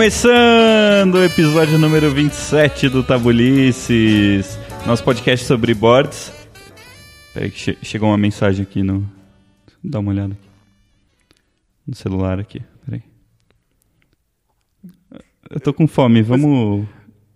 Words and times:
começando 0.00 1.16
o 1.16 1.22
episódio 1.22 1.78
número 1.78 2.10
27 2.10 2.88
do 2.88 3.04
Tabulices, 3.04 4.58
nosso 4.86 5.04
podcast 5.04 5.44
sobre 5.44 5.74
boards. 5.74 6.32
Peraí 7.34 7.50
que 7.50 7.58
che 7.58 7.78
chegou 7.82 8.08
uma 8.08 8.16
mensagem 8.16 8.62
aqui 8.62 8.82
no... 8.82 9.06
Dá 9.84 9.98
uma 9.98 10.10
olhada 10.10 10.32
aqui. 10.32 10.48
No 11.86 11.94
celular 11.94 12.40
aqui, 12.40 12.62
peraí. 12.82 13.02
Eu 15.50 15.60
tô 15.60 15.74
com 15.74 15.86
fome, 15.86 16.22
vamos... 16.22 16.86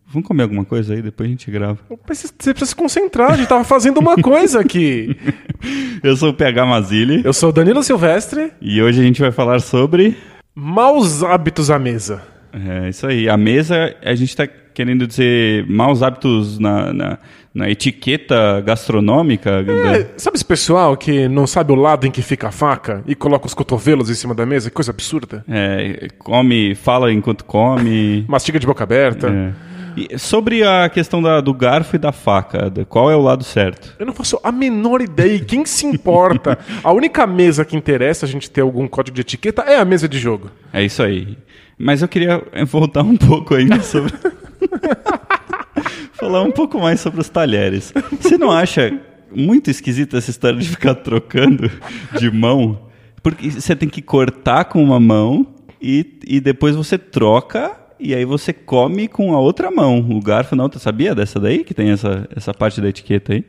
Vamos 0.07 0.27
comer 0.27 0.45
alguma 0.45 0.65
coisa 0.65 0.95
aí, 0.95 1.03
depois 1.03 1.29
a 1.29 1.31
gente 1.31 1.51
grava. 1.51 1.79
Você 2.09 2.33
precisa 2.33 2.65
se 2.65 2.75
concentrar, 2.75 3.33
a 3.33 3.37
gente 3.37 3.49
tava 3.49 3.65
fazendo 3.65 3.99
uma 3.99 4.17
coisa 4.17 4.61
aqui. 4.61 5.15
Eu 6.03 6.17
sou 6.17 6.31
o 6.31 6.35
PH 6.35 6.65
Mazili 6.65 7.21
Eu 7.27 7.35
sou 7.35 7.51
o 7.51 7.53
Danilo 7.53 7.83
Silvestre, 7.83 8.55
e 8.59 8.81
hoje 8.81 9.03
a 9.03 9.05
gente 9.05 9.21
vai 9.21 9.31
falar 9.31 9.61
sobre... 9.61 10.17
maus 10.55 11.23
hábitos 11.23 11.71
à 11.71 11.79
mesa. 11.79 12.33
É 12.55 12.89
isso 12.89 13.07
aí. 13.07 13.29
A 13.29 13.37
mesa, 13.37 13.95
a 14.05 14.15
gente 14.15 14.29
está 14.31 14.47
querendo 14.47 15.07
dizer 15.07 15.67
maus 15.69 16.03
hábitos 16.03 16.59
na, 16.59 16.93
na, 16.93 17.19
na 17.55 17.71
etiqueta 17.71 18.61
gastronômica. 18.61 19.65
É, 19.95 20.09
sabe 20.17 20.37
esse 20.37 20.45
pessoal 20.45 20.97
que 20.97 21.29
não 21.29 21.47
sabe 21.47 21.73
o 21.73 21.77
lado 21.77 22.07
em 22.07 22.11
que 22.11 22.23
fica 22.23 22.49
a 22.49 22.53
faca 22.53 23.03
e 23.07 23.15
coloca 23.15 23.47
os 23.47 23.55
cotovelos 23.55 24.11
em 24.11 24.15
cima 24.15 24.35
da 24.35 24.45
mesa? 24.45 24.69
Que 24.71 24.75
coisa 24.75 24.91
absurda. 24.91 25.45
É, 25.49 26.09
come, 26.19 26.75
fala 26.75 27.13
enquanto 27.13 27.45
come. 27.45 28.25
Mastiga 28.29 28.59
de 28.59 28.67
boca 28.67 28.83
aberta. 28.85 29.29
É. 29.29 29.75
E 29.97 30.19
sobre 30.19 30.65
a 30.65 30.89
questão 30.89 31.23
da- 31.23 31.41
do 31.41 31.55
garfo 31.55 31.95
e 31.95 31.99
da 32.01 32.11
faca, 32.11 32.69
da- 32.69 32.85
qual 32.85 33.13
é 33.13 33.15
o 33.17 33.21
lado 33.21 33.45
certo? 33.45 33.95
Eu 33.97 34.05
não 34.05 34.13
faço 34.13 34.41
a 34.43 34.51
menor 34.51 35.01
ideia. 35.01 35.39
Quem 35.39 35.65
se 35.65 35.87
importa? 35.87 36.59
A 36.83 36.93
única 36.93 37.25
mesa 37.29 37.65
que 37.65 37.77
interessa 37.77 38.27
a 38.27 38.29
gente 38.29 38.51
ter 38.51 38.63
algum 38.63 38.89
código 38.89 39.15
de 39.15 39.21
etiqueta 39.21 39.63
é 39.63 39.77
a 39.79 39.85
mesa 39.85 40.09
de 40.09 40.19
jogo. 40.19 40.51
É 40.73 40.83
isso 40.83 41.01
aí. 41.01 41.39
Mas 41.79 42.03
eu 42.03 42.09
queria 42.09 42.43
eh, 42.53 42.65
voltar 42.65 43.03
um 43.03 43.17
pouco 43.17 43.55
ainda 43.55 43.81
sobre. 43.83 44.13
Falar 46.15 46.43
um 46.43 46.53
pouco 46.53 46.79
mais 46.79 47.01
sobre 47.01 47.21
os 47.21 47.29
talheres. 47.29 47.93
Você 48.21 48.39
não 48.39 48.51
acha 48.51 48.99
muito 49.35 49.71
esquisita 49.71 50.17
essa 50.17 50.31
história 50.31 50.59
de 50.59 50.69
ficar 50.69 50.95
trocando 50.95 51.71
de 52.19 52.31
mão? 52.31 52.89
Porque 53.23 53.51
você 53.51 53.75
tem 53.75 53.89
que 53.89 54.01
cortar 54.01 54.67
com 54.67 54.83
uma 54.83 55.01
mão 55.01 55.55
e, 55.83 56.19
e 56.27 56.41
depois 56.41 56.77
você 56.77 56.97
troca 56.97 57.84
e 57.99 58.15
aí 58.15 58.25
você 58.25 58.53
come 58.53 59.09
com 59.09 59.35
a 59.35 59.39
outra 59.41 59.71
mão. 59.71 59.99
O 60.11 60.21
garfo 60.21 60.55
na 60.57 60.63
outra. 60.63 60.79
Sabia 60.79 61.15
dessa 61.15 61.39
daí? 61.41 61.65
Que 61.65 61.73
tem 61.75 61.91
essa, 61.91 62.29
essa 62.35 62.53
parte 62.53 62.81
da 62.81 62.89
etiqueta 62.89 63.33
aí? 63.33 63.45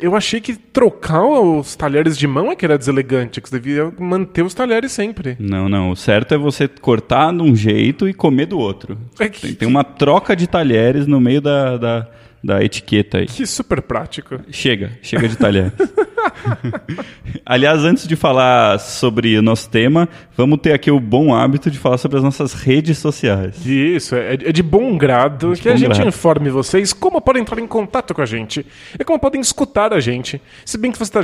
Eu 0.00 0.14
achei 0.14 0.40
que 0.40 0.54
trocar 0.54 1.24
os 1.24 1.74
talheres 1.74 2.16
de 2.16 2.26
mão 2.26 2.52
é 2.52 2.56
que 2.56 2.64
era 2.64 2.78
deselegante, 2.78 3.40
que 3.40 3.48
você 3.48 3.58
devia 3.58 3.92
manter 3.98 4.42
os 4.42 4.54
talheres 4.54 4.92
sempre. 4.92 5.36
Não, 5.40 5.68
não. 5.68 5.90
O 5.90 5.96
certo 5.96 6.34
é 6.34 6.38
você 6.38 6.68
cortar 6.68 7.32
de 7.32 7.42
um 7.42 7.54
jeito 7.56 8.08
e 8.08 8.14
comer 8.14 8.46
do 8.46 8.58
outro. 8.58 8.96
É 9.18 9.28
que- 9.28 9.40
Tem, 9.40 9.54
tem 9.54 9.68
uma 9.68 9.82
troca 9.82 10.36
de 10.36 10.46
talheres 10.46 11.06
no 11.06 11.20
meio 11.20 11.40
da, 11.40 11.76
da, 11.76 12.08
da 12.46 12.62
etiqueta 12.62 13.18
aí. 13.18 13.26
Que 13.26 13.44
super 13.44 13.82
prático. 13.82 14.38
Chega, 14.50 14.92
chega 15.02 15.28
de 15.28 15.36
talher. 15.36 15.72
Aliás, 17.44 17.84
antes 17.84 18.06
de 18.06 18.14
falar 18.14 18.78
sobre 18.78 19.36
o 19.36 19.42
nosso 19.42 19.68
tema, 19.68 20.08
vamos 20.36 20.60
ter 20.60 20.72
aqui 20.72 20.90
o 20.90 21.00
bom 21.00 21.34
hábito 21.34 21.70
de 21.70 21.78
falar 21.78 21.98
sobre 21.98 22.18
as 22.18 22.22
nossas 22.22 22.52
redes 22.52 22.98
sociais. 22.98 23.66
Isso, 23.66 24.14
é, 24.14 24.34
é 24.34 24.52
de 24.52 24.62
bom 24.62 24.96
grado 24.96 25.54
que 25.54 25.68
a 25.68 25.72
bom 25.72 25.78
gente 25.78 25.94
grado. 25.94 26.08
informe 26.08 26.48
vocês 26.48 26.92
como 26.92 27.20
podem 27.20 27.42
entrar 27.42 27.60
em 27.60 27.66
contato 27.66 28.14
com 28.14 28.22
a 28.22 28.26
gente 28.26 28.64
e 28.98 29.04
como 29.04 29.18
podem 29.18 29.40
escutar 29.40 29.92
a 29.92 29.98
gente. 29.98 30.40
Se 30.64 30.78
bem 30.78 30.92
que 30.92 30.98
você 30.98 31.18
está 31.18 31.20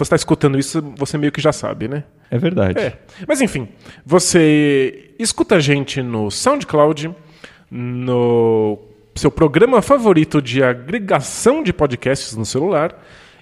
está 0.00 0.16
escutando 0.16 0.58
isso, 0.58 0.82
você 0.96 1.18
meio 1.18 1.30
que 1.30 1.40
já 1.40 1.52
sabe, 1.52 1.86
né? 1.86 2.04
É 2.30 2.38
verdade. 2.38 2.78
É. 2.78 2.94
Mas 3.28 3.42
enfim, 3.42 3.68
você 4.06 5.10
escuta 5.18 5.56
a 5.56 5.60
gente 5.60 6.02
no 6.02 6.30
SoundCloud, 6.30 7.14
no 7.70 8.78
seu 9.14 9.30
programa 9.30 9.82
favorito 9.82 10.40
de 10.40 10.62
agregação 10.62 11.62
de 11.62 11.72
podcasts 11.72 12.36
no 12.36 12.46
celular 12.46 12.98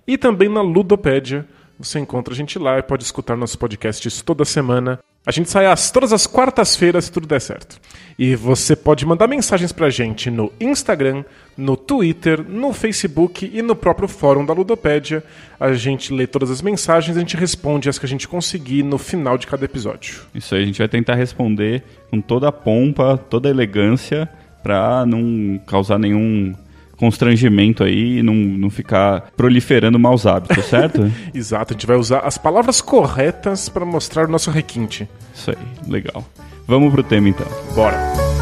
e 0.07 0.19
também 0.19 0.49
na 0.49 0.63
Ludopédia. 0.63 1.47
Você 1.79 1.99
encontra 1.99 2.35
a 2.35 2.37
gente 2.37 2.59
lá 2.59 2.79
e 2.79 2.83
pode 2.83 3.05
escutar 3.05 3.37
nossos 3.37 3.57
podcasts 3.57 4.21
toda 4.21 4.45
semana. 4.45 4.99
A 5.25 5.31
gente 5.31 5.51
sai 5.51 5.67
às, 5.67 5.91
todas 5.91 6.13
as 6.13 6.27
quartas-feiras 6.27 7.05
se 7.05 7.13
tudo 7.13 7.27
der 7.27 7.41
certo. 7.41 7.79
E 8.19 8.35
você 8.35 8.75
pode 8.75 9.05
mandar 9.05 9.27
mensagens 9.27 9.71
pra 9.71 9.91
gente 9.91 10.31
no 10.31 10.51
Instagram, 10.59 11.25
no 11.57 11.77
Twitter, 11.77 12.43
no 12.43 12.73
Facebook 12.73 13.51
e 13.53 13.61
no 13.61 13.77
próprio 13.77 14.09
fórum 14.09 14.45
da 14.45 14.55
Ludopédia. 14.55 15.23
A 15.59 15.75
gente 15.75 16.13
lê 16.13 16.27
todas 16.27 16.51
as 16.51 16.63
mensagens 16.63 17.17
e 17.17 17.19
a 17.19 17.23
gente 17.23 17.37
responde 17.37 17.89
as 17.89 17.99
que 17.99 18.07
a 18.07 18.09
gente 18.09 18.27
conseguir 18.27 18.83
no 18.83 18.97
final 18.97 19.37
de 19.37 19.47
cada 19.47 19.65
episódio. 19.65 20.23
Isso 20.35 20.55
aí, 20.55 20.63
a 20.63 20.67
gente 20.67 20.79
vai 20.79 20.89
tentar 20.89 21.15
responder 21.15 21.83
com 22.11 22.21
toda 22.21 22.49
a 22.49 22.53
pompa, 22.53 23.19
toda 23.19 23.49
a 23.49 23.51
elegância, 23.51 24.29
pra 24.63 25.05
não 25.07 25.61
causar 25.67 25.99
nenhum 25.99 26.55
constrangimento 26.97 27.83
aí 27.83 28.19
e 28.19 28.23
não, 28.23 28.35
não 28.35 28.69
ficar 28.69 29.31
proliferando 29.35 29.99
maus 29.99 30.27
hábitos, 30.27 30.65
certo? 30.67 31.11
Exato, 31.35 31.73
a 31.73 31.75
gente 31.75 31.87
vai 31.87 31.97
usar 31.97 32.21
as 32.21 32.37
palavras 32.37 32.83
corretas 32.83 33.71
para 33.71 33.87
mostrar 33.87 34.29
o 34.29 34.31
nosso 34.31 34.51
requinte. 34.51 35.09
Isso 35.35 35.51
aí, 35.51 35.91
legal. 35.91 36.23
Vamos 36.67 36.93
pro 36.93 37.03
tema 37.03 37.29
então. 37.29 37.47
Bora! 37.75 38.40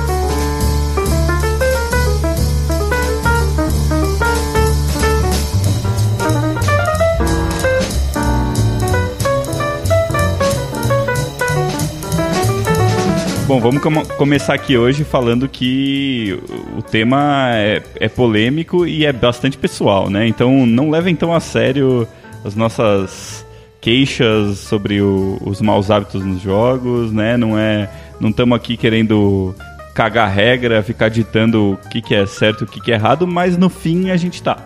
Bom, 13.48 13.60
vamos 13.60 13.80
come- 13.82 14.04
começar 14.18 14.52
aqui 14.52 14.76
hoje 14.76 15.04
falando 15.04 15.48
que 15.48 16.38
o 16.76 16.82
tema 16.82 17.48
é, 17.54 17.82
é 17.98 18.06
polêmico 18.08 18.86
e 18.86 19.06
é 19.06 19.12
bastante 19.12 19.56
pessoal, 19.56 20.10
né? 20.10 20.28
Então 20.28 20.66
não 20.66 20.90
levem 20.90 21.16
tão 21.16 21.32
a 21.32 21.40
sério 21.40 22.06
as 22.44 22.54
nossas 22.54 23.46
queixas 23.80 24.58
sobre 24.58 25.00
o- 25.00 25.38
os 25.40 25.62
maus 25.62 25.90
hábitos 25.90 26.22
nos 26.22 26.42
jogos, 26.42 27.10
né? 27.10 27.38
Não 27.38 27.58
é, 27.58 27.88
não 28.20 28.28
estamos 28.28 28.54
aqui 28.54 28.76
querendo 28.76 29.54
cagar 29.94 30.28
regra, 30.30 30.82
ficar 30.82 31.08
ditando 31.08 31.72
o 31.72 31.88
que, 31.88 32.02
que 32.02 32.14
é 32.14 32.26
certo 32.26 32.60
e 32.60 32.64
o 32.64 32.66
que, 32.66 32.80
que 32.82 32.92
é 32.92 32.96
errado, 32.96 33.26
mas 33.26 33.56
no 33.56 33.70
fim 33.70 34.10
a 34.10 34.16
gente 34.18 34.42
tá. 34.42 34.58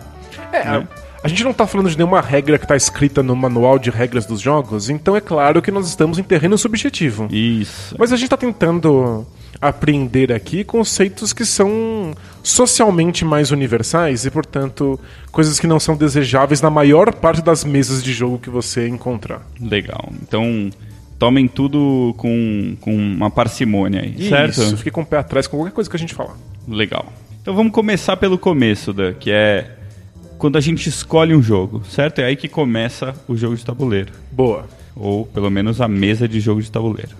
É, 0.51 0.57
a, 0.59 0.83
a 1.23 1.27
gente 1.29 1.43
não 1.43 1.53
tá 1.53 1.65
falando 1.65 1.89
de 1.89 1.97
nenhuma 1.97 2.19
regra 2.19 2.59
que 2.59 2.67
tá 2.67 2.75
escrita 2.75 3.23
no 3.23 3.33
manual 3.33 3.79
de 3.79 3.89
regras 3.89 4.25
dos 4.25 4.41
jogos, 4.41 4.89
então 4.89 5.15
é 5.15 5.21
claro 5.21 5.61
que 5.61 5.71
nós 5.71 5.87
estamos 5.87 6.19
em 6.19 6.23
terreno 6.23 6.57
subjetivo. 6.57 7.29
Isso. 7.31 7.95
Mas 7.97 8.11
a 8.11 8.17
gente 8.17 8.29
tá 8.29 8.35
tentando 8.35 9.25
aprender 9.61 10.33
aqui 10.33 10.65
conceitos 10.65 11.31
que 11.31 11.45
são 11.45 12.13
socialmente 12.43 13.23
mais 13.23 13.51
universais 13.51 14.25
e, 14.25 14.31
portanto, 14.31 14.99
coisas 15.31 15.61
que 15.61 15.65
não 15.65 15.79
são 15.79 15.95
desejáveis 15.95 16.61
na 16.61 16.69
maior 16.69 17.13
parte 17.13 17.41
das 17.41 17.63
mesas 17.63 18.03
de 18.03 18.11
jogo 18.11 18.37
que 18.37 18.49
você 18.49 18.89
encontrar. 18.89 19.47
Legal. 19.61 20.11
Então 20.21 20.69
tomem 21.17 21.47
tudo 21.47 22.13
com, 22.17 22.75
com 22.81 22.93
uma 22.93 23.31
parcimônia 23.31 24.01
aí, 24.01 24.27
certo? 24.27 24.61
Isso, 24.61 24.75
fique 24.75 24.91
com 24.91 25.01
o 25.01 25.05
pé 25.05 25.19
atrás 25.19 25.47
com 25.47 25.55
qualquer 25.55 25.73
coisa 25.73 25.89
que 25.89 25.95
a 25.95 25.99
gente 25.99 26.13
falar. 26.13 26.35
Legal. 26.67 27.05
Então 27.41 27.55
vamos 27.55 27.71
começar 27.71 28.17
pelo 28.17 28.37
começo, 28.37 28.91
da, 28.91 29.13
que 29.13 29.31
é 29.31 29.82
quando 30.43 30.57
a 30.57 30.59
gente 30.59 30.89
escolhe 30.89 31.33
um 31.33 31.41
jogo, 31.41 31.83
certo? 31.89 32.19
É 32.19 32.25
aí 32.25 32.35
que 32.35 32.49
começa 32.49 33.15
o 33.29 33.37
jogo 33.37 33.55
de 33.55 33.63
tabuleiro. 33.63 34.11
Boa. 34.29 34.67
Ou 34.93 35.25
pelo 35.25 35.49
menos 35.49 35.79
a 35.79 35.87
mesa 35.87 36.27
de 36.27 36.41
jogo 36.41 36.61
de 36.61 36.69
tabuleiro. 36.69 37.15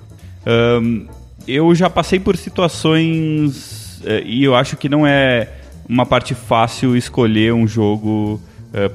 Ahn, 0.45 1.05
eu 1.47 1.73
já 1.73 1.89
passei 1.89 2.19
por 2.19 2.35
situações 2.35 4.01
eh, 4.03 4.23
e 4.25 4.43
eu 4.43 4.53
acho 4.53 4.75
que 4.75 4.89
não 4.89 5.07
é 5.07 5.47
uma 5.87 6.05
parte 6.05 6.35
fácil 6.35 6.97
escolher 6.97 7.53
um 7.53 7.65
jogo 7.65 8.41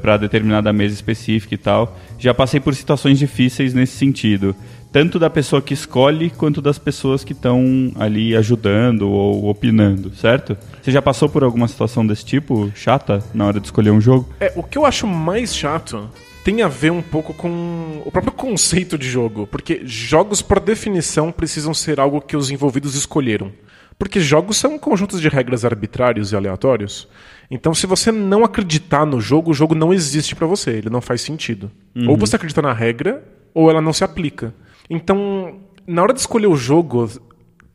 para 0.03 0.19
determinada 0.19 0.75
mesa 0.75 0.95
específica 0.95 1.55
e 1.55 1.59
tal. 1.59 1.97
Já 2.19 2.35
passei 2.35 2.61
por 2.61 2.75
situações 2.75 3.19
difíceis 3.19 3.73
nesse 3.73 3.97
sentido. 3.97 4.55
Tanto 4.91 5.19
da 5.19 5.29
pessoa 5.29 5.61
que 5.61 5.75
escolhe, 5.75 6.31
quanto 6.31 6.63
das 6.63 6.79
pessoas 6.79 7.23
que 7.23 7.33
estão 7.33 7.93
ali 7.97 8.35
ajudando 8.35 9.09
ou 9.09 9.49
opinando, 9.49 10.15
certo? 10.15 10.57
Você 10.83 10.91
já 10.91 11.03
passou 11.03 11.29
por 11.29 11.45
alguma 11.45 11.69
situação 11.69 12.07
desse 12.07 12.25
tipo, 12.25 12.73
chata, 12.75 13.23
na 13.35 13.47
hora 13.47 13.61
de 13.61 13.67
escolher 13.67 13.91
um 13.91 14.01
jogo? 14.01 14.29
É, 14.41 14.53
o 14.57 14.63
que 14.63 14.79
eu 14.79 14.87
acho 14.87 15.07
mais 15.07 15.55
chato 15.55 16.09
tem 16.43 16.63
a 16.63 16.69
ver 16.69 16.91
um 16.91 17.03
pouco 17.03 17.35
com 17.35 18.01
o 18.07 18.11
próprio 18.11 18.33
conceito 18.33 18.97
de 18.97 19.07
jogo, 19.07 19.47
porque 19.47 19.83
jogos, 19.85 20.41
por 20.41 20.59
definição, 20.59 21.31
precisam 21.31 21.75
ser 21.75 22.01
algo 22.01 22.23
que 22.23 22.37
os 22.37 22.51
envolvidos 22.51 22.95
escolheram. 22.95 23.53
Porque 23.99 24.21
jogos 24.21 24.57
são 24.57 24.79
conjuntos 24.79 25.21
de 25.21 25.29
regras 25.29 25.65
arbitrários 25.65 26.33
e 26.33 26.37
aleatórios. 26.37 27.09
Então, 27.51 27.75
se 27.75 27.87
você 27.87 28.13
não 28.13 28.45
acreditar 28.45 29.05
no 29.05 29.21
jogo, 29.21 29.51
o 29.51 29.55
jogo 29.55 29.75
não 29.75 29.93
existe 29.93 30.35
pra 30.35 30.47
você, 30.47 30.71
ele 30.71 30.89
não 30.89 31.01
faz 31.01 31.21
sentido. 31.21 31.71
Ou 32.07 32.17
você 32.17 32.37
acredita 32.37 32.63
na 32.63 32.73
regra, 32.73 33.23
ou 33.53 33.69
ela 33.69 33.83
não 33.83 33.93
se 33.93 34.05
aplica. 34.05 34.55
Então, 34.89 35.61
na 35.87 36.03
hora 36.03 36.13
de 36.13 36.21
escolher 36.21 36.47
o 36.47 36.57
jogo, 36.57 37.09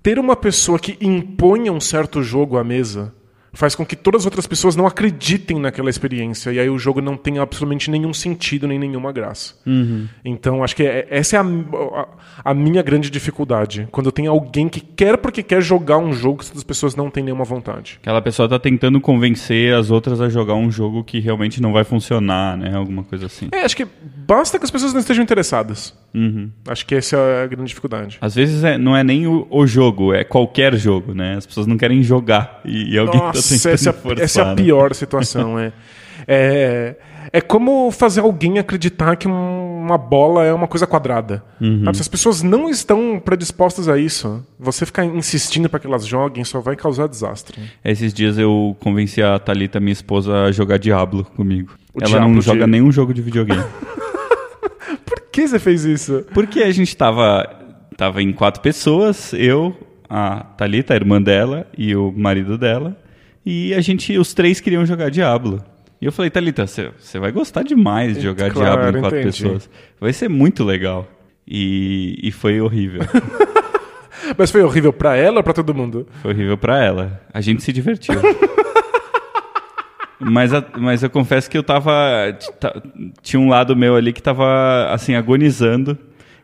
ter 0.01 0.19
uma 0.19 0.35
pessoa 0.35 0.79
que 0.79 0.97
imponha 0.99 1.71
um 1.71 1.79
certo 1.79 2.21
jogo 2.21 2.57
à 2.57 2.63
mesa 2.63 3.13
faz 3.53 3.75
com 3.75 3.85
que 3.85 3.95
todas 3.95 4.21
as 4.21 4.25
outras 4.25 4.47
pessoas 4.47 4.75
não 4.75 4.85
acreditem 4.87 5.59
naquela 5.59 5.89
experiência 5.89 6.51
e 6.51 6.59
aí 6.59 6.69
o 6.69 6.77
jogo 6.79 7.01
não 7.01 7.15
tem 7.15 7.37
absolutamente 7.37 7.89
nenhum 7.91 8.13
sentido 8.13 8.67
nem 8.67 8.79
nenhuma 8.79 9.11
graça. 9.11 9.53
Uhum. 9.65 10.07
Então 10.25 10.63
acho 10.63 10.75
que 10.75 10.83
é- 10.83 11.07
essa 11.09 11.37
é 11.37 11.39
a, 11.39 11.43
a- 11.43 12.07
a 12.45 12.53
minha 12.53 12.81
grande 12.81 13.09
dificuldade. 13.09 13.87
Quando 13.91 14.11
tem 14.11 14.27
alguém 14.27 14.67
que 14.67 14.79
quer 14.81 15.17
porque 15.17 15.43
quer 15.43 15.61
jogar 15.61 15.97
um 15.97 16.11
jogo 16.13 16.43
que 16.43 16.57
as 16.57 16.63
pessoas 16.63 16.95
não 16.95 17.09
têm 17.09 17.23
nenhuma 17.23 17.43
vontade. 17.45 17.99
Aquela 18.01 18.21
pessoa 18.21 18.49
tá 18.49 18.57
tentando 18.57 18.99
convencer 18.99 19.73
as 19.75 19.91
outras 19.91 20.19
a 20.19 20.29
jogar 20.29 20.55
um 20.55 20.71
jogo 20.71 21.03
que 21.03 21.19
realmente 21.19 21.61
não 21.61 21.71
vai 21.71 21.83
funcionar, 21.83 22.57
né? 22.57 22.75
Alguma 22.75 23.03
coisa 23.03 23.27
assim. 23.27 23.49
É, 23.51 23.61
acho 23.63 23.75
que 23.77 23.85
basta 24.25 24.57
que 24.57 24.65
as 24.65 24.71
pessoas 24.71 24.93
não 24.93 24.99
estejam 24.99 25.23
interessadas. 25.23 25.93
Uhum. 26.13 26.49
Acho 26.67 26.85
que 26.85 26.95
essa 26.95 27.17
é 27.17 27.43
a 27.43 27.47
grande 27.47 27.67
dificuldade. 27.69 28.17
Às 28.21 28.35
vezes 28.35 28.63
é- 28.63 28.77
não 28.77 28.95
é 28.95 29.03
nem 29.03 29.27
o, 29.27 29.47
o 29.49 29.65
jogo, 29.67 30.13
é 30.13 30.23
qualquer 30.23 30.75
jogo, 30.75 31.13
né? 31.13 31.35
As 31.37 31.45
pessoas 31.45 31.67
não 31.67 31.77
querem 31.77 32.01
jogar 32.03 32.61
e, 32.65 32.93
e 32.93 32.97
alguém 32.97 33.19
tá 33.19 33.27
Nossa, 33.27 33.33
tentando 33.41 33.42
essa, 33.51 33.69
é 33.69 33.91
a- 33.91 33.93
forçar, 33.93 34.23
essa 34.23 34.41
é 34.41 34.43
a 34.43 34.47
né? 34.49 34.55
pior 34.55 34.93
situação. 34.93 35.57
é. 35.59 35.71
É, 36.25 36.95
é 37.33 37.41
como 37.41 37.91
fazer 37.91 38.21
alguém 38.21 38.57
acreditar 38.57 39.17
que 39.17 39.27
um- 39.27 39.81
uma 39.83 39.97
bola 39.97 40.45
é 40.45 40.53
uma 40.53 40.67
coisa 40.69 40.87
quadrada. 40.87 41.43
Uhum. 41.59 41.83
As 41.85 42.07
pessoas 42.07 42.41
não 42.41 42.69
estão 42.69 43.19
predispostas 43.19 43.89
a 43.89 43.97
isso, 43.97 44.45
você 44.57 44.85
ficar 44.85 45.03
insistindo 45.03 45.67
para 45.67 45.79
que 45.81 45.85
elas 45.87 46.05
joguem 46.07 46.45
só 46.45 46.61
vai 46.61 46.77
causar 46.77 47.07
desastre. 47.07 47.59
Esses 47.83 48.13
dias 48.13 48.37
eu 48.37 48.77
convenci 48.79 49.21
a 49.21 49.37
Thalita, 49.37 49.81
minha 49.81 49.91
esposa, 49.91 50.43
a 50.43 50.51
jogar 50.53 50.77
Diablo 50.79 51.25
comigo. 51.35 51.73
O 51.93 51.99
Ela 51.99 52.09
Diablo 52.11 52.29
não 52.29 52.39
de- 52.39 52.45
joga 52.45 52.65
nenhum 52.65 52.89
jogo 52.91 53.13
de 53.13 53.21
videogame. 53.21 53.61
Por 55.05 55.21
que 55.31 55.47
você 55.47 55.59
fez 55.59 55.83
isso? 55.83 56.25
Porque 56.33 56.61
a 56.61 56.71
gente 56.71 56.95
tava, 56.95 57.45
tava 57.97 58.21
em 58.21 58.31
quatro 58.31 58.61
pessoas, 58.61 59.33
eu, 59.33 59.75
a 60.09 60.41
Thalita, 60.57 60.93
a 60.93 60.95
irmã 60.95 61.21
dela, 61.21 61.67
e 61.77 61.95
o 61.95 62.13
marido 62.15 62.57
dela. 62.57 62.95
E 63.45 63.73
a 63.73 63.81
gente, 63.81 64.17
os 64.17 64.33
três 64.33 64.59
queriam 64.59 64.85
jogar 64.85 65.09
Diablo. 65.09 65.63
E 66.01 66.05
eu 66.05 66.11
falei, 66.11 66.29
Thalita, 66.29 66.65
você 66.67 67.19
vai 67.19 67.31
gostar 67.31 67.63
demais 67.63 68.15
de 68.17 68.23
jogar 68.23 68.51
Claro, 68.51 68.81
Diablo 68.81 68.97
em 68.97 69.01
quatro 69.01 69.19
entendi. 69.19 69.43
pessoas. 69.43 69.69
Vai 69.99 70.13
ser 70.13 70.29
muito 70.29 70.63
legal. 70.63 71.07
E, 71.47 72.19
e 72.23 72.31
foi 72.31 72.59
horrível. 72.61 73.01
Mas 74.37 74.51
foi 74.51 74.63
horrível 74.63 74.93
para 74.93 75.15
ela 75.17 75.37
ou 75.37 75.43
pra 75.43 75.53
todo 75.53 75.73
mundo? 75.73 76.07
Foi 76.21 76.31
horrível 76.31 76.57
pra 76.57 76.81
ela. 76.83 77.21
A 77.33 77.41
gente 77.41 77.61
se 77.61 77.73
divertiu. 77.73 78.15
mas, 80.19 80.53
a- 80.53 80.63
mas 80.77 81.03
eu 81.03 81.09
confesso 81.09 81.49
que 81.49 81.57
eu 81.57 81.63
tava. 81.63 81.91
ta- 82.59 82.81
Tinha 83.21 83.39
um 83.39 83.49
lado 83.49 83.75
meu 83.75 83.95
ali 83.95 84.13
que 84.13 84.21
tava, 84.21 84.87
assim, 84.91 85.15
agonizando. 85.15 85.97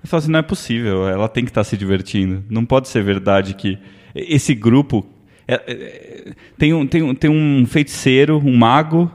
Eu 0.03 0.09
falei 0.09 0.23
assim: 0.23 0.31
não 0.31 0.39
é 0.39 0.43
possível, 0.43 1.07
ela 1.07 1.29
tem 1.29 1.45
que 1.45 1.51
estar 1.51 1.63
se 1.63 1.77
divertindo. 1.77 2.43
Não 2.49 2.65
pode 2.65 2.89
ser 2.89 3.01
verdade 3.03 3.53
que 3.53 3.77
esse 4.13 4.53
grupo. 4.53 5.07
É- 5.55 5.63
é- 5.67 6.33
tem, 6.57 6.73
um, 6.73 6.85
tem, 6.85 7.01
um, 7.01 7.15
tem 7.15 7.29
um 7.29 7.65
feiticeiro, 7.65 8.41
um 8.43 8.55
mago, 8.55 9.11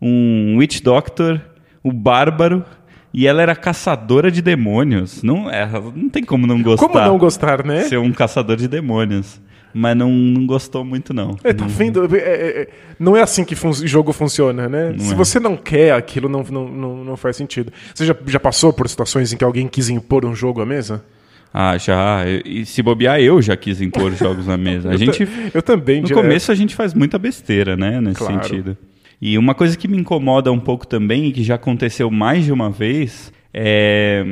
um 0.00 0.56
witch 0.58 0.80
doctor, 0.80 1.40
um 1.84 1.92
bárbaro. 1.92 2.64
E 3.12 3.26
ela 3.26 3.40
era 3.40 3.56
caçadora 3.56 4.30
de 4.30 4.42
demônios. 4.42 5.22
Não, 5.22 5.50
é, 5.50 5.66
não 5.66 6.08
tem 6.10 6.22
como 6.22 6.46
não 6.46 6.62
gostar 6.62 6.86
Como 6.86 7.00
não 7.00 7.16
gostar, 7.16 7.64
né? 7.64 7.84
ser 7.84 7.98
um 7.98 8.12
caçador 8.12 8.56
de 8.56 8.68
demônios. 8.68 9.40
Mas 9.72 9.96
não, 9.96 10.10
não 10.10 10.46
gostou 10.46 10.84
muito, 10.84 11.12
não. 11.12 11.36
É, 11.44 11.52
tá 11.52 11.66
vendo? 11.66 12.04
É, 12.16 12.18
é, 12.18 12.62
é, 12.62 12.68
não 12.98 13.16
é 13.16 13.22
assim 13.22 13.44
que 13.44 13.54
o 13.54 13.86
jogo 13.86 14.12
funciona, 14.12 14.68
né? 14.68 14.94
Se 14.98 15.12
é. 15.12 15.14
você 15.14 15.38
não 15.38 15.56
quer 15.56 15.92
aquilo, 15.92 16.28
não, 16.28 16.42
não, 16.42 16.68
não, 16.68 17.04
não 17.04 17.16
faz 17.16 17.36
sentido. 17.36 17.72
Você 17.94 18.06
já, 18.06 18.16
já 18.26 18.40
passou 18.40 18.72
por 18.72 18.88
situações 18.88 19.32
em 19.32 19.36
que 19.36 19.44
alguém 19.44 19.68
quis 19.68 19.88
impor 19.88 20.24
um 20.24 20.34
jogo 20.34 20.60
à 20.60 20.66
mesa? 20.66 21.04
Ah, 21.52 21.76
já. 21.78 22.24
E 22.44 22.64
se 22.66 22.82
bobear, 22.82 23.20
eu 23.20 23.40
já 23.40 23.56
quis 23.56 23.80
impor 23.80 24.12
jogos 24.16 24.46
na 24.46 24.56
mesa. 24.56 24.90
A 24.90 24.92
Eu 24.94 24.98
gente. 24.98 25.26
eu 25.54 25.62
também, 25.62 26.00
No 26.02 26.06
direto. 26.08 26.22
começo 26.22 26.52
a 26.52 26.54
gente 26.54 26.74
faz 26.74 26.92
muita 26.94 27.18
besteira, 27.18 27.76
né? 27.76 28.00
Nesse 28.00 28.18
Claro. 28.18 28.42
sentido. 28.44 28.76
E 29.20 29.36
uma 29.36 29.54
coisa 29.54 29.76
que 29.76 29.88
me 29.88 29.96
incomoda 29.98 30.52
um 30.52 30.60
pouco 30.60 30.86
também, 30.86 31.26
e 31.26 31.32
que 31.32 31.42
já 31.42 31.56
aconteceu 31.56 32.10
mais 32.10 32.44
de 32.44 32.52
uma 32.52 32.70
vez, 32.70 33.32
é 33.52 34.24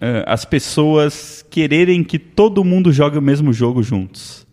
ah, 0.00 0.24
as 0.32 0.44
pessoas 0.44 1.44
quererem 1.50 2.02
que 2.02 2.18
todo 2.18 2.64
mundo 2.64 2.90
jogue 2.92 3.18
o 3.18 3.22
mesmo 3.22 3.52
jogo 3.52 3.82
juntos. 3.82 4.46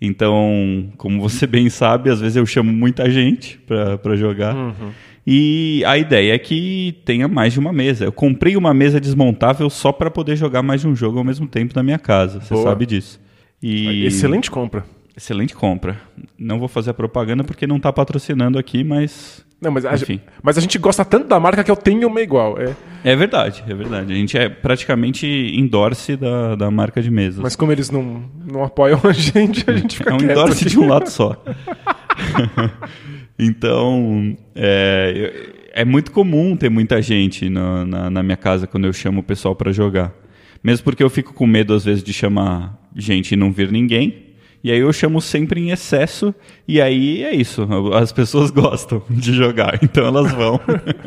Então, 0.00 0.90
como 0.98 1.20
você 1.20 1.46
bem 1.46 1.68
sabe, 1.70 2.10
às 2.10 2.20
vezes 2.20 2.36
eu 2.36 2.44
chamo 2.46 2.72
muita 2.72 3.08
gente 3.10 3.58
pra 3.66 3.96
pra 3.98 4.16
jogar. 4.16 4.54
Uhum. 4.54 4.90
E 5.26 5.82
a 5.86 5.96
ideia 5.96 6.34
é 6.34 6.38
que 6.38 7.00
tenha 7.04 7.26
mais 7.26 7.52
de 7.54 7.58
uma 7.58 7.72
mesa. 7.72 8.04
Eu 8.04 8.12
comprei 8.12 8.56
uma 8.56 8.74
mesa 8.74 9.00
desmontável 9.00 9.70
só 9.70 9.90
para 9.90 10.10
poder 10.10 10.36
jogar 10.36 10.62
mais 10.62 10.82
de 10.82 10.88
um 10.88 10.94
jogo 10.94 11.18
ao 11.18 11.24
mesmo 11.24 11.46
tempo 11.46 11.72
na 11.74 11.82
minha 11.82 11.98
casa. 11.98 12.40
Você 12.40 12.52
Boa. 12.52 12.64
sabe 12.68 12.84
disso. 12.84 13.20
E... 13.62 14.04
Excelente 14.04 14.50
compra. 14.50 14.84
Excelente 15.16 15.54
compra. 15.54 15.96
Não 16.38 16.58
vou 16.58 16.68
fazer 16.68 16.90
a 16.90 16.94
propaganda 16.94 17.42
porque 17.44 17.66
não 17.66 17.76
está 17.76 17.92
patrocinando 17.92 18.58
aqui, 18.58 18.82
mas 18.84 19.46
Não, 19.60 19.70
mas, 19.70 19.86
a, 19.86 19.94
Enfim. 19.94 20.20
mas 20.42 20.58
a 20.58 20.60
gente 20.60 20.76
gosta 20.76 21.04
tanto 21.04 21.28
da 21.28 21.38
marca 21.40 21.62
que 21.64 21.70
eu 21.70 21.76
tenho 21.76 22.08
uma 22.08 22.20
igual. 22.20 22.58
É. 22.60 22.74
é 23.04 23.16
verdade, 23.16 23.64
é 23.66 23.74
verdade. 23.74 24.12
A 24.12 24.16
gente 24.16 24.36
é 24.36 24.48
praticamente 24.48 25.26
endorse 25.26 26.16
da, 26.16 26.56
da 26.56 26.70
marca 26.70 27.00
de 27.00 27.10
mesas. 27.10 27.40
Mas 27.40 27.56
como 27.56 27.70
eles 27.72 27.90
não, 27.90 28.24
não 28.44 28.64
apoiam 28.64 29.00
a 29.04 29.12
gente, 29.12 29.64
a 29.70 29.72
gente 29.78 29.96
fica 29.96 30.10
é 30.10 30.14
um 30.14 30.18
endorse 30.18 30.66
de 30.66 30.78
um 30.78 30.88
lado 30.88 31.08
só. 31.08 31.42
então, 33.38 34.36
é, 34.54 35.50
é 35.72 35.84
muito 35.84 36.12
comum 36.12 36.56
ter 36.56 36.68
muita 36.68 37.02
gente 37.02 37.48
na, 37.48 37.84
na, 37.84 38.10
na 38.10 38.22
minha 38.22 38.36
casa 38.36 38.66
quando 38.66 38.86
eu 38.86 38.92
chamo 38.92 39.20
o 39.20 39.24
pessoal 39.24 39.56
para 39.56 39.72
jogar. 39.72 40.14
Mesmo 40.62 40.84
porque 40.84 41.02
eu 41.02 41.10
fico 41.10 41.34
com 41.34 41.46
medo, 41.46 41.74
às 41.74 41.84
vezes, 41.84 42.02
de 42.02 42.12
chamar 42.12 42.78
gente 42.94 43.32
e 43.32 43.36
não 43.36 43.52
vir 43.52 43.70
ninguém. 43.70 44.23
E 44.64 44.72
aí 44.72 44.78
eu 44.78 44.90
chamo 44.94 45.20
sempre 45.20 45.60
em 45.60 45.72
excesso, 45.72 46.34
e 46.66 46.80
aí 46.80 47.22
é 47.22 47.36
isso. 47.36 47.68
As 47.92 48.12
pessoas 48.12 48.48
gostam 48.50 49.02
de 49.10 49.34
jogar, 49.34 49.78
então 49.82 50.06
elas 50.06 50.32
vão. 50.32 50.58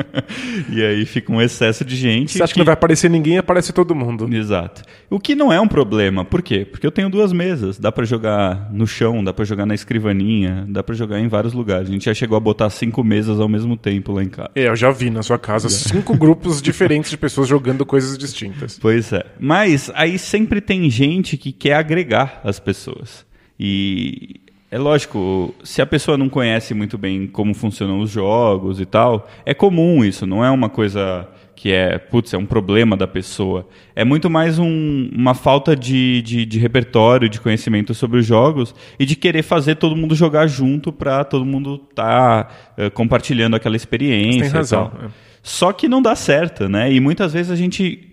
e 0.72 0.86
aí 0.86 1.04
fica 1.08 1.34
um 1.34 1.42
excesso 1.42 1.84
de 1.84 1.96
gente. 1.96 2.34
Você 2.34 2.44
acha 2.44 2.54
que 2.54 2.60
não 2.60 2.66
vai 2.66 2.76
aparecer 2.76 3.10
ninguém, 3.10 3.40
aparece 3.40 3.74
todo 3.74 3.96
mundo. 3.96 4.32
Exato. 4.32 4.84
O 5.10 5.20
que 5.20 5.34
não 5.34 5.52
é 5.52 5.60
um 5.60 5.68
problema. 5.68 6.24
Por 6.24 6.44
quê? 6.44 6.64
Porque 6.70 6.86
eu 6.86 6.92
tenho 6.92 7.10
duas 7.10 7.34
mesas. 7.34 7.80
Dá 7.80 7.92
pra 7.92 8.06
jogar 8.06 8.72
no 8.72 8.86
chão, 8.86 9.24
dá 9.24 9.34
pra 9.34 9.44
jogar 9.44 9.66
na 9.66 9.74
escrivaninha, 9.74 10.64
dá 10.70 10.84
pra 10.84 10.94
jogar 10.94 11.20
em 11.20 11.28
vários 11.28 11.54
lugares. 11.54 11.90
A 11.90 11.92
gente 11.92 12.06
já 12.06 12.14
chegou 12.14 12.38
a 12.38 12.40
botar 12.40 12.70
cinco 12.70 13.04
mesas 13.04 13.40
ao 13.40 13.50
mesmo 13.50 13.76
tempo 13.76 14.12
lá 14.12 14.22
em 14.22 14.30
casa. 14.30 14.52
É, 14.54 14.68
eu 14.68 14.76
já 14.76 14.92
vi 14.92 15.10
na 15.10 15.24
sua 15.24 15.40
casa 15.40 15.68
cinco 15.68 16.16
grupos 16.16 16.62
diferentes 16.62 17.10
de 17.10 17.18
pessoas 17.18 17.48
jogando 17.48 17.84
coisas 17.88 18.20
distintas. 18.20 18.78
Pois 18.80 19.12
é. 19.12 19.26
Mas 19.40 19.90
aí 19.96 20.20
sempre 20.20 20.62
tem 20.62 20.88
gente 20.92 21.38
que 21.38 21.52
quer 21.52 21.74
agregar 21.74 22.40
as 22.44 22.60
pessoas. 22.60 23.26
E 23.60 24.36
é 24.70 24.78
lógico, 24.78 25.54
se 25.64 25.82
a 25.82 25.86
pessoa 25.86 26.18
não 26.18 26.30
conhece 26.30 26.74
muito 26.74 26.98
bem 26.98 27.26
como 27.28 27.54
funcionam 27.54 28.00
os 28.00 28.10
jogos 28.10 28.80
e 28.80 28.86
tal, 28.86 29.28
é 29.46 29.54
comum 29.54 30.04
isso, 30.04 30.26
não 30.26 30.44
é 30.44 30.50
uma 30.52 30.70
coisa 30.70 31.28
que 31.56 31.72
é, 31.72 31.98
putz, 31.98 32.34
é 32.36 32.38
um 32.38 32.46
problema 32.46 32.96
da 32.96 33.08
pessoa. 33.08 33.68
É 33.96 34.04
muito 34.06 34.30
mais 34.30 34.60
um- 34.60 35.10
uma 35.12 35.34
falta 35.34 35.76
de, 35.76 36.22
de, 36.22 36.46
de 36.46 36.60
repertório, 36.60 37.28
de 37.28 37.42
conhecimento 37.42 37.96
sobre 37.96 38.20
os 38.20 38.26
jogos 38.28 38.76
e 39.00 39.06
de 39.08 39.16
querer 39.16 39.42
fazer 39.42 39.76
todo 39.76 39.96
mundo 39.96 40.14
jogar 40.14 40.46
junto 40.46 40.92
para 40.92 41.24
todo 41.24 41.44
mundo 41.44 41.82
estar 41.90 42.76
compartilhando 42.94 43.56
aquela 43.56 43.76
experiência. 43.76 44.42
Tem 44.42 44.50
e 44.50 44.54
razão, 44.54 44.92
tal. 44.92 45.06
é. 45.06 45.10
Só 45.42 45.72
que 45.72 45.88
não 45.88 46.00
dá 46.02 46.14
certo, 46.16 46.70
né? 46.70 46.92
E 46.94 47.00
muitas 47.00 47.34
vezes 47.34 47.52
a 47.52 47.56
gente 47.56 48.07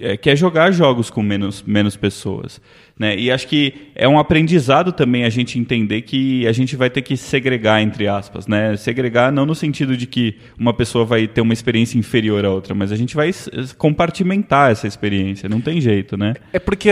é, 0.00 0.16
quer 0.16 0.36
jogar 0.36 0.70
jogos 0.70 1.10
com 1.10 1.22
menos, 1.22 1.62
menos 1.62 1.96
pessoas. 1.96 2.60
Né? 2.98 3.16
E 3.16 3.30
acho 3.30 3.46
que 3.46 3.90
é 3.94 4.08
um 4.08 4.18
aprendizado 4.18 4.90
também 4.90 5.24
a 5.24 5.28
gente 5.28 5.58
entender 5.58 6.02
que 6.02 6.46
a 6.46 6.52
gente 6.52 6.76
vai 6.76 6.88
ter 6.88 7.02
que 7.02 7.16
segregar, 7.16 7.82
entre 7.82 8.08
aspas. 8.08 8.46
Né? 8.46 8.76
Segregar 8.76 9.30
não 9.30 9.44
no 9.44 9.54
sentido 9.54 9.96
de 9.96 10.06
que 10.06 10.36
uma 10.58 10.72
pessoa 10.72 11.04
vai 11.04 11.26
ter 11.26 11.40
uma 11.40 11.52
experiência 11.52 11.98
inferior 11.98 12.44
à 12.44 12.50
outra, 12.50 12.74
mas 12.74 12.90
a 12.92 12.96
gente 12.96 13.14
vai 13.14 13.30
compartimentar 13.76 14.70
essa 14.70 14.86
experiência. 14.86 15.48
Não 15.48 15.60
tem 15.60 15.80
jeito, 15.80 16.16
né? 16.16 16.34
É 16.52 16.58
porque 16.58 16.90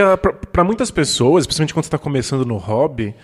para 0.53 0.65
muitas 0.65 0.91
pessoas, 0.91 1.45
especialmente 1.45 1.73
quando 1.73 1.85
você 1.85 1.89
está 1.89 1.99
começando 1.99 2.45
no 2.45 2.57
hobby, 2.57 3.15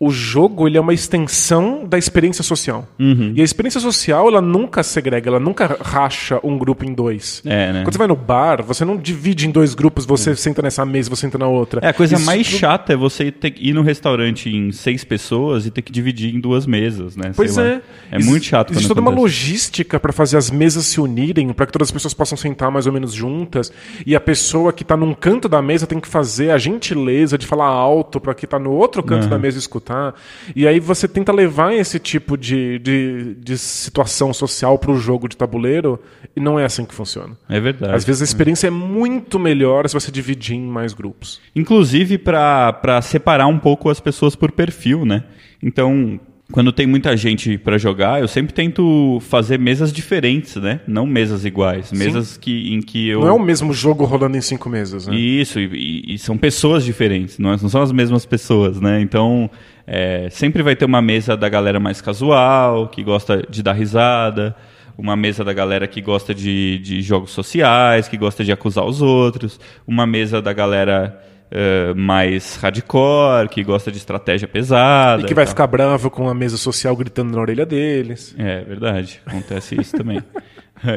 o 0.00 0.10
jogo 0.10 0.68
ele 0.68 0.78
é 0.78 0.80
uma 0.80 0.94
extensão 0.94 1.84
da 1.84 1.98
experiência 1.98 2.44
social. 2.44 2.86
Uhum. 2.98 3.32
E 3.34 3.40
a 3.40 3.44
experiência 3.44 3.80
social 3.80 4.28
ela 4.28 4.40
nunca 4.40 4.82
segrega, 4.82 5.28
ela 5.28 5.40
nunca 5.40 5.76
racha 5.80 6.38
um 6.44 6.56
grupo 6.56 6.84
em 6.84 6.94
dois. 6.94 7.42
É, 7.44 7.72
né? 7.72 7.82
Quando 7.82 7.92
você 7.94 7.98
vai 7.98 8.06
no 8.06 8.14
bar, 8.16 8.62
você 8.62 8.84
não 8.84 8.96
divide 8.96 9.48
em 9.48 9.50
dois 9.50 9.74
grupos, 9.74 10.06
você 10.06 10.36
senta 10.36 10.62
nessa 10.62 10.84
mesa, 10.86 11.10
você 11.10 11.22
senta 11.22 11.36
na 11.38 11.48
outra. 11.48 11.80
É, 11.84 11.88
a 11.88 11.92
coisa 11.92 12.14
Isso 12.14 12.24
mais 12.24 12.46
chata 12.46 12.92
é 12.92 12.96
você 12.96 13.32
ter 13.32 13.54
ir 13.58 13.72
no 13.74 13.82
restaurante 13.82 14.48
em 14.48 14.70
seis 14.70 15.02
pessoas 15.04 15.66
e 15.66 15.70
ter 15.70 15.82
que 15.82 15.90
dividir 15.90 16.34
em 16.34 16.38
duas 16.40 16.64
mesas, 16.66 17.16
né? 17.16 17.24
Sei 17.24 17.32
Pois 17.34 17.56
lá. 17.56 17.64
é. 17.64 17.80
É 18.10 18.16
Existe- 18.16 18.30
muito 18.30 18.44
chato 18.46 18.70
Existe 18.72 18.88
toda 18.88 19.00
uma 19.00 19.10
logística 19.10 19.98
para 19.98 20.12
fazer 20.12 20.36
as 20.36 20.50
mesas 20.50 20.86
se 20.86 21.00
unirem, 21.00 21.52
para 21.52 21.66
que 21.66 21.72
todas 21.72 21.88
as 21.88 21.92
pessoas 21.92 22.14
possam 22.14 22.38
sentar 22.38 22.70
mais 22.70 22.86
ou 22.86 22.92
menos 22.92 23.12
juntas. 23.12 23.72
E 24.06 24.14
a 24.14 24.20
pessoa 24.20 24.72
que 24.72 24.82
está 24.82 24.96
num 24.96 25.12
canto 25.12 25.48
da 25.48 25.60
mesa 25.60 25.86
tem 25.86 25.98
que 25.98 26.08
fazer 26.08 26.50
a 26.50 26.58
gentileza 26.58 27.36
de 27.36 27.46
falar 27.46 27.66
alto 27.66 28.20
para 28.20 28.34
que 28.34 28.44
está 28.44 28.58
no 28.58 28.70
outro 28.70 29.02
canto 29.02 29.26
da 29.26 29.38
mesa 29.38 29.58
escutar. 29.58 29.87
E 30.54 30.66
aí 30.66 30.78
você 30.80 31.06
tenta 31.08 31.32
levar 31.32 31.72
esse 31.74 31.98
tipo 31.98 32.36
de, 32.36 32.78
de, 32.78 33.34
de 33.34 33.58
situação 33.58 34.32
social 34.32 34.78
para 34.78 34.90
o 34.90 34.98
jogo 34.98 35.28
de 35.28 35.36
tabuleiro 35.36 36.00
e 36.36 36.40
não 36.40 36.58
é 36.58 36.64
assim 36.64 36.84
que 36.84 36.94
funciona. 36.94 37.36
É 37.48 37.58
verdade. 37.60 37.94
Às 37.94 38.04
vezes 38.04 38.22
a 38.22 38.24
experiência 38.24 38.66
é 38.66 38.70
muito 38.70 39.38
melhor 39.38 39.88
se 39.88 39.94
você 39.94 40.10
dividir 40.10 40.56
em 40.56 40.66
mais 40.66 40.92
grupos. 40.92 41.40
Inclusive 41.54 42.18
para 42.18 43.00
separar 43.02 43.46
um 43.46 43.58
pouco 43.58 43.88
as 43.90 44.00
pessoas 44.00 44.34
por 44.36 44.52
perfil, 44.52 45.04
né? 45.04 45.24
Então, 45.62 46.20
quando 46.52 46.72
tem 46.72 46.86
muita 46.86 47.14
gente 47.16 47.58
para 47.58 47.76
jogar, 47.76 48.20
eu 48.20 48.28
sempre 48.28 48.54
tento 48.54 49.18
fazer 49.28 49.58
mesas 49.58 49.92
diferentes, 49.92 50.56
né? 50.56 50.80
Não 50.86 51.04
mesas 51.06 51.44
iguais, 51.44 51.92
mesas 51.92 52.36
que, 52.38 52.72
em 52.72 52.80
que 52.80 53.08
eu 53.08 53.20
Não 53.20 53.28
é 53.28 53.32
o 53.32 53.38
mesmo 53.38 53.72
jogo 53.72 54.04
rolando 54.04 54.36
em 54.36 54.40
cinco 54.40 54.68
mesas, 54.68 55.06
né? 55.06 55.14
isso, 55.14 55.60
e, 55.60 56.14
e 56.14 56.18
são 56.18 56.38
pessoas 56.38 56.84
diferentes, 56.84 57.38
não, 57.38 57.52
é- 57.52 57.58
não 57.60 57.68
são 57.68 57.82
as 57.82 57.92
mesmas 57.92 58.24
pessoas, 58.24 58.80
né? 58.80 59.00
Então, 59.00 59.50
é, 59.90 60.28
sempre 60.30 60.62
vai 60.62 60.76
ter 60.76 60.84
uma 60.84 61.00
mesa 61.00 61.34
da 61.34 61.48
galera 61.48 61.80
mais 61.80 62.00
casual, 62.02 62.88
que 62.88 63.02
gosta 63.02 63.42
de 63.48 63.62
dar 63.62 63.72
risada, 63.72 64.54
uma 64.98 65.16
mesa 65.16 65.42
da 65.42 65.52
galera 65.54 65.86
que 65.88 66.02
gosta 66.02 66.34
de, 66.34 66.78
de 66.80 67.00
jogos 67.00 67.30
sociais, 67.30 68.06
que 68.06 68.16
gosta 68.18 68.44
de 68.44 68.52
acusar 68.52 68.84
os 68.84 69.00
outros, 69.00 69.58
uma 69.86 70.06
mesa 70.06 70.42
da 70.42 70.52
galera 70.52 71.18
é, 71.50 71.94
mais 71.94 72.56
hardcore, 72.56 73.48
que 73.48 73.64
gosta 73.64 73.90
de 73.90 73.96
estratégia 73.96 74.46
pesada. 74.46 75.22
E 75.22 75.24
que 75.24 75.32
vai 75.34 75.46
ficar 75.46 75.66
bravo 75.66 76.10
com 76.10 76.28
a 76.28 76.34
mesa 76.34 76.58
social 76.58 76.94
gritando 76.94 77.32
na 77.34 77.40
orelha 77.40 77.64
deles. 77.64 78.34
É 78.38 78.62
verdade, 78.64 79.22
acontece 79.24 79.80
isso 79.80 79.96
também. 79.96 80.22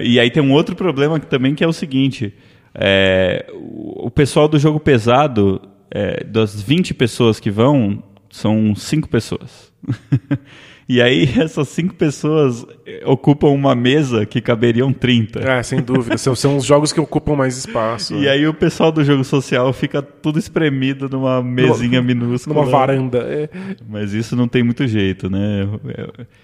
E 0.04 0.20
aí 0.20 0.30
tem 0.30 0.44
um 0.44 0.52
outro 0.52 0.76
problema 0.76 1.20
que- 1.20 1.26
também 1.26 1.56
que 1.56 1.64
é 1.64 1.68
o 1.68 1.74
seguinte: 1.74 2.32
é, 2.76 3.48
o 3.52 4.06
o 4.06 4.12
pessoal 4.12 4.48
do 4.48 4.60
jogo 4.60 4.80
pesado, 4.80 5.60
é, 5.90 6.24
das 6.24 6.62
20 6.62 6.94
pessoas 6.94 7.40
que 7.40 7.50
vão, 7.50 8.04
são 8.32 8.74
5 8.76 9.08
pessoas. 9.10 9.72
e 10.88 11.02
aí 11.02 11.28
essas 11.40 11.68
5 11.70 11.96
pessoas 11.96 12.66
é, 12.86 13.02
ocupam 13.06 13.48
uma 13.50 13.74
mesa 13.76 14.26
que 14.26 14.42
caberiam 14.42 14.92
30. 14.94 15.40
É, 15.40 15.64
sem 15.64 15.82
dúvida. 15.82 16.18
são, 16.18 16.36
são 16.36 16.58
os 16.58 16.66
jogos 16.66 16.92
que 16.94 17.00
ocupam 17.00 17.36
mais 17.36 17.58
espaço. 17.58 18.16
E 18.16 18.28
aí 18.28 18.48
o 18.48 18.54
pessoal 18.54 18.92
do 18.92 19.04
jogo 19.04 19.24
social 19.24 19.72
fica 19.74 20.02
tudo 20.02 20.38
espremido 20.40 21.08
numa 21.10 21.42
mesinha 21.42 22.02
minúscula. 22.04 22.56
Numa 22.56 22.70
varanda. 22.70 23.20
É. 23.20 23.50
Mas 23.88 24.14
isso 24.14 24.36
não 24.36 24.48
tem 24.48 24.64
muito 24.64 24.88
jeito, 24.88 25.30
né? 25.30 25.68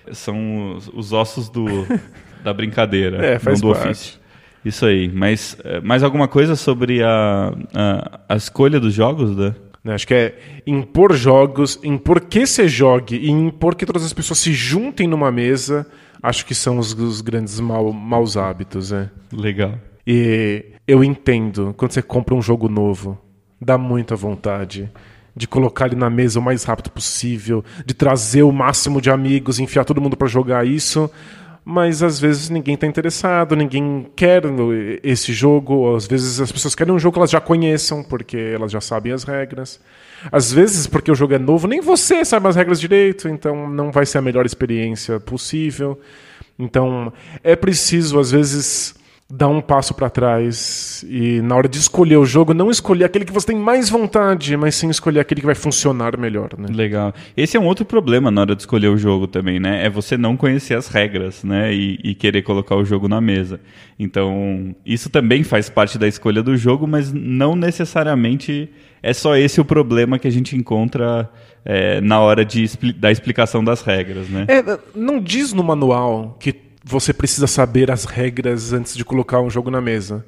É- 0.06 0.14
São 0.14 0.76
os, 0.76 0.88
os 0.94 1.14
ossos 1.14 1.50
do, 1.50 1.66
da 2.44 2.54
brincadeira, 2.54 3.24
É, 3.26 3.40
faz 3.40 3.62
não 3.62 3.70
do 3.70 3.74
parte. 3.76 3.90
ofício. 3.90 4.20
Isso 4.66 4.86
aí. 4.86 5.10
Mas 5.14 5.56
eh, 5.64 5.80
mais 5.80 6.04
alguma 6.04 6.28
coisa 6.28 6.56
sobre 6.56 7.02
a, 7.02 7.54
a, 7.74 8.20
a 8.28 8.36
escolha 8.36 8.80
dos 8.82 8.94
jogos, 8.94 9.34
né? 9.36 9.56
Né, 9.88 9.94
Acho 9.94 10.06
que 10.06 10.14
é 10.14 10.36
impor 10.68 11.16
jogos, 11.16 11.80
impor 11.82 12.20
que 12.20 12.46
se 12.46 12.68
jogue 12.68 13.16
e 13.16 13.32
impor 13.32 13.74
que 13.74 13.86
todas 13.86 14.04
as 14.04 14.12
pessoas 14.12 14.40
se 14.40 14.52
juntem 14.54 15.08
numa 15.08 15.32
mesa. 15.32 15.88
Acho 16.22 16.46
que 16.46 16.54
são 16.54 16.78
os, 16.78 16.92
os 16.92 17.22
grandes 17.22 17.58
mau, 17.62 17.94
maus 17.94 18.36
hábitos. 18.36 18.92
É. 18.92 19.10
Legal. 19.32 19.76
E 20.06 20.66
eu 20.86 21.06
entendo, 21.06 21.74
quando 21.78 21.94
você 21.94 22.02
compra 22.02 22.36
um 22.36 22.42
jogo 22.42 22.68
novo, 22.68 23.18
dá 23.62 23.78
muita 23.78 24.14
vontade 24.14 24.92
de 25.34 25.48
colocar 25.48 25.86
ele 25.86 25.96
na 25.96 26.10
mesa 26.10 26.40
o 26.40 26.44
mais 26.44 26.66
rápido 26.66 26.90
possível, 26.90 27.64
de 27.86 27.94
trazer 27.94 28.44
o 28.44 28.52
máximo 28.52 29.00
de 29.00 29.10
amigos, 29.10 29.58
enfiar 29.58 29.86
todo 29.86 30.02
mundo 30.02 30.18
para 30.18 30.28
jogar 30.28 30.68
isso. 30.68 31.10
Mas 31.70 32.02
às 32.02 32.18
vezes 32.18 32.50
ninguém 32.50 32.76
está 32.76 32.88
interessado, 32.88 33.54
ninguém 33.54 34.08
quer 34.16 34.42
esse 35.04 35.34
jogo. 35.34 35.94
Às 35.98 36.08
vezes 36.08 36.40
as 36.40 36.50
pessoas 36.50 36.74
querem 36.74 36.94
um 36.94 36.98
jogo 36.98 37.16
que 37.16 37.20
elas 37.20 37.30
já 37.30 37.42
conheçam, 37.42 38.02
porque 38.02 38.38
elas 38.38 38.72
já 38.72 38.80
sabem 38.80 39.12
as 39.12 39.26
regras. 39.26 39.78
Às 40.32 40.50
vezes, 40.50 40.88
porque 40.88 41.12
o 41.12 41.16
jogo 41.16 41.34
é 41.34 41.38
novo, 41.38 41.68
nem 41.68 41.82
você 41.82 42.24
sabe 42.24 42.48
as 42.48 42.56
regras 42.56 42.80
direito, 42.80 43.28
então 43.28 43.70
não 43.70 43.92
vai 43.92 44.06
ser 44.06 44.18
a 44.18 44.22
melhor 44.22 44.46
experiência 44.46 45.20
possível. 45.20 46.00
Então 46.58 47.12
é 47.44 47.54
preciso, 47.54 48.18
às 48.18 48.32
vezes, 48.32 48.96
dar 49.30 49.50
um 49.50 49.60
passo 49.60 49.94
para 49.94 50.10
trás 50.10 51.04
e, 51.08 51.42
na 51.42 51.54
hora 51.56 51.68
de 51.68 51.78
escolher 51.78 52.16
o 52.16 52.26
jogo, 52.26 52.54
não 52.54 52.72
escolher 52.72 53.04
aquele 53.04 53.26
que 53.26 53.34
você 53.34 53.48
tem 53.48 53.58
mais 53.58 53.90
vontade, 53.90 54.56
mas 54.56 54.76
sim 54.76 54.90
escolher 54.90 55.20
aquele 55.20 55.42
que 55.42 55.46
vai 55.46 55.56
funcionar 55.56 56.18
melhor. 56.18 56.52
Né? 56.58 56.70
Legal. 56.74 57.14
Esse 57.36 57.58
é 57.58 57.60
um 57.60 57.66
outro 57.66 57.84
problema 57.84 58.32
na 58.32 58.42
hora 58.42 58.56
de 58.56 58.62
escolher 58.62 58.88
o 58.88 58.98
jogo 58.98 59.28
também, 59.28 59.60
né? 59.60 59.86
É 59.86 59.90
você 59.90 60.18
não 60.18 60.38
conhecer 60.38 60.76
as 60.76 60.88
regras, 60.88 61.44
né? 61.44 61.74
E, 61.74 62.00
e 62.04 62.16
querer 62.16 62.42
colocar 62.42 62.76
o 62.78 62.86
jogo 62.86 63.10
na 63.10 63.20
mesa. 63.20 63.60
Então, 64.00 64.74
isso 64.86 65.10
também 65.10 65.44
faz 65.44 65.70
parte 65.70 65.98
da 65.98 66.08
escolha 66.08 66.42
do 66.42 66.56
jogo, 66.56 66.88
mas 66.88 67.12
não 67.12 67.54
necessariamente 67.54 68.70
é 69.04 69.14
só 69.14 69.36
esse 69.36 69.60
o 69.60 69.66
problema 69.66 70.18
que 70.18 70.28
a 70.28 70.32
gente 70.32 70.56
encontra 70.56 71.30
é, 71.66 72.00
na 72.00 72.22
hora 72.22 72.46
de, 72.46 72.66
da 72.96 73.12
explicação 73.12 73.62
das 73.62 73.82
regras, 73.82 74.30
né? 74.30 74.46
É, 74.48 74.80
não 74.96 75.20
diz 75.20 75.52
no 75.52 75.64
manual 75.64 76.38
que 76.40 76.67
você 76.88 77.14
precisa 77.14 77.48
saber 77.48 77.92
as 77.92 78.06
regras 78.06 78.72
antes 78.72 78.96
de 78.96 79.04
colocar 79.04 79.42
um 79.42 79.50
jogo 79.50 79.70
na 79.70 79.82
mesa. 79.82 80.26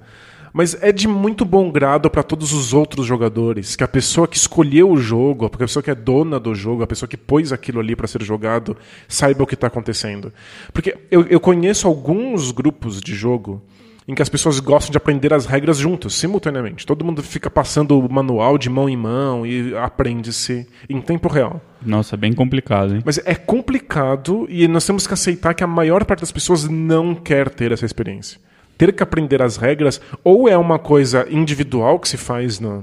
Mas 0.51 0.75
é 0.81 0.91
de 0.91 1.07
muito 1.07 1.45
bom 1.45 1.71
grado 1.71 2.09
para 2.09 2.23
todos 2.23 2.53
os 2.53 2.73
outros 2.73 3.05
jogadores 3.05 3.75
que 3.75 3.83
a 3.83 3.87
pessoa 3.87 4.27
que 4.27 4.35
escolheu 4.35 4.89
o 4.89 4.97
jogo, 4.97 5.45
a 5.45 5.49
pessoa 5.49 5.81
que 5.81 5.91
é 5.91 5.95
dona 5.95 6.39
do 6.39 6.55
jogo, 6.55 6.83
a 6.83 6.87
pessoa 6.87 7.07
que 7.07 7.15
pôs 7.15 7.53
aquilo 7.53 7.79
ali 7.79 7.95
para 7.95 8.07
ser 8.07 8.23
jogado, 8.23 8.75
saiba 9.07 9.43
o 9.43 9.47
que 9.47 9.53
está 9.53 9.67
acontecendo. 9.67 10.33
Porque 10.73 10.97
eu, 11.11 11.25
eu 11.27 11.39
conheço 11.39 11.87
alguns 11.87 12.51
grupos 12.51 12.99
de 12.99 13.13
jogo 13.13 13.61
em 14.09 14.15
que 14.15 14.23
as 14.23 14.27
pessoas 14.27 14.59
gostam 14.59 14.91
de 14.91 14.97
aprender 14.97 15.31
as 15.31 15.45
regras 15.45 15.77
juntos, 15.77 16.15
simultaneamente. 16.15 16.83
Todo 16.83 17.05
mundo 17.05 17.21
fica 17.21 17.47
passando 17.47 17.99
o 17.99 18.11
manual 18.11 18.57
de 18.57 18.67
mão 18.67 18.89
em 18.89 18.97
mão 18.97 19.45
e 19.45 19.77
aprende-se 19.77 20.67
em 20.89 20.99
tempo 20.99 21.29
real. 21.29 21.61
Nossa, 21.79 22.17
bem 22.17 22.33
complicado, 22.33 22.95
hein? 22.95 23.03
Mas 23.05 23.19
é 23.23 23.35
complicado 23.35 24.47
e 24.49 24.67
nós 24.67 24.83
temos 24.83 25.05
que 25.05 25.13
aceitar 25.13 25.53
que 25.53 25.63
a 25.63 25.67
maior 25.67 26.05
parte 26.05 26.21
das 26.21 26.31
pessoas 26.31 26.67
não 26.67 27.13
quer 27.13 27.51
ter 27.51 27.71
essa 27.71 27.85
experiência. 27.85 28.39
Ter 28.79 28.91
que 28.93 29.03
aprender 29.03 29.43
as 29.43 29.57
regras 29.57 30.01
ou 30.23 30.49
é 30.49 30.57
uma 30.57 30.79
coisa 30.79 31.27
individual 31.29 31.99
que 31.99 32.09
se 32.09 32.17
faz 32.17 32.59
na, 32.59 32.81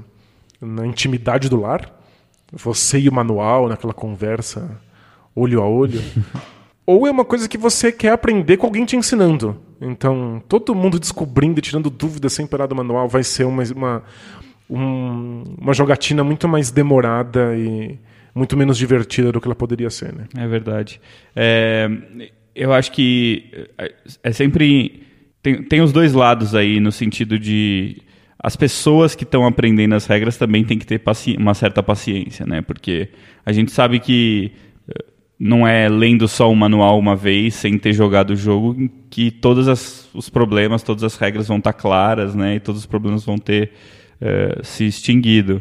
na 0.61 0.87
intimidade 0.87 1.49
do 1.49 1.61
lar, 1.61 1.93
você 2.53 3.01
e 3.01 3.09
o 3.09 3.13
manual, 3.13 3.69
naquela 3.69 3.93
conversa 3.93 4.81
olho 5.35 5.61
a 5.61 5.69
olho, 5.69 6.01
ou 6.87 7.05
é 7.05 7.11
uma 7.11 7.25
coisa 7.25 7.49
que 7.49 7.59
você 7.59 7.91
quer 7.91 8.13
aprender 8.13 8.59
com 8.59 8.67
alguém 8.67 8.85
te 8.85 8.95
ensinando. 8.95 9.66
Então, 9.81 10.43
todo 10.49 10.75
mundo 10.75 10.99
descobrindo 10.99 11.59
e 11.59 11.63
tirando 11.63 11.91
dúvidas 11.91 12.33
sem 12.33 12.47
parar 12.47 12.67
do 12.67 12.75
manual 12.75 13.09
vai 13.09 13.23
ser 13.23 13.45
uma, 13.45 13.63
uma, 13.75 14.03
um- 14.69 15.43
uma 15.61 15.75
jogatina 15.75 16.25
muito 16.25 16.49
mais 16.49 16.71
demorada 16.71 17.55
e 17.57 17.99
muito 18.35 18.57
menos 18.57 18.77
divertida 18.77 19.33
do 19.33 19.41
que 19.41 19.47
ela 19.49 19.55
poderia 19.55 19.91
ser, 19.91 20.13
né? 20.15 20.25
É 20.37 20.47
verdade. 20.47 21.01
É, 21.35 21.89
eu 22.55 22.73
acho 22.73 22.93
que 22.93 23.67
é, 23.79 23.95
é 24.23 24.33
sempre. 24.33 25.03
Tem, 25.43 25.63
tem 25.63 25.81
os 25.81 25.93
dois 25.93 26.13
lados 26.13 26.55
aí, 26.55 26.81
no 26.81 26.91
sentido 26.93 27.39
de. 27.39 28.03
As 28.39 28.55
pessoas 28.55 29.15
que 29.15 29.25
estão 29.25 29.47
aprendendo 29.47 29.95
as 29.95 30.07
regras 30.07 30.37
também 30.37 30.63
têm 30.65 30.79
que 30.79 30.87
ter 30.87 31.01
uma 31.39 31.55
certa 31.55 31.83
paciência, 31.83 32.45
né? 32.47 32.61
Porque 32.61 33.09
a 33.45 33.51
gente 33.53 33.73
sabe 33.73 33.99
que 33.99 34.53
não 35.39 35.67
é 35.69 35.89
lendo 35.89 36.27
só 36.27 36.51
o 36.51 36.57
manual 36.57 36.99
uma 36.99 37.15
vez, 37.15 37.55
sem 37.55 37.77
ter 37.79 37.93
jogado 37.93 38.31
o 38.31 38.37
jogo, 38.37 38.89
que 39.11 39.31
todos 39.31 39.69
as- 39.69 40.09
os 40.15 40.29
problemas, 40.31 40.83
todas 40.83 41.05
as 41.05 41.17
regras 41.17 41.47
vão 41.49 41.59
estar 41.59 41.73
claras, 41.75 42.35
né? 42.35 42.55
E 42.57 42.61
todos 42.61 42.81
os 42.81 42.87
problemas 42.87 43.25
vão 43.25 43.37
ter 43.39 43.73
eh, 44.21 44.61
se 44.63 44.85
extinguido. 44.87 45.61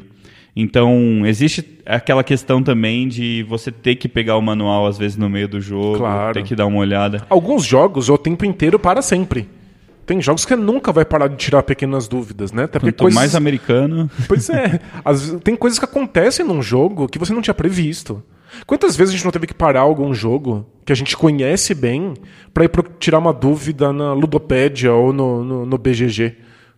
Então, 0.56 1.26
existe 1.26 1.62
aquela 1.86 2.24
questão 2.24 2.64
também 2.64 3.06
de 3.10 3.44
você 3.50 3.70
ter 3.70 3.96
que 3.96 4.08
pegar 4.08 4.38
o 4.38 4.42
manual, 4.42 4.88
às 4.88 4.98
vezes, 4.98 5.18
no 5.18 5.30
meio 5.30 5.50
do 5.50 5.60
jogo, 5.60 5.98
Claro. 5.98 6.34
ter 6.34 6.44
que 6.44 6.56
dar 6.56 6.66
uma 6.66 6.78
olhada. 6.80 7.26
Alguns 7.30 7.66
jogos 7.66 8.08
o 8.08 8.18
tempo 8.18 8.46
inteiro 8.46 8.80
para 8.80 9.02
sempre. 9.02 9.50
Tem 10.06 10.22
jogos 10.22 10.46
que 10.46 10.56
nunca 10.56 10.94
vai 10.94 11.04
parar 11.04 11.28
de 11.28 11.36
tirar 11.36 11.64
pequenas 11.64 12.08
dúvidas, 12.08 12.54
né? 12.54 12.64
Até 12.64 12.80
Quanto 12.80 13.12
mais 13.12 13.36
americano. 13.36 14.10
Pois 14.28 14.50
é. 14.50 14.80
Vezes- 15.06 15.38
tem 15.44 15.56
coisas 15.56 15.78
que 15.78 15.84
acontecem 15.84 16.46
num 16.46 16.62
jogo 16.62 17.10
que 17.10 17.20
você 17.20 17.34
não 17.34 17.42
tinha 17.42 17.54
previsto. 17.54 18.24
Quantas 18.66 18.96
vezes 18.96 19.14
a 19.14 19.18
gente 19.18 19.26
não 19.26 19.32
teve 19.32 19.48
que 19.48 19.54
parar 19.54 19.82
algum 19.82 20.14
jogo 20.14 20.66
que 20.86 20.92
a 20.94 20.96
gente 20.96 21.16
conhece 21.18 21.74
bem 21.74 22.14
para 22.54 22.66
ir 22.66 22.72
tirar 23.00 23.20
uma 23.20 23.34
dúvida 23.34 23.92
na 23.92 24.14
Ludopédia 24.14 24.94
ou 24.94 25.12
no, 25.12 25.44
no, 25.44 25.66
no 25.66 25.78
BGG? 25.78 26.36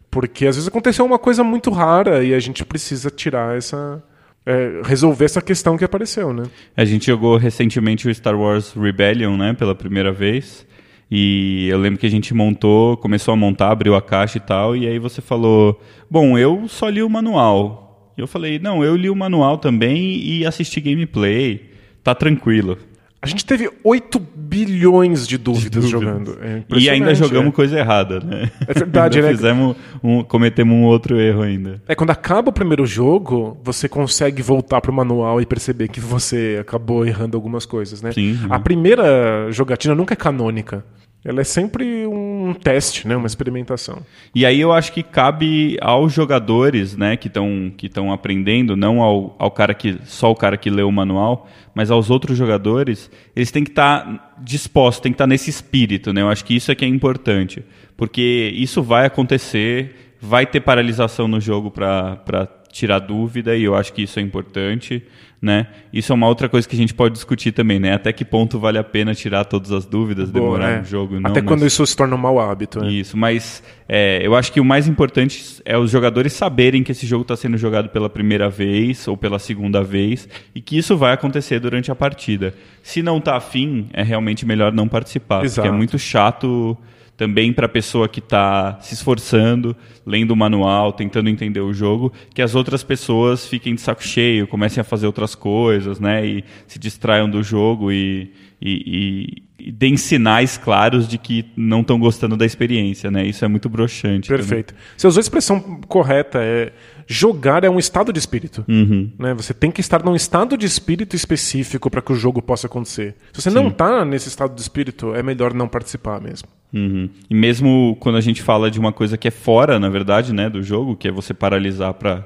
Porque 0.09 0.47
às 0.47 0.55
vezes 0.55 0.67
aconteceu 0.67 1.05
uma 1.05 1.19
coisa 1.19 1.43
muito 1.43 1.69
rara 1.69 2.23
e 2.23 2.33
a 2.33 2.39
gente 2.39 2.63
precisa 2.65 3.09
tirar 3.09 3.57
essa. 3.57 4.01
é, 4.45 4.81
resolver 4.83 5.25
essa 5.25 5.41
questão 5.41 5.77
que 5.77 5.83
apareceu, 5.83 6.33
né? 6.33 6.43
A 6.75 6.85
gente 6.85 7.07
jogou 7.07 7.37
recentemente 7.37 8.07
o 8.07 8.15
Star 8.15 8.35
Wars 8.35 8.73
Rebellion, 8.73 9.35
né, 9.35 9.53
pela 9.53 9.75
primeira 9.75 10.11
vez. 10.11 10.65
E 11.11 11.67
eu 11.69 11.77
lembro 11.77 11.99
que 11.99 12.05
a 12.05 12.09
gente 12.09 12.33
montou, 12.33 12.97
começou 12.97 13.33
a 13.33 13.37
montar, 13.37 13.71
abriu 13.71 13.95
a 13.95 14.01
caixa 14.01 14.37
e 14.37 14.41
tal, 14.41 14.75
e 14.75 14.87
aí 14.87 14.99
você 14.99 15.21
falou: 15.21 15.81
"Bom, 16.09 16.37
eu 16.37 16.67
só 16.67 16.89
li 16.89 17.01
o 17.03 17.09
manual". 17.09 17.86
E 18.17 18.21
eu 18.21 18.27
falei: 18.27 18.59
"Não, 18.59 18.83
eu 18.83 18.95
li 18.95 19.09
o 19.09 19.15
manual 19.15 19.57
também 19.57 20.17
e 20.17 20.45
assisti 20.45 20.81
gameplay. 20.81 21.69
Tá 22.03 22.15
tranquilo". 22.15 22.77
A 23.19 23.25
gente 23.25 23.45
teve 23.45 23.69
8 23.83 24.19
bilhões 24.19 25.27
de 25.27 25.37
dúvidas, 25.37 25.83
Dúvidas. 25.83 25.89
jogando. 25.89 26.37
É 26.41 26.63
E 26.77 26.89
ainda 26.89 27.13
jogamos 27.15 27.49
é. 27.49 27.51
coisa 27.51 27.79
errada, 27.79 28.19
né? 28.19 28.49
É 28.67 28.73
verdade, 28.73 29.19
né? 29.21 29.29
Fizemos 29.31 29.75
um, 30.03 30.23
cometemos 30.23 30.73
um 30.75 30.83
outro 30.83 31.19
erro 31.19 31.41
ainda. 31.41 31.81
É, 31.87 31.95
quando 31.95 32.11
acaba 32.11 32.49
o 32.49 32.53
primeiro 32.53 32.85
jogo, 32.85 33.59
você 33.63 33.89
consegue 33.89 34.41
voltar 34.41 34.81
pro 34.81 34.93
manual 34.93 35.41
e 35.41 35.45
perceber 35.45 35.87
que 35.87 35.99
você 35.99 36.57
acabou 36.61 37.05
errando 37.05 37.35
algumas 37.35 37.65
coisas, 37.65 38.01
né? 38.03 38.11
Sim, 38.11 38.37
A 38.49 38.59
primeira 38.59 39.51
jogatina 39.51 39.95
nunca 39.95 40.13
é 40.13 40.15
canônica. 40.15 40.85
Ela 41.25 41.41
é 41.41 41.43
sempre 41.43 42.07
um 42.07 42.53
teste, 42.53 43.07
né? 43.07 43.15
uma 43.15 43.27
experimentação. 43.27 44.05
E 44.33 44.45
aí 44.45 44.61
eu 44.61 44.71
acho 44.71 44.93
que 44.93 45.03
cabe 45.03 45.77
aos 45.81 46.13
jogadores 46.13 46.95
né, 46.95 47.17
que 47.17 47.27
estão 47.27 47.71
que 47.75 47.89
aprendendo, 48.13 48.77
não 48.77 49.01
ao, 49.01 49.35
ao 49.37 49.51
cara 49.51 49.73
que 49.73 49.97
só 50.05 50.31
o 50.31 50.35
cara 50.35 50.55
que 50.55 50.69
lê 50.69 50.83
o 50.83 50.91
manual, 50.91 51.49
mas 51.75 51.91
aos 51.91 52.09
outros 52.09 52.37
jogadores, 52.37 53.11
eles 53.35 53.51
têm 53.51 53.63
que 53.63 53.71
estar 53.71 54.05
tá 54.05 54.35
dispostos, 54.41 55.01
têm 55.01 55.11
que 55.11 55.15
estar 55.15 55.25
tá 55.25 55.29
nesse 55.29 55.49
espírito. 55.49 56.13
Né? 56.13 56.21
Eu 56.21 56.29
acho 56.29 56.45
que 56.45 56.55
isso 56.55 56.71
é 56.71 56.75
que 56.75 56.85
é 56.85 56.87
importante. 56.87 57.63
Porque 57.97 58.53
isso 58.55 58.81
vai 58.81 59.05
acontecer, 59.05 60.13
vai 60.21 60.45
ter 60.45 60.61
paralisação 60.61 61.27
no 61.27 61.41
jogo 61.41 61.71
para 61.71 62.47
tirar 62.71 62.99
dúvida, 62.99 63.57
e 63.57 63.63
eu 63.63 63.75
acho 63.75 63.91
que 63.91 64.03
isso 64.03 64.19
é 64.19 64.21
importante 64.21 65.03
né? 65.41 65.67
Isso 65.93 66.11
é 66.11 66.15
uma 66.15 66.27
outra 66.27 66.49
coisa 66.49 66.67
que 66.67 66.75
a 66.75 66.77
gente 66.77 66.93
pode 66.93 67.13
discutir 67.13 67.51
também, 67.51 67.79
né? 67.79 67.93
Até 67.93 68.11
que 68.11 68.25
ponto 68.25 68.59
vale 68.59 68.77
a 68.77 68.83
pena 68.83 69.13
tirar 69.13 69.45
todas 69.45 69.71
as 69.71 69.85
dúvidas, 69.85 70.31
Boa, 70.31 70.43
demorar 70.43 70.77
é. 70.77 70.81
um 70.81 70.85
jogo 70.85 71.19
não. 71.19 71.29
Até 71.29 71.41
quando 71.41 71.65
isso 71.65 71.85
se 71.85 71.95
torna 71.95 72.15
um 72.15 72.17
mau 72.17 72.39
hábito. 72.39 72.79
Né? 72.81 72.91
Isso, 72.91 73.15
mas 73.15 73.63
é, 73.87 74.25
eu 74.25 74.35
acho 74.35 74.51
que 74.51 74.59
o 74.59 74.65
mais 74.65 74.87
importante 74.87 75.61
é 75.63 75.77
os 75.77 75.91
jogadores 75.91 76.33
saberem 76.33 76.83
que 76.83 76.91
esse 76.91 77.05
jogo 77.05 77.21
está 77.21 77.35
sendo 77.35 77.57
jogado 77.57 77.89
pela 77.89 78.09
primeira 78.09 78.49
vez 78.49 79.07
ou 79.07 79.15
pela 79.15 79.37
segunda 79.37 79.83
vez 79.83 80.27
e 80.55 80.61
que 80.61 80.77
isso 80.77 80.97
vai 80.97 81.13
acontecer 81.13 81.59
durante 81.59 81.91
a 81.91 81.95
partida. 81.95 82.53
Se 82.81 83.03
não 83.03 83.17
está 83.17 83.35
afim, 83.37 83.89
é 83.93 84.01
realmente 84.01 84.45
melhor 84.45 84.73
não 84.73 84.87
participar, 84.87 85.43
Exato. 85.45 85.61
porque 85.61 85.67
é 85.67 85.77
muito 85.77 85.99
chato 85.99 86.77
também 87.17 87.51
para 87.51 87.65
a 87.65 87.69
pessoa 87.69 88.07
que 88.07 88.19
está 88.19 88.79
se 88.79 88.93
esforçando, 88.93 89.75
lendo 90.05 90.31
o 90.31 90.35
manual, 90.35 90.93
tentando 90.93 91.29
entender 91.29 91.59
o 91.59 91.73
jogo, 91.73 92.13
que 92.33 92.43
as 92.43 92.53
outras 92.53 92.83
pessoas 92.83 93.47
fiquem 93.47 93.73
de 93.73 93.81
saco 93.81 94.03
cheio, 94.03 94.47
comecem 94.47 94.79
a 94.79 94.83
fazer 94.83 95.07
outras 95.07 95.33
coisas, 95.33 95.99
né, 95.99 96.25
e 96.25 96.43
se 96.67 96.77
distraiam 96.77 97.27
do 97.27 97.41
jogo 97.41 97.91
e, 97.91 98.31
e, 98.61 99.41
e, 99.59 99.67
e 99.67 99.71
deem 99.71 99.97
sinais 99.97 100.57
claros 100.57 101.07
de 101.07 101.17
que 101.17 101.45
não 101.57 101.81
estão 101.81 101.99
gostando 101.99 102.37
da 102.37 102.45
experiência, 102.45 103.09
né? 103.09 103.25
Isso 103.25 103.43
é 103.43 103.47
muito 103.47 103.67
broxante. 103.67 104.29
Perfeito. 104.29 104.73
Também. 104.73 104.85
Você 104.95 105.07
usou 105.07 105.19
a 105.19 105.21
expressão 105.21 105.59
correta, 105.87 106.39
é 106.41 106.71
jogar 107.07 107.63
é 107.63 107.69
um 107.69 107.79
estado 107.79 108.13
de 108.13 108.19
espírito. 108.19 108.63
Uhum. 108.67 109.11
Né? 109.17 109.33
Você 109.33 109.53
tem 109.53 109.71
que 109.71 109.81
estar 109.81 110.03
num 110.03 110.15
estado 110.15 110.57
de 110.57 110.65
espírito 110.65 111.15
específico 111.15 111.89
para 111.89 112.01
que 112.01 112.11
o 112.11 112.15
jogo 112.15 112.41
possa 112.41 112.67
acontecer. 112.67 113.15
Se 113.33 113.41
você 113.41 113.49
Sim. 113.49 113.55
não 113.55 113.69
está 113.69 114.05
nesse 114.05 114.27
estado 114.27 114.53
de 114.53 114.61
espírito, 114.61 115.15
é 115.15 115.23
melhor 115.23 115.53
não 115.53 115.67
participar 115.67 116.21
mesmo. 116.21 116.47
Uhum. 116.73 117.09
E 117.29 117.33
mesmo 117.33 117.97
quando 117.99 118.17
a 118.17 118.21
gente 118.21 118.41
fala 118.41 118.69
de 118.69 118.79
uma 118.79 118.91
coisa 118.91 119.17
que 119.17 119.27
é 119.27 119.31
fora, 119.31 119.79
na 119.79 119.89
verdade, 119.89 120.33
né, 120.33 120.49
do 120.49 120.61
jogo, 120.61 120.95
que 120.95 121.07
é 121.07 121.11
você 121.11 121.33
paralisar 121.33 121.93
para 121.93 122.23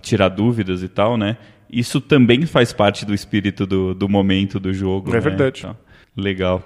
tirar 0.00 0.28
dúvidas 0.28 0.82
e 0.82 0.88
tal, 0.88 1.16
né? 1.16 1.36
Isso 1.70 2.00
também 2.00 2.46
faz 2.46 2.72
parte 2.72 3.04
do 3.04 3.12
espírito 3.12 3.66
do, 3.66 3.94
do 3.94 4.08
momento 4.08 4.60
do 4.60 4.72
jogo. 4.72 5.10
É 5.10 5.14
né? 5.14 5.20
verdade. 5.20 5.60
Então, 5.60 5.76
legal. 6.16 6.62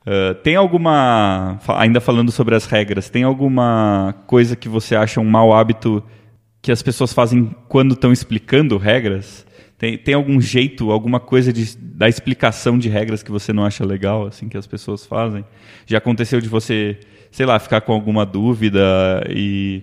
Uh, 0.00 0.34
tem 0.34 0.56
alguma. 0.56 1.60
Ainda 1.68 2.00
falando 2.00 2.32
sobre 2.32 2.56
as 2.56 2.66
regras, 2.66 3.08
tem 3.08 3.22
alguma 3.22 4.14
coisa 4.26 4.56
que 4.56 4.68
você 4.68 4.96
acha 4.96 5.20
um 5.20 5.24
mau 5.24 5.54
hábito 5.54 6.02
que 6.60 6.72
as 6.72 6.82
pessoas 6.82 7.12
fazem 7.12 7.54
quando 7.68 7.94
estão 7.94 8.12
explicando 8.12 8.78
regras? 8.78 9.46
Tem, 9.82 9.98
tem 9.98 10.14
algum 10.14 10.40
jeito, 10.40 10.92
alguma 10.92 11.18
coisa 11.18 11.52
de, 11.52 11.76
da 11.76 12.08
explicação 12.08 12.78
de 12.78 12.88
regras 12.88 13.20
que 13.20 13.32
você 13.32 13.52
não 13.52 13.64
acha 13.64 13.84
legal, 13.84 14.28
assim, 14.28 14.48
que 14.48 14.56
as 14.56 14.64
pessoas 14.64 15.04
fazem? 15.04 15.44
Já 15.86 15.98
aconteceu 15.98 16.40
de 16.40 16.48
você, 16.48 17.00
sei 17.32 17.44
lá, 17.46 17.58
ficar 17.58 17.80
com 17.80 17.92
alguma 17.92 18.24
dúvida 18.24 18.80
e, 19.28 19.82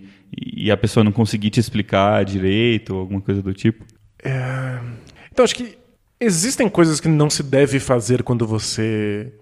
e 0.55 0.71
a 0.71 0.77
pessoa 0.77 1.03
não 1.03 1.11
conseguir 1.11 1.49
te 1.49 1.59
explicar 1.59 2.23
direito, 2.23 2.93
ou 2.93 3.01
alguma 3.01 3.19
coisa 3.19 3.41
do 3.41 3.53
tipo? 3.53 3.83
É... 4.23 4.79
Então, 5.33 5.43
acho 5.43 5.53
que 5.53 5.77
existem 6.17 6.69
coisas 6.69 7.01
que 7.01 7.09
não 7.09 7.29
se 7.29 7.43
deve 7.43 7.77
fazer 7.77 8.23
quando 8.23 8.47
você 8.47 9.33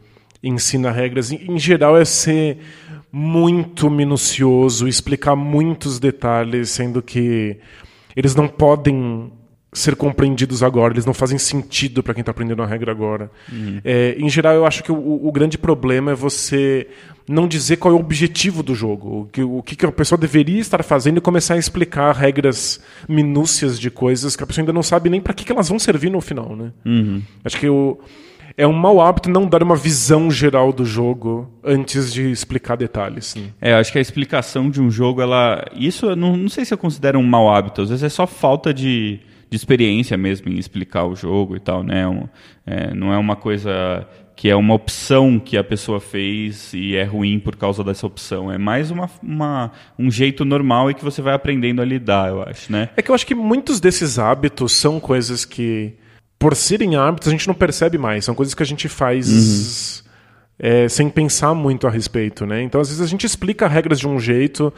ensina 0.41 0.89
regras. 0.89 1.31
Em 1.31 1.59
geral, 1.59 1.95
é 1.95 2.03
ser 2.03 2.57
muito 3.11 3.91
minucioso, 3.91 4.87
explicar 4.87 5.35
muitos 5.35 5.99
detalhes, 5.99 6.71
sendo 6.71 6.99
que 6.99 7.59
eles 8.15 8.33
não 8.33 8.47
podem 8.47 9.31
ser 9.73 9.95
compreendidos 9.95 10.63
agora, 10.63 10.93
eles 10.93 11.05
não 11.05 11.13
fazem 11.13 11.37
sentido 11.37 12.01
para 12.01 12.13
quem 12.13 12.21
está 12.21 12.31
aprendendo 12.31 12.63
a 12.63 12.65
regra 12.65 12.91
agora. 12.91 13.29
Uhum. 13.51 13.81
É, 13.83 14.15
em 14.17 14.29
geral, 14.29 14.53
eu 14.53 14.65
acho 14.65 14.83
que 14.83 14.91
o, 14.91 15.27
o, 15.27 15.31
grande 15.31 15.57
problema 15.57 16.11
é 16.11 16.15
você 16.15 16.87
não 17.27 17.47
dizer 17.47 17.77
qual 17.77 17.93
é 17.93 17.97
o 17.97 17.99
objetivo 17.99 18.63
do 18.63 18.73
jogo, 18.73 19.21
o 19.21 19.25
que, 19.25 19.43
o 19.43 19.61
que 19.61 19.85
a 19.85 19.91
pessoa 19.91 20.17
deveria 20.17 20.59
estar 20.59 20.81
fazendo 20.83 21.17
e 21.17 21.21
começar 21.21 21.55
a 21.55 21.57
explicar 21.57 22.15
regras 22.15 22.79
minúcias 23.07 23.77
de 23.77 23.91
coisas 23.91 24.35
que 24.35 24.43
a 24.43 24.47
pessoa 24.47 24.63
ainda 24.63 24.73
não 24.73 24.83
sabe 24.83 25.09
nem 25.09 25.19
para 25.19 25.33
que, 25.33 25.43
que 25.43 25.51
elas 25.51 25.67
vão 25.67 25.77
servir 25.77 26.09
no 26.09 26.21
final. 26.21 26.55
Né? 26.55 26.71
Uhum. 26.85 27.21
Acho 27.43 27.59
que 27.59 27.67
o 27.67 27.99
é 28.57 28.65
um 28.65 28.73
mau 28.73 28.99
hábito 28.99 29.29
não 29.29 29.45
dar 29.47 29.61
uma 29.61 29.75
visão 29.75 30.31
geral 30.31 30.73
do 30.73 30.83
jogo 30.83 31.47
antes 31.63 32.11
de 32.11 32.31
explicar 32.31 32.75
detalhes. 32.75 33.35
Né? 33.35 33.49
É, 33.61 33.73
acho 33.75 33.91
que 33.91 33.99
a 33.99 34.01
explicação 34.01 34.67
de 34.71 34.81
um 34.81 34.89
jogo, 34.89 35.21
ela. 35.21 35.63
Isso 35.75 36.07
eu 36.07 36.15
não, 36.15 36.35
não 36.35 36.49
sei 36.49 36.65
se 36.65 36.73
eu 36.73 36.77
considero 36.77 37.19
um 37.19 37.23
mau 37.23 37.53
hábito, 37.53 37.83
às 37.83 37.89
vezes 37.89 38.03
é 38.03 38.09
só 38.09 38.25
falta 38.25 38.73
de, 38.73 39.19
de 39.49 39.55
experiência 39.55 40.17
mesmo 40.17 40.51
em 40.51 40.57
explicar 40.57 41.05
o 41.05 41.15
jogo 41.15 41.55
e 41.55 41.59
tal, 41.59 41.83
né? 41.83 42.07
Um, 42.07 42.27
é, 42.65 42.93
não 42.93 43.13
é 43.13 43.17
uma 43.17 43.35
coisa 43.35 44.07
que 44.35 44.49
é 44.49 44.55
uma 44.55 44.75
opção 44.75 45.39
que 45.39 45.57
a 45.57 45.63
pessoa 45.63 45.99
fez 45.99 46.71
e 46.71 46.95
é 46.95 47.03
ruim 47.03 47.39
por 47.39 47.55
causa 47.55 47.83
dessa 47.83 48.05
opção. 48.05 48.51
É 48.51 48.57
mais 48.57 48.91
uma, 48.91 49.09
uma, 49.23 49.71
um 49.97 50.11
jeito 50.11 50.45
normal 50.45 50.91
e 50.91 50.93
que 50.93 51.03
você 51.03 51.23
vai 51.23 51.33
aprendendo 51.33 51.81
a 51.81 51.85
lidar, 51.85 52.29
eu 52.29 52.43
acho, 52.43 52.71
né? 52.71 52.89
É 52.95 53.01
que 53.01 53.09
eu 53.09 53.15
acho 53.15 53.25
que 53.25 53.33
muitos 53.33 53.79
desses 53.79 54.19
hábitos 54.19 54.73
são 54.73 54.99
coisas 54.99 55.43
que 55.43 55.95
por 56.39 56.55
serem 56.55 56.95
hábitos, 56.95 57.27
a 57.27 57.31
gente 57.31 57.47
não 57.47 57.55
percebe 57.55 57.97
mais. 57.97 58.25
São 58.25 58.35
coisas 58.35 58.53
que 58.53 58.63
a 58.63 58.65
gente 58.65 58.87
faz 58.87 60.03
uhum. 60.05 60.11
é, 60.59 60.89
sem 60.89 61.09
pensar 61.09 61.53
muito 61.53 61.87
a 61.87 61.89
respeito, 61.89 62.45
né? 62.45 62.61
Então, 62.61 62.79
às 62.79 62.89
vezes, 62.89 63.01
a 63.01 63.07
gente 63.07 63.25
explica 63.25 63.67
regras 63.67 63.99
de 63.99 64.07
um 64.07 64.19
jeito, 64.19 64.71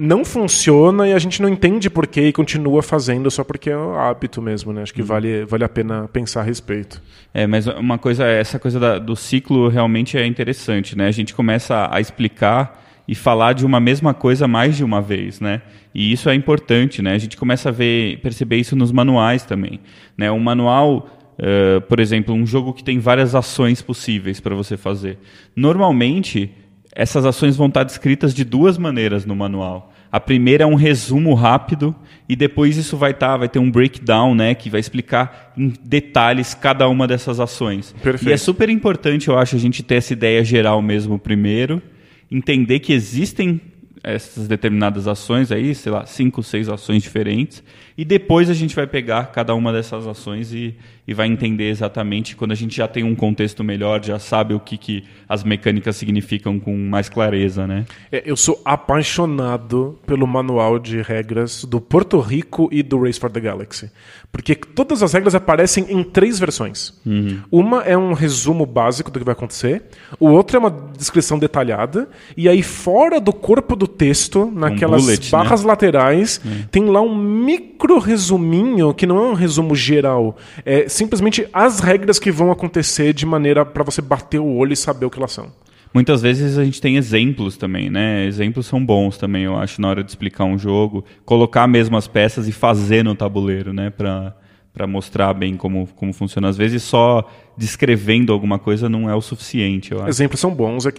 não 0.00 0.24
funciona 0.24 1.08
e 1.08 1.12
a 1.12 1.18
gente 1.18 1.42
não 1.42 1.48
entende 1.48 1.90
por 1.90 2.06
quê 2.06 2.28
e 2.28 2.32
continua 2.32 2.84
fazendo 2.84 3.28
só 3.32 3.42
porque 3.42 3.68
é 3.68 3.76
um 3.76 3.98
hábito 3.98 4.40
mesmo, 4.40 4.72
né? 4.72 4.82
Acho 4.82 4.94
que 4.94 5.00
uhum. 5.00 5.06
vale, 5.08 5.44
vale 5.44 5.64
a 5.64 5.68
pena 5.68 6.08
pensar 6.12 6.42
a 6.42 6.44
respeito. 6.44 7.02
É, 7.34 7.48
mas 7.48 7.66
uma 7.66 7.98
coisa, 7.98 8.24
essa 8.24 8.60
coisa 8.60 8.78
da, 8.78 8.96
do 8.96 9.16
ciclo 9.16 9.66
realmente 9.66 10.16
é 10.16 10.24
interessante, 10.24 10.96
né? 10.96 11.08
A 11.08 11.10
gente 11.10 11.34
começa 11.34 11.88
a 11.90 12.00
explicar 12.00 12.80
e 13.08 13.14
falar 13.16 13.54
de 13.54 13.66
uma 13.66 13.80
mesma 13.80 14.14
coisa 14.14 14.46
mais 14.46 14.76
de 14.76 14.84
uma 14.84 15.02
vez, 15.02 15.40
né? 15.40 15.62
E 15.92 16.12
isso 16.12 16.30
é 16.30 16.34
importante, 16.34 17.02
né? 17.02 17.14
A 17.14 17.18
gente 17.18 17.36
começa 17.36 17.70
a 17.70 17.72
ver, 17.72 18.20
perceber 18.20 18.58
isso 18.58 18.76
nos 18.76 18.92
manuais 18.92 19.42
também, 19.42 19.80
né? 20.16 20.30
Um 20.30 20.38
manual, 20.38 21.08
uh, 21.40 21.80
por 21.88 21.98
exemplo, 21.98 22.32
um 22.32 22.46
jogo 22.46 22.72
que 22.72 22.84
tem 22.84 23.00
várias 23.00 23.34
ações 23.34 23.82
possíveis 23.82 24.38
para 24.38 24.54
você 24.54 24.76
fazer. 24.76 25.18
Normalmente, 25.56 26.54
essas 26.94 27.24
ações 27.24 27.56
vão 27.56 27.66
estar 27.68 27.84
descritas 27.84 28.34
de 28.34 28.44
duas 28.44 28.76
maneiras 28.76 29.24
no 29.24 29.34
manual. 29.34 29.87
A 30.10 30.18
primeira 30.18 30.64
é 30.64 30.66
um 30.66 30.74
resumo 30.74 31.34
rápido 31.34 31.94
e 32.28 32.34
depois 32.34 32.76
isso 32.76 32.96
vai 32.96 33.10
estar, 33.10 33.28
tá, 33.28 33.36
vai 33.36 33.48
ter 33.48 33.58
um 33.58 33.70
breakdown, 33.70 34.34
né, 34.34 34.54
que 34.54 34.70
vai 34.70 34.80
explicar 34.80 35.52
em 35.56 35.72
detalhes 35.82 36.54
cada 36.54 36.88
uma 36.88 37.06
dessas 37.06 37.40
ações. 37.40 37.94
Perfeito. 38.02 38.30
E 38.30 38.32
é 38.32 38.36
super 38.36 38.68
importante, 38.68 39.28
eu 39.28 39.38
acho, 39.38 39.56
a 39.56 39.58
gente 39.58 39.82
ter 39.82 39.96
essa 39.96 40.12
ideia 40.12 40.42
geral 40.44 40.80
mesmo 40.80 41.18
primeiro 41.18 41.82
entender 42.30 42.80
que 42.80 42.92
existem 42.92 43.60
essas 44.08 44.48
determinadas 44.48 45.06
ações 45.06 45.52
aí, 45.52 45.74
sei 45.74 45.92
lá, 45.92 46.06
cinco, 46.06 46.42
seis 46.42 46.68
ações 46.68 47.02
diferentes, 47.02 47.62
e 47.98 48.04
depois 48.04 48.48
a 48.48 48.54
gente 48.54 48.76
vai 48.76 48.86
pegar 48.86 49.32
cada 49.32 49.52
uma 49.56 49.72
dessas 49.72 50.06
ações 50.06 50.52
e, 50.52 50.76
e 51.04 51.12
vai 51.12 51.26
entender 51.26 51.68
exatamente 51.68 52.36
quando 52.36 52.52
a 52.52 52.54
gente 52.54 52.76
já 52.76 52.86
tem 52.86 53.02
um 53.02 53.14
contexto 53.14 53.64
melhor, 53.64 54.04
já 54.04 54.20
sabe 54.20 54.54
o 54.54 54.60
que, 54.60 54.76
que 54.78 55.04
as 55.28 55.42
mecânicas 55.42 55.96
significam 55.96 56.60
com 56.60 56.76
mais 56.76 57.08
clareza, 57.08 57.66
né? 57.66 57.86
É, 58.12 58.22
eu 58.24 58.36
sou 58.36 58.62
apaixonado 58.64 59.98
pelo 60.06 60.28
manual 60.28 60.78
de 60.78 61.02
regras 61.02 61.64
do 61.64 61.80
Porto 61.80 62.20
Rico 62.20 62.68
e 62.70 62.84
do 62.84 63.02
Race 63.02 63.18
for 63.18 63.32
the 63.32 63.40
Galaxy. 63.40 63.90
Porque 64.30 64.54
todas 64.54 65.02
as 65.02 65.12
regras 65.12 65.34
aparecem 65.34 65.86
em 65.88 66.04
três 66.04 66.38
versões. 66.38 66.94
Uhum. 67.04 67.40
Uma 67.50 67.82
é 67.82 67.98
um 67.98 68.12
resumo 68.12 68.64
básico 68.64 69.10
do 69.10 69.18
que 69.18 69.24
vai 69.24 69.32
acontecer, 69.32 69.82
o 70.20 70.28
outro 70.28 70.56
é 70.56 70.60
uma 70.60 70.70
descrição 70.96 71.36
detalhada, 71.36 72.08
e 72.36 72.48
aí 72.48 72.62
fora 72.62 73.20
do 73.20 73.32
corpo 73.32 73.74
do 73.74 73.88
texto, 73.98 74.50
naquelas 74.54 75.02
um 75.02 75.06
bullet, 75.06 75.24
né? 75.24 75.30
barras 75.30 75.62
né? 75.62 75.66
laterais, 75.68 76.40
uhum. 76.44 76.62
tem 76.70 76.84
lá 76.86 77.02
um 77.02 77.16
micro 77.16 77.98
resuminho 77.98 78.94
que 78.94 79.06
não 79.06 79.18
é 79.18 79.30
um 79.30 79.34
resumo 79.34 79.74
geral, 79.74 80.36
é 80.64 80.88
simplesmente 80.88 81.46
as 81.52 81.80
regras 81.80 82.18
que 82.18 82.30
vão 82.30 82.50
acontecer 82.50 83.12
de 83.12 83.26
maneira 83.26 83.66
para 83.66 83.82
você 83.82 84.00
bater 84.00 84.38
o 84.38 84.46
olho 84.46 84.72
e 84.72 84.76
saber 84.76 85.04
o 85.04 85.10
que 85.10 85.18
elas 85.18 85.32
são. 85.32 85.52
Muitas 85.92 86.22
vezes 86.22 86.58
a 86.58 86.64
gente 86.64 86.80
tem 86.80 86.96
exemplos 86.96 87.56
também, 87.56 87.90
né? 87.90 88.26
Exemplos 88.26 88.66
são 88.66 88.84
bons 88.84 89.16
também, 89.16 89.44
eu 89.44 89.56
acho, 89.56 89.80
na 89.80 89.88
hora 89.88 90.04
de 90.04 90.10
explicar 90.10 90.44
um 90.44 90.58
jogo, 90.58 91.04
colocar 91.24 91.66
mesmo 91.66 91.96
as 91.96 92.06
peças 92.06 92.46
e 92.46 92.52
fazer 92.52 93.02
no 93.02 93.14
tabuleiro, 93.14 93.72
né? 93.72 93.90
Para 93.90 94.34
para 94.72 94.86
mostrar 94.86 95.34
bem 95.34 95.56
como, 95.56 95.88
como 95.96 96.12
funciona. 96.12 96.48
Às 96.48 96.56
vezes 96.56 96.82
só 96.82 97.28
descrevendo 97.56 98.32
alguma 98.32 98.58
coisa 98.58 98.88
não 98.88 99.10
é 99.10 99.14
o 99.14 99.20
suficiente. 99.20 99.92
Exemplos 100.06 100.38
são 100.38 100.54
bons. 100.54 100.86
É. 100.86 100.92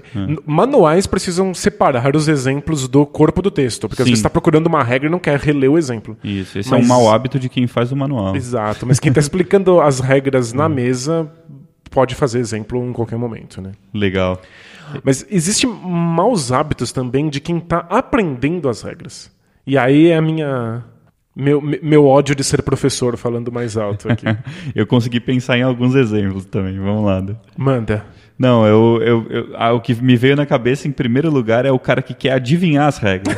Manuais 0.46 1.08
precisam 1.08 1.54
separar 1.54 2.16
os 2.16 2.28
exemplos 2.28 2.88
do 2.88 3.06
corpo 3.06 3.42
do 3.42 3.50
texto, 3.50 3.88
porque 3.88 4.04
Sim. 4.04 4.04
às 4.04 4.10
vezes 4.10 4.20
está 4.20 4.30
procurando 4.30 4.68
uma 4.68 4.84
regra 4.84 5.08
e 5.08 5.12
não 5.12 5.20
quer 5.20 5.40
reler 5.40 5.72
o 5.72 5.78
exemplo. 5.78 6.18
Isso, 6.24 6.60
esse 6.60 6.70
mas... 6.70 6.82
é 6.82 6.84
um 6.84 6.88
mau 6.88 7.10
hábito 7.10 7.40
de 7.40 7.48
quem 7.48 7.66
faz 7.68 7.92
o 7.92 7.96
manual. 7.96 8.36
Exato, 8.36 8.86
mas 8.86 9.00
quem 9.00 9.10
está 9.10 9.22
explicando 9.22 9.80
as 9.80 10.00
regras 10.00 10.52
na 10.52 10.68
mesa 10.68 11.32
pode 11.90 12.16
fazer 12.16 12.40
exemplo 12.40 12.84
em 12.84 12.94
qualquer 12.94 13.18
momento. 13.18 13.62
Né? 13.62 13.72
Legal. 13.94 14.42
Mas 15.04 15.26
existem 15.30 15.70
maus 15.70 16.52
hábitos 16.52 16.92
também 16.92 17.30
de 17.30 17.40
quem 17.40 17.58
está 17.58 17.80
aprendendo 17.90 18.70
as 18.70 18.82
regras. 18.82 19.32
E 19.66 19.78
aí 19.78 20.08
é 20.08 20.18
a 20.18 20.22
minha. 20.22 20.84
Meu, 21.40 21.62
meu 21.62 22.06
ódio 22.06 22.36
de 22.36 22.44
ser 22.44 22.62
professor 22.62 23.16
falando 23.16 23.52
mais 23.52 23.78
alto 23.78 24.12
aqui. 24.12 24.26
eu 24.76 24.86
consegui 24.86 25.20
pensar 25.20 25.58
em 25.58 25.62
alguns 25.62 25.96
exemplos 25.96 26.46
também. 26.46 26.78
Vamos 26.78 27.06
lá. 27.06 27.24
Manda. 27.58 28.06
Não, 28.38 28.66
eu, 28.66 29.02
eu, 29.02 29.28
eu 29.30 29.50
ah, 29.56 29.74
o 29.74 29.82
que 29.82 29.94
me 29.96 30.16
veio 30.16 30.36
na 30.36 30.46
cabeça 30.46 30.88
em 30.88 30.92
primeiro 30.92 31.30
lugar 31.30 31.66
é 31.66 31.72
o 31.72 31.80
cara 31.80 32.02
que 32.02 32.14
quer 32.14 32.34
adivinhar 32.34 32.88
as 32.88 32.98
regras. 32.98 33.38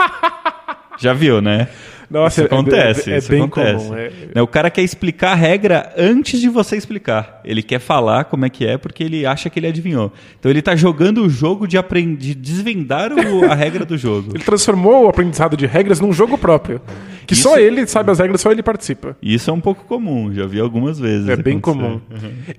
Já 0.98 1.12
viu, 1.12 1.40
né? 1.40 1.68
Nossa, 2.10 2.42
isso 2.42 2.42
é, 2.42 2.44
acontece. 2.46 3.10
É, 3.10 3.14
é 3.14 3.18
isso 3.18 3.28
bem 3.30 3.42
acontece. 3.42 3.84
comum. 3.86 3.96
É... 3.98 4.10
Né, 4.34 4.42
O 4.42 4.46
cara 4.46 4.70
quer 4.70 4.82
explicar 4.82 5.32
a 5.32 5.34
regra 5.34 5.92
antes 5.96 6.40
de 6.40 6.48
você 6.48 6.76
explicar. 6.76 7.40
Ele 7.44 7.62
quer 7.62 7.78
falar 7.78 8.24
como 8.24 8.44
é 8.44 8.50
que 8.50 8.66
é 8.66 8.76
porque 8.78 9.02
ele 9.04 9.24
acha 9.26 9.48
que 9.50 9.58
ele 9.58 9.66
adivinhou. 9.66 10.12
Então 10.38 10.50
ele 10.50 10.58
está 10.60 10.76
jogando 10.76 11.22
o 11.24 11.28
jogo 11.28 11.66
de, 11.66 11.76
aprend... 11.78 12.16
de 12.16 12.34
desvendar 12.34 13.12
o... 13.12 13.44
a 13.50 13.54
regra 13.54 13.84
do 13.84 13.96
jogo. 13.96 14.32
Ele 14.34 14.44
transformou 14.44 15.04
o 15.04 15.08
aprendizado 15.08 15.56
de 15.56 15.66
regras 15.66 16.00
num 16.00 16.12
jogo 16.12 16.36
próprio. 16.38 16.80
Que 17.26 17.34
Isso- 17.34 17.44
só 17.44 17.58
ele 17.58 17.86
sabe 17.86 18.10
as 18.10 18.18
regras, 18.18 18.40
só 18.40 18.52
ele 18.52 18.62
participa. 18.62 19.16
Isso 19.22 19.50
é 19.50 19.52
um 19.52 19.60
pouco 19.60 19.84
comum, 19.84 20.32
já 20.32 20.46
vi 20.46 20.60
algumas 20.60 20.98
vezes. 20.98 21.28
É 21.28 21.36
bem 21.36 21.58
acontecer. 21.58 21.86
comum. 21.86 22.00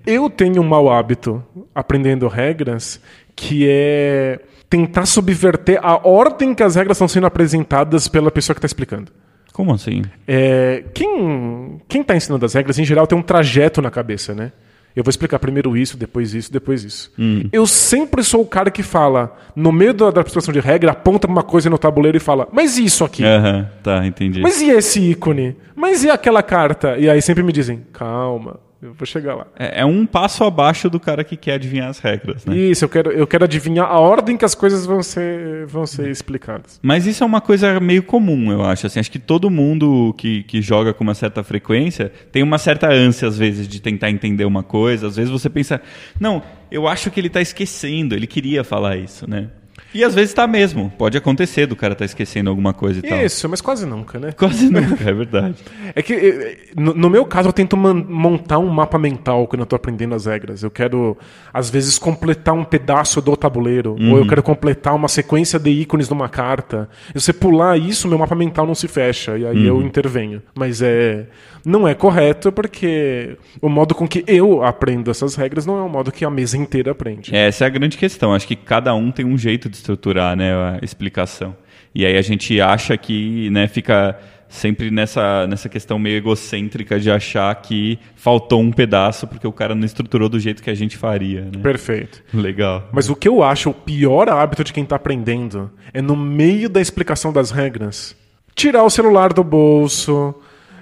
Eu 0.05 0.29
tenho 0.29 0.61
um 0.61 0.65
mau 0.67 0.91
hábito 0.91 1.43
aprendendo 1.73 2.27
regras 2.27 2.99
que 3.35 3.67
é 3.69 4.39
tentar 4.69 5.05
subverter 5.05 5.79
a 5.83 6.07
ordem 6.07 6.55
que 6.55 6.63
as 6.63 6.75
regras 6.75 6.97
estão 6.97 7.07
sendo 7.07 7.27
apresentadas 7.27 8.07
pela 8.07 8.31
pessoa 8.31 8.55
que 8.55 8.59
está 8.59 8.65
explicando. 8.65 9.11
Como 9.55 9.73
assim? 9.73 10.01
É, 10.27 10.83
quem 10.93 11.79
quem 11.87 12.01
está 12.01 12.13
ensinando 12.13 12.45
as 12.45 12.53
regras, 12.53 12.77
em 12.77 12.83
geral, 12.83 13.07
tem 13.07 13.17
um 13.17 13.21
trajeto 13.21 13.81
na 13.81 13.89
cabeça, 13.89 14.35
né? 14.35 14.51
Eu 14.93 15.01
vou 15.01 15.09
explicar 15.09 15.39
primeiro 15.39 15.77
isso, 15.77 15.95
depois 15.95 16.33
isso, 16.33 16.51
depois 16.51 16.83
isso. 16.83 17.11
Eu 17.53 17.65
sempre 17.65 18.21
sou 18.21 18.41
o 18.41 18.45
cara 18.45 18.69
que 18.69 18.83
fala, 18.83 19.37
no 19.55 19.71
meio 19.71 19.93
da, 19.93 20.11
da 20.11 20.21
explicação 20.21 20.53
de 20.53 20.59
regra, 20.59 20.91
aponta 20.91 21.25
uma 21.25 21.41
coisa 21.43 21.69
no 21.69 21.77
tabuleiro 21.77 22.17
e 22.17 22.19
fala, 22.19 22.49
mas 22.51 22.77
isso 22.77 23.03
aqui? 23.05 23.23
Aham, 23.23 23.69
tá, 23.81 24.05
entendi. 24.05 24.41
Mas 24.41 24.61
e 24.61 24.69
esse 24.69 24.99
ícone? 24.99 25.55
Mas 25.73 26.03
e 26.03 26.09
aquela 26.09 26.43
carta? 26.43 26.97
E 26.97 27.09
aí 27.09 27.21
sempre 27.21 27.43
me 27.43 27.53
dizem, 27.53 27.85
calma, 27.93 28.59
eu 28.85 28.93
vou 28.93 29.05
chegar 29.05 29.35
lá. 29.35 29.47
É, 29.57 29.81
é 29.81 29.85
um 29.85 30.05
passo 30.05 30.43
abaixo 30.43 30.89
do 30.89 30.99
cara 30.99 31.23
que 31.23 31.35
quer 31.35 31.53
adivinhar 31.53 31.89
as 31.89 31.99
regras, 31.99 32.45
né? 32.45 32.55
Isso, 32.55 32.85
eu 32.85 32.89
quero, 32.89 33.11
eu 33.11 33.25
quero 33.25 33.43
adivinhar 33.45 33.87
a 33.87 33.99
ordem 33.99 34.37
que 34.37 34.45
as 34.45 34.53
coisas 34.53 34.85
vão 34.85 35.01
ser, 35.01 35.65
vão 35.65 35.85
ser 35.85 36.09
explicadas. 36.09 36.79
Mas 36.81 37.05
isso 37.05 37.23
é 37.23 37.27
uma 37.27 37.41
coisa 37.41 37.79
meio 37.79 38.03
comum, 38.03 38.51
eu 38.51 38.63
acho. 38.63 38.87
Assim, 38.87 38.99
acho 38.99 39.11
que 39.11 39.19
todo 39.19 39.49
mundo 39.49 40.13
que, 40.17 40.43
que 40.43 40.61
joga 40.61 40.93
com 40.93 41.03
uma 41.03 41.15
certa 41.15 41.43
frequência 41.43 42.11
tem 42.31 42.43
uma 42.43 42.57
certa 42.57 42.87
ânsia, 42.87 43.27
às 43.27 43.37
vezes, 43.37 43.67
de 43.67 43.81
tentar 43.81 44.09
entender 44.09 44.45
uma 44.45 44.63
coisa. 44.63 45.07
Às 45.07 45.15
vezes 45.15 45.31
você 45.31 45.49
pensa, 45.49 45.81
não, 46.19 46.43
eu 46.71 46.87
acho 46.87 47.09
que 47.09 47.19
ele 47.19 47.27
está 47.27 47.41
esquecendo, 47.41 48.15
ele 48.15 48.27
queria 48.27 48.63
falar 48.63 48.97
isso, 48.97 49.29
né? 49.29 49.49
E 49.95 50.03
às 50.03 50.13
vezes 50.13 50.31
está 50.31 50.45
mesmo. 50.45 50.91
Pode 50.97 51.17
acontecer 51.17 51.65
do 51.67 51.75
cara 51.75 51.93
estar 51.93 52.03
esquecendo 52.03 52.49
alguma 52.49 52.73
coisa 52.73 52.99
e 52.99 53.01
tal. 53.01 53.17
Isso, 53.25 53.47
mas 53.47 53.61
quase 53.61 53.85
nunca, 53.85 54.19
né? 54.19 54.33
Quase 54.33 54.69
nunca, 54.69 55.09
é 55.09 55.13
verdade. 55.13 55.55
É 55.95 56.01
que, 56.01 56.13
eh, 56.13 56.57
no, 56.75 57.09
meu 57.09 57.23
caso, 57.23 57.47
eu 57.47 57.53
tento 57.53 57.77
montar 57.77 58.59
um 58.59 58.67
mapa 58.67 58.99
mental 58.99 59.47
quando 59.47 59.61
eu 59.61 59.65
tô 59.65 59.73
aprendendo 59.73 60.13
as 60.13 60.25
regras. 60.25 60.63
Eu 60.63 60.69
quero, 60.69 61.17
às 61.53 61.69
vezes, 61.69 61.97
completar 61.97 62.53
um 62.53 62.65
pedaço 62.65 63.21
do 63.21 63.37
tabuleiro. 63.37 63.95
Ou 63.97 64.17
eu 64.17 64.27
quero 64.27 64.43
completar 64.43 64.93
uma 64.93 65.07
sequência 65.07 65.57
de 65.57 65.69
ícones 65.69 66.09
numa 66.09 66.27
carta. 66.27 66.89
E 67.13 67.19
se 67.21 67.27
você 67.27 67.33
pular 67.33 67.77
isso, 67.77 68.05
meu 68.05 68.17
mapa 68.17 68.35
mental 68.35 68.67
não 68.67 68.75
se 68.75 68.89
fecha. 68.89 69.37
E 69.37 69.47
aí 69.47 69.65
eu 69.65 69.81
intervenho. 69.81 70.41
Mas 70.53 70.81
é, 70.81 71.27
não 71.65 71.87
é 71.87 71.95
correto, 71.95 72.51
porque 72.51 73.37
o 73.61 73.69
modo 73.69 73.95
com 73.95 74.07
que 74.07 74.23
eu 74.27 74.63
aprendo 74.63 75.09
essas 75.09 75.35
regras 75.35 75.65
não 75.65 75.77
é 75.77 75.81
o 75.81 75.89
modo 75.89 76.11
que 76.11 76.25
a 76.25 76.29
mesa 76.29 76.57
inteira 76.57 76.91
aprende. 76.91 77.35
Essa 77.35 77.63
é 77.63 77.67
a 77.67 77.69
grande 77.69 77.97
questão. 77.97 78.33
Acho 78.33 78.47
que 78.47 78.55
cada 78.55 78.93
um 78.93 79.09
tem 79.09 79.25
um 79.25 79.37
jeito 79.37 79.69
de 79.69 79.84
estruturar 79.85 80.35
né, 80.35 80.53
a 80.53 80.79
explicação. 80.81 81.55
E 81.93 82.05
aí 82.05 82.17
a 82.17 82.21
gente 82.21 82.59
acha 82.59 82.97
que 82.97 83.49
né, 83.51 83.67
fica 83.67 84.17
sempre 84.49 84.89
nessa, 84.89 85.47
nessa 85.47 85.69
questão 85.69 85.99
meio 85.99 86.17
egocêntrica 86.17 86.99
de 86.99 87.11
achar 87.11 87.53
que 87.55 87.99
faltou 88.15 88.61
um 88.61 88.71
pedaço 88.71 89.27
porque 89.27 89.47
o 89.47 89.51
cara 89.51 89.75
não 89.75 89.85
estruturou 89.85 90.27
do 90.27 90.39
jeito 90.39 90.63
que 90.63 90.69
a 90.69 90.75
gente 90.75 90.97
faria. 90.97 91.41
Né? 91.41 91.61
Perfeito. 91.61 92.23
Legal. 92.33 92.89
Mas 92.91 93.09
o 93.09 93.15
que 93.15 93.27
eu 93.27 93.43
acho 93.43 93.69
o 93.69 93.73
pior 93.73 94.29
hábito 94.29 94.63
de 94.63 94.73
quem 94.73 94.83
está 94.83 94.95
aprendendo 94.95 95.71
é 95.93 96.01
no 96.01 96.15
meio 96.15 96.69
da 96.69 96.81
explicação 96.81 97.31
das 97.31 97.51
regras, 97.51 98.15
tirar 98.55 98.83
o 98.83 98.89
celular 98.89 99.31
do 99.31 99.43
bolso, 99.43 100.33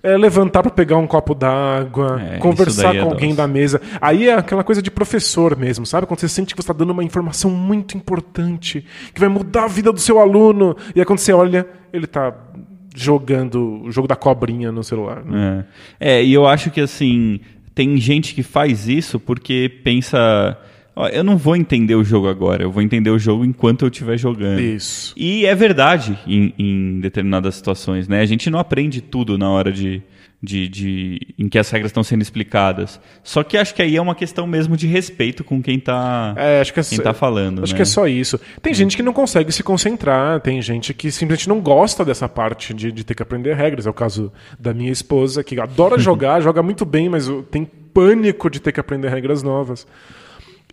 é, 0.04 0.18
levantar 0.18 0.62
para 0.62 0.72
pegar 0.72 0.98
um 0.98 1.08
copo 1.08 1.34
d'água, 1.34 2.22
É, 2.22 2.38
conversar 2.38 2.94
é 2.94 3.00
com 3.02 3.10
alguém 3.12 3.30
dose. 3.30 3.38
da 3.38 3.48
mesa. 3.48 3.82
Aí 4.02 4.28
é 4.28 4.34
aquela 4.34 4.63
coisa 4.63 4.82
de 4.82 4.92
professor 4.92 5.56
mesmo, 5.58 5.86
sabe? 5.86 6.06
Quando 6.06 6.20
você 6.20 6.28
sente 6.28 6.54
que 6.54 6.62
você 6.62 6.72
está 6.72 6.74
dando 6.74 6.92
uma 6.92 7.04
informação 7.04 7.50
muito 7.50 7.96
importante, 7.96 8.86
que 9.13 9.20
vai 9.20 9.30
mudar 9.30 9.63
a 9.63 9.68
vida 9.68 9.92
do 9.94 10.00
seu 10.00 10.20
aluno, 10.20 10.76
e 10.94 11.00
aí 11.00 11.06
quando 11.06 11.20
você 11.20 11.32
olha, 11.32 11.66
ele 11.94 12.04
está 12.06 12.34
jogando 12.96 13.82
o 13.86 13.92
jogo 13.92 14.08
da 14.08 14.16
cobrinha 14.16 14.72
no 14.72 14.84
celular. 14.84 15.24
né? 15.24 15.66
É. 16.00 16.20
é, 16.20 16.24
e 16.24 16.34
eu 16.34 16.46
acho 16.46 16.70
que 16.70 16.82
assim, 16.82 17.39
tem 17.74 17.98
gente 17.98 18.36
que 18.36 18.44
faz 18.44 18.88
isso 18.88 19.20
porque 19.20 19.72
pensa. 19.84 20.58
"Ó, 20.96 21.08
eu 21.08 21.24
não 21.24 21.38
vou 21.38 21.56
entender 21.56 21.96
o 21.96 22.04
jogo 22.04 22.28
agora, 22.28 22.64
eu 22.64 22.72
vou 22.72 22.82
entender 22.82 23.10
o 23.10 23.18
jogo 23.20 23.44
enquanto 23.44 23.84
eu 23.84 23.90
estiver 23.90 24.18
jogando. 24.18 24.60
Isso. 24.60 25.14
E 25.18 25.46
é 25.46 25.56
verdade 25.56 26.18
em, 26.28 26.54
em 26.58 27.00
determinadas 27.00 27.56
situações, 27.56 28.08
né? 28.08 28.22
A 28.22 28.26
gente 28.26 28.50
não 28.50 28.60
aprende 28.60 29.02
tudo 29.02 29.38
na 29.38 29.50
hora 29.50 29.72
de, 29.72 30.02
de, 30.42 30.68
de- 30.68 31.20
em 31.40 31.48
que 31.50 31.58
as 31.58 31.70
regras 31.72 31.90
estão 31.90 32.04
sendo 32.04 32.22
explicadas. 32.22 33.00
Só 33.24 33.44
que 33.44 33.58
acho 33.58 33.74
que 33.74 33.82
aí 33.82 33.96
é 33.96 34.02
uma 34.02 34.14
questão 34.14 34.46
mesmo 34.46 34.76
de 34.78 34.86
respeito 34.88 35.44
com 35.44 35.62
quem 35.64 35.78
está 35.78 36.34
É, 36.38 36.62
acho 36.62 36.74
que 36.74 36.80
é 36.80 36.84
quem 36.84 37.00
tá 37.00 37.14
falando. 37.14 37.64
Acho 37.64 37.74
né? 37.74 37.78
que 37.78 37.82
é 37.82 37.86
só 37.86 38.08
isso. 38.08 38.40
Tem 38.62 38.74
gente 38.74 38.96
que 38.96 39.02
não 39.04 39.14
consegue 39.14 39.52
se 39.52 39.64
concentrar, 39.64 40.42
tem 40.42 40.62
gente 40.62 40.94
que 40.94 41.12
simplesmente 41.12 41.48
não 41.50 41.60
gosta 41.62 42.04
dessa 42.06 42.28
parte 42.30 42.74
de, 42.74 42.92
de 42.92 43.04
ter 43.04 43.16
que 43.16 43.24
aprender 43.24 43.56
regras. 43.56 43.88
É 43.88 43.90
o 43.90 43.94
caso 43.94 44.32
da 44.60 44.74
minha 44.74 44.92
esposa, 44.92 45.44
que 45.44 45.60
adora 45.60 45.98
jogar, 46.00 46.42
joga 46.42 46.62
muito 46.62 46.86
bem, 46.86 47.10
mas 47.10 47.28
tem 47.50 47.64
pânico 47.94 48.50
de 48.50 48.60
ter 48.60 48.72
que 48.72 48.80
aprender 48.80 49.08
regras 49.10 49.42
novas. 49.42 49.88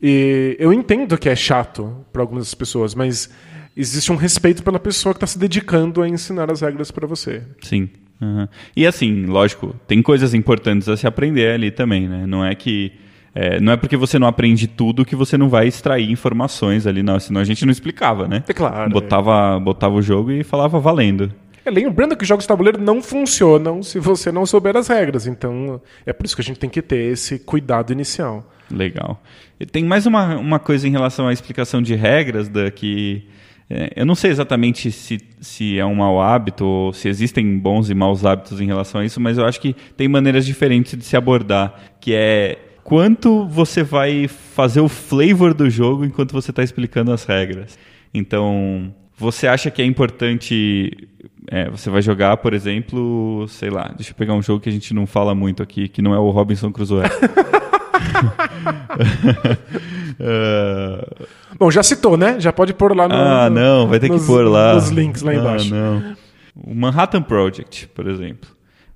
E 0.03 0.57
eu 0.59 0.73
entendo 0.73 1.19
que 1.19 1.29
é 1.29 1.37
chato 1.37 2.05
para 2.13 2.23
algumas 2.23 2.55
pessoas, 2.55 2.95
mas 2.95 3.29
existe 3.77 4.11
um 4.11 4.17
respeito 4.17 4.63
pela 4.63 4.79
pessoa 4.79 5.15
que 5.15 5.19
está 5.19 5.27
se 5.27 5.39
dedicando 5.39 6.03
a 6.03 6.09
ensinar 6.09 6.51
as 6.51 6.61
regras 6.61 6.91
para 6.91 7.07
você. 7.07 7.43
Sim. 7.63 7.89
aham. 8.21 8.49
E 8.77 8.87
assim, 8.87 9.27
lógico, 9.27 9.75
tem 9.87 10.03
coisas 10.03 10.35
importantes 10.35 10.89
a 10.89 10.97
se 10.97 11.07
aprender 11.07 11.53
ali 11.53 11.71
também, 11.71 12.09
né? 12.09 12.27
Não 12.27 12.45
é 12.45 12.55
que. 12.55 12.93
é, 13.35 13.61
não 13.61 13.73
é 13.73 13.77
porque 13.77 13.97
você 13.97 14.19
não 14.19 14.27
aprende 14.27 14.67
tudo 14.67 15.05
que 15.05 15.15
você 15.15 15.37
não 15.37 15.49
vai 15.49 15.69
extrair 15.69 16.11
informações 16.11 16.87
ali, 16.87 17.03
não. 17.03 17.21
Senão 17.21 17.41
a 17.41 17.45
gente 17.45 17.65
não 17.67 17.73
explicava, 17.73 18.27
né? 18.27 18.43
É 18.49 18.53
claro, 18.53 18.91
Botava, 18.91 19.61
botava 19.61 19.95
o 19.95 20.03
jogo 20.03 20.31
e 20.31 20.43
falava 20.43 20.79
valendo. 20.81 21.33
É, 21.65 21.71
lembrando 21.71 22.17
que 22.17 22.25
jogos 22.25 22.45
de 22.45 22.49
tabuleiro 22.49 22.81
não 22.81 23.03
funcionam 23.03 23.83
se 23.83 23.99
você 23.99 24.33
não 24.33 24.47
souber 24.47 24.77
as 24.79 24.89
regras, 24.89 25.27
então 25.27 25.81
é 26.07 26.13
por 26.13 26.25
isso 26.25 26.35
que 26.35 26.41
a 26.41 26.45
gente 26.45 26.59
tem 26.59 26.71
que 26.71 26.81
ter 26.81 27.13
esse 27.13 27.39
cuidado 27.39 27.93
inicial. 27.93 28.51
Legal. 28.71 29.23
E 29.59 29.67
tem 29.67 29.85
mais 29.85 30.07
uma, 30.07 30.37
uma 30.37 30.59
coisa 30.59 30.87
em 30.87 30.91
relação 30.91 31.29
à 31.29 31.33
explicação 31.33 31.83
de 31.83 31.95
regras, 31.95 32.49
da 32.49 32.71
que 32.71 33.27
é, 33.69 33.93
eu 33.95 34.05
não 34.05 34.17
sei 34.17 34.31
exatamente 34.31 34.91
se, 34.91 35.19
se 35.41 35.79
é 35.79 35.87
um 35.87 35.95
mau 35.95 36.21
hábito 36.21 36.65
ou 36.65 36.93
se 36.93 37.09
existem 37.09 37.59
bons 37.59 37.89
e 37.89 37.95
maus 37.95 38.25
hábitos 38.25 38.61
em 38.61 38.67
relação 38.67 39.01
a 39.01 39.05
isso, 39.05 39.21
mas 39.21 39.39
eu 39.39 39.47
acho 39.47 39.61
que 39.61 39.75
tem 39.97 40.09
maneiras 40.09 40.45
diferentes 40.45 40.99
de 40.99 41.05
se 41.05 41.17
abordar, 41.17 41.75
que 42.01 42.13
é 42.13 42.59
quanto 42.83 43.47
você 43.47 43.83
vai 43.83 44.27
fazer 44.27 44.81
o 44.81 44.89
flavor 44.89 45.55
do 45.55 45.71
jogo 45.71 46.05
enquanto 46.05 46.33
você 46.33 46.51
está 46.51 46.65
explicando 46.65 47.13
as 47.13 47.25
regras. 47.25 47.79
Então, 48.13 48.93
você 49.17 49.47
acha 49.47 49.71
que 49.71 49.81
é 49.81 49.85
importante 49.85 51.09
é, 51.47 51.71
você 51.71 51.91
vai 51.91 52.03
jogar, 52.03 52.37
por 52.39 52.55
exemplo, 52.55 53.47
sei 53.49 53.71
lá, 53.71 53.93
deixa 53.97 54.11
eu 54.11 54.17
pegar 54.17 54.35
um 54.35 54.43
jogo 54.43 54.61
que 54.61 54.69
a 54.69 54.73
gente 54.73 54.93
não 54.93 55.07
fala 55.07 55.35
muito 55.35 55.63
aqui, 55.63 55.89
que 55.89 56.03
não 56.03 56.15
é 56.15 56.19
o 56.19 56.31
Robinson 56.31 56.73
Crusoe. 56.73 57.05
Ah, 60.21 61.27
Bom, 61.59 61.71
já 61.71 61.83
citou, 61.83 62.17
né? 62.17 62.39
Já 62.41 62.53
pode 62.53 62.73
pôr 62.75 62.95
lá 62.97 63.09
no. 63.09 63.15
ah, 63.15 63.51
não, 63.51 63.87
vai 63.89 63.99
ter 63.99 64.09
nos, 64.09 64.23
que 64.23 64.27
pôr 64.27 64.47
lá. 64.47 64.75
Nos 64.75 64.89
links 64.91 65.23
lá 65.23 65.33
Ah, 65.33 65.35
embaixo. 65.35 65.75
não. 65.75 66.17
O 66.57 66.75
Manhattan 66.75 67.23
Project, 67.23 67.89
por 67.89 68.07
exemplo. 68.07 68.51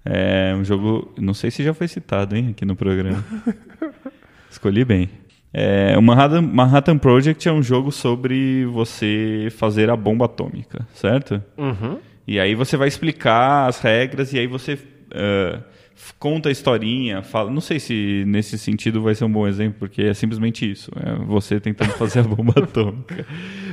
É 0.05 0.55
um 0.55 0.63
jogo, 0.65 1.15
não 1.19 1.33
sei 1.33 1.51
se 1.51 1.63
já 1.65 1.73
foi 1.73 1.89
citado, 1.89 2.37
hein, 2.37 2.49
aqui 2.51 2.65
no 2.67 2.77
programa. 2.77 3.25
Escolhi 4.51 4.85
bem. 4.85 5.09
É, 5.53 5.95
o 5.97 6.03
Manhattan, 6.03 6.43
Manhattan 6.43 6.99
Project 6.99 7.49
é 7.49 7.53
um 7.53 7.63
jogo 7.63 7.91
sobre 7.93 8.67
você 8.67 9.49
fazer 9.57 9.89
a 9.89 9.97
bomba 9.97 10.27
atômica, 10.27 10.87
certo? 10.95 11.41
Uhum. 11.57 11.99
E 12.27 12.39
aí 12.41 12.55
você 12.55 12.77
vai 12.77 12.89
explicar 12.89 13.67
as 13.69 13.79
regras 13.81 14.33
e 14.33 14.39
aí 14.39 14.47
você 14.47 14.73
f- 14.73 14.87
conta 16.19 16.49
a 16.49 16.53
historinha, 16.53 17.23
fala. 17.23 17.51
Não 17.51 17.61
sei 17.61 17.79
se 17.79 18.25
nesse 18.27 18.59
sentido 18.59 19.03
vai 19.03 19.15
ser 19.15 19.25
um 19.25 19.31
bom 19.31 19.47
exemplo, 19.47 19.79
porque 19.79 20.03
é 20.03 20.15
simplesmente 20.15 20.71
isso. 20.71 20.91
É 20.97 21.15
você 21.25 21.61
tentando 21.61 21.93
fazer 21.99 22.21
a 22.21 22.23
bomba 22.23 22.55
atômica. 22.57 23.27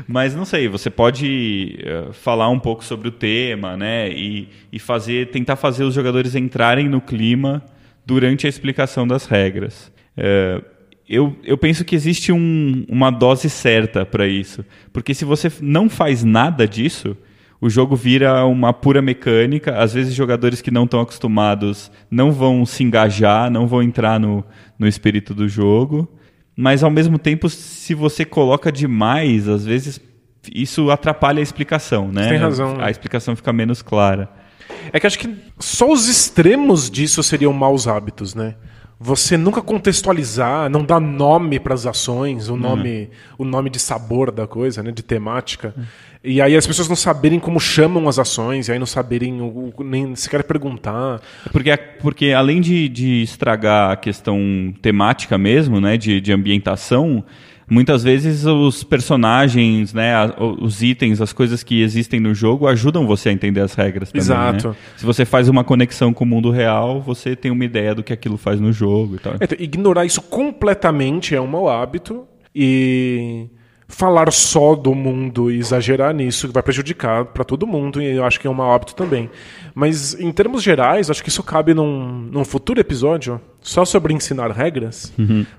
Mas 0.07 0.35
não 0.35 0.45
sei, 0.45 0.67
você 0.67 0.89
pode 0.89 1.79
eh, 1.83 2.09
falar 2.11 2.49
um 2.49 2.59
pouco 2.59 2.83
sobre 2.83 3.07
o 3.07 3.11
tema, 3.11 3.75
né? 3.77 4.09
E, 4.09 4.49
e 4.71 4.79
fazer, 4.79 5.29
tentar 5.29 5.55
fazer 5.55 5.83
os 5.83 5.93
jogadores 5.93 6.35
entrarem 6.35 6.87
no 6.87 7.01
clima 7.01 7.63
durante 8.05 8.45
a 8.45 8.49
explicação 8.49 9.07
das 9.07 9.25
regras. 9.25 9.91
Eh, 10.17 10.61
eu, 11.07 11.35
eu 11.43 11.57
penso 11.57 11.83
que 11.83 11.93
existe 11.93 12.31
um, 12.31 12.85
uma 12.87 13.11
dose 13.11 13.49
certa 13.49 14.05
para 14.05 14.27
isso. 14.27 14.63
Porque 14.93 15.13
se 15.13 15.25
você 15.25 15.51
não 15.61 15.89
faz 15.89 16.23
nada 16.23 16.65
disso, 16.65 17.17
o 17.61 17.69
jogo 17.69 17.95
vira 17.95 18.43
uma 18.45 18.73
pura 18.73 19.03
mecânica. 19.03 19.77
Às 19.77 19.93
vezes, 19.93 20.15
jogadores 20.15 20.61
que 20.61 20.71
não 20.71 20.85
estão 20.85 20.99
acostumados 20.99 21.91
não 22.09 22.31
vão 22.31 22.65
se 22.65 22.83
engajar, 22.83 23.51
não 23.51 23.67
vão 23.67 23.83
entrar 23.83 24.19
no, 24.19 24.43
no 24.79 24.87
espírito 24.87 25.35
do 25.35 25.47
jogo. 25.47 26.11
Mas, 26.57 26.83
ao 26.83 26.89
mesmo 26.89 27.19
tempo, 27.19 27.47
se 27.47 27.93
você 27.93 28.25
coloca 28.25 28.71
demais, 28.71 29.47
às 29.47 29.63
vezes 29.63 30.01
isso 30.53 30.89
atrapalha 30.89 31.39
a 31.39 31.43
explicação, 31.43 32.11
né? 32.11 32.29
Tem 32.29 32.37
razão. 32.39 32.77
A 32.81 32.89
explicação 32.89 33.35
fica 33.35 33.53
menos 33.53 33.83
clara. 33.83 34.27
É 34.91 34.99
que 34.99 35.05
acho 35.05 35.19
que 35.19 35.31
só 35.59 35.91
os 35.91 36.07
extremos 36.07 36.89
disso 36.89 37.21
seriam 37.21 37.53
maus 37.53 37.87
hábitos, 37.87 38.33
né? 38.33 38.55
Você 39.03 39.35
nunca 39.35 39.61
contextualizar, 39.63 40.69
não 40.69 40.83
dar 40.85 40.99
nome 40.99 41.59
para 41.59 41.73
as 41.73 41.87
ações, 41.87 42.49
o 42.49 42.55
nome, 42.55 43.09
o 43.37 43.43
nome 43.43 43.69
de 43.71 43.79
sabor 43.79 44.29
da 44.31 44.45
coisa, 44.45 44.83
né, 44.83 44.91
de 44.91 45.01
temática. 45.01 45.73
E 46.23 46.39
aí 46.39 46.55
as 46.55 46.67
pessoas 46.67 46.87
não 46.87 46.95
saberem 46.95 47.39
como 47.39 47.59
chamam 47.59 48.07
as 48.07 48.19
ações, 48.19 48.67
e 48.67 48.71
aí 48.71 48.77
não 48.77 48.85
saberem 48.85 49.41
o, 49.41 49.73
o- 49.75 49.83
nem 49.83 50.15
sequer 50.15 50.43
perguntar. 50.43 51.19
Porque, 51.51 51.75
porque 51.99 52.31
além 52.31 52.61
de, 52.61 52.87
de 52.87 53.23
estragar 53.23 53.89
a 53.91 53.95
questão 53.95 54.71
temática 54.83 55.35
mesmo, 55.35 55.81
né, 55.81 55.97
de, 55.97 56.21
de 56.21 56.31
ambientação, 56.31 57.23
muitas 57.71 58.03
vezes 58.03 58.45
os 58.45 58.83
personagens, 58.83 59.93
né, 59.93 60.13
a- 60.13 60.35
os 60.59 60.81
itens, 60.83 61.21
as 61.21 61.31
coisas 61.31 61.63
que 61.63 61.81
existem 61.81 62.19
no 62.19 62.33
jogo 62.33 62.67
ajudam 62.67 63.07
você 63.07 63.29
a 63.29 63.31
entender 63.31 63.61
as 63.61 63.73
regras 63.73 64.09
também, 64.11 64.21
Exato. 64.21 64.69
né? 64.69 64.75
Se 64.97 65.05
você 65.05 65.23
faz 65.23 65.47
uma 65.47 65.63
conexão 65.63 66.11
com 66.13 66.25
o 66.25 66.27
mundo 66.27 66.51
real, 66.51 66.99
você 67.01 67.35
tem 67.35 67.49
uma 67.49 67.63
ideia 67.63 67.95
do 67.95 68.03
que 68.03 68.11
aquilo 68.11 68.37
faz 68.37 68.59
no 68.59 68.73
jogo 68.73 69.15
e 69.15 69.19
tal. 69.19 69.35
Então, 69.39 69.57
ignorar 69.57 70.05
isso 70.05 70.21
completamente 70.21 71.33
é 71.33 71.39
um 71.39 71.47
mau 71.47 71.69
hábito 71.69 72.25
e 72.53 73.47
falar 73.87 74.31
só 74.31 74.73
do 74.75 74.93
mundo 74.95 75.51
e 75.51 75.57
exagerar 75.57 76.13
nisso 76.13 76.49
vai 76.51 76.63
prejudicar 76.63 77.25
para 77.25 77.43
todo 77.43 77.67
mundo 77.67 78.01
e 78.01 78.15
eu 78.15 78.23
acho 78.23 78.39
que 78.39 78.47
é 78.47 78.49
um 78.49 78.53
mau 78.53 78.71
hábito 78.73 78.95
também. 78.95 79.29
Mas 79.75 80.13
em 80.19 80.31
termos 80.31 80.61
gerais, 80.63 81.09
acho 81.09 81.21
que 81.23 81.29
isso 81.29 81.43
cabe 81.43 81.73
num, 81.73 82.29
num 82.31 82.45
futuro 82.45 82.79
episódio 82.79 83.39
só 83.61 83.85
sobre 83.85 84.13
ensinar 84.13 84.49
regras, 84.51 85.13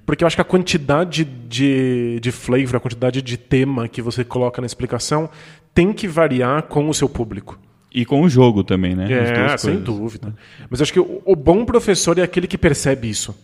porque 0.04 0.24
eu 0.24 0.26
acho 0.26 0.36
que 0.36 0.42
a 0.42 0.44
quantidade 0.44 1.24
de, 1.24 2.18
de 2.20 2.32
flavor, 2.32 2.76
a 2.76 2.80
quantidade 2.80 3.22
de 3.22 3.36
tema 3.36 3.88
que 3.88 4.02
você 4.02 4.24
coloca 4.24 4.60
na 4.60 4.66
explicação 4.66 5.30
tem 5.72 5.92
que 5.92 6.08
variar 6.08 6.64
com 6.64 6.88
o 6.88 6.94
seu 6.94 7.08
público. 7.08 7.58
E 7.94 8.04
com 8.04 8.22
o 8.22 8.28
jogo 8.28 8.64
também, 8.64 8.94
né? 8.96 9.04
É, 9.12 9.56
sem 9.58 9.72
coisas. 9.74 9.84
dúvida. 9.84 10.34
Mas 10.68 10.80
acho 10.80 10.92
que 10.92 10.98
o, 11.00 11.22
o 11.24 11.36
bom 11.36 11.64
professor 11.64 12.18
é 12.18 12.22
aquele 12.22 12.46
que 12.46 12.56
percebe 12.58 13.08
isso. 13.08 13.34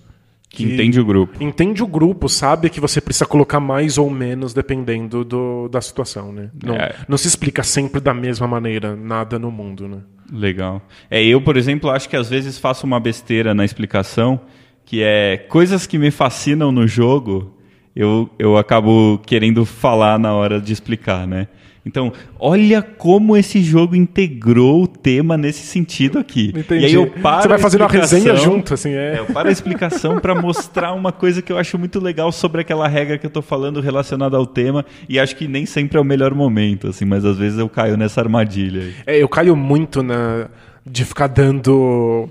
Que 0.51 0.65
entende 0.65 0.99
o 0.99 1.05
grupo. 1.05 1.43
Entende 1.45 1.83
o 1.83 1.87
grupo, 1.87 2.27
sabe 2.27 2.71
que 2.71 2.81
você 2.81 3.01
precisa 3.03 3.27
colocar 3.27 3.61
mais 3.61 3.99
ou 3.99 4.09
menos 4.09 4.55
dependendo 4.55 5.23
do, 5.23 5.69
da 5.69 5.81
situação, 5.83 6.33
né? 6.33 6.51
Não, 6.65 6.75
É. 6.75 6.95
não 7.07 7.19
se 7.19 7.29
explica 7.29 7.63
sempre 7.63 8.01
da 8.01 8.15
mesma 8.15 8.49
maneira 8.49 8.97
nada 8.97 9.39
no 9.39 9.51
mundo, 9.51 9.87
né? 9.87 9.99
Legal. 10.31 10.83
É, 11.11 11.25
eu, 11.25 11.41
por 11.41 11.57
exemplo, 11.57 11.91
acho 11.91 12.09
que 12.09 12.17
às 12.17 12.29
vezes 12.29 12.59
faço 12.59 12.87
uma 12.87 13.01
besteira 13.01 13.55
na 13.55 13.65
explicação, 13.65 14.41
que 14.85 15.03
é 15.03 15.37
coisas 15.37 15.87
que 15.87 15.99
me 15.99 16.11
fascinam 16.11 16.71
no 16.71 16.87
jogo, 16.87 17.55
eu, 17.95 18.29
eu 18.39 18.57
acabo 18.57 19.19
querendo 19.27 19.65
falar 19.65 20.19
na 20.19 20.35
hora 20.35 20.61
de 20.61 20.73
explicar, 20.73 21.27
né? 21.27 21.49
Então, 21.89 22.13
olha 22.39 22.83
como 22.83 23.35
esse 23.35 23.63
jogo 23.63 23.97
integrou 23.97 24.83
o 24.83 24.87
tema 24.87 25.39
nesse 25.39 25.63
sentido 25.63 26.19
aqui. 26.19 26.53
Entendi. 26.55 26.83
E 26.83 26.85
aí 26.85 26.93
eu 26.93 27.07
paro 27.07 27.43
Você 27.43 27.49
vai 27.49 27.57
a 27.57 27.61
fazendo 27.61 27.85
a 27.85 27.87
resenha 27.87 28.37
junto, 28.37 28.75
assim, 28.75 28.91
é. 28.91 29.15
É, 29.15 29.19
eu 29.21 29.25
paro 29.25 29.49
a 29.49 29.53
explicação 29.53 30.21
para 30.21 30.35
mostrar 30.35 30.93
uma 30.93 31.11
coisa 31.11 31.41
que 31.41 31.51
eu 31.51 31.57
acho 31.57 31.79
muito 31.79 31.99
legal 31.99 32.31
sobre 32.31 32.61
aquela 32.61 32.87
regra 32.87 33.17
que 33.17 33.25
eu 33.25 33.31
tô 33.31 33.41
falando 33.41 33.81
relacionada 33.81 34.37
ao 34.37 34.47
tema, 34.47 34.85
e 35.09 35.19
acho 35.19 35.35
que 35.35 35.49
nem 35.49 35.65
sempre 35.65 35.97
é 35.97 36.01
o 36.01 36.05
melhor 36.05 36.35
momento, 36.35 36.89
assim, 36.89 37.07
mas 37.07 37.25
às 37.25 37.39
vezes 37.39 37.59
eu 37.59 37.69
caio 37.71 37.97
nessa 37.97 38.21
armadilha 38.21 38.83
aí. 38.83 38.95
É, 39.07 39.23
eu 39.23 39.29
caio 39.29 39.57
muito 39.57 40.03
na 40.03 40.49
de 40.85 41.05
ficar 41.05 41.27
dando 41.27 42.29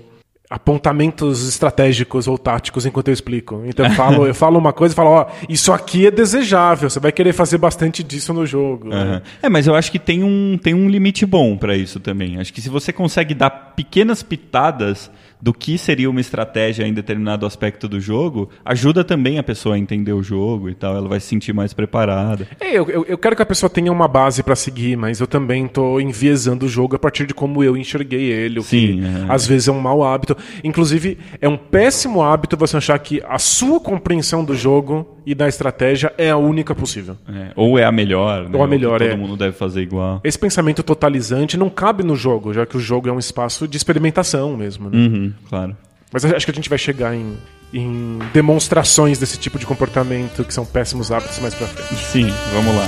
apontamentos 0.50 1.46
estratégicos 1.46 2.26
ou 2.26 2.38
táticos 2.38 2.86
enquanto 2.86 3.08
eu 3.08 3.14
explico. 3.14 3.62
Então 3.66 3.84
eu 3.84 3.92
falo, 3.92 4.26
eu 4.26 4.34
falo 4.34 4.58
uma 4.58 4.72
coisa 4.72 4.94
e 4.94 4.96
falo, 4.96 5.10
ó, 5.10 5.26
isso 5.48 5.72
aqui 5.72 6.06
é 6.06 6.10
desejável, 6.10 6.88
você 6.88 6.98
vai 6.98 7.12
querer 7.12 7.34
fazer 7.34 7.58
bastante 7.58 8.02
disso 8.02 8.32
no 8.32 8.46
jogo. 8.46 8.90
Aham. 8.92 9.22
É, 9.42 9.48
mas 9.48 9.66
eu 9.66 9.74
acho 9.74 9.92
que 9.92 9.98
tem 9.98 10.24
um, 10.24 10.58
tem 10.60 10.72
um 10.72 10.88
limite 10.88 11.26
bom 11.26 11.56
para 11.56 11.76
isso 11.76 12.00
também. 12.00 12.38
Acho 12.38 12.52
que 12.52 12.62
se 12.62 12.70
você 12.70 12.92
consegue 12.92 13.34
dar 13.34 13.50
pequenas 13.50 14.22
pitadas 14.22 15.10
do 15.40 15.52
que 15.52 15.78
seria 15.78 16.10
uma 16.10 16.20
estratégia 16.20 16.86
em 16.86 16.92
determinado 16.92 17.46
aspecto 17.46 17.88
do 17.88 18.00
jogo, 18.00 18.48
ajuda 18.64 19.04
também 19.04 19.38
a 19.38 19.42
pessoa 19.42 19.76
a 19.76 19.78
entender 19.78 20.12
o 20.12 20.22
jogo 20.22 20.68
e 20.68 20.74
tal. 20.74 20.96
Ela 20.96 21.08
vai 21.08 21.20
se 21.20 21.26
sentir 21.26 21.52
mais 21.52 21.72
preparada. 21.72 22.46
É, 22.60 22.76
eu, 22.76 22.88
eu, 22.88 23.04
eu 23.06 23.18
quero 23.18 23.36
que 23.36 23.42
a 23.42 23.46
pessoa 23.46 23.70
tenha 23.70 23.92
uma 23.92 24.08
base 24.08 24.42
pra 24.42 24.56
seguir, 24.56 24.96
mas 24.96 25.20
eu 25.20 25.26
também 25.26 25.66
tô 25.68 26.00
enviesando 26.00 26.66
o 26.66 26.68
jogo 26.68 26.96
a 26.96 26.98
partir 26.98 27.26
de 27.26 27.34
como 27.34 27.62
eu 27.62 27.76
enxerguei 27.76 28.30
ele, 28.30 28.58
o 28.58 28.62
Sim, 28.62 29.00
que 29.00 29.04
é. 29.04 29.32
às 29.32 29.46
vezes 29.46 29.68
é 29.68 29.72
um 29.72 29.80
mau 29.80 30.02
hábito. 30.02 30.36
Inclusive, 30.64 31.18
é 31.40 31.48
um 31.48 31.56
péssimo 31.56 32.22
hábito 32.22 32.56
você 32.56 32.76
achar 32.76 32.98
que 32.98 33.22
a 33.28 33.38
sua 33.38 33.80
compreensão 33.80 34.44
do 34.44 34.54
jogo 34.54 35.18
e 35.28 35.34
da 35.34 35.46
estratégia 35.46 36.10
é 36.16 36.30
a 36.30 36.38
única 36.38 36.74
possível. 36.74 37.14
É, 37.28 37.52
ou 37.54 37.78
é 37.78 37.84
a 37.84 37.92
melhor, 37.92 38.48
né? 38.48 38.56
Ou 38.56 38.64
a 38.64 38.66
melhor, 38.66 38.98
que 38.98 39.06
todo 39.06 39.14
é. 39.14 39.16
mundo 39.16 39.36
deve 39.36 39.52
fazer 39.52 39.82
igual. 39.82 40.20
Esse 40.24 40.38
pensamento 40.38 40.82
totalizante 40.82 41.56
não 41.56 41.68
cabe 41.68 42.02
no 42.02 42.16
jogo, 42.16 42.54
já 42.54 42.64
que 42.64 42.78
o 42.78 42.80
jogo 42.80 43.10
é 43.10 43.12
um 43.12 43.18
espaço 43.18 43.68
de 43.68 43.76
experimentação 43.76 44.56
mesmo. 44.56 44.88
né? 44.88 44.96
Uhum, 44.96 45.27
claro. 45.48 45.76
Mas 46.12 46.24
acho 46.24 46.46
que 46.46 46.50
a 46.50 46.54
gente 46.54 46.68
vai 46.68 46.78
chegar 46.78 47.14
em, 47.14 47.36
em 47.72 48.18
demonstrações 48.32 49.18
desse 49.18 49.38
tipo 49.38 49.58
de 49.58 49.66
comportamento 49.66 50.44
que 50.44 50.54
são 50.54 50.64
péssimos 50.64 51.12
hábitos 51.12 51.38
mais 51.38 51.54
pra 51.54 51.66
frente. 51.66 52.04
Sim, 52.04 52.32
vamos 52.52 52.74
lá. 52.74 52.86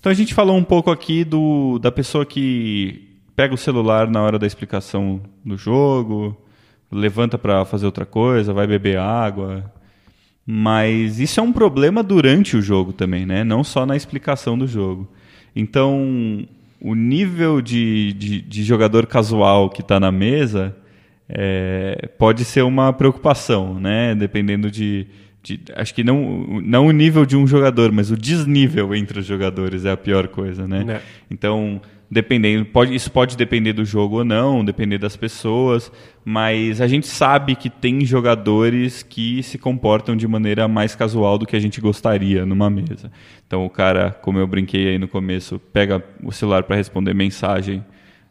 Então 0.00 0.10
a 0.10 0.14
gente 0.14 0.32
falou 0.32 0.56
um 0.56 0.64
pouco 0.64 0.90
aqui 0.90 1.24
do, 1.24 1.78
da 1.78 1.92
pessoa 1.92 2.24
que 2.24 3.09
pega 3.36 3.54
o 3.54 3.58
celular 3.58 4.08
na 4.08 4.22
hora 4.22 4.38
da 4.38 4.46
explicação 4.46 5.20
do 5.44 5.56
jogo, 5.56 6.36
levanta 6.90 7.38
para 7.38 7.64
fazer 7.64 7.86
outra 7.86 8.04
coisa, 8.06 8.52
vai 8.52 8.66
beber 8.66 8.98
água. 8.98 9.70
Mas 10.46 11.20
isso 11.20 11.38
é 11.38 11.42
um 11.42 11.52
problema 11.52 12.02
durante 12.02 12.56
o 12.56 12.62
jogo 12.62 12.92
também, 12.92 13.24
né? 13.24 13.44
Não 13.44 13.62
só 13.62 13.86
na 13.86 13.96
explicação 13.96 14.58
do 14.58 14.66
jogo. 14.66 15.08
Então, 15.54 16.46
o 16.80 16.94
nível 16.94 17.60
de, 17.60 18.12
de, 18.14 18.40
de 18.40 18.62
jogador 18.64 19.06
casual 19.06 19.68
que 19.70 19.80
está 19.82 20.00
na 20.00 20.10
mesa 20.10 20.74
é, 21.28 22.08
pode 22.18 22.44
ser 22.44 22.62
uma 22.62 22.92
preocupação, 22.92 23.78
né? 23.78 24.14
Dependendo 24.14 24.70
de, 24.70 25.06
de- 25.42 25.60
Acho 25.76 25.94
que 25.94 26.02
não, 26.02 26.60
não 26.64 26.86
o 26.86 26.90
nível 26.92 27.24
de 27.24 27.36
um 27.36 27.46
jogador, 27.46 27.92
mas 27.92 28.10
o 28.10 28.16
desnível 28.16 28.92
entre 28.94 29.20
os 29.20 29.26
jogadores 29.26 29.84
é 29.84 29.92
a 29.92 29.96
pior 29.96 30.26
coisa, 30.28 30.66
né? 30.66 30.82
Né. 30.82 31.00
Então, 31.30 31.80
dependendo, 32.10 32.64
pode, 32.66 32.92
isso 32.94 33.10
pode 33.10 33.36
depender 33.36 33.72
do 33.72 33.84
jogo 33.84 34.18
ou 34.18 34.24
não, 34.24 34.64
depender 34.64 34.98
das 34.98 35.16
pessoas, 35.16 35.92
mas 36.24 36.80
a 36.80 36.88
gente 36.88 37.06
sabe 37.06 37.54
que 37.54 37.70
tem 37.70 38.04
jogadores 38.04 39.02
que 39.02 39.42
se 39.44 39.56
comportam 39.56 40.16
de 40.16 40.26
maneira 40.26 40.66
mais 40.66 40.96
casual 40.96 41.38
do 41.38 41.46
que 41.46 41.54
a 41.54 41.60
gente 41.60 41.80
gostaria 41.80 42.44
numa 42.44 42.68
mesa. 42.68 43.12
Então, 43.46 43.64
o 43.64 43.70
cara, 43.70 44.10
como 44.10 44.38
eu 44.38 44.46
brinquei 44.46 44.88
aí 44.88 44.98
no 44.98 45.06
começo, 45.06 45.60
pega 45.72 46.04
o 46.22 46.32
celular 46.32 46.64
para 46.64 46.76
responder 46.76 47.14
mensagem 47.14 47.84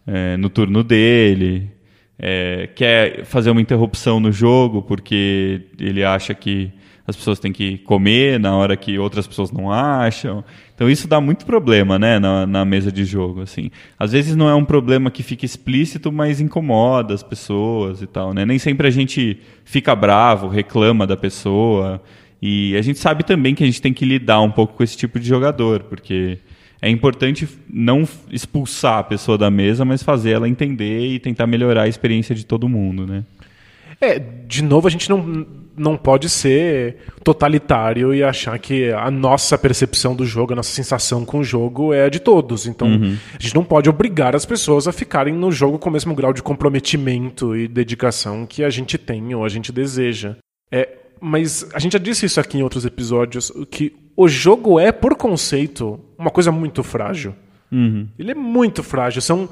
é, 0.06 0.36
no 0.36 0.50
turno 0.50 0.84
dele, 0.84 1.72
é, 2.18 2.68
quer 2.76 3.24
fazer 3.24 3.50
uma 3.50 3.62
interrupção 3.62 4.20
no 4.20 4.30
jogo 4.30 4.82
porque 4.82 5.62
ele 5.80 6.04
acha 6.04 6.34
que 6.34 6.70
as 7.10 7.16
pessoas 7.16 7.40
têm 7.40 7.52
que 7.52 7.80
comer 7.80 8.40
na 8.40 8.56
hora 8.56 8.78
que 8.78 9.00
outras 9.00 9.26
pessoas 9.26 9.52
não 9.52 9.72
acham. 9.72 10.44
Então 10.76 10.90
isso 10.90 11.08
dá 11.08 11.20
muito 11.20 11.46
problema, 11.46 11.98
né, 11.98 12.20
na, 12.20 12.46
na 12.46 12.64
mesa 12.64 12.92
de 12.92 13.04
jogo, 13.04 13.42
assim. 13.42 13.72
Às 13.98 14.12
vezes 14.12 14.36
não 14.36 14.48
é 14.48 14.54
um 14.54 14.64
problema 14.64 15.10
que 15.10 15.24
fica 15.24 15.44
explícito, 15.44 16.12
mas 16.12 16.40
incomoda 16.40 17.14
as 17.14 17.24
pessoas 17.24 18.02
e 18.02 18.08
tal, 18.08 18.34
né? 18.34 18.46
Nem 18.46 18.60
sempre 18.60 18.88
a 18.88 18.92
gente 18.92 19.40
fica 19.66 19.96
bravo, 19.96 20.48
reclama 20.48 21.08
da 21.08 21.18
pessoa. 21.18 22.02
E 22.42 22.76
a 22.78 22.82
gente 22.82 23.00
sabe 23.00 23.24
também 23.24 23.56
que 23.56 23.64
a 23.64 23.66
gente 23.66 23.82
tem 23.82 23.92
que 23.92 24.06
lidar 24.06 24.40
um 24.42 24.52
pouco 24.52 24.76
com 24.76 24.84
esse 24.84 24.96
tipo 24.96 25.20
de 25.20 25.28
jogador, 25.28 25.84
porque 25.84 26.38
é 26.82 26.90
importante 26.90 27.48
não 27.68 28.08
expulsar 28.32 29.00
a 29.00 29.04
pessoa 29.04 29.38
da 29.38 29.50
mesa, 29.50 29.84
mas 29.84 30.04
fazer 30.04 30.32
ela 30.32 30.48
entender 30.48 31.08
e 31.08 31.20
tentar 31.20 31.48
melhorar 31.48 31.84
a 31.84 31.88
experiência 31.88 32.34
de 32.34 32.46
todo 32.46 32.70
mundo, 32.70 33.06
né? 33.06 33.26
É, 34.02 34.18
de 34.20 34.64
novo, 34.64 34.88
a 34.88 34.92
gente 34.92 35.10
não, 35.10 35.46
não 35.76 35.98
pode 35.98 36.30
ser 36.30 36.98
totalitário 37.24 38.14
e 38.14 38.24
achar 38.24 38.58
que 38.60 38.92
a 38.92 39.10
nossa 39.12 39.58
percepção 39.58 40.16
do 40.16 40.26
jogo, 40.26 40.54
a 40.54 40.56
nossa 40.58 40.72
sensação 40.72 41.26
com 41.26 41.40
o 41.40 41.44
jogo 41.44 41.94
é 41.94 42.06
a 42.06 42.10
de 42.10 42.20
todos. 42.20 42.66
Então, 42.66 42.88
a 42.88 43.42
gente 43.42 43.56
não 43.56 43.64
pode 43.64 43.90
obrigar 43.90 44.36
as 44.36 44.46
pessoas 44.46 44.88
a 44.88 44.92
ficarem 44.92 45.34
no 45.34 45.52
jogo 45.52 45.80
com 45.80 45.90
o 45.90 45.94
mesmo 45.94 46.16
grau 46.16 46.34
de 46.34 46.44
comprometimento 46.44 47.56
e 47.56 47.68
dedicação 47.68 48.46
que 48.46 48.64
a 48.64 48.70
gente 48.70 48.98
tem 48.98 49.34
ou 49.36 49.44
a 49.44 49.50
gente 49.50 49.72
deseja. 49.72 50.36
É, 50.72 50.98
mas 51.20 51.68
a 51.74 51.80
gente 51.80 51.94
já 51.94 52.00
disse 52.00 52.26
isso 52.26 52.40
aqui 52.40 52.58
em 52.58 52.64
outros 52.64 52.86
episódios, 52.86 53.52
que 53.70 53.94
o 54.16 54.28
jogo 54.28 54.80
é, 54.80 54.92
por 54.92 55.16
conceito, 55.16 56.00
uma 56.18 56.30
coisa 56.30 56.52
muito 56.52 56.84
frágil. 56.84 57.34
Uhum. 57.72 58.08
Ele 58.18 58.32
é 58.32 58.36
muito 58.36 58.82
frágil. 58.82 59.22
São 59.22 59.48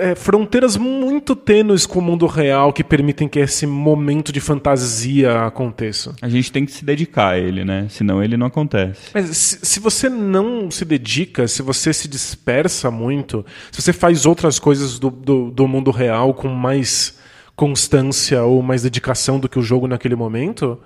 é, 0.00 0.14
fronteiras 0.14 0.76
muito 0.76 1.34
tênues 1.34 1.86
com 1.86 1.98
o 1.98 2.02
mundo 2.02 2.26
real 2.26 2.72
que 2.72 2.84
permitem 2.84 3.28
que 3.28 3.38
esse 3.38 3.66
momento 3.66 4.32
de 4.32 4.40
fantasia 4.40 5.42
aconteça. 5.42 6.14
A 6.20 6.28
gente 6.28 6.50
tem 6.50 6.64
que 6.64 6.72
se 6.72 6.84
dedicar 6.84 7.30
a 7.30 7.38
ele, 7.38 7.64
né? 7.64 7.86
Senão 7.88 8.22
ele 8.22 8.36
não 8.36 8.46
acontece. 8.46 9.10
Mas 9.14 9.36
se, 9.36 9.58
se 9.62 9.80
você 9.80 10.08
não 10.08 10.70
se 10.70 10.84
dedica, 10.84 11.46
se 11.48 11.62
você 11.62 11.92
se 11.92 12.08
dispersa 12.08 12.90
muito, 12.90 13.44
se 13.70 13.80
você 13.80 13.92
faz 13.92 14.26
outras 14.26 14.58
coisas 14.58 14.98
do, 14.98 15.10
do, 15.10 15.50
do 15.50 15.68
mundo 15.68 15.90
real 15.90 16.34
com 16.34 16.48
mais 16.48 17.18
constância 17.54 18.42
ou 18.42 18.62
mais 18.62 18.82
dedicação 18.82 19.38
do 19.38 19.48
que 19.48 19.58
o 19.58 19.62
jogo 19.62 19.86
naquele 19.86 20.16
momento, 20.16 20.78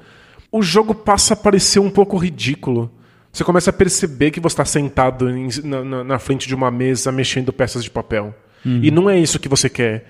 o 0.51 0.63
jogo 0.63 0.95
passa 0.95 1.35
a 1.35 1.37
parecer 1.37 1.79
um 1.79 1.91
pouco 1.91 2.17
ridículo. 2.17 2.91
Você 3.33 3.45
começa 3.45 3.69
a 3.69 3.73
perceber 3.73 4.31
que 4.31 4.41
você 4.41 4.55
está 4.55 4.65
sentado 4.65 5.29
em, 5.29 5.49
na, 5.63 6.05
na, 6.05 6.19
frente 6.19 6.49
de 6.49 6.55
uma 6.55 6.71
mesa 6.71 7.13
mexendo 7.13 7.53
peças 7.53 7.85
de 7.85 7.91
papel. 7.91 8.35
Uhum. 8.67 8.81
E 8.83 8.91
não 8.91 9.09
é 9.09 9.19
isso 9.19 9.39
que 9.39 9.49
você 9.49 9.71
quer. 9.71 10.05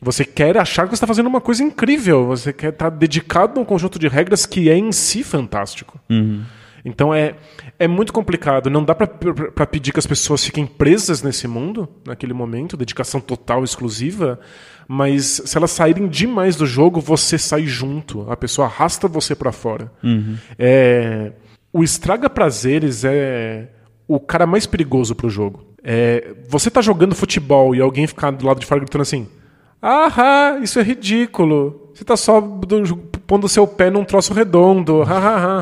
Você 0.00 0.24
quer 0.24 0.58
achar 0.58 0.82
que 0.84 0.90
você 0.90 0.96
está 0.96 1.06
fazendo 1.06 1.28
uma 1.28 1.40
coisa 1.40 1.62
incrível. 1.62 2.26
Você 2.26 2.52
quer 2.52 2.70
estar 2.70 2.90
tá 2.90 2.96
dedicado 2.96 3.58
a 3.58 3.62
um 3.62 3.64
conjunto 3.64 3.98
de 3.98 4.08
regras 4.08 4.44
que 4.44 4.68
é 4.68 4.76
em 4.76 4.92
si 4.92 5.22
fantástico. 5.22 5.98
Uhum. 6.10 6.42
Então 6.84 7.14
é, 7.14 7.36
é 7.78 7.86
muito 7.86 8.12
complicado. 8.12 8.68
Não 8.68 8.84
dá 8.84 8.94
para 8.94 9.66
pedir 9.66 9.92
que 9.92 10.00
as 10.00 10.06
pessoas 10.06 10.44
fiquem 10.44 10.66
presas 10.66 11.22
nesse 11.22 11.46
mundo, 11.46 11.88
naquele 12.04 12.32
momento, 12.32 12.76
dedicação 12.76 13.20
total, 13.20 13.62
exclusiva. 13.62 14.40
Mas 14.88 15.40
se 15.44 15.56
elas 15.56 15.70
saírem 15.70 16.08
demais 16.08 16.56
do 16.56 16.66
jogo, 16.66 17.00
você 17.00 17.38
sai 17.38 17.64
junto. 17.66 18.30
A 18.30 18.36
pessoa 18.36 18.66
arrasta 18.66 19.06
você 19.06 19.34
para 19.34 19.52
fora. 19.52 19.90
Uhum. 20.02 20.36
É, 20.58 21.32
o 21.72 21.84
estraga 21.84 22.28
prazeres 22.28 23.04
é 23.04 23.68
o 24.08 24.18
cara 24.18 24.46
mais 24.46 24.66
perigoso 24.66 25.14
pro 25.14 25.30
jogo. 25.30 25.71
É, 25.84 26.34
você 26.48 26.70
tá 26.70 26.80
jogando 26.80 27.14
futebol 27.14 27.74
e 27.74 27.80
alguém 27.80 28.06
ficar 28.06 28.30
do 28.30 28.46
lado 28.46 28.60
de 28.60 28.66
fora 28.66 28.80
gritando 28.80 29.02
assim: 29.02 29.28
Ah, 29.80 30.58
isso 30.62 30.78
é 30.78 30.82
ridículo. 30.82 31.90
Você 31.94 32.04
tá 32.04 32.16
só 32.16 32.40
pondo 33.26 33.48
seu 33.48 33.66
pé 33.66 33.90
num 33.90 34.04
troço 34.04 34.32
redondo. 34.32 35.02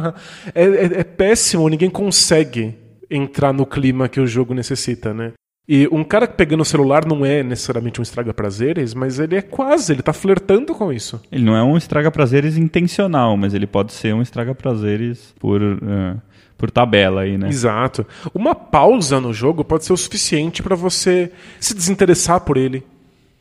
é, 0.54 0.62
é, 0.64 0.85
é 1.00 1.04
péssimo, 1.04 1.68
ninguém 1.68 1.90
consegue 1.90 2.74
entrar 3.11 3.52
no 3.52 3.66
clima 3.66 4.09
que 4.09 4.20
o 4.20 4.26
jogo 4.26 4.54
necessita, 4.54 5.12
né? 5.12 5.33
E 5.72 5.88
um 5.92 6.02
cara 6.02 6.26
pegando 6.26 6.62
o 6.62 6.64
celular 6.64 7.06
não 7.06 7.24
é 7.24 7.44
necessariamente 7.44 8.00
um 8.00 8.02
estraga-prazeres, 8.02 8.92
mas 8.92 9.20
ele 9.20 9.37
é 9.37 9.42
quase, 9.42 9.92
ele 9.92 10.02
tá 10.02 10.12
flertando 10.12 10.74
com 10.74 10.92
isso. 10.92 11.20
Ele 11.30 11.44
não 11.44 11.56
é 11.56 11.62
um 11.62 11.76
estraga-prazeres 11.76 12.56
intencional, 12.56 13.37
mas 13.37 13.54
ele 13.54 13.68
pode 13.68 13.92
ser 13.92 14.12
um 14.12 14.20
estraga-prazeres 14.20 15.33
por, 15.38 15.62
uh, 15.62 16.20
por 16.61 16.70
tabela 16.70 17.23
aí, 17.23 17.38
né? 17.38 17.49
Exato. 17.49 18.07
Uma 18.35 18.55
pausa 18.55 19.18
no 19.18 19.33
jogo 19.33 19.64
pode 19.64 19.87
ser 19.87 19.94
o 19.94 19.96
suficiente 19.96 20.62
para 20.62 20.77
você 20.77 21.33
se 21.59 21.75
desinteressar 21.75 22.42
por 22.42 22.59
ele, 22.59 22.85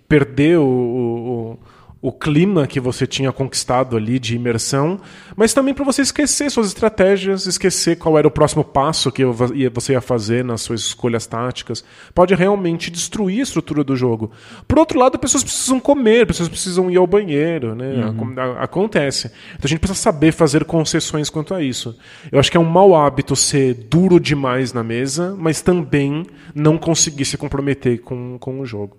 perder 0.08 0.58
o, 0.58 0.64
o, 0.64 1.29
o 2.02 2.14
clima 2.14 2.66
que 2.66 2.80
você 2.80 3.06
tinha 3.06 3.32
conquistado 3.32 3.98
ali 3.98 4.20
de 4.20 4.36
imersão, 4.36 5.02
mas 5.36 5.54
também 5.54 5.74
para 5.74 5.84
você 5.84 6.02
esquecer 6.02 6.50
suas 6.50 6.68
estratégias, 6.68 7.46
esquecer 7.46 7.98
qual 7.98 8.18
era 8.18 8.28
o 8.28 8.32
próximo 8.32 8.64
passo 8.64 9.12
que 9.12 9.26
você 9.26 9.94
ia 9.94 10.02
fazer 10.02 10.46
nas 10.46 10.62
suas 10.62 10.80
escolhas 10.82 11.28
táticas. 11.28 11.84
Pode 12.16 12.34
realmente 12.34 12.90
destruir 12.90 13.42
a 13.42 13.44
estrutura 13.44 13.84
do 13.84 13.98
jogo. 13.98 14.32
Por 14.66 14.80
outro 14.80 14.98
lado, 14.98 15.20
pessoas 15.20 15.44
precisam 15.44 15.78
comer, 15.78 16.26
pessoas 16.26 16.48
precisam 16.48 16.90
ir 16.90 16.96
ao 16.96 17.06
banheiro, 17.06 17.76
né? 17.76 18.06
Uhum. 18.06 18.36
Acontece. 18.60 19.28
Então 19.50 19.66
a 19.66 19.68
gente 19.68 19.80
precisa 19.80 20.00
saber 20.00 20.32
fazer 20.32 20.64
concessões 20.64 21.30
quanto 21.30 21.54
a 21.54 21.62
isso. 21.62 21.98
Eu 22.32 22.40
acho 22.40 22.50
que 22.50 22.56
é 22.56 22.60
um 22.60 22.64
mau 22.64 22.96
hábito 22.96 23.36
ser 23.36 23.74
duro 23.74 24.22
demais 24.22 24.72
na 24.72 24.84
mesa, 24.84 25.36
mas 25.38 25.62
também 25.62 26.26
não 26.56 26.78
conseguir 26.78 27.26
se 27.26 27.38
comprometer 27.38 28.00
com, 28.00 28.38
com 28.40 28.62
o 28.62 28.66
jogo. 28.66 28.96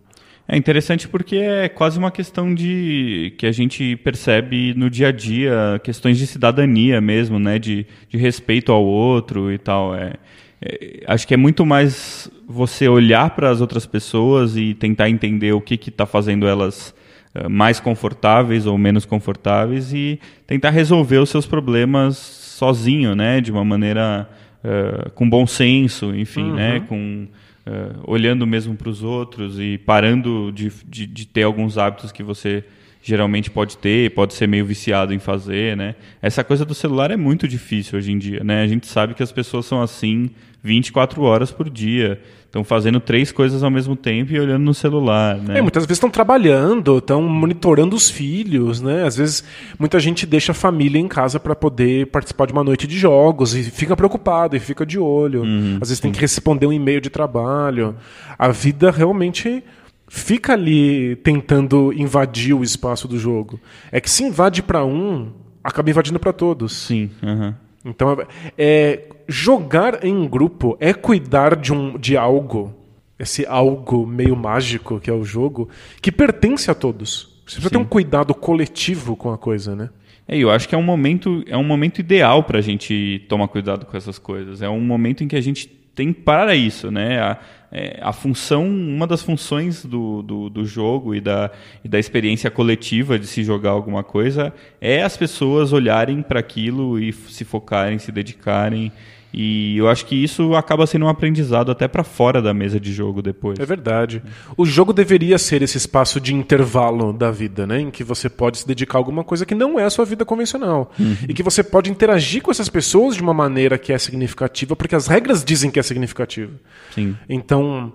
É 0.53 0.57
interessante 0.57 1.07
porque 1.07 1.37
é 1.37 1.69
quase 1.69 1.97
uma 1.97 2.11
questão 2.11 2.53
de 2.53 3.33
que 3.39 3.47
a 3.47 3.53
gente 3.53 3.95
percebe 3.95 4.75
no 4.75 4.91
dia 4.91 5.07
a 5.07 5.13
dia, 5.13 5.81
questões 5.85 6.19
de 6.19 6.27
cidadania 6.27 7.01
mesmo, 7.01 7.39
né, 7.39 7.57
de, 7.57 7.87
de 8.09 8.19
respeito 8.19 8.73
ao 8.73 8.85
outro 8.85 9.53
e 9.53 9.59
tal. 9.59 9.95
É, 9.95 10.15
é 10.61 11.05
acho 11.07 11.25
que 11.29 11.35
é 11.35 11.37
muito 11.37 11.65
mais 11.65 12.29
você 12.49 12.89
olhar 12.89 13.31
para 13.31 13.49
as 13.49 13.61
outras 13.61 13.87
pessoas 13.87 14.57
e 14.57 14.75
tentar 14.75 15.09
entender 15.09 15.53
o 15.53 15.61
que 15.61 15.77
está 15.89 16.05
fazendo 16.05 16.49
elas 16.49 16.93
uh, 17.33 17.49
mais 17.49 17.79
confortáveis 17.79 18.67
ou 18.67 18.77
menos 18.77 19.05
confortáveis 19.05 19.93
e 19.93 20.19
tentar 20.49 20.71
resolver 20.71 21.19
os 21.19 21.31
seus 21.31 21.47
problemas 21.47 22.17
sozinho, 22.17 23.15
né, 23.15 23.41
de 23.41 23.53
uma 23.53 23.65
maneira 23.65 24.29
uh, 24.65 25.11
com 25.13 25.31
bom 25.31 25.47
senso, 25.47 26.13
enfim, 26.13 26.43
né, 26.43 26.49
uhum. 26.49 26.57
né, 26.57 26.81
com 26.89 27.29
uh, 27.71 28.01
olhando 28.05 28.47
mesmo 28.47 28.75
para 28.75 28.89
os 28.89 29.03
outros 29.03 29.59
e 29.59 29.79
parando 29.79 30.51
de, 30.53 30.73
de, 30.87 31.07
de, 31.07 31.27
ter 31.27 31.45
alguns 31.45 31.79
hábitos 31.79 32.11
que 32.11 32.23
você 32.23 32.65
geralmente 33.03 33.51
pode 33.51 33.79
ter, 33.79 34.11
pode 34.11 34.35
ser 34.35 34.47
meio 34.47 34.67
viciado 34.67 35.15
em 35.15 35.19
fazer, 35.19 35.77
né? 35.77 35.95
Essa 36.21 36.45
coisa 36.45 36.65
do 36.65 36.75
celular 36.75 37.11
é 37.11 37.17
muito 37.17 37.49
difícil 37.49 37.99
hoje 37.99 38.13
em 38.13 38.19
dia, 38.19 38.45
né? 38.45 38.63
A 38.63 38.67
gente 38.67 38.87
sabe 38.87 39.15
que 39.15 39.23
as 39.23 39.33
pessoas 39.33 39.65
são 39.65 39.81
assim 39.81 40.31
24 40.63 41.23
horas 41.23 41.51
por 41.51 41.69
dia. 41.71 42.21
Estão 42.45 42.65
fazendo 42.65 42.99
três 42.99 43.31
coisas 43.31 43.63
ao 43.63 43.71
mesmo 43.71 43.95
tempo 43.95 44.33
e 44.33 44.41
olhando 44.41 44.65
no 44.65 44.75
celular, 44.75 45.37
né? 45.37 45.59
É, 45.59 45.63
muitas 45.63 45.85
vezes 45.85 45.99
estão 45.99 46.11
trabalhando, 46.11 46.99
estão 46.99 47.23
monitorando 47.23 47.95
os 47.95 48.11
filhos, 48.11 48.81
né? 48.81 49.05
Às 49.07 49.17
vezes 49.17 49.45
muita 49.79 50.01
gente 50.01 50.27
deixa 50.27 50.51
a 50.51 50.55
família 50.55 50.99
em 50.99 51.07
casa 51.07 51.39
para 51.39 51.55
poder 51.55 52.09
participar 52.09 52.47
de 52.47 52.53
uma 52.53 52.65
noite 52.65 52.89
de 52.89 52.99
jogos 52.99 53.55
e 53.55 53.63
fica 53.63 53.97
preocupado 53.97 54.57
e 54.57 54.61
fica 54.61 54.85
de 54.85 54.99
olho. 54.99 55.43
Uhum, 55.43 55.75
Às 55.81 55.91
vezes 55.91 55.99
sim. 55.99 56.03
tem 56.03 56.13
que 56.13 56.21
responder 56.21 56.67
um 56.67 56.73
e-mail 56.73 57.01
de 57.01 57.09
trabalho. 57.09 57.95
A 58.37 58.49
vida 58.49 58.91
realmente 58.91 59.63
fica 60.09 60.55
ali 60.55 61.15
tentando 61.23 61.93
invadir 61.93 62.53
o 62.53 62.65
espaço 62.65 63.07
do 63.07 63.17
jogo. 63.17 63.61
É 63.93 64.01
que 64.01 64.11
se 64.11 64.25
invade 64.25 64.61
para 64.61 64.85
um, 64.85 65.31
acaba 65.63 65.89
invadindo 65.89 66.19
para 66.19 66.33
todos. 66.33 66.73
Sim. 66.73 67.11
Uhum. 67.23 67.55
Então, 67.85 68.17
é, 68.59 69.09
jogar 69.27 70.05
em 70.05 70.29
grupo 70.29 70.77
é 70.81 70.93
cuidar 70.93 71.57
de, 71.57 71.73
um, 71.73 71.99
de 71.99 72.17
algo, 72.17 72.75
esse 73.19 73.47
algo 73.47 74.07
meio 74.07 74.37
mágico 74.37 75.01
que 75.01 75.09
é 75.09 75.13
o 75.13 75.25
jogo, 75.25 75.69
que 76.01 76.13
pertence 76.13 76.71
a 76.71 76.75
todos. 76.75 77.41
Você 77.47 77.57
precisa 77.57 77.69
Sim. 77.69 77.71
ter 77.71 77.79
um 77.79 77.85
cuidado 77.85 78.35
coletivo 78.35 79.17
com 79.17 79.33
a 79.33 79.39
coisa, 79.39 79.75
né? 79.75 79.91
É, 80.29 80.37
eu 80.37 80.51
acho 80.51 80.69
que 80.69 80.75
é 80.75 80.79
um 80.79 80.83
momento, 80.83 81.43
é 81.47 81.57
um 81.57 81.65
momento 81.65 81.99
ideal 81.99 82.45
para 82.45 82.59
a 82.59 82.63
gente 82.63 83.25
tomar 83.29 83.49
cuidado 83.49 83.87
com 83.87 83.97
essas 83.97 84.19
coisas. 84.19 84.63
É 84.63 84.69
um 84.69 84.81
momento 84.81 85.25
em 85.25 85.29
que 85.29 85.35
a 85.35 85.41
gente 85.41 85.67
tem 85.67 86.13
para 86.13 86.55
isso, 86.55 86.91
né? 86.91 87.19
A, 87.21 87.39
é, 87.73 87.99
a 88.03 88.13
função, 88.13 88.67
uma 88.67 89.07
das 89.07 89.23
funções 89.23 89.85
do, 89.85 90.23
do, 90.23 90.51
do 90.51 90.65
jogo 90.65 91.15
e 91.15 91.21
da, 91.21 91.51
e 91.85 91.89
da 91.89 91.99
experiência 91.99 92.51
coletiva 92.51 93.19
de 93.19 93.27
se 93.27 93.45
jogar 93.45 93.71
alguma 93.71 94.03
coisa 94.03 94.53
é 94.81 95.03
as 95.03 95.17
pessoas 95.17 95.73
olharem 95.73 96.23
para 96.23 96.41
aquilo 96.41 96.99
e 96.99 97.13
se 97.13 97.45
focarem, 97.45 97.99
se 97.99 98.11
dedicarem 98.11 98.91
e 99.33 99.77
eu 99.79 99.89
acho 99.89 100.07
que 100.07 100.15
isso 100.15 100.55
acaba 100.55 100.87
sendo 100.87 101.05
um 101.05 101.09
aprendizado 101.09 101.71
até 101.71 101.87
para 101.87 102.03
fora 102.03 102.43
da 102.43 102.53
mesa 102.53 102.81
de 102.81 102.93
jogo 102.93 103.23
depois. 103.23 103.59
É 103.59 103.65
verdade. 103.65 104.23
O 104.57 104.65
jogo 104.67 104.93
deveria 104.93 105.39
ser 105.39 105.63
esse 105.63 105.77
espaço 105.79 106.21
de 106.21 106.35
intervalo 106.35 107.13
da 107.13 107.31
vida, 107.31 107.67
né? 107.67 107.81
Em 107.81 107.91
que 107.91 108.03
você 108.03 108.29
pode 108.29 108.59
se 108.59 108.67
dedicar 108.67 108.99
a 108.99 109.01
alguma 109.01 109.23
coisa 109.23 109.47
que 109.47 109.55
não 109.55 109.79
é 109.79 109.85
a 109.85 109.91
sua 109.91 110.05
vida 110.05 110.25
convencional. 110.25 110.93
Uhum. 110.99 111.17
E 111.29 111.35
que 111.35 111.43
você 111.43 111.63
pode 111.63 111.91
interagir 111.91 112.43
com 112.43 112.51
essas 112.51 112.69
pessoas 112.69 113.17
de 113.17 113.23
uma 113.23 113.35
maneira 113.35 113.79
que 113.79 113.93
é 113.93 113.99
significativa, 113.99 114.75
porque 114.75 114.97
as 114.97 115.07
regras 115.07 115.45
dizem 115.45 115.71
que 115.71 115.79
é 115.79 115.83
significativo. 115.83 116.53
Sim. 116.95 117.17
Então, 117.29 117.93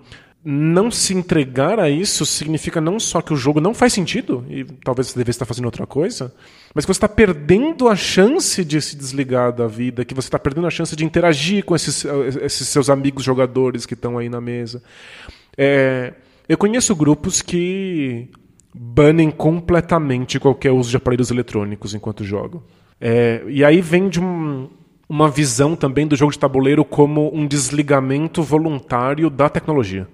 não 0.48 0.92
se 0.92 1.12
entregar 1.12 1.80
a 1.80 1.90
isso 1.90 2.24
significa 2.24 2.80
não 2.80 3.00
só 3.00 3.20
que 3.20 3.32
o 3.32 3.36
jogo 3.36 3.60
não 3.60 3.74
faz 3.74 3.92
sentido, 3.92 4.46
e 4.48 4.62
talvez 4.62 5.08
você 5.08 5.18
devesse 5.18 5.34
estar 5.34 5.44
fazendo 5.44 5.64
outra 5.64 5.88
coisa, 5.88 6.32
mas 6.72 6.84
que 6.84 6.94
você 6.94 6.98
está 6.98 7.08
perdendo 7.08 7.88
a 7.88 7.96
chance 7.96 8.64
de 8.64 8.80
se 8.80 8.94
desligar 8.94 9.52
da 9.52 9.66
vida, 9.66 10.04
que 10.04 10.14
você 10.14 10.28
está 10.28 10.38
perdendo 10.38 10.68
a 10.68 10.70
chance 10.70 10.94
de 10.94 11.04
interagir 11.04 11.64
com 11.64 11.74
esses, 11.74 12.04
esses 12.40 12.68
seus 12.68 12.88
amigos 12.88 13.24
jogadores 13.24 13.84
que 13.84 13.94
estão 13.94 14.18
aí 14.18 14.28
na 14.28 14.40
mesa. 14.40 14.80
É, 15.58 16.14
eu 16.48 16.56
conheço 16.56 16.94
grupos 16.94 17.42
que 17.42 18.28
banem 18.72 19.32
completamente 19.32 20.38
qualquer 20.38 20.70
uso 20.70 20.90
de 20.90 20.96
aparelhos 20.96 21.32
eletrônicos 21.32 21.92
enquanto 21.92 22.22
jogam. 22.22 22.62
É, 23.00 23.42
e 23.48 23.64
aí 23.64 23.80
vem 23.80 24.08
de 24.08 24.20
um, 24.20 24.68
uma 25.08 25.28
visão 25.28 25.74
também 25.74 26.06
do 26.06 26.14
jogo 26.14 26.30
de 26.30 26.38
tabuleiro 26.38 26.84
como 26.84 27.34
um 27.34 27.48
desligamento 27.48 28.44
voluntário 28.44 29.28
da 29.28 29.48
tecnologia. 29.48 30.06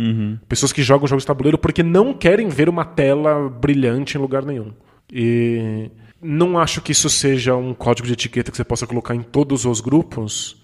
Uhum. 0.00 0.38
Pessoas 0.48 0.72
que 0.72 0.82
jogam 0.82 1.06
jogos 1.06 1.24
de 1.24 1.26
tabuleiro 1.26 1.58
porque 1.58 1.82
não 1.82 2.14
querem 2.14 2.48
ver 2.48 2.70
uma 2.70 2.86
tela 2.86 3.50
brilhante 3.50 4.16
em 4.16 4.20
lugar 4.20 4.44
nenhum. 4.46 4.72
E 5.12 5.90
não 6.22 6.58
acho 6.58 6.80
que 6.80 6.92
isso 6.92 7.10
seja 7.10 7.54
um 7.54 7.74
código 7.74 8.06
de 8.06 8.14
etiqueta 8.14 8.50
que 8.50 8.56
você 8.56 8.64
possa 8.64 8.86
colocar 8.86 9.14
em 9.14 9.22
todos 9.22 9.66
os 9.66 9.80
grupos, 9.80 10.56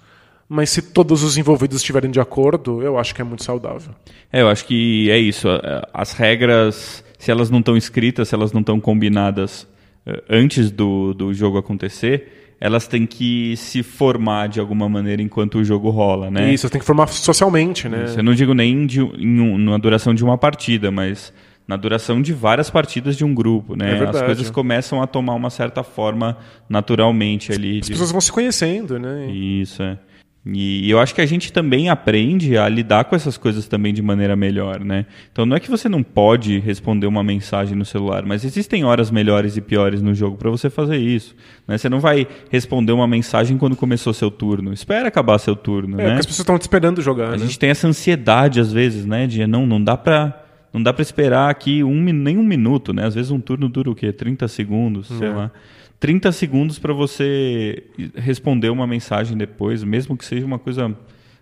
mas 0.49 0.71
se 0.71 0.81
todos 0.81 1.23
os 1.23 1.37
envolvidos 1.37 1.79
estiverem 1.79 2.11
de 2.11 2.19
acordo, 2.19 2.83
eu 2.83 2.99
acho 2.99 3.15
que 3.15 3.21
é 3.21 3.25
muito 3.25 3.45
saudável. 3.45 3.95
É, 4.33 4.41
eu 4.41 4.49
acho 4.49 4.65
que 4.65 5.11
é 5.11 5.19
isso. 5.19 5.49
As 5.93 6.13
regras, 6.13 7.05
se 7.19 7.31
elas 7.31 7.51
não 7.51 7.59
estão 7.59 7.77
escritas, 7.77 8.29
se 8.29 8.35
elas 8.35 8.53
não 8.53 8.61
estão 8.61 8.81
combinadas 8.81 9.69
eh, 10.07 10.23
antes 10.31 10.71
do, 10.71 11.13
do 11.13 11.35
jogo 11.35 11.59
acontecer, 11.59 12.46
elas 12.61 12.87
têm 12.89 13.05
que 13.07 13.55
se 13.57 13.83
formar 13.83 14.49
de 14.49 14.59
alguma 14.61 14.89
maneira 14.89 15.21
enquanto 15.23 15.59
o 15.59 15.65
jogo 15.65 15.91
rola, 15.91 16.31
né? 16.31 16.53
Isso, 16.53 16.71
tem 16.71 16.81
que 16.81 16.87
formar 16.87 17.07
socialmente, 17.09 17.89
né? 17.89 18.05
Isso, 18.05 18.19
eu 18.19 18.25
não 18.25 18.35
digo 18.35 18.55
nem 18.55 18.87
de, 18.87 19.01
em 19.01 19.41
um, 19.41 19.59
na 19.59 19.77
duração 19.79 20.15
de 20.15 20.25
uma 20.25 20.39
partida, 20.39 20.91
mas 20.91 21.33
na 21.69 21.77
duração 21.77 22.23
de 22.23 22.33
várias 22.33 22.71
partidas 22.71 23.17
de 23.17 23.25
um 23.25 23.35
grupo, 23.35 23.77
né? 23.77 23.99
É. 23.99 24.05
As 24.09 24.23
coisas 24.23 24.51
começam 24.51 25.03
a 25.03 25.07
tomar 25.07 25.35
uma 25.35 25.51
certa 25.51 25.83
forma 25.83 26.39
naturalmente 26.69 27.53
ali. 27.53 27.81
As 27.81 27.87
de- 27.87 27.93
pessoas 27.93 28.13
vão 28.13 28.21
se 28.21 28.31
conhecendo, 28.33 28.99
né? 28.99 29.27
Isso, 29.31 29.83
é. 29.83 29.99
E 30.49 30.89
eu 30.89 31.01
acho 31.01 31.13
que 31.13 31.21
a 31.21 31.27
gente 31.27 31.53
também 31.53 31.89
aprende 31.89 32.57
a 32.57 32.69
lidar 32.69 33.05
com 33.07 33.17
essas 33.17 33.37
coisas 33.37 33.67
também 33.67 33.93
de 33.93 34.01
maneira 34.01 34.37
melhor, 34.37 34.79
né? 34.79 35.05
Então 35.33 35.45
não 35.45 35.57
é 35.57 35.61
que 35.61 35.69
você 35.69 35.89
não 35.89 36.05
pode 36.05 36.61
responder 36.61 37.07
uma 37.09 37.25
mensagem 37.25 37.77
no 37.77 37.85
celular, 37.85 38.25
mas 38.25 38.45
existem 38.45 38.85
horas 38.85 39.11
melhores 39.11 39.57
e 39.57 39.61
piores 39.61 40.01
no 40.01 40.15
jogo 40.15 40.37
para 40.37 40.49
você 40.49 40.71
fazer 40.71 40.99
isso. 40.99 41.35
Né? 41.67 41.77
Você 41.77 41.89
não 41.89 41.99
vai 41.99 42.29
responder 42.49 42.93
uma 42.93 43.09
mensagem 43.09 43.59
quando 43.59 43.75
começou 43.75 44.13
seu 44.13 44.31
turno. 44.31 44.73
Espera 44.73 45.09
acabar 45.09 45.37
seu 45.39 45.57
turno, 45.57 45.95
É, 45.95 46.05
né? 46.05 46.05
porque 46.05 46.21
as 46.21 46.27
pessoas 46.27 46.41
estão 46.45 46.59
te 46.59 46.63
esperando 46.63 47.03
jogar, 47.03 47.29
A 47.29 47.31
né? 47.33 47.39
gente 47.39 47.59
tem 47.59 47.71
essa 47.71 47.89
ansiedade 47.89 48.61
às 48.61 48.73
vezes, 48.73 49.05
né? 49.05 49.27
De 49.27 49.45
não, 49.49 49.67
não 49.67 49.83
dá 49.83 49.97
pra. 49.97 50.43
Não 50.73 50.83
dá 50.83 50.93
pra 50.93 51.01
esperar 51.03 51.49
aqui 51.51 51.83
um, 51.83 52.03
nem 52.13 52.37
um 52.37 52.43
minuto, 52.45 52.93
né? 52.93 53.07
Às 53.07 53.15
vezes 53.15 53.31
um 53.31 53.41
turno 53.41 53.67
dura 53.69 53.91
o 53.91 53.95
quê? 53.95 54.13
30 54.13 54.47
segundos, 54.47 55.07
sei 55.09 55.27
É. 55.29 55.33
lá. 55.33 55.51
30 55.99 56.31
segundos 56.33 56.79
para 56.79 56.93
você 56.93 57.85
responder 58.15 58.69
uma 58.71 58.87
mensagem 58.87 59.37
depois, 59.37 59.83
mesmo 59.83 60.17
que 60.17 60.25
seja 60.25 60.45
uma 60.47 60.59
coisa 60.59 60.95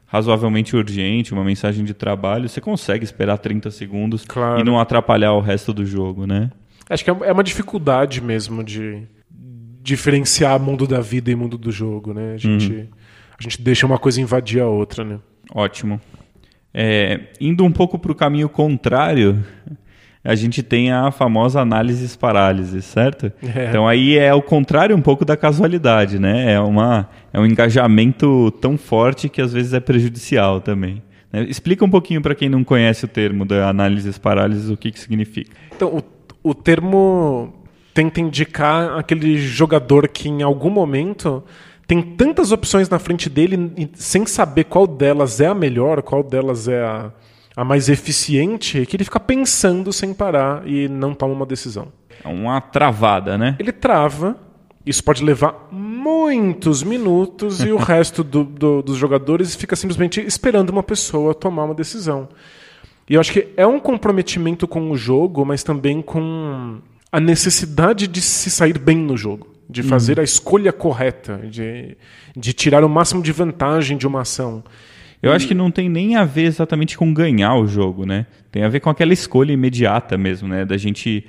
razoavelmente 0.06 0.76
urgente, 0.76 1.32
uma 1.32 1.42
mensagem 1.44 1.84
de 1.84 1.92
trabalho, 1.92 2.48
você 2.48 2.60
consegue 2.60 3.04
esperar 3.04 3.38
30 3.38 3.70
segundos 3.70 4.24
Claro. 4.24 4.60
e 4.60 4.64
não 4.64 4.78
atrapalhar 4.78 5.32
o 5.32 5.40
resto 5.40 5.72
do 5.72 5.84
jogo, 5.84 6.26
né? 6.26 6.50
Acho 6.88 7.02
que 7.04 7.10
é 7.10 7.16
é 7.22 7.32
uma 7.32 7.42
dificuldade 7.42 8.20
mesmo 8.20 8.62
de 8.62 9.02
diferenciar 9.82 10.58
mundo 10.60 10.86
da 10.86 11.00
vida 11.00 11.30
e 11.30 11.34
mundo 11.34 11.58
do 11.58 11.70
jogo, 11.72 12.14
né? 12.14 12.34
A 12.34 12.36
gente, 12.36 12.72
Uhum. 12.72 12.86
a 13.38 13.42
gente 13.42 13.60
deixa 13.60 13.86
uma 13.86 13.98
coisa 13.98 14.20
invadir 14.20 14.60
a 14.60 14.66
outra, 14.68 15.04
né? 15.04 15.18
Ótimo. 15.52 16.00
É, 16.72 17.28
indo 17.40 17.64
um 17.64 17.70
pouco 17.72 17.98
para 17.98 18.10
o 18.12 18.14
caminho 18.14 18.48
contrário, 18.48 19.44
a 20.24 20.34
gente 20.34 20.62
tem 20.62 20.90
a 20.90 21.10
famosa 21.10 21.60
análise 21.60 22.16
parálise, 22.16 22.80
certo? 22.80 23.30
É. 23.54 23.68
Então 23.68 23.86
aí 23.86 24.16
é 24.16 24.32
o 24.32 24.40
contrário 24.42 24.96
um 24.96 25.00
pouco 25.02 25.24
da 25.24 25.36
casualidade, 25.36 26.18
né? 26.18 26.54
É, 26.54 26.60
uma, 26.60 27.08
é 27.32 27.38
um 27.38 27.44
engajamento 27.46 28.50
tão 28.52 28.76
forte 28.78 29.28
que 29.28 29.40
às 29.42 29.52
vezes 29.52 29.74
é 29.74 29.80
prejudicial 29.80 30.60
também. 30.60 31.02
né? 31.32 31.44
Explica 31.48 31.84
um 31.84 31.90
pouquinho 31.90 32.22
para 32.22 32.34
quem 32.34 32.48
não 32.48 32.64
conhece 32.64 33.04
o 33.04 33.08
termo 33.08 33.44
da 33.44 33.68
análise 33.68 34.18
parálise 34.18 34.72
o 34.72 34.76
que, 34.76 34.90
que 34.90 34.98
significa. 34.98 35.50
Então, 35.76 36.02
o, 36.42 36.50
o 36.50 36.54
termo 36.54 37.52
tenta 37.92 38.20
indicar 38.20 38.98
aquele 38.98 39.36
jogador 39.38 40.08
que 40.08 40.28
em 40.28 40.42
algum 40.42 40.70
momento 40.70 41.44
tem 41.86 42.00
tantas 42.02 42.50
opções 42.50 42.88
na 42.88 42.98
frente 42.98 43.28
dele 43.28 43.90
sem 43.94 44.26
saber 44.26 44.64
qual 44.64 44.86
delas 44.86 45.40
é 45.40 45.46
a 45.46 45.54
melhor, 45.54 46.02
qual 46.02 46.22
delas 46.22 46.66
é 46.66 46.82
a, 46.82 47.12
a 47.56 47.64
mais 47.64 47.88
eficiente, 47.88 48.84
que 48.86 48.96
ele 48.96 49.04
fica 49.04 49.20
pensando 49.20 49.92
sem 49.92 50.12
parar 50.12 50.66
e 50.66 50.88
não 50.88 51.14
toma 51.14 51.32
uma 51.34 51.46
decisão. 51.46 51.88
É 52.24 52.28
uma 52.28 52.60
travada, 52.60 53.36
né? 53.38 53.56
Ele 53.58 53.70
trava, 53.72 54.36
isso 54.84 55.02
pode 55.04 55.22
levar 55.24 55.68
muitos 55.70 56.82
minutos 56.82 57.60
e 57.62 57.70
o 57.70 57.76
resto 57.78 58.24
do- 58.24 58.44
do- 58.44 58.82
dos 58.82 58.96
jogadores 58.96 59.54
fica 59.54 59.76
simplesmente 59.76 60.20
esperando 60.20 60.70
uma 60.70 60.82
pessoa 60.82 61.34
tomar 61.34 61.64
uma 61.64 61.74
decisão. 61.74 62.28
E 63.08 63.14
eu 63.14 63.20
acho 63.20 63.32
que 63.32 63.48
é 63.56 63.66
um 63.66 63.78
comprometimento 63.78 64.66
com 64.66 64.90
o 64.90 64.96
jogo, 64.96 65.44
mas 65.44 65.62
também 65.62 66.00
com 66.00 66.78
a 67.12 67.20
necessidade 67.20 68.06
de 68.08 68.20
se 68.20 68.50
sair 68.50 68.78
bem 68.78 68.96
no 68.96 69.16
jogo, 69.16 69.46
de 69.68 69.82
fazer 69.82 70.18
a 70.18 70.22
escolha 70.22 70.72
correta, 70.72 71.36
de, 71.48 71.96
de 72.34 72.52
tirar 72.52 72.82
o 72.82 72.88
máximo 72.88 73.22
de 73.22 73.30
vantagem 73.30 73.96
de 73.96 74.06
uma 74.06 74.22
ação. 74.22 74.64
Eu 75.24 75.32
acho 75.32 75.48
que 75.48 75.54
não 75.54 75.70
tem 75.70 75.88
nem 75.88 76.16
a 76.16 76.24
ver 76.24 76.44
exatamente 76.44 76.98
com 76.98 77.12
ganhar 77.12 77.54
o 77.54 77.66
jogo, 77.66 78.04
né? 78.04 78.26
Tem 78.52 78.62
a 78.62 78.68
ver 78.68 78.80
com 78.80 78.90
aquela 78.90 79.12
escolha 79.12 79.52
imediata 79.52 80.18
mesmo, 80.18 80.46
né? 80.46 80.64
Da 80.64 80.76
gente. 80.76 81.24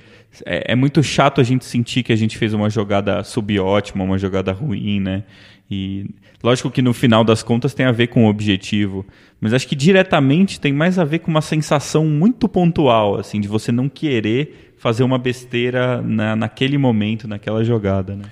É, 0.46 0.74
é 0.74 0.76
muito 0.76 1.02
chato 1.02 1.40
a 1.40 1.44
gente 1.44 1.64
sentir 1.64 2.04
que 2.04 2.12
a 2.12 2.16
gente 2.16 2.38
fez 2.38 2.54
uma 2.54 2.70
jogada 2.70 3.24
subótima, 3.24 4.04
uma 4.04 4.18
jogada 4.18 4.52
ruim, 4.52 5.00
né? 5.00 5.24
E 5.72 6.08
lógico 6.44 6.70
que 6.70 6.82
no 6.82 6.94
final 6.94 7.24
das 7.24 7.42
contas 7.42 7.74
tem 7.74 7.86
a 7.86 7.92
ver 7.92 8.08
com 8.08 8.26
o 8.26 8.30
objetivo, 8.30 9.06
mas 9.40 9.54
acho 9.54 9.68
que 9.68 9.76
diretamente 9.76 10.60
tem 10.60 10.74
mais 10.74 11.00
a 11.00 11.06
ver 11.06 11.20
com 11.20 11.32
uma 11.32 11.42
sensação 11.42 12.06
muito 12.06 12.50
pontual, 12.50 13.18
assim, 13.18 13.40
de 13.40 13.48
você 13.48 13.72
não 13.72 13.88
querer 13.88 14.74
fazer 14.78 15.04
uma 15.04 15.18
besteira 15.18 16.02
na, 16.02 16.36
naquele 16.36 16.78
momento, 16.78 17.28
naquela 17.28 17.64
jogada, 17.64 18.16
né? 18.16 18.26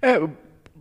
É, 0.00 0.20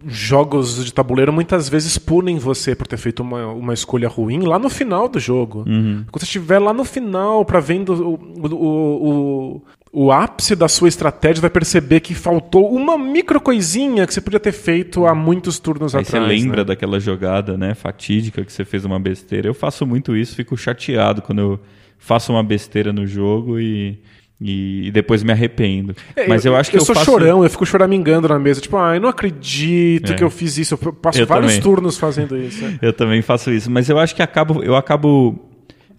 jogos 0.06 0.86
de 0.86 0.94
tabuleiro 0.94 1.34
muitas 1.34 1.68
vezes 1.70 1.98
punem 1.98 2.38
você 2.38 2.76
por 2.76 2.88
ter 2.88 2.98
feito 2.98 3.22
uma, 3.22 3.48
uma 3.48 3.74
escolha 3.74 4.08
ruim 4.08 4.42
lá 4.42 4.60
no 4.60 4.70
final 4.70 5.08
do 5.08 5.20
jogo. 5.20 5.64
Quando 5.64 6.20
você 6.20 6.26
estiver 6.26 6.60
lá 6.60 6.74
no 6.74 6.84
final 6.84 7.44
para 7.46 7.60
vendo 7.60 7.94
o, 7.94 8.14
o, 8.48 9.62
o, 9.94 10.06
o 10.06 10.12
ápice 10.12 10.56
da 10.56 10.68
sua 10.68 10.88
estratégia, 10.88 11.42
vai 11.42 11.50
perceber 11.50 12.00
que 12.02 12.14
faltou 12.14 12.72
uma 12.74 12.98
micro 12.98 13.40
coisinha 13.42 14.06
que 14.06 14.14
você 14.14 14.22
podia 14.22 14.40
ter 14.40 14.52
feito 14.52 15.06
há 15.06 15.16
muitos 15.16 15.60
turnos 15.60 15.96
Aí 15.96 16.02
atrás. 16.02 16.24
você 16.24 16.30
lembra 16.30 16.58
né? 16.58 16.66
daquela 16.66 17.00
jogada, 17.00 17.58
né, 17.58 17.74
fatídica 17.74 18.44
que 18.44 18.52
você 18.52 18.64
fez 18.64 18.86
uma 18.86 19.00
besteira. 19.00 19.48
Eu 19.48 19.54
faço 19.54 19.86
muito 19.86 20.16
isso, 20.16 20.36
fico 20.36 20.56
chateado 20.56 21.22
quando 21.22 21.40
eu 21.40 21.60
faço 21.98 22.32
uma 22.32 22.44
besteira 22.44 22.94
no 22.94 23.08
jogo 23.08 23.60
e, 23.60 23.98
e, 24.40 24.88
e 24.88 24.92
depois 24.92 25.24
me 25.24 25.32
arrependo. 25.32 25.96
É, 26.16 26.28
Mas 26.28 26.46
eu, 26.46 26.56
acho 26.56 26.70
que 26.70 26.78
eu, 26.78 26.82
sou 26.82 26.94
faço... 26.94 27.06
chorão, 27.06 27.44
eu 27.44 27.50
fico 27.50 27.66
choramingando 27.66 28.28
na 28.28 28.38
mesa. 28.38 28.62
Tipo, 28.62 28.78
ai, 28.78 29.00
não 29.00 29.10
acredito 29.10 30.12
É. 30.14 30.16
que 30.16 30.24
eu 30.24 30.30
fiz 30.30 30.58
isso. 30.58 30.76
Eu 30.76 30.94
passo 30.94 31.20
Eu 31.20 31.26
vários 31.26 31.54
também. 31.54 31.64
turnos 31.64 31.98
fazendo 31.98 32.38
isso. 32.38 32.64
né? 32.64 32.78
Eu 32.82 32.94
também 32.94 33.22
faço 33.22 33.52
isso, 33.52 33.70
mas 33.72 33.90
eu 33.90 33.98
acho 33.98 34.16
que 34.16 34.22
acabo, 34.22 34.64
eu 34.64 34.76
acabo 34.76 35.40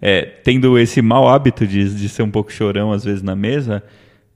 é, 0.01 0.21
tendo 0.21 0.77
esse 0.79 1.01
mau 1.01 1.27
hábito 1.27 1.67
de, 1.67 1.93
de 1.93 2.07
ser 2.09 2.23
um 2.23 2.31
pouco 2.31 2.51
chorão 2.51 2.91
às 2.93 3.03
vezes 3.03 3.21
na 3.21 3.35
mesa, 3.35 3.83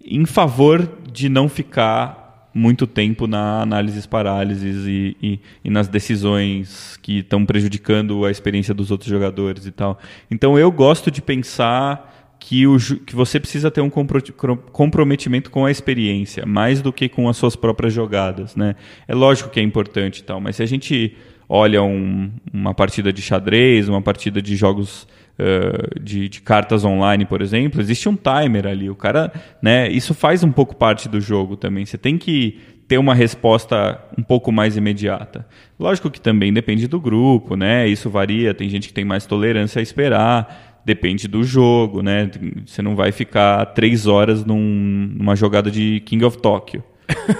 em 0.06 0.26
favor 0.26 0.86
de 1.12 1.30
não 1.30 1.48
ficar 1.48 2.50
muito 2.54 2.86
tempo 2.86 3.26
na 3.26 3.62
análises 3.62 4.06
parálises 4.06 4.86
e, 4.86 5.18
e, 5.24 5.40
e 5.64 5.70
nas 5.72 5.88
decisões 5.88 7.00
que 7.02 7.20
estão 7.20 7.44
prejudicando 7.46 8.26
a 8.26 8.30
experiência 8.32 8.74
dos 8.76 8.92
outros 8.92 9.10
jogadores 9.10 9.66
e 9.66 9.72
tal. 9.72 9.98
Então 10.30 10.60
eu 10.60 10.70
gosto 10.72 11.10
de 11.10 11.22
pensar 11.22 12.23
que, 12.46 12.68
o, 12.68 12.78
que 12.78 13.16
você 13.16 13.40
precisa 13.40 13.72
ter 13.72 13.80
um 13.80 13.90
comprometimento 13.90 15.50
com 15.50 15.66
a 15.66 15.72
experiência, 15.72 16.46
mais 16.46 16.82
do 16.82 16.92
que 16.92 17.08
com 17.08 17.30
as 17.30 17.38
suas 17.38 17.56
próprias 17.56 17.94
jogadas. 17.94 18.54
Né? 18.54 18.76
É 19.08 19.16
lógico 19.16 19.50
que 19.50 19.62
é 19.62 19.64
importante 19.64 20.20
e 20.20 20.24
tal, 20.24 20.42
mas 20.42 20.58
se 20.58 20.64
a 20.64 20.66
gente 20.66 21.16
olha 21.48 21.82
um- 21.82 22.30
uma 22.54 22.74
partida 22.74 23.14
de 23.14 23.22
xadrez, 23.22 23.88
uma 23.88 24.02
partida 24.02 24.42
de 24.42 24.58
jogos 24.58 25.08
eh, 25.40 26.00
de, 26.02 26.28
de 26.28 26.42
cartas 26.42 26.84
online, 26.84 27.26
por 27.26 27.42
exemplo, 27.42 27.80
existe 27.80 28.10
um 28.10 28.16
timer 28.16 28.68
ali. 28.68 28.90
O 28.90 28.96
cara, 28.96 29.32
né, 29.62 29.90
isso 29.90 30.14
faz 30.14 30.44
um 30.44 30.52
pouco 30.52 30.76
parte 30.76 31.08
do 31.08 31.22
jogo 31.22 31.56
também. 31.56 31.86
Você 31.86 31.98
tem 31.98 32.18
que 32.18 32.60
ter 32.88 32.98
uma 32.98 33.16
resposta 33.16 34.00
um 34.18 34.22
pouco 34.22 34.52
mais 34.52 34.76
imediata. 34.76 35.48
Lógico 35.80 36.12
que 36.12 36.20
também 36.20 36.52
depende 36.54 36.88
do 36.88 37.00
grupo, 37.00 37.56
né? 37.56 37.88
Isso 37.88 38.10
varia. 38.10 38.54
Tem 38.54 38.70
gente 38.70 38.90
que 38.90 38.94
tem 38.94 39.06
mais 39.06 39.26
tolerância 39.26 39.80
a 39.80 39.82
esperar. 39.84 40.73
Depende 40.86 41.28
do 41.28 41.44
jogo, 41.44 42.02
né? 42.02 42.30
Você 42.66 42.82
não 42.82 42.96
vai 42.96 43.12
ficar 43.12 43.66
três 43.68 44.06
horas 44.06 44.44
num- 44.46 45.10
numa 45.18 45.36
jogada 45.36 45.72
de 45.72 46.02
King 46.02 46.26
of 46.26 46.38
Tokyo, 46.40 46.84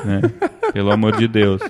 né? 0.06 0.22
Pelo 0.72 0.92
amor 0.92 1.18
de 1.18 1.28
Deus. 1.28 1.62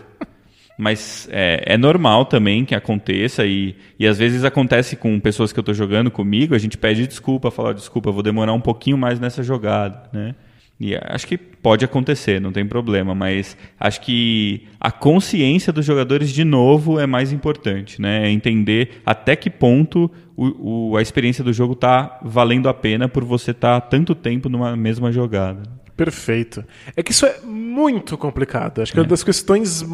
Mas 0.77 1.27
é, 1.31 1.63
é 1.73 1.77
normal 1.77 2.25
também 2.25 2.65
que 2.65 2.73
aconteça 2.73 3.45
e, 3.45 3.75
e 3.99 4.07
às 4.07 4.17
vezes 4.17 4.43
acontece 4.43 4.95
com 4.95 5.19
pessoas 5.19 5.53
que 5.53 5.59
eu 5.59 5.61
estou 5.61 5.73
jogando 5.75 6.09
comigo, 6.09 6.55
a 6.55 6.57
gente 6.57 6.77
pede 6.77 7.07
desculpa, 7.07 7.51
fala, 7.51 7.73
desculpa, 7.73 8.09
eu 8.09 8.13
vou 8.13 8.23
demorar 8.23 8.53
um 8.53 8.61
pouquinho 8.61 8.97
mais 8.97 9.19
nessa 9.19 9.43
jogada, 9.43 10.09
né? 10.11 10.33
E 10.79 10.95
acho 10.95 11.27
que 11.27 11.37
pode 11.37 11.85
acontecer, 11.85 12.41
não 12.41 12.51
tem 12.51 12.65
problema, 12.65 13.13
mas 13.13 13.55
acho 13.79 14.01
que 14.01 14.63
a 14.79 14.91
consciência 14.91 15.71
dos 15.71 15.85
jogadores, 15.85 16.31
de 16.31 16.43
novo, 16.43 16.99
é 16.99 17.05
mais 17.05 17.31
importante, 17.31 18.01
né? 18.01 18.27
É 18.27 18.31
entender 18.31 19.01
até 19.05 19.35
que 19.35 19.49
ponto 19.51 20.09
o, 20.35 20.91
o- 20.91 20.97
a 20.97 21.01
experiência 21.01 21.43
do 21.43 21.53
jogo 21.53 21.73
está 21.73 22.19
valendo 22.23 22.67
a 22.69 22.73
pena 22.73 23.07
por 23.07 23.23
você 23.23 23.51
estar 23.51 23.79
tanto 23.81 24.13
tempo 24.15 24.49
numa 24.49 24.75
mesma 24.75 25.11
jogada. 25.11 25.63
Perfeito. 25.95 26.63
É 26.95 27.03
que 27.03 27.11
isso 27.11 27.25
é 27.25 27.39
muito 27.43 28.17
complicado. 28.17 28.81
Acho 28.81 28.91
que 28.91 28.97
é 28.97 29.01
uma 29.03 29.07
das 29.07 29.23
questões 29.23 29.85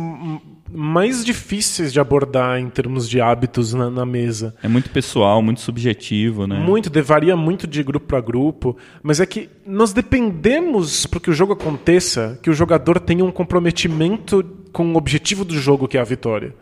mais 0.72 1.26
difíceis 1.26 1.92
de 1.92 2.00
abordar 2.00 2.58
em 2.60 2.70
termos 2.70 3.10
de 3.10 3.20
hábitos 3.20 3.74
na, 3.74 3.90
na 3.90 4.06
mesa. 4.06 4.56
É 4.64 4.68
muito 4.68 4.90
pessoal, 4.92 5.42
muito 5.42 5.60
subjetivo, 5.62 6.48
né? 6.48 6.58
Muito, 6.58 6.90
de- 6.90 7.02
varia 7.02 7.36
muito 7.36 7.68
de 7.68 7.84
grupo 7.84 8.06
para 8.08 8.22
grupo, 8.22 8.78
mas 9.04 9.20
é 9.20 9.26
que 9.26 9.50
nós 9.66 9.92
dependemos 9.92 11.06
para 11.06 11.20
que 11.20 11.30
o 11.30 11.34
jogo 11.34 11.54
aconteça, 11.54 12.40
que 12.42 12.50
o 12.50 12.54
jogador 12.54 13.00
tenha 13.00 13.26
um 13.26 13.32
comprometimento 13.32 14.44
com 14.72 14.94
o 14.94 14.96
objetivo 14.96 15.44
do 15.44 15.56
jogo, 15.58 15.88
que 15.88 15.98
é 15.98 16.02
a 16.02 16.06
vitória. 16.06 16.54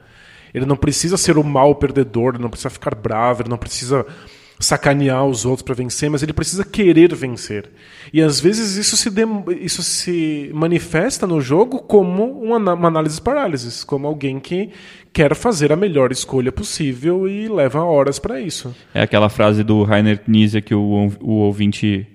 Ele 0.58 0.66
não 0.66 0.76
precisa 0.76 1.16
ser 1.18 1.38
o 1.38 1.44
mal 1.44 1.76
perdedor, 1.76 2.34
ele 2.34 2.44
não 2.44 2.50
precisa 2.50 2.70
ficar 2.70 2.96
bravo, 2.96 3.44
ele 3.44 3.50
não 3.50 3.58
precisa 3.58 4.06
sacanear 4.60 5.26
os 5.26 5.46
outros 5.46 5.62
para 5.62 5.76
vencer, 5.76 6.10
mas 6.10 6.24
ele 6.24 6.34
precisa 6.34 6.66
querer 6.66 7.14
vencer. 7.14 7.70
E 8.12 8.22
às 8.22 8.40
vezes 8.40 8.76
isso 8.76 8.98
se, 8.98 9.10
isso 9.62 9.84
se 9.84 10.50
manifesta 10.54 11.28
no 11.28 11.40
jogo 11.40 11.80
como 11.80 12.42
uma, 12.42 12.74
uma 12.74 12.88
análise 12.88 13.22
parálisis, 13.22 13.84
como 13.84 14.08
alguém 14.08 14.40
que 14.40 14.72
quer 15.14 15.36
fazer 15.36 15.72
a 15.72 15.76
melhor 15.76 16.12
escolha 16.12 16.52
possível 16.52 17.28
e 17.28 17.48
leva 17.48 17.84
horas 17.84 18.20
para 18.20 18.42
isso. 18.42 18.76
É 18.94 19.02
aquela 19.02 19.30
frase 19.30 19.64
do 19.64 19.84
Rainer 19.84 20.24
Knizia 20.24 20.62
que 20.62 20.74
o, 20.74 21.12
o 21.22 21.34
ouvinte 21.34 22.08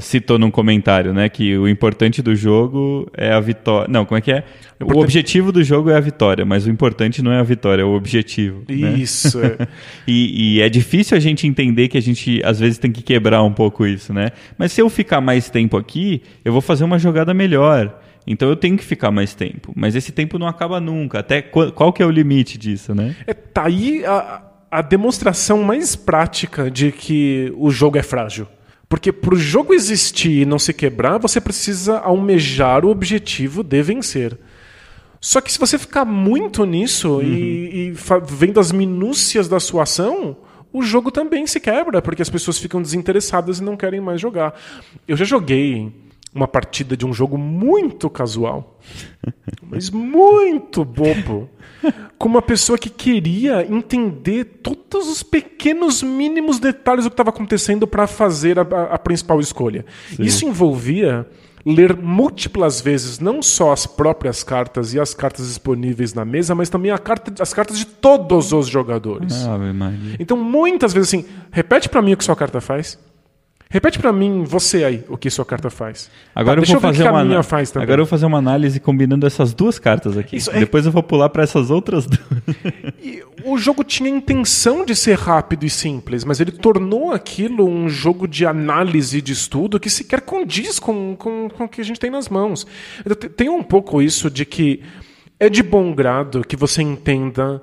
citou 0.00 0.38
num 0.38 0.50
comentário, 0.50 1.12
né? 1.12 1.28
Que 1.28 1.56
o 1.58 1.68
importante 1.68 2.22
do 2.22 2.34
jogo 2.34 3.10
é 3.16 3.32
a 3.32 3.40
vitória. 3.40 3.86
Não, 3.90 4.04
como 4.04 4.18
é 4.18 4.20
que 4.20 4.32
é? 4.32 4.44
O, 4.80 4.94
o 4.94 5.00
objetivo 5.00 5.52
do 5.52 5.62
jogo 5.62 5.90
é 5.90 5.96
a 5.96 6.00
vitória, 6.00 6.44
mas 6.44 6.66
o 6.66 6.70
importante 6.70 7.22
não 7.22 7.30
é 7.30 7.38
a 7.38 7.42
vitória, 7.42 7.82
é 7.82 7.84
o 7.84 7.94
objetivo. 7.94 8.62
Né? 8.68 8.92
Isso. 8.94 9.38
Né? 9.38 9.56
É. 9.58 9.68
e, 10.08 10.56
e, 10.56 10.60
é 10.62 10.68
difícil 10.68 11.16
a 11.16 11.20
gente 11.20 11.46
entender 11.46 11.88
que 11.88 11.98
a 11.98 12.02
gente 12.02 12.40
às 12.44 12.58
vezes 12.58 12.78
tem 12.78 12.90
que 12.90 13.02
quebrar 13.02 13.42
um 13.42 13.52
pouco 13.52 13.86
isso, 13.86 14.12
né? 14.12 14.30
Mas 14.56 14.72
se 14.72 14.80
eu 14.80 14.88
ficar 14.88 15.20
mais 15.20 15.50
tempo 15.50 15.76
aqui, 15.76 16.22
eu 16.44 16.52
vou 16.52 16.62
fazer 16.62 16.84
uma 16.84 16.98
jogada 16.98 17.34
melhor. 17.34 18.00
Então 18.26 18.48
eu 18.48 18.56
tenho 18.56 18.76
que 18.76 18.84
ficar 18.84 19.10
mais 19.10 19.34
tempo. 19.34 19.72
Mas 19.76 19.94
esse 19.94 20.12
tempo 20.12 20.38
não 20.38 20.46
acaba 20.46 20.80
nunca. 20.80 21.18
Até 21.18 21.42
qual, 21.42 21.70
qual 21.72 21.92
que 21.92 22.02
é 22.02 22.06
o 22.06 22.10
limite 22.10 22.56
disso, 22.56 22.94
né? 22.94 23.14
É, 23.26 23.34
tá 23.34 23.66
aí 23.66 24.04
a, 24.06 24.42
a 24.70 24.82
demonstração 24.82 25.62
mais 25.62 25.94
prática 25.94 26.70
de 26.70 26.90
que 26.90 27.52
o 27.56 27.70
jogo 27.70 27.98
é 27.98 28.02
frágil. 28.02 28.48
Porque 28.88 29.12
para 29.12 29.34
o 29.34 29.38
jogo 29.38 29.74
existir 29.74 30.42
e 30.42 30.44
não 30.44 30.58
se 30.58 30.72
quebrar, 30.72 31.18
você 31.18 31.40
precisa 31.40 31.98
almejar 31.98 32.84
o 32.84 32.90
objetivo 32.90 33.62
de 33.62 33.82
vencer. 33.82 34.38
Só 35.20 35.40
que 35.40 35.50
se 35.50 35.58
você 35.58 35.78
ficar 35.78 36.04
muito 36.04 36.66
nisso 36.66 37.14
uhum. 37.14 37.22
e, 37.22 37.88
e 37.88 37.94
vendo 38.26 38.60
as 38.60 38.70
minúcias 38.70 39.48
da 39.48 39.58
sua 39.58 39.84
ação, 39.84 40.36
o 40.72 40.82
jogo 40.82 41.10
também 41.10 41.46
se 41.46 41.58
quebra, 41.60 42.02
porque 42.02 42.20
as 42.20 42.28
pessoas 42.28 42.58
ficam 42.58 42.82
desinteressadas 42.82 43.58
e 43.58 43.62
não 43.62 43.76
querem 43.76 44.00
mais 44.00 44.20
jogar. 44.20 44.54
Eu 45.08 45.16
já 45.16 45.24
joguei 45.24 45.90
uma 46.34 46.48
partida 46.48 46.96
de 46.96 47.06
um 47.06 47.12
jogo 47.12 47.38
muito 47.38 48.10
casual, 48.10 48.80
mas 49.62 49.88
muito 49.88 50.84
bobo, 50.84 51.48
com 52.18 52.28
uma 52.28 52.42
pessoa 52.42 52.76
que 52.76 52.90
queria 52.90 53.64
entender 53.70 54.44
todos 54.62 55.08
os 55.08 55.22
pequenos 55.22 56.02
mínimos 56.02 56.58
detalhes 56.58 57.04
do 57.04 57.10
que 57.10 57.14
estava 57.14 57.30
acontecendo 57.30 57.86
para 57.86 58.06
fazer 58.06 58.58
a, 58.58 58.62
a, 58.62 58.98
principal 58.98 59.38
escolha. 59.38 59.86
Sim. 60.16 60.22
Isso 60.24 60.44
envolvia 60.44 61.26
ler 61.64 61.96
múltiplas 61.96 62.80
vezes 62.80 63.18
não 63.18 63.40
só 63.40 63.72
as 63.72 63.86
próprias 63.86 64.42
cartas 64.42 64.92
e 64.92 65.00
as 65.00 65.14
cartas 65.14 65.46
disponíveis 65.46 66.12
na 66.12 66.24
mesa, 66.24 66.54
mas 66.54 66.68
também 66.68 66.94
carta, 66.98 67.32
as 67.40 67.54
cartas 67.54 67.78
de 67.78 67.86
todos 67.86 68.52
os 68.52 68.66
jogadores. 68.66 69.46
Ah, 69.46 69.58
então, 70.18 70.36
muitas 70.36 70.92
vezes 70.92 71.08
assim, 71.08 71.24
repete 71.50 71.88
para 71.88 72.02
mim 72.02 72.12
o 72.12 72.16
que 72.16 72.24
sua 72.24 72.36
carta 72.36 72.60
faz. 72.60 72.98
Repete 73.74 73.98
para 73.98 74.12
mim, 74.12 74.44
você 74.44 74.84
aí, 74.84 75.04
o 75.08 75.16
que 75.16 75.28
sua 75.28 75.44
carta 75.44 75.68
faz. 75.68 76.08
Agora 76.32 76.62
tá, 76.62 76.62
eu 76.62 76.72
vou 76.74 76.80
fazer 76.80 77.08
uma 77.08 77.42
faz. 77.42 77.76
Agora 77.76 77.94
eu 77.94 78.04
vou 78.04 78.06
fazer 78.06 78.24
uma 78.24 78.38
análise 78.38 78.78
combinando 78.78 79.26
essas 79.26 79.52
duas 79.52 79.80
cartas 79.80 80.16
aqui. 80.16 80.36
Isso, 80.36 80.48
é 80.52 80.60
Depois 80.60 80.86
é... 80.86 80.88
eu 80.88 80.92
vou 80.92 81.02
pular 81.02 81.28
para 81.28 81.42
essas 81.42 81.72
outras 81.72 82.06
duas. 82.06 82.20
o 83.44 83.58
jogo 83.58 83.82
tinha 83.82 84.08
a 84.08 84.16
intenção 84.16 84.84
de 84.84 84.94
ser 84.94 85.18
rápido 85.18 85.66
e 85.66 85.70
simples, 85.70 86.22
mas 86.22 86.38
ele 86.38 86.52
tornou 86.52 87.10
aquilo 87.10 87.68
um 87.68 87.88
jogo 87.88 88.28
de 88.28 88.46
análise 88.46 89.20
de 89.20 89.32
estudo 89.32 89.80
que 89.80 89.90
sequer 89.90 90.20
condiz 90.20 90.78
com, 90.78 91.16
com, 91.16 91.48
com 91.48 91.64
o 91.64 91.68
que 91.68 91.80
a 91.80 91.84
gente 91.84 91.98
tem 91.98 92.10
nas 92.10 92.28
mãos. 92.28 92.64
Tem 93.36 93.48
um 93.48 93.60
pouco 93.60 94.00
isso 94.00 94.30
de 94.30 94.44
que 94.44 94.84
é 95.40 95.48
de 95.48 95.64
bom 95.64 95.92
grado 95.92 96.46
que 96.46 96.54
você 96.54 96.80
entenda 96.80 97.60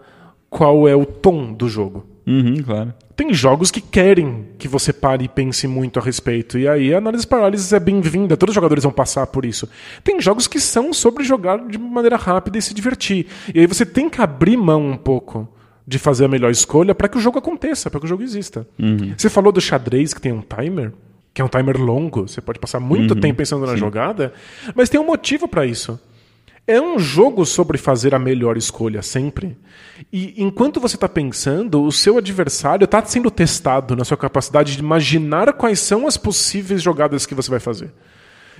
qual 0.50 0.90
é 0.90 0.94
o 0.94 1.06
tom 1.06 1.54
do 1.54 1.70
jogo. 1.70 2.11
Uhum, 2.26 2.62
claro. 2.64 2.94
Tem 3.16 3.34
jogos 3.34 3.70
que 3.70 3.82
querem 3.82 4.48
que 4.58 4.68
você 4.68 4.92
pare 4.92 5.26
e 5.26 5.28
pense 5.28 5.68
muito 5.68 6.00
a 6.00 6.02
respeito. 6.02 6.58
E 6.58 6.68
aí 6.68 6.94
a 6.94 6.98
análise 6.98 7.26
parálisis 7.26 7.72
é 7.74 7.80
bem-vinda. 7.80 8.38
Todos 8.38 8.52
os 8.54 8.56
jogadores 8.56 8.84
vão 8.84 8.92
passar 8.92 9.28
por 9.28 9.46
isso. 9.46 9.70
Tem 10.04 10.20
jogos 10.20 10.48
que 10.48 10.60
são 10.60 10.94
sobre 10.94 11.24
jogar 11.24 11.60
de 11.68 11.78
maneira 11.78 12.16
rápida 12.16 12.58
e 12.58 12.62
se 12.62 12.74
divertir. 12.74 13.28
E 13.54 13.60
aí 13.60 13.68
você 13.68 13.86
tem 13.86 14.10
que 14.10 14.22
abrir 14.22 14.58
mão 14.58 14.92
um 14.92 14.98
pouco 14.98 15.48
de 15.86 16.00
fazer 16.00 16.26
a 16.26 16.28
melhor 16.28 16.52
escolha 16.52 16.96
para 16.96 17.08
que 17.08 17.18
o 17.18 17.22
jogo 17.22 17.38
aconteça, 17.38 17.90
para 17.90 18.00
que 18.00 18.06
o 18.06 18.10
jogo 18.10 18.24
exista. 18.24 18.68
Uhum. 18.80 19.14
Você 19.18 19.30
falou 19.30 19.52
do 19.52 19.62
xadrez 19.62 20.14
que 20.14 20.22
tem 20.22 20.32
um 20.32 20.42
timer, 20.42 20.92
que 21.34 21.42
é 21.42 21.46
um 21.46 21.50
timer 21.50 21.78
longo. 21.80 22.28
Você 22.28 22.42
pode 22.42 22.60
passar 22.60 22.80
muito 22.80 23.14
uhum. 23.14 23.20
tempo 23.20 23.38
pensando 23.38 23.66
na 23.66 23.74
Sim. 23.74 23.78
jogada, 23.78 24.34
mas 24.74 24.90
tem 24.90 25.00
um 25.00 25.06
motivo 25.06 25.48
para 25.48 25.66
isso. 25.66 26.00
É 26.68 26.80
um 26.80 27.00
jogo 27.00 27.46
sobre 27.46 27.78
fazer 27.78 28.14
a 28.14 28.20
melhor 28.20 28.56
escolha 28.56 29.02
sempre. 29.02 29.58
E 30.12 30.42
enquanto 30.42 30.80
você 30.80 30.96
está 30.96 31.10
pensando, 31.10 31.82
o 31.84 31.92
seu 31.92 32.18
adversário 32.18 32.86
está 32.86 33.04
sendo 33.04 33.32
testado 33.32 33.96
na 33.96 34.06
sua 34.06 34.18
capacidade 34.18 34.76
de 34.76 34.80
imaginar 34.80 35.52
quais 35.54 35.80
são 35.80 36.08
as 36.08 36.18
possíveis 36.18 36.82
jogadas 36.82 37.26
que 37.26 37.36
você 37.36 37.50
vai 37.50 37.60
fazer. 37.60 37.92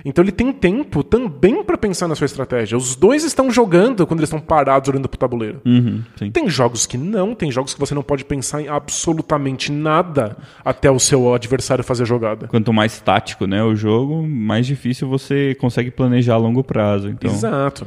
Então 0.04 0.24
ele 0.24 0.32
tem 0.32 0.52
tempo 0.52 1.02
também 1.02 1.62
para 1.62 1.78
pensar 1.78 2.08
na 2.08 2.14
sua 2.14 2.24
estratégia. 2.24 2.76
Os 2.76 2.96
dois 2.96 3.24
estão 3.24 3.50
jogando 3.50 4.06
quando 4.06 4.20
eles 4.20 4.28
estão 4.28 4.40
parados 4.40 4.88
olhando 4.88 5.08
para 5.08 5.16
o 5.16 5.18
tabuleiro. 5.18 5.60
Uhum, 5.64 6.02
tem 6.32 6.48
jogos 6.48 6.86
que 6.86 6.98
não, 6.98 7.34
tem 7.34 7.50
jogos 7.50 7.72
que 7.74 7.80
você 7.80 7.94
não 7.94 8.02
pode 8.02 8.24
pensar 8.24 8.60
em 8.60 8.68
absolutamente 8.68 9.70
nada 9.70 10.36
até 10.64 10.90
o 10.90 10.98
seu 10.98 11.32
adversário 11.34 11.84
fazer 11.84 12.02
a 12.02 12.06
jogada. 12.06 12.48
Quanto 12.48 12.72
mais 12.72 13.00
tático 13.00 13.46
né, 13.46 13.62
o 13.62 13.74
jogo, 13.76 14.26
mais 14.26 14.66
difícil 14.66 15.08
você 15.08 15.54
consegue 15.60 15.90
planejar 15.90 16.34
a 16.34 16.38
longo 16.38 16.64
prazo. 16.64 17.08
Então... 17.08 17.30
Exato. 17.30 17.86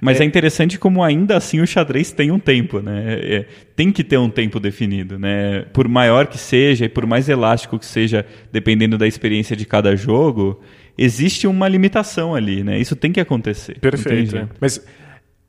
Mas 0.00 0.20
é... 0.20 0.24
é, 0.24 0.26
interessante 0.26 0.78
como 0.78 1.02
ainda 1.02 1.36
assim 1.36 1.60
o 1.60 1.66
xadrez 1.66 2.12
tem 2.12 2.30
um 2.30 2.38
tempo, 2.38 2.80
né? 2.80 3.04
É, 3.06 3.36
é, 3.36 3.46
tem 3.74 3.90
que 3.90 4.04
ter 4.04 4.18
um 4.18 4.28
tempo 4.28 4.60
definido, 4.60 5.18
né? 5.18 5.64
Por 5.72 5.88
maior 5.88 6.26
que 6.26 6.38
seja 6.38 6.84
e 6.84 6.88
por 6.88 7.06
mais 7.06 7.28
elástico 7.28 7.78
que 7.78 7.86
seja, 7.86 8.26
dependendo 8.52 8.98
da 8.98 9.06
experiência 9.06 9.56
de 9.56 9.64
cada 9.64 9.96
jogo, 9.96 10.60
existe 10.96 11.46
uma 11.46 11.68
limitação 11.68 12.34
ali, 12.34 12.64
né? 12.64 12.78
Isso 12.78 12.96
tem 12.96 13.12
que 13.12 13.20
acontecer. 13.20 13.78
Perfeito. 13.78 14.36
É. 14.36 14.48
Mas 14.60 14.80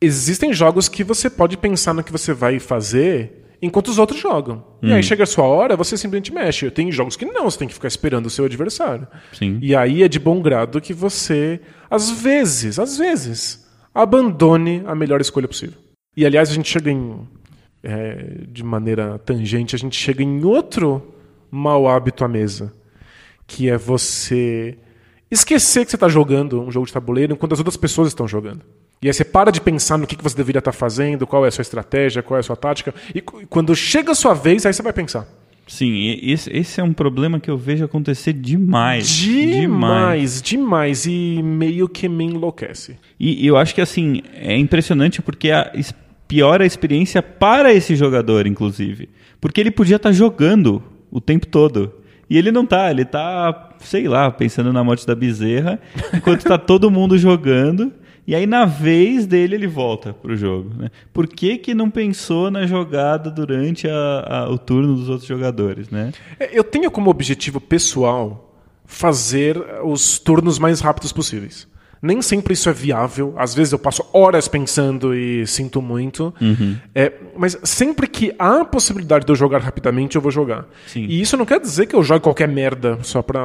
existem 0.02 0.54
jogos 0.54 0.88
que 0.88 1.04
você 1.04 1.30
pode 1.30 1.58
pensar 1.58 1.94
no 1.94 2.04
que 2.04 2.12
você 2.12 2.34
vai 2.34 2.60
fazer 2.60 3.46
enquanto 3.62 3.88
os 3.88 3.98
outros 3.98 4.20
jogam. 4.20 4.64
Hum. 4.82 4.90
E 4.90 4.94
aí 4.94 5.00
hum. 5.00 5.04
chega 5.04 5.24
a 5.24 5.28
sua 5.28 5.46
hora, 5.46 5.76
você 5.76 5.98
simplesmente 5.98 6.34
mexe. 6.34 6.70
Tem 6.70 6.92
jogos 6.92 7.16
que 7.16 7.26
não, 7.26 7.50
você 7.50 7.60
tem 7.60 7.68
que 7.68 7.74
ficar 7.74 7.88
esperando 7.88 8.28
o 8.28 8.30
seu 8.30 8.46
adversário. 8.46 9.08
Sim. 9.34 9.60
E 9.62 9.76
aí 9.76 10.04
é 10.04 10.08
de 10.08 10.20
bom 10.20 10.42
grado 10.42 10.82
que 10.82 10.94
você, 10.94 11.60
às 11.90 12.10
vezes, 12.12 12.80
às 12.80 12.98
vezes, 12.98 13.68
abandone 13.94 14.84
a 14.86 14.94
melhor 14.94 15.22
escolha 15.22 15.48
possível. 15.48 15.78
E 16.16 16.26
aliás, 16.26 16.50
a 16.50 16.54
gente 16.54 16.70
chega 16.70 16.92
em. 16.92 17.28
É, 17.84 18.42
de 18.50 18.64
maneira 18.64 19.20
tangente, 19.20 19.76
a 19.76 19.80
gente 19.80 19.96
chega 19.96 20.24
em 20.24 20.44
outro 20.44 21.14
mau 21.50 21.88
hábito 21.88 22.26
à 22.26 22.28
mesa, 22.28 22.74
que 23.46 23.70
é 23.70 23.78
você 23.78 24.78
esquecer 25.30 25.86
que 25.86 25.92
você 25.92 25.96
está 25.96 26.08
jogando 26.08 26.62
um 26.62 26.72
jogo 26.72 26.86
de 26.86 26.94
tabuleiro 26.94 27.34
enquanto 27.34 27.54
as 27.54 27.60
outras 27.60 27.78
pessoas 27.78 28.08
estão 28.10 28.28
jogando. 28.28 28.62
E 29.02 29.08
aí 29.08 29.14
você 29.14 29.24
para 29.24 29.52
de 29.52 29.62
pensar 29.62 29.98
no 29.98 30.08
que 30.08 30.18
você 30.22 30.36
deveria 30.36 30.60
estar 30.60 30.72
tá 30.72 30.78
fazendo, 30.78 31.28
qual 31.28 31.46
é 31.46 31.50
a 31.50 31.52
sua 31.52 31.62
estratégia, 31.62 32.24
qual 32.24 32.38
é 32.38 32.40
a 32.40 32.44
sua 32.44 32.56
tática, 32.56 32.94
e 33.14 33.22
quando 33.22 33.76
chega 33.76 34.12
a 34.12 34.16
sua 34.16 34.34
vez, 34.34 34.66
aí 34.66 34.74
você 34.74 34.82
vai 34.82 34.94
pensar. 34.94 35.28
Sim, 35.68 36.18
esse, 36.24 36.50
esse 36.56 36.80
é 36.80 36.84
um 36.84 36.94
problema 36.94 37.42
que 37.42 37.52
eu 37.52 37.58
vejo 37.58 37.84
acontecer 37.84 38.32
demais. 38.32 39.10
Demais, 39.10 39.62
demais, 39.62 40.42
demais 40.42 41.06
e 41.06 41.42
meio 41.44 41.90
que 41.90 42.08
me 42.08 42.24
enlouquece. 42.24 42.98
E, 43.20 43.44
e 43.44 43.48
eu 43.48 43.58
acho 43.58 43.76
que 43.76 43.82
assim, 43.82 44.22
é 44.34 44.56
impressionante 44.58 45.22
porque 45.22 45.52
a, 45.52 45.74
piora 46.28 46.64
a 46.64 46.68
experiência 46.68 47.22
para 47.22 47.74
esse 47.74 47.96
jogador, 47.96 48.48
inclusive. 48.48 49.10
Porque 49.42 49.60
ele 49.60 49.72
podia 49.72 49.98
estar 49.98 50.10
tá 50.10 50.14
jogando 50.14 50.82
o 51.12 51.20
tempo 51.20 51.46
todo. 51.46 51.94
E 52.30 52.38
ele 52.38 52.52
não 52.52 52.66
tá, 52.66 52.92
ele 52.92 53.06
tá, 53.06 53.70
sei 53.80 54.08
lá, 54.08 54.30
pensando 54.30 54.74
na 54.74 54.84
morte 54.84 55.08
da 55.08 55.16
bezerra, 55.16 55.80
enquanto 56.14 56.44
tá 56.44 56.58
todo 56.58 56.92
mundo 56.92 57.18
jogando. 57.18 57.92
E 58.28 58.36
aí, 58.36 58.46
na 58.46 58.66
vez 58.66 59.26
dele, 59.26 59.56
ele 59.56 59.68
volta 59.68 60.14
pro 60.14 60.36
jogo. 60.36 60.74
Né? 60.78 60.92
Por 61.14 61.28
que, 61.28 61.58
que 61.58 61.74
não 61.74 61.90
pensou 61.90 62.52
na 62.52 62.68
jogada 62.68 63.32
durante 63.32 63.88
a, 63.88 64.26
a, 64.28 64.50
o 64.50 64.58
turno 64.58 64.96
dos 64.96 65.08
outros 65.08 65.28
jogadores? 65.28 65.90
Né? 65.90 66.12
É, 66.38 66.58
eu 66.58 66.64
tenho 66.64 66.92
como 66.92 67.10
objetivo 67.10 67.62
pessoal 67.62 68.54
fazer 68.86 69.58
os 69.84 70.20
turnos 70.20 70.60
mais 70.60 70.82
rápidos 70.82 71.14
possíveis. 71.14 71.68
Nem 72.02 72.22
sempre 72.22 72.54
isso 72.54 72.70
é 72.70 72.74
viável. 72.74 73.34
Às 73.38 73.54
vezes 73.54 73.74
eu 73.74 73.80
passo 73.80 74.06
horas 74.14 74.48
pensando 74.48 75.16
e 75.16 75.46
sinto 75.48 75.82
muito. 75.82 76.34
Uhum. 76.40 76.78
É, 76.94 77.14
mas 77.38 77.58
sempre 77.64 78.08
que 78.08 78.34
há 78.38 78.62
a 78.62 78.66
possibilidade 78.66 79.26
de 79.26 79.32
eu 79.32 79.36
jogar 79.36 79.60
rapidamente, 79.60 80.16
eu 80.16 80.22
vou 80.22 80.32
jogar. 80.32 80.68
Sim. 80.88 81.06
E 81.06 81.22
isso 81.22 81.38
não 81.38 81.46
quer 81.46 81.60
dizer 81.60 81.86
que 81.86 81.96
eu 81.96 82.04
jogue 82.04 82.22
qualquer 82.22 82.48
merda 82.48 83.00
só 83.02 83.22
para 83.22 83.42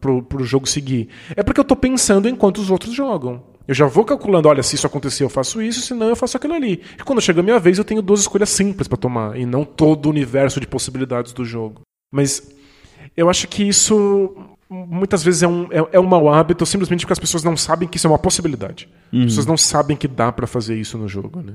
pro, 0.00 0.22
pro 0.22 0.44
jogo 0.44 0.68
seguir. 0.68 1.08
É 1.34 1.42
porque 1.42 1.60
eu 1.60 1.62
estou 1.62 1.76
pensando 1.76 2.28
enquanto 2.28 2.58
os 2.58 2.70
outros 2.70 2.94
jogam. 2.94 3.42
Eu 3.68 3.74
já 3.74 3.86
vou 3.86 4.04
calculando, 4.04 4.48
olha, 4.48 4.62
se 4.62 4.76
isso 4.76 4.86
acontecer, 4.86 5.24
eu 5.24 5.28
faço 5.28 5.60
isso, 5.60 5.80
se 5.80 5.92
não, 5.92 6.08
eu 6.08 6.16
faço 6.16 6.36
aquilo 6.36 6.54
ali. 6.54 6.82
E 6.98 7.02
quando 7.02 7.20
chega 7.20 7.40
a 7.40 7.42
minha 7.42 7.58
vez, 7.58 7.78
eu 7.78 7.84
tenho 7.84 8.00
duas 8.00 8.20
escolhas 8.20 8.48
simples 8.50 8.86
para 8.86 8.96
tomar, 8.96 9.36
e 9.36 9.44
não 9.44 9.64
todo 9.64 10.06
o 10.06 10.10
universo 10.10 10.60
de 10.60 10.68
possibilidades 10.68 11.32
do 11.32 11.44
jogo. 11.44 11.80
Mas 12.12 12.48
eu 13.16 13.28
acho 13.28 13.48
que 13.48 13.64
isso 13.64 14.36
muitas 14.68 15.22
vezes 15.22 15.42
é 15.42 15.48
um, 15.48 15.64
é, 15.70 15.88
é 15.92 16.00
um 16.00 16.06
mau 16.06 16.32
hábito 16.32 16.66
simplesmente 16.66 17.00
porque 17.00 17.12
as 17.12 17.18
pessoas 17.18 17.44
não 17.44 17.56
sabem 17.56 17.88
que 17.88 17.96
isso 17.96 18.06
é 18.06 18.10
uma 18.10 18.18
possibilidade. 18.18 18.88
Uhum. 19.12 19.20
As 19.20 19.26
pessoas 19.26 19.46
não 19.46 19.56
sabem 19.56 19.96
que 19.96 20.08
dá 20.08 20.32
para 20.32 20.46
fazer 20.46 20.76
isso 20.76 20.98
no 20.98 21.08
jogo, 21.08 21.40
né? 21.40 21.54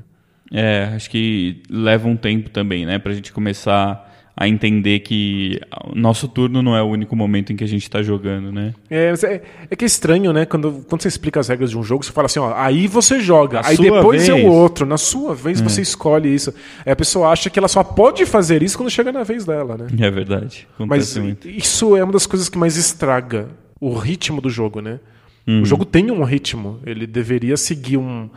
É, 0.51 0.91
acho 0.95 1.09
que 1.09 1.63
leva 1.69 2.07
um 2.07 2.17
tempo 2.17 2.49
também, 2.49 2.85
né, 2.85 2.99
pra 2.99 3.13
gente 3.13 3.31
começar 3.31 4.10
a 4.35 4.47
entender 4.47 4.99
que 4.99 5.59
o 5.85 5.95
nosso 5.95 6.27
turno 6.27 6.61
não 6.61 6.75
é 6.75 6.81
o 6.81 6.85
único 6.85 7.15
momento 7.15 7.51
em 7.51 7.55
que 7.55 7.63
a 7.63 7.67
gente 7.67 7.83
está 7.83 8.01
jogando, 8.01 8.51
né? 8.51 8.73
É, 8.89 9.13
é, 9.23 9.41
é, 9.69 9.75
que 9.75 9.83
é 9.83 9.87
estranho, 9.87 10.31
né? 10.31 10.45
Quando, 10.45 10.85
quando 10.87 11.01
você 11.01 11.07
explica 11.07 11.39
as 11.39 11.47
regras 11.47 11.69
de 11.69 11.77
um 11.77 11.83
jogo, 11.83 12.03
você 12.03 12.11
fala 12.11 12.27
assim, 12.27 12.39
ó, 12.39 12.53
aí 12.55 12.87
você 12.87 13.19
joga, 13.19 13.61
Na 13.61 13.67
aí 13.67 13.77
depois 13.77 14.27
é 14.27 14.33
vez. 14.33 14.45
o 14.45 14.49
outro. 14.49 14.85
Na 14.85 14.97
sua 14.97 15.35
vez 15.35 15.59
você 15.59 15.81
escolhe 15.81 16.33
isso. 16.33 16.53
Aí 16.85 16.91
a 16.91 16.95
pessoa 16.95 17.29
acha 17.29 17.49
que 17.49 17.59
ela 17.59 17.67
só 17.67 17.83
pode 17.83 18.25
fazer 18.25 18.63
isso 18.63 18.77
quando 18.77 18.89
chega 18.89 19.11
na 19.11 19.23
vez 19.23 19.45
dela, 19.45 19.77
né? 19.77 19.87
É 19.99 20.09
verdade. 20.09 20.67
Mas 20.79 21.17
muito. 21.17 21.47
isso 21.47 21.95
é 21.95 22.03
uma 22.03 22.13
das 22.13 22.25
coisas 22.25 22.47
que 22.47 22.57
mais 22.57 22.77
estraga 22.77 23.49
o 23.79 23.93
ritmo 23.93 24.39
do 24.39 24.49
jogo, 24.49 24.79
né? 24.79 24.99
Uhum. 25.47 25.63
O 25.63 25.65
jogo 25.65 25.85
tem 25.85 26.11
um 26.11 26.23
ritmo. 26.23 26.79
Ele 26.85 27.05
deveria 27.05 27.57
seguir 27.57 27.97
um. 27.97 28.29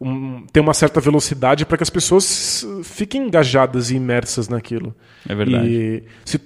Um 0.00 0.44
ter 0.52 0.60
uma 0.60 0.74
certa 0.74 1.00
velocidade 1.00 1.64
para 1.64 1.76
que 1.76 1.82
as 1.82 1.90
pessoas 1.90 2.66
fiquem 2.84 3.26
engajadas 3.26 3.90
e 3.90 3.96
imersas 3.96 4.48
naquilo. 4.48 4.94
É 5.28 5.34
verdade. 5.34 5.68
E 5.68 6.02
se 6.24 6.38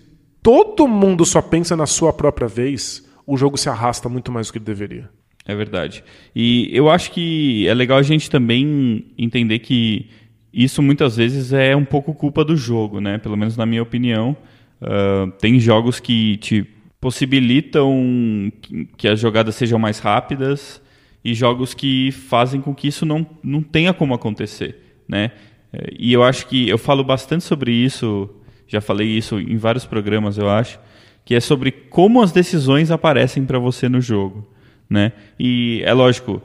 todo 0.43 0.87
mundo 0.87 1.25
só 1.25 1.43
pensa 1.43 1.77
na 1.77 1.87
sua 1.87 2.13
própria 2.13 2.49
vez, 2.49 3.07
o 3.27 3.37
jogo 3.37 3.57
se 3.57 3.69
arrasta 3.69 4.09
muito 4.09 4.31
mais 4.31 4.47
do 4.47 4.53
que 4.53 4.59
ele 4.59 4.65
deveria. 4.65 5.11
É 5.47 5.55
verdade. 5.55 6.05
E 6.35 6.71
eu 6.73 6.89
acho 6.89 7.11
que 7.11 7.67
é 7.67 7.75
legal 7.75 7.99
a 7.99 8.03
gente 8.03 8.31
também 8.31 9.07
entender 9.19 9.59
que 9.59 10.09
isso 10.53 10.83
muitas 10.83 11.17
vezes 11.17 11.53
é 11.53 11.75
um 11.75 11.85
pouco 11.85 12.15
culpa 12.15 12.45
do 12.45 12.57
jogo, 12.57 13.01
né? 13.01 13.19
Pelo 13.19 13.37
menos 13.37 13.57
na 13.57 13.67
minha 13.67 13.83
opinião. 13.83 14.37
Ah, 14.81 15.31
tem 15.39 15.61
jogos 15.61 16.01
que 16.01 16.37
te 16.39 16.67
possibilitam 17.01 18.53
que 18.97 19.09
as 19.09 19.19
jogadas 19.19 19.55
sejam 19.55 19.79
mais 19.79 19.99
rápidas 19.99 20.83
e 21.25 21.35
jogos 21.35 21.75
que 21.75 22.11
fazem 22.13 22.61
com 22.61 22.75
que 22.75 22.89
isso 22.89 23.05
não, 23.05 23.27
não 23.43 23.63
tenha 23.63 23.93
como 23.93 24.15
acontecer, 24.15 25.03
né? 25.09 25.33
Eh, 25.73 25.95
E 25.99 26.13
eu 26.13 26.23
acho 26.23 26.47
que 26.47 26.69
eu 26.69 26.79
falo 26.79 27.05
bastante 27.05 27.45
sobre 27.45 27.73
isso, 27.73 28.29
já 28.67 28.81
falei 28.81 29.09
isso 29.09 29.39
em 29.39 29.57
vários 29.57 29.85
programas, 29.85 30.39
eu 30.39 30.49
acho, 30.49 30.79
que 31.25 31.35
é 31.35 31.41
sobre 31.41 31.71
como 31.71 32.23
as 32.23 32.33
decisões 32.33 32.91
aparecem 32.91 33.45
para 33.45 33.59
você 33.59 33.89
no 33.89 34.01
jogo, 34.01 34.49
né? 34.89 35.13
E 35.39 35.83
é 35.85 35.93
lógico, 35.93 36.43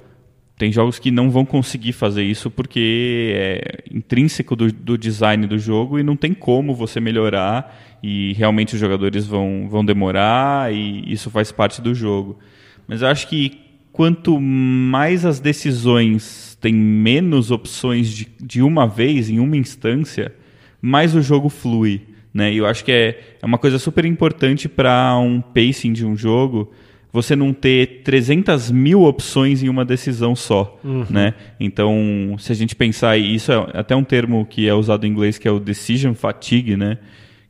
tem 0.57 0.71
jogos 0.71 0.99
que 0.99 1.11
não 1.11 1.29
vão 1.29 1.45
conseguir 1.45 1.91
fazer 1.91 2.23
isso 2.23 2.49
porque 2.49 3.33
é 3.35 3.83
intrínseco 3.91 4.55
do, 4.55 4.71
do 4.71 4.97
design 4.97 5.45
do 5.47 5.59
jogo 5.59 5.99
e 5.99 6.03
não 6.03 6.15
tem 6.15 6.33
como 6.33 6.73
você 6.73 6.99
melhorar 6.99 7.97
e 8.01 8.33
realmente 8.33 8.73
os 8.75 8.79
jogadores 8.79 9.25
vão, 9.25 9.67
vão 9.69 9.83
demorar 9.83 10.73
e 10.73 11.11
isso 11.11 11.29
faz 11.29 11.51
parte 11.51 11.81
do 11.81 11.93
jogo. 11.93 12.39
Mas 12.87 13.01
eu 13.01 13.07
acho 13.09 13.27
que 13.27 13.64
quanto 13.95 14.41
mais 14.41 15.25
as 15.25 15.39
decisões 15.39 16.57
têm 16.59 16.73
menos 16.73 17.49
opções 17.49 18.09
de, 18.09 18.27
de 18.43 18.61
uma 18.61 18.85
vez, 18.85 19.29
em 19.29 19.39
uma 19.39 19.55
instância, 19.55 20.35
mais 20.81 21.15
o 21.15 21.21
jogo 21.21 21.47
flui. 21.47 22.01
Né? 22.33 22.51
E 22.51 22.57
eu 22.57 22.65
acho 22.65 22.83
que 22.83 22.91
é, 22.91 23.37
é 23.41 23.45
uma 23.45 23.57
coisa 23.57 23.79
super 23.79 24.03
importante 24.03 24.67
para 24.67 25.17
um 25.17 25.39
pacing 25.39 25.93
de 25.93 26.05
um 26.05 26.13
jogo 26.13 26.69
você 27.13 27.33
não 27.33 27.53
ter 27.53 28.01
300 28.03 28.69
mil 28.71 29.03
opções 29.03 29.63
em 29.63 29.69
uma 29.69 29.85
decisão 29.85 30.35
só, 30.35 30.77
né? 31.09 31.33
Então, 31.57 32.35
se 32.37 32.51
a 32.51 32.55
gente 32.55 32.75
pensar, 32.75 33.17
e 33.17 33.35
isso 33.35 33.53
é 33.53 33.55
até 33.73 33.95
um 33.95 34.03
termo 34.03 34.45
que 34.45 34.67
é 34.67 34.73
usado 34.73 35.07
em 35.07 35.11
inglês, 35.11 35.37
que 35.37 35.47
é 35.47 35.51
o 35.51 35.57
decision 35.57 36.13
fatigue, 36.13 36.75
né? 36.75 36.97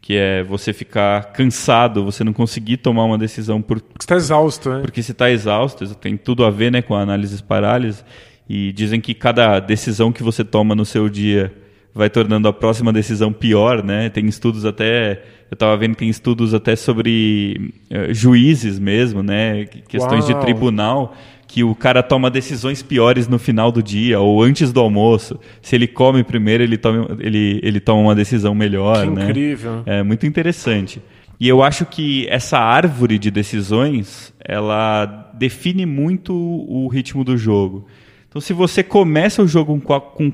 Que 0.05 0.15
é 0.17 0.43
você 0.43 0.71
ficar 0.71 1.31
cansado, 1.33 2.05
você 2.05 2.23
não 2.23 2.31
conseguir 2.31 2.77
tomar 2.77 3.05
uma 3.05 3.17
decisão 3.17 3.59
por, 3.59 3.81
Porque 3.81 3.95
você 3.99 4.03
está 4.05 4.15
exausto, 4.15 4.69
né? 4.69 4.81
porque 4.81 5.01
você 5.01 5.11
está 5.13 5.31
exausto, 5.31 5.83
isso 5.83 5.95
tem 5.95 6.15
tudo 6.15 6.45
a 6.45 6.51
ver 6.51 6.71
né, 6.71 6.83
com 6.83 6.93
a 6.93 7.01
análise 7.01 7.41
parálise. 7.41 8.03
E 8.47 8.71
dizem 8.73 9.01
que 9.01 9.15
cada 9.15 9.59
decisão 9.59 10.11
que 10.11 10.21
você 10.21 10.43
toma 10.43 10.75
no 10.75 10.85
seu 10.85 11.09
dia 11.09 11.51
vai 11.91 12.07
tornando 12.07 12.47
a 12.47 12.53
próxima 12.53 12.93
decisão 12.93 13.33
pior, 13.33 13.81
né? 13.83 14.09
Tem 14.09 14.27
estudos 14.27 14.63
até, 14.65 15.23
eu 15.49 15.55
estava 15.55 15.75
vendo 15.77 15.93
que 15.93 15.99
tem 15.99 16.09
estudos 16.09 16.53
até 16.53 16.75
sobre 16.75 17.73
eh, 17.89 18.13
juízes 18.13 18.77
mesmo, 18.77 19.23
né? 19.23 19.65
Que- 19.65 19.81
Questões 19.81 20.27
de 20.27 20.33
Uau. 20.33 20.41
tribunal 20.43 21.15
que 21.47 21.63
o 21.63 21.73
cara 21.75 22.01
toma 22.03 22.29
decisões 22.29 22.81
piores 22.81 23.27
no 23.27 23.37
final 23.39 23.71
do 23.71 23.81
dia 23.81 24.19
ou 24.19 24.41
antes 24.43 24.71
do 24.73 24.79
almoço. 24.79 25.39
Se 25.61 25.75
ele 25.75 25.87
come 25.87 26.23
primeiro, 26.23 26.63
ele 26.63 26.77
toma, 26.77 27.15
ele, 27.19 27.59
ele 27.63 27.79
toma 27.79 28.01
uma 28.01 28.15
decisão 28.15 28.53
melhor, 28.55 29.03
Que 29.05 29.09
né? 29.11 29.23
incrível. 29.25 29.83
É 29.85 30.01
muito 30.03 30.25
interessante. 30.25 31.01
E 31.39 31.47
eu 31.47 31.61
acho 31.61 31.85
que 31.85 32.25
essa 32.29 32.57
árvore 32.57 33.19
de 33.19 33.29
decisões, 33.29 34.33
ela 34.43 35.31
define 35.33 35.85
muito 35.85 36.33
o 36.33 36.87
ritmo 36.87 37.23
do 37.23 37.37
jogo. 37.37 37.85
Então, 38.29 38.41
se 38.41 38.53
você 38.53 38.81
começa 38.83 39.41
o 39.43 39.47
jogo 39.47 39.73
com 39.73 39.79
qua- 39.81 40.01
com 40.01 40.31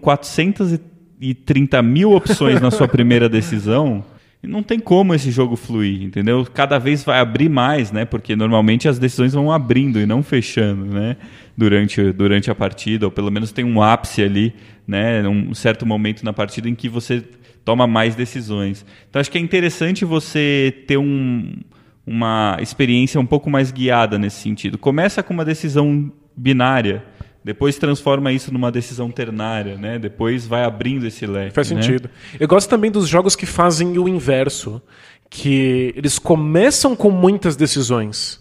430 1.20 1.82
mil 1.82 2.12
opções 2.14 2.60
na 2.62 2.72
sua 2.72 2.88
primeira 2.88 3.28
decisão, 3.30 4.04
não 4.48 4.64
tem 4.64 4.80
como 4.80 5.14
esse 5.14 5.30
jogo 5.30 5.56
fluir, 5.56 6.02
entendeu? 6.02 6.46
Cada 6.52 6.80
vez 6.80 7.04
vai 7.04 7.20
abrir 7.20 7.48
mais, 7.48 7.92
né? 7.92 8.06
Porque 8.06 8.36
normalmente 8.36 8.88
as 8.88 8.98
decisões 8.98 9.34
vão 9.34 9.52
abrindo 9.52 10.00
e 10.00 10.06
não 10.06 10.24
fechando, 10.24 10.86
né? 10.86 11.16
Durante, 11.56 12.12
durante 12.12 12.50
a 12.50 12.56
partida, 12.56 13.06
ou 13.06 13.12
pelo 13.12 13.30
menos 13.30 13.52
tem 13.52 13.64
um 13.64 13.82
ápice 13.82 14.24
ali, 14.24 14.54
né? 14.88 15.28
Um 15.28 15.54
certo 15.54 15.86
momento 15.86 16.24
na 16.24 16.34
partida 16.34 16.68
em 16.68 16.74
que 16.74 16.90
você 16.90 17.24
toma 17.64 17.86
mais 17.86 18.16
decisões. 18.16 18.86
Então 19.10 19.20
acho 19.20 19.30
que 19.30 19.38
é 19.38 19.42
interessante 19.42 20.04
você 20.04 20.74
ter 20.88 20.98
um, 20.98 21.54
uma 22.06 22.58
experiência 22.60 23.20
um 23.20 23.26
pouco 23.26 23.50
mais 23.50 23.72
guiada 23.72 24.18
nesse 24.18 24.42
sentido. 24.42 24.78
Começa 24.78 25.22
com 25.22 25.34
uma 25.34 25.46
decisão 25.46 26.12
binária, 26.36 27.04
depois 27.44 27.78
transforma 27.78 28.32
isso 28.32 28.54
numa 28.54 28.72
decisão 28.72 29.10
ternária, 29.10 29.76
né? 29.76 29.98
Depois 29.98 30.46
vai 30.46 30.64
abrindo 30.64 31.08
esse 31.08 31.26
leque. 31.26 31.56
Faz 31.56 31.72
né? 31.72 31.82
sentido. 31.82 32.10
Eu 32.40 32.48
gosto 32.48 32.70
também 32.70 32.92
dos 32.92 33.08
jogos 33.08 33.36
que 33.36 33.46
fazem 33.46 33.98
o 33.98 34.08
inverso. 34.08 34.82
Que 35.30 35.94
eles 35.96 36.20
começam 36.20 36.94
com 36.94 37.10
muitas 37.10 37.56
decisões, 37.56 38.41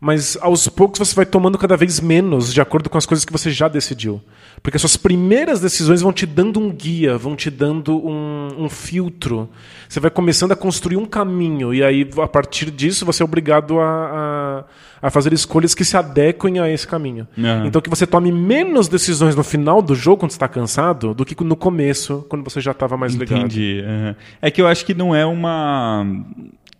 mas 0.00 0.38
aos 0.40 0.68
poucos 0.68 0.98
você 0.98 1.14
vai 1.14 1.26
tomando 1.26 1.58
cada 1.58 1.76
vez 1.76 2.00
menos 2.00 2.52
de 2.52 2.60
acordo 2.60 2.88
com 2.88 2.96
as 2.96 3.06
coisas 3.06 3.24
que 3.24 3.32
você 3.32 3.50
já 3.50 3.66
decidiu. 3.68 4.20
Porque 4.62 4.76
as 4.76 4.82
suas 4.82 4.96
primeiras 4.96 5.60
decisões 5.60 6.00
vão 6.00 6.12
te 6.12 6.26
dando 6.26 6.58
um 6.60 6.70
guia, 6.70 7.16
vão 7.16 7.36
te 7.36 7.50
dando 7.50 7.96
um, 7.96 8.64
um 8.64 8.68
filtro. 8.68 9.48
Você 9.88 10.00
vai 10.00 10.10
começando 10.10 10.52
a 10.52 10.56
construir 10.56 10.96
um 10.96 11.06
caminho, 11.06 11.72
e 11.72 11.82
aí, 11.82 12.08
a 12.22 12.26
partir 12.26 12.70
disso, 12.70 13.06
você 13.06 13.22
é 13.22 13.24
obrigado 13.24 13.80
a, 13.80 14.64
a, 15.00 15.08
a 15.08 15.10
fazer 15.10 15.32
escolhas 15.32 15.74
que 15.74 15.84
se 15.84 15.96
adequem 15.96 16.58
a 16.58 16.68
esse 16.68 16.86
caminho. 16.86 17.26
Aham. 17.38 17.66
Então, 17.66 17.80
que 17.80 17.88
você 17.88 18.06
tome 18.06 18.30
menos 18.30 18.88
decisões 18.88 19.34
no 19.34 19.44
final 19.44 19.80
do 19.80 19.94
jogo, 19.94 20.18
quando 20.18 20.32
você 20.32 20.36
está 20.36 20.48
cansado, 20.48 21.14
do 21.14 21.24
que 21.24 21.42
no 21.42 21.56
começo, 21.56 22.26
quando 22.28 22.44
você 22.44 22.60
já 22.60 22.72
estava 22.72 22.96
mais 22.96 23.14
ligado. 23.14 23.38
Entendi. 23.38 23.82
aham. 23.84 24.16
É 24.42 24.50
que 24.50 24.60
eu 24.60 24.66
acho 24.66 24.84
que 24.84 24.94
não 24.94 25.14
é 25.14 25.24
uma. 25.24 26.04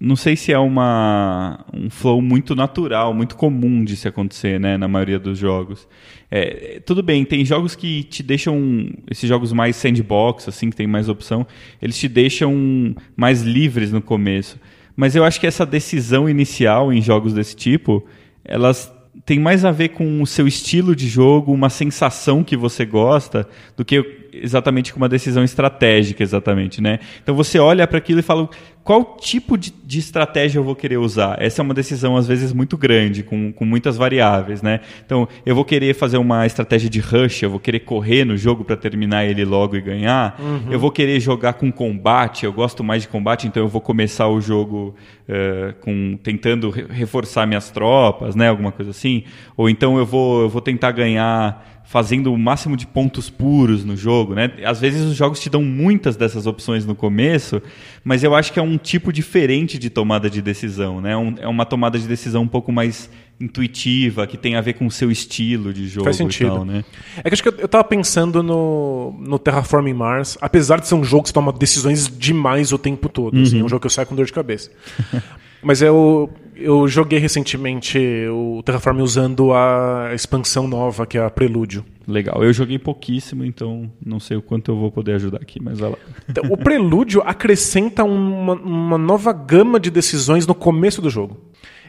Não 0.00 0.14
sei 0.14 0.36
se 0.36 0.52
é 0.52 0.58
uma 0.58 1.64
um 1.74 1.90
flow 1.90 2.22
muito 2.22 2.54
natural, 2.54 3.12
muito 3.12 3.36
comum 3.36 3.84
de 3.84 3.96
se 3.96 4.06
acontecer, 4.06 4.60
né, 4.60 4.76
na 4.76 4.86
maioria 4.86 5.18
dos 5.18 5.36
jogos. 5.36 5.88
É, 6.30 6.80
tudo 6.86 7.02
bem, 7.02 7.24
tem 7.24 7.44
jogos 7.44 7.74
que 7.74 8.04
te 8.04 8.22
deixam 8.22 8.90
esses 9.10 9.28
jogos 9.28 9.52
mais 9.52 9.74
sandbox, 9.74 10.48
assim, 10.48 10.70
que 10.70 10.76
tem 10.76 10.86
mais 10.86 11.08
opção, 11.08 11.46
eles 11.82 11.98
te 11.98 12.06
deixam 12.06 12.94
mais 13.16 13.42
livres 13.42 13.90
no 13.90 14.00
começo. 14.00 14.58
Mas 14.94 15.16
eu 15.16 15.24
acho 15.24 15.40
que 15.40 15.46
essa 15.46 15.66
decisão 15.66 16.28
inicial 16.28 16.92
em 16.92 17.02
jogos 17.02 17.32
desse 17.32 17.56
tipo, 17.56 18.06
elas 18.44 18.92
tem 19.24 19.38
mais 19.38 19.64
a 19.64 19.70
ver 19.70 19.90
com 19.90 20.22
o 20.22 20.26
seu 20.26 20.46
estilo 20.46 20.94
de 20.94 21.08
jogo, 21.08 21.52
uma 21.52 21.68
sensação 21.68 22.44
que 22.44 22.56
você 22.56 22.84
gosta, 22.84 23.48
do 23.76 23.84
que 23.84 24.27
exatamente 24.42 24.92
com 24.92 24.98
uma 24.98 25.08
decisão 25.08 25.42
estratégica, 25.44 26.22
exatamente, 26.22 26.80
né? 26.80 26.98
Então 27.22 27.34
você 27.34 27.58
olha 27.58 27.86
para 27.86 27.98
aquilo 27.98 28.20
e 28.20 28.22
fala 28.22 28.48
qual 28.84 29.16
tipo 29.20 29.58
de, 29.58 29.70
de 29.84 29.98
estratégia 29.98 30.58
eu 30.58 30.64
vou 30.64 30.74
querer 30.74 30.96
usar. 30.96 31.36
Essa 31.42 31.60
é 31.60 31.62
uma 31.62 31.74
decisão 31.74 32.16
às 32.16 32.26
vezes 32.26 32.54
muito 32.54 32.76
grande, 32.76 33.22
com, 33.22 33.52
com 33.52 33.64
muitas 33.66 33.96
variáveis, 33.98 34.62
né? 34.62 34.80
Então 35.04 35.28
eu 35.44 35.54
vou 35.54 35.64
querer 35.64 35.94
fazer 35.94 36.16
uma 36.16 36.46
estratégia 36.46 36.88
de 36.88 36.98
rush, 37.00 37.42
eu 37.42 37.50
vou 37.50 37.60
querer 37.60 37.80
correr 37.80 38.24
no 38.24 38.36
jogo 38.36 38.64
para 38.64 38.76
terminar 38.76 39.26
ele 39.26 39.44
logo 39.44 39.76
e 39.76 39.80
ganhar. 39.80 40.40
Eu 40.70 40.78
vou 40.78 40.90
querer 40.90 41.20
jogar 41.20 41.52
com 41.54 41.70
combate, 41.70 42.44
eu 42.46 42.52
gosto 42.52 42.82
mais 42.82 43.02
de 43.02 43.08
combate, 43.08 43.46
então 43.46 43.62
eu 43.62 43.68
vou 43.68 43.80
começar 43.80 44.26
o 44.28 44.40
jogo 44.40 44.94
eh, 45.28 45.74
com 45.80 46.18
tentando 46.22 46.70
re- 46.70 46.86
reforçar 46.90 47.46
minhas 47.46 47.70
tropas, 47.70 48.34
né? 48.34 48.48
Alguma 48.48 48.72
coisa 48.72 48.90
assim. 48.90 49.24
Ou 49.56 49.68
então 49.68 49.98
eu 49.98 50.06
vou, 50.06 50.42
eu 50.42 50.48
vou 50.48 50.62
tentar 50.62 50.92
ganhar 50.92 51.77
fazendo 51.90 52.30
o 52.34 52.36
máximo 52.38 52.76
de 52.76 52.86
pontos 52.86 53.30
puros 53.30 53.82
no 53.82 53.96
jogo, 53.96 54.34
né? 54.34 54.52
Às 54.62 54.78
vezes 54.78 55.02
os 55.06 55.16
jogos 55.16 55.40
te 55.40 55.48
dão 55.48 55.62
muitas 55.62 56.16
dessas 56.16 56.46
opções 56.46 56.84
no 56.84 56.94
começo, 56.94 57.62
mas 58.04 58.22
eu 58.22 58.34
acho 58.34 58.52
que 58.52 58.58
é 58.58 58.62
um 58.62 58.76
tipo 58.76 59.10
diferente 59.10 59.78
de 59.78 59.88
tomada 59.88 60.28
de 60.28 60.42
decisão, 60.42 61.00
né? 61.00 61.16
Um- 61.16 61.34
é 61.40 61.48
uma 61.48 61.64
tomada 61.64 61.98
de 61.98 62.06
decisão 62.06 62.42
um 62.42 62.46
pouco 62.48 62.70
mais 62.70 63.08
intuitiva, 63.40 64.26
que 64.26 64.36
tem 64.36 64.54
a 64.54 64.60
ver 64.60 64.74
com 64.74 64.84
o 64.86 64.90
seu 64.90 65.10
estilo 65.10 65.72
de 65.72 65.88
jogo 65.88 66.04
Faz 66.04 66.16
sentido. 66.16 66.46
e 66.48 66.50
tal, 66.50 66.64
né? 66.66 66.84
É 67.24 67.30
que 67.30 67.34
acho 67.34 67.42
que 67.42 67.48
eu, 67.48 67.54
eu 67.56 67.68
tava 67.68 67.84
pensando 67.84 68.42
no, 68.42 69.14
no 69.26 69.38
Terraforming 69.38 69.94
Mars, 69.94 70.36
apesar 70.42 70.80
de 70.80 70.88
ser 70.88 70.94
um 70.94 71.04
jogo 71.04 71.22
que 71.22 71.28
você 71.30 71.32
toma 71.34 71.52
decisões 71.54 72.06
demais 72.18 72.70
o 72.70 72.76
tempo 72.78 73.08
todo. 73.08 73.40
assim, 73.40 73.60
é 73.60 73.64
um 73.64 73.68
jogo 73.68 73.80
que 73.80 73.86
eu 73.86 73.90
saio 73.90 74.06
com 74.06 74.14
dor 74.14 74.26
de 74.26 74.32
cabeça. 74.32 74.70
Mas 75.62 75.82
eu, 75.82 76.30
eu 76.56 76.86
joguei 76.88 77.18
recentemente 77.18 77.98
o 78.30 78.62
Terraform 78.62 79.00
usando 79.00 79.52
a 79.52 80.10
expansão 80.14 80.68
nova, 80.68 81.06
que 81.06 81.18
é 81.18 81.24
a 81.24 81.30
Prelúdio. 81.30 81.84
Legal. 82.06 82.42
Eu 82.42 82.52
joguei 82.52 82.78
pouquíssimo, 82.78 83.44
então 83.44 83.90
não 84.04 84.18
sei 84.18 84.36
o 84.36 84.42
quanto 84.42 84.70
eu 84.70 84.76
vou 84.76 84.90
poder 84.90 85.14
ajudar 85.14 85.38
aqui, 85.38 85.62
mas 85.62 85.78
vai 85.78 85.90
lá. 85.90 85.96
Então, 86.28 86.44
o 86.50 86.56
Prelúdio 86.56 87.22
acrescenta 87.24 88.04
uma, 88.04 88.54
uma 88.54 88.98
nova 88.98 89.32
gama 89.32 89.78
de 89.78 89.90
decisões 89.90 90.46
no 90.46 90.54
começo 90.54 91.02
do 91.02 91.10
jogo. 91.10 91.38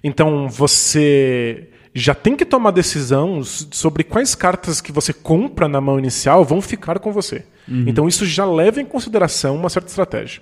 Então 0.03 0.47
você 0.47 1.69
já 1.93 2.13
tem 2.13 2.35
que 2.35 2.45
tomar 2.45 2.71
decisão 2.71 3.43
sobre 3.43 4.03
quais 4.03 4.35
cartas 4.35 4.79
que 4.79 4.91
você 4.91 5.11
compra 5.11 5.67
na 5.67 5.81
mão 5.81 5.97
inicial 5.97 6.45
vão 6.45 6.61
ficar 6.61 6.99
com 6.99 7.11
você. 7.11 7.43
Uhum. 7.67 7.85
Então 7.87 8.07
isso 8.07 8.25
já 8.25 8.45
leva 8.45 8.81
em 8.81 8.85
consideração 8.85 9.55
uma 9.55 9.69
certa 9.69 9.89
estratégia. 9.89 10.41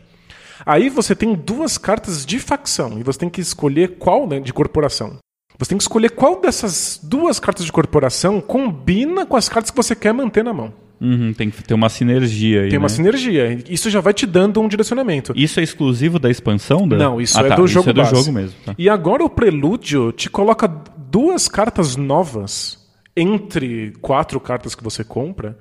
Aí 0.66 0.89
você 0.89 1.16
tem 1.16 1.36
duas 1.36 1.78
cartas 1.78 2.26
de 2.26 2.39
facção 2.39 2.99
e 2.99 3.03
você 3.03 3.20
tem 3.20 3.30
que 3.30 3.41
escolher 3.41 3.97
qual 3.97 4.28
né, 4.28 4.39
de 4.39 4.53
corporação. 4.53 5.18
Você 5.58 5.70
tem 5.70 5.78
que 5.78 5.84
escolher 5.84 6.12
qual 6.12 6.39
dessas 6.39 6.99
duas 7.01 7.39
cartas 7.39 7.66
de 7.66 7.72
corporação 7.72 8.39
combina 8.39 9.26
com 9.26 9.36
as 9.36 9.49
cartas 9.49 9.72
que 9.72 9.78
você 9.78 9.95
quer 9.95 10.14
manter 10.14 10.43
na 10.43 10.53
mão. 10.53 10.74
Uhum, 10.99 11.34
tem 11.34 11.49
que 11.49 11.64
ter 11.64 11.74
uma 11.74 11.89
sinergia 11.89 12.64
aí. 12.64 12.70
Tem 12.70 12.80
uma 12.80 12.86
né? 12.86 12.93
sinergia. 12.93 13.64
Isso 13.70 13.89
já 13.89 13.99
vai 13.99 14.14
te 14.14 14.26
dando 14.26 14.60
um 14.60 14.68
direcionamento. 14.68 15.34
Isso 15.36 15.60
é 15.60 15.64
exclusivo 15.64 16.18
da 16.20 16.30
expansão? 16.30 16.88
Da... 16.88 16.97
Não, 16.97 17.22
isso 17.22 17.39
ah, 17.39 17.45
é 17.45 17.49
tá. 17.49 17.55
do 17.55 17.68
jogo 17.68 17.82
isso 17.82 17.89
é 17.89 17.93
do 17.93 18.01
base. 18.01 18.16
jogo 18.16 18.32
mesmo. 18.32 18.55
Tá. 18.66 18.76
E 18.78 18.89
agora 18.89 19.24
o 19.24 19.30
Prelúdio 19.30 20.12
te 20.12 20.30
coloca 20.30 20.68
duas 20.68 21.47
cartas 21.47 21.95
novas 21.95 22.88
entre 23.16 23.93
quatro 24.01 24.39
cartas 24.39 24.76
que 24.76 24.84
você 24.84 25.03
compra 25.03 25.58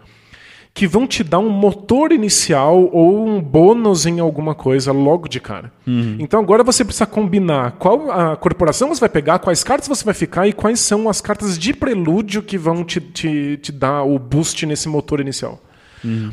que 0.77 0.87
vão 0.87 1.07
te 1.07 1.25
dar 1.25 1.39
um 1.39 1.49
motor 1.49 2.13
inicial 2.13 2.91
ou 2.93 3.27
um 3.27 3.41
bônus 3.41 4.05
em 4.05 4.21
alguma 4.21 4.55
coisa 4.55 4.93
logo 4.93 5.27
de 5.27 5.41
cara. 5.41 5.73
Uhum. 5.87 6.19
Então 6.19 6.39
agora 6.39 6.63
você 6.63 6.85
precisa 6.85 7.07
combinar 7.07 7.73
qual 7.79 8.11
a 8.11 8.37
corporação 8.37 8.91
você 8.91 9.01
vai 9.01 9.09
pegar, 9.09 9.39
quais 9.39 9.65
cartas 9.65 9.89
você 9.89 10.05
vai 10.05 10.13
ficar 10.13 10.47
e 10.47 10.53
quais 10.53 10.79
são 10.79 11.09
as 11.09 11.19
cartas 11.23 11.59
de 11.59 11.73
prelúdio 11.73 12.43
que 12.43 12.59
vão 12.59 12.85
te, 12.85 13.01
te, 13.01 13.57
te 13.57 13.73
dar 13.73 14.03
o 14.03 14.19
boost 14.19 14.67
nesse 14.67 14.87
motor 14.87 15.19
inicial. 15.19 15.59
Uhum. 16.05 16.31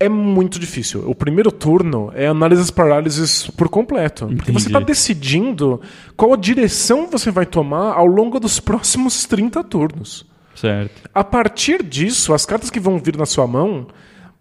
É 0.00 0.08
muito 0.08 0.58
difícil. 0.58 1.08
O 1.08 1.14
primeiro 1.14 1.52
turno 1.52 2.10
é 2.16 2.26
análises 2.26 2.72
parálises 2.72 3.48
por 3.56 3.68
completo. 3.68 4.24
Entendi. 4.24 4.36
Porque 4.38 4.52
você 4.52 4.66
está 4.66 4.80
decidindo 4.80 5.80
qual 6.16 6.32
a 6.32 6.36
direção 6.36 7.06
você 7.06 7.30
vai 7.30 7.46
tomar 7.46 7.92
ao 7.92 8.06
longo 8.06 8.40
dos 8.40 8.58
próximos 8.58 9.24
30 9.24 9.62
turnos. 9.62 10.26
Certo. 10.54 11.08
A 11.12 11.24
partir 11.24 11.82
disso, 11.82 12.32
as 12.32 12.46
cartas 12.46 12.70
que 12.70 12.80
vão 12.80 12.98
vir 12.98 13.16
na 13.16 13.26
sua 13.26 13.46
mão, 13.46 13.86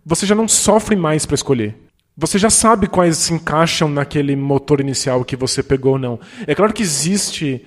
você 0.06 0.26
já 0.26 0.36
não 0.36 0.48
sofre 0.48 0.96
mais 0.96 1.26
para 1.26 1.36
escolher. 1.36 1.76
Você 2.16 2.38
já 2.38 2.50
sabe 2.50 2.88
quais 2.88 3.18
se 3.18 3.34
encaixam 3.34 3.90
naquele 3.90 4.36
motor 4.36 4.80
inicial 4.80 5.26
que 5.26 5.36
você 5.36 5.64
pegou 5.64 5.94
ou 5.94 6.00
não. 6.00 6.20
É 6.46 6.54
claro 6.54 6.72
que 6.72 6.84
existe 6.84 7.66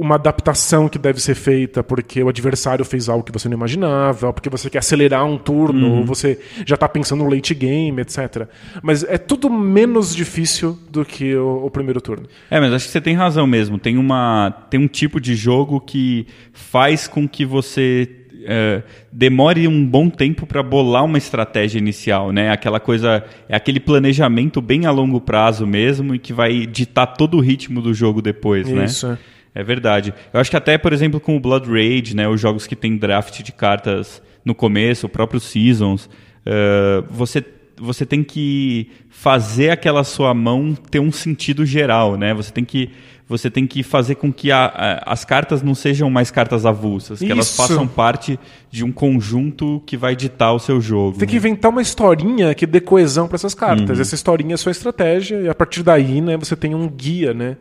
uma 0.00 0.14
adaptação 0.14 0.88
que 0.88 0.98
deve 0.98 1.20
ser 1.20 1.34
feita 1.34 1.82
porque 1.82 2.22
o 2.22 2.28
adversário 2.30 2.84
fez 2.86 3.06
algo 3.06 3.22
que 3.22 3.30
você 3.30 3.50
não 3.50 3.56
imaginava, 3.56 4.28
ou 4.28 4.32
porque 4.32 4.48
você 4.48 4.70
quer 4.70 4.78
acelerar 4.78 5.26
um 5.26 5.36
turno, 5.36 5.88
uhum. 5.88 5.98
ou 5.98 6.04
você 6.06 6.38
já 6.64 6.74
está 6.74 6.88
pensando 6.88 7.22
no 7.22 7.30
late 7.30 7.54
game, 7.54 8.00
etc. 8.00 8.48
Mas 8.82 9.04
é 9.04 9.18
tudo 9.18 9.50
menos 9.50 10.16
difícil 10.16 10.78
do 10.90 11.04
que 11.04 11.36
o, 11.36 11.66
o, 11.66 11.70
primeiro 11.70 12.00
turno. 12.00 12.26
É, 12.50 12.58
mas 12.58 12.72
acho 12.72 12.86
que 12.86 12.92
você 12.92 13.00
tem 13.00 13.14
razão 13.14 13.46
mesmo. 13.46 13.78
Tem, 13.78 13.98
uma, 13.98 14.50
tem 14.70 14.80
um 14.80 14.88
tipo 14.88 15.20
de 15.20 15.34
jogo 15.36 15.78
que 15.78 16.26
faz 16.50 17.06
com 17.06 17.28
que 17.28 17.44
você 17.44 18.08
é, 18.44 18.82
demore 19.12 19.68
um 19.68 19.84
bom 19.84 20.08
tempo 20.08 20.46
para 20.46 20.62
bolar 20.62 21.04
uma 21.04 21.18
estratégia 21.18 21.78
inicial, 21.78 22.32
né? 22.32 22.50
Aquela 22.50 22.80
coisa, 22.80 23.22
é 23.46 23.54
aquele 23.54 23.80
planejamento 23.80 24.62
bem 24.62 24.86
a 24.86 24.90
longo 24.90 25.20
prazo 25.20 25.66
mesmo 25.66 26.14
e 26.14 26.18
que 26.18 26.32
vai 26.32 26.64
ditar 26.64 27.06
todo 27.06 27.36
o 27.36 27.40
ritmo 27.40 27.82
do 27.82 27.92
jogo 27.92 28.22
depois, 28.22 28.66
Isso, 28.66 28.76
né? 28.76 28.84
Isso. 28.86 29.18
É. 29.54 29.62
Verdade. 29.62 30.14
Eu 30.32 30.40
acho 30.40 30.50
que 30.50 30.56
até, 30.56 30.78
por 30.78 30.92
exemplo, 30.92 31.20
com 31.20 31.36
o 31.36 31.40
Blood 31.40 31.68
Rage, 31.68 32.14
né, 32.14 32.28
os 32.28 32.40
jogos 32.40 32.66
que 32.66 32.76
tem 32.76 32.96
draft 32.96 33.42
de 33.42 33.52
cartas 33.52 34.22
no 34.44 34.54
começo, 34.54 35.06
o 35.06 35.08
próprio 35.08 35.40
Seasons, 35.40 36.06
uh, 36.06 37.04
você 37.10 37.44
você 37.80 38.04
tem 38.04 38.22
que 38.22 38.90
fazer 39.08 39.70
aquela 39.70 40.04
sua 40.04 40.34
mão 40.34 40.74
ter 40.74 41.00
um 41.00 41.10
sentido 41.10 41.64
geral, 41.64 42.14
né? 42.16 42.34
Você 42.34 42.52
tem 42.52 42.62
que 42.62 42.90
você 43.26 43.48
tem 43.48 43.64
que 43.64 43.84
fazer 43.84 44.16
com 44.16 44.32
que 44.32 44.50
a, 44.50 44.66
a, 44.66 45.12
as 45.12 45.24
cartas 45.24 45.62
não 45.62 45.72
sejam 45.72 46.10
mais 46.10 46.32
cartas 46.32 46.66
avulsas, 46.66 47.20
que 47.20 47.26
Isso. 47.26 47.32
elas 47.32 47.56
façam 47.56 47.86
parte 47.86 48.38
de 48.68 48.84
um 48.84 48.90
conjunto 48.90 49.80
que 49.86 49.96
vai 49.96 50.16
ditar 50.16 50.52
o 50.52 50.58
seu 50.58 50.80
jogo. 50.80 51.16
Tem 51.16 51.28
que 51.28 51.36
inventar 51.36 51.70
uma 51.70 51.80
historinha 51.80 52.52
que 52.56 52.66
dê 52.66 52.80
coesão 52.80 53.28
para 53.28 53.36
essas 53.36 53.54
cartas. 53.54 53.96
Uhum. 53.96 54.02
Essa 54.02 54.16
historinha 54.16 54.54
é 54.54 54.56
sua 54.56 54.72
estratégia 54.72 55.40
e 55.42 55.48
a 55.48 55.54
partir 55.54 55.84
daí, 55.84 56.20
né, 56.20 56.36
você 56.36 56.56
tem 56.56 56.74
um 56.74 56.88
guia, 56.88 57.32
né? 57.32 57.56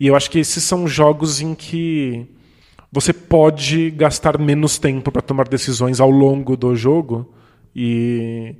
E 0.00 0.06
eu 0.06 0.14
acho 0.14 0.30
que 0.30 0.38
esses 0.38 0.62
são 0.62 0.86
jogos 0.86 1.40
em 1.40 1.54
que 1.54 2.26
você 2.90 3.12
pode 3.12 3.90
gastar 3.90 4.38
menos 4.38 4.78
tempo 4.78 5.10
para 5.12 5.20
tomar 5.20 5.48
decisões 5.48 6.00
ao 6.00 6.10
longo 6.10 6.56
do 6.56 6.74
jogo 6.74 7.34
e 7.74 8.54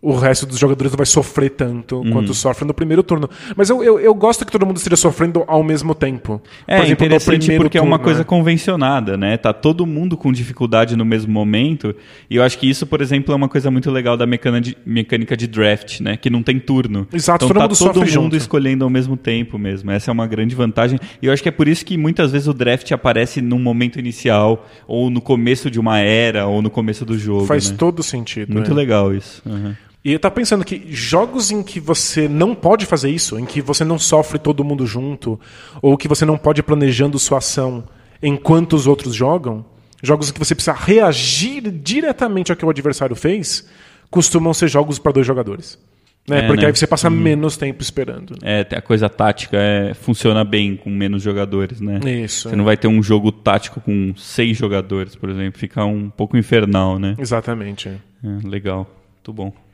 o 0.00 0.14
resto 0.14 0.46
dos 0.46 0.58
jogadores 0.58 0.92
não 0.92 0.96
vai 0.96 1.06
sofrer 1.06 1.50
tanto 1.50 1.96
uhum. 1.96 2.10
quanto 2.10 2.32
sofre 2.32 2.64
no 2.64 2.72
primeiro 2.72 3.02
turno. 3.02 3.28
Mas 3.56 3.68
eu, 3.68 3.82
eu, 3.82 3.98
eu, 3.98 4.14
gosto 4.14 4.46
que 4.46 4.52
todo 4.52 4.64
mundo 4.64 4.76
esteja 4.76 4.96
sofrendo 4.96 5.42
ao 5.46 5.62
mesmo 5.62 5.94
tempo. 5.94 6.40
É 6.66 6.76
Por 6.76 6.84
exemplo, 6.84 7.06
interessante 7.06 7.56
porque 7.56 7.78
turno, 7.78 7.92
é 7.92 7.96
uma 7.96 7.98
coisa 7.98 8.20
né? 8.20 8.24
convencionada, 8.24 9.16
né? 9.16 9.36
Tá 9.36 9.52
todo 9.52 9.84
mundo 9.84 10.16
com 10.16 10.32
dificuldade 10.32 10.94
no 10.94 11.04
mesmo 11.04 11.32
momento. 11.32 11.94
E 12.30 12.36
eu 12.36 12.44
acho 12.44 12.58
que 12.58 12.68
isso, 12.68 12.86
por 12.86 13.00
exemplo, 13.00 13.32
é 13.32 13.36
uma 13.36 13.48
coisa 13.48 13.70
muito 13.70 13.90
legal 13.90 14.16
da 14.16 14.24
mecânica 14.24 14.60
de, 14.60 14.76
mecânica 14.86 15.36
de 15.36 15.48
draft, 15.48 16.00
né? 16.00 16.16
Que 16.16 16.30
não 16.30 16.42
tem 16.44 16.60
turno. 16.60 17.06
Exato, 17.12 17.44
então 17.44 17.48
todo 17.48 17.62
tá 17.62 17.68
mundo 17.68 17.78
todo 17.78 17.98
mundo 18.00 18.08
junto. 18.08 18.36
escolhendo 18.36 18.84
ao 18.84 18.90
mesmo 18.90 19.16
tempo 19.16 19.58
mesmo. 19.58 19.90
Essa 19.90 20.10
é 20.10 20.12
uma 20.12 20.26
grande 20.28 20.54
vantagem. 20.54 20.98
E 21.20 21.26
eu 21.26 21.32
acho 21.32 21.42
que 21.42 21.48
é 21.48 21.52
por 21.52 21.66
isso 21.66 21.84
que 21.84 21.96
muitas 21.96 22.30
vezes 22.30 22.46
o 22.46 22.54
draft 22.54 22.90
aparece 22.92 23.42
num 23.42 23.58
momento 23.58 23.98
inicial, 23.98 24.64
ou 24.86 25.10
no 25.10 25.20
começo 25.20 25.68
de 25.68 25.80
uma 25.80 25.98
era, 25.98 26.46
ou 26.46 26.62
no 26.62 26.70
começo 26.70 27.04
do 27.04 27.18
jogo. 27.18 27.46
Faz 27.46 27.70
né? 27.70 27.76
todo 27.76 28.00
sentido. 28.02 28.52
Muito 28.52 28.70
é. 28.70 28.74
legal 28.74 29.12
isso. 29.12 29.42
Uhum. 29.44 29.74
E 30.08 30.12
eu 30.14 30.18
tava 30.18 30.34
pensando 30.34 30.64
que 30.64 30.86
jogos 30.88 31.50
em 31.50 31.62
que 31.62 31.78
você 31.78 32.26
não 32.26 32.54
pode 32.54 32.86
fazer 32.86 33.10
isso, 33.10 33.38
em 33.38 33.44
que 33.44 33.60
você 33.60 33.84
não 33.84 33.98
sofre 33.98 34.38
todo 34.38 34.64
mundo 34.64 34.86
junto, 34.86 35.38
ou 35.82 35.98
que 35.98 36.08
você 36.08 36.24
não 36.24 36.38
pode 36.38 36.60
ir 36.60 36.62
planejando 36.62 37.18
sua 37.18 37.36
ação 37.36 37.84
enquanto 38.22 38.72
os 38.72 38.86
outros 38.86 39.14
jogam, 39.14 39.62
jogos 40.02 40.30
em 40.30 40.32
que 40.32 40.38
você 40.38 40.54
precisa 40.54 40.72
reagir 40.74 41.70
diretamente 41.70 42.50
ao 42.50 42.56
que 42.56 42.64
o 42.64 42.70
adversário 42.70 43.14
fez, 43.14 43.68
costumam 44.10 44.54
ser 44.54 44.68
jogos 44.68 44.98
para 44.98 45.12
dois 45.12 45.26
jogadores. 45.26 45.78
Né? 46.26 46.38
É, 46.38 46.46
Porque 46.46 46.62
né? 46.62 46.68
aí 46.68 46.74
você 46.74 46.86
passa 46.86 47.10
uhum. 47.10 47.14
menos 47.14 47.58
tempo 47.58 47.82
esperando. 47.82 48.34
É, 48.42 48.66
a 48.74 48.80
coisa 48.80 49.10
tática 49.10 49.58
é, 49.58 49.92
funciona 49.92 50.42
bem 50.42 50.74
com 50.74 50.88
menos 50.88 51.22
jogadores, 51.22 51.82
né? 51.82 52.00
Isso. 52.24 52.48
Você 52.48 52.54
é. 52.54 52.56
não 52.56 52.64
vai 52.64 52.78
ter 52.78 52.88
um 52.88 53.02
jogo 53.02 53.30
tático 53.30 53.78
com 53.78 54.14
seis 54.16 54.56
jogadores, 54.56 55.14
por 55.14 55.28
exemplo. 55.28 55.60
Fica 55.60 55.84
um 55.84 56.08
pouco 56.08 56.34
infernal, 56.34 56.98
né? 56.98 57.14
Exatamente. 57.18 57.90
É, 57.90 58.48
legal. 58.48 58.90
Muito 59.16 59.32
bom. 59.34 59.67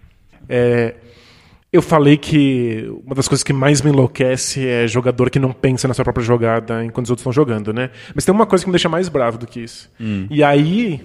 É, 0.48 0.94
eu 1.74 1.82
falei 1.82 2.16
que 2.16 2.88
uma 3.04 3.16
das 3.16 3.26
coisas 3.26 3.42
que 3.42 3.52
mais 3.52 3.82
me 3.82 3.90
enlouquece 3.90 4.64
é 4.64 4.86
jogador 4.86 5.28
que 5.28 5.40
não 5.40 5.52
pensa 5.52 5.88
na 5.88 5.94
sua 5.94 6.04
própria 6.04 6.24
jogada 6.24 6.84
enquanto 6.84 7.06
os 7.06 7.10
outros 7.10 7.22
estão 7.22 7.32
jogando, 7.32 7.72
né? 7.72 7.90
Mas 8.14 8.24
tem 8.24 8.32
uma 8.32 8.46
coisa 8.46 8.64
que 8.64 8.68
me 8.68 8.72
deixa 8.72 8.88
mais 8.88 9.08
bravo 9.08 9.38
do 9.38 9.46
que 9.46 9.58
isso. 9.58 9.90
Hum. 10.00 10.28
E 10.30 10.44
aí 10.44 11.04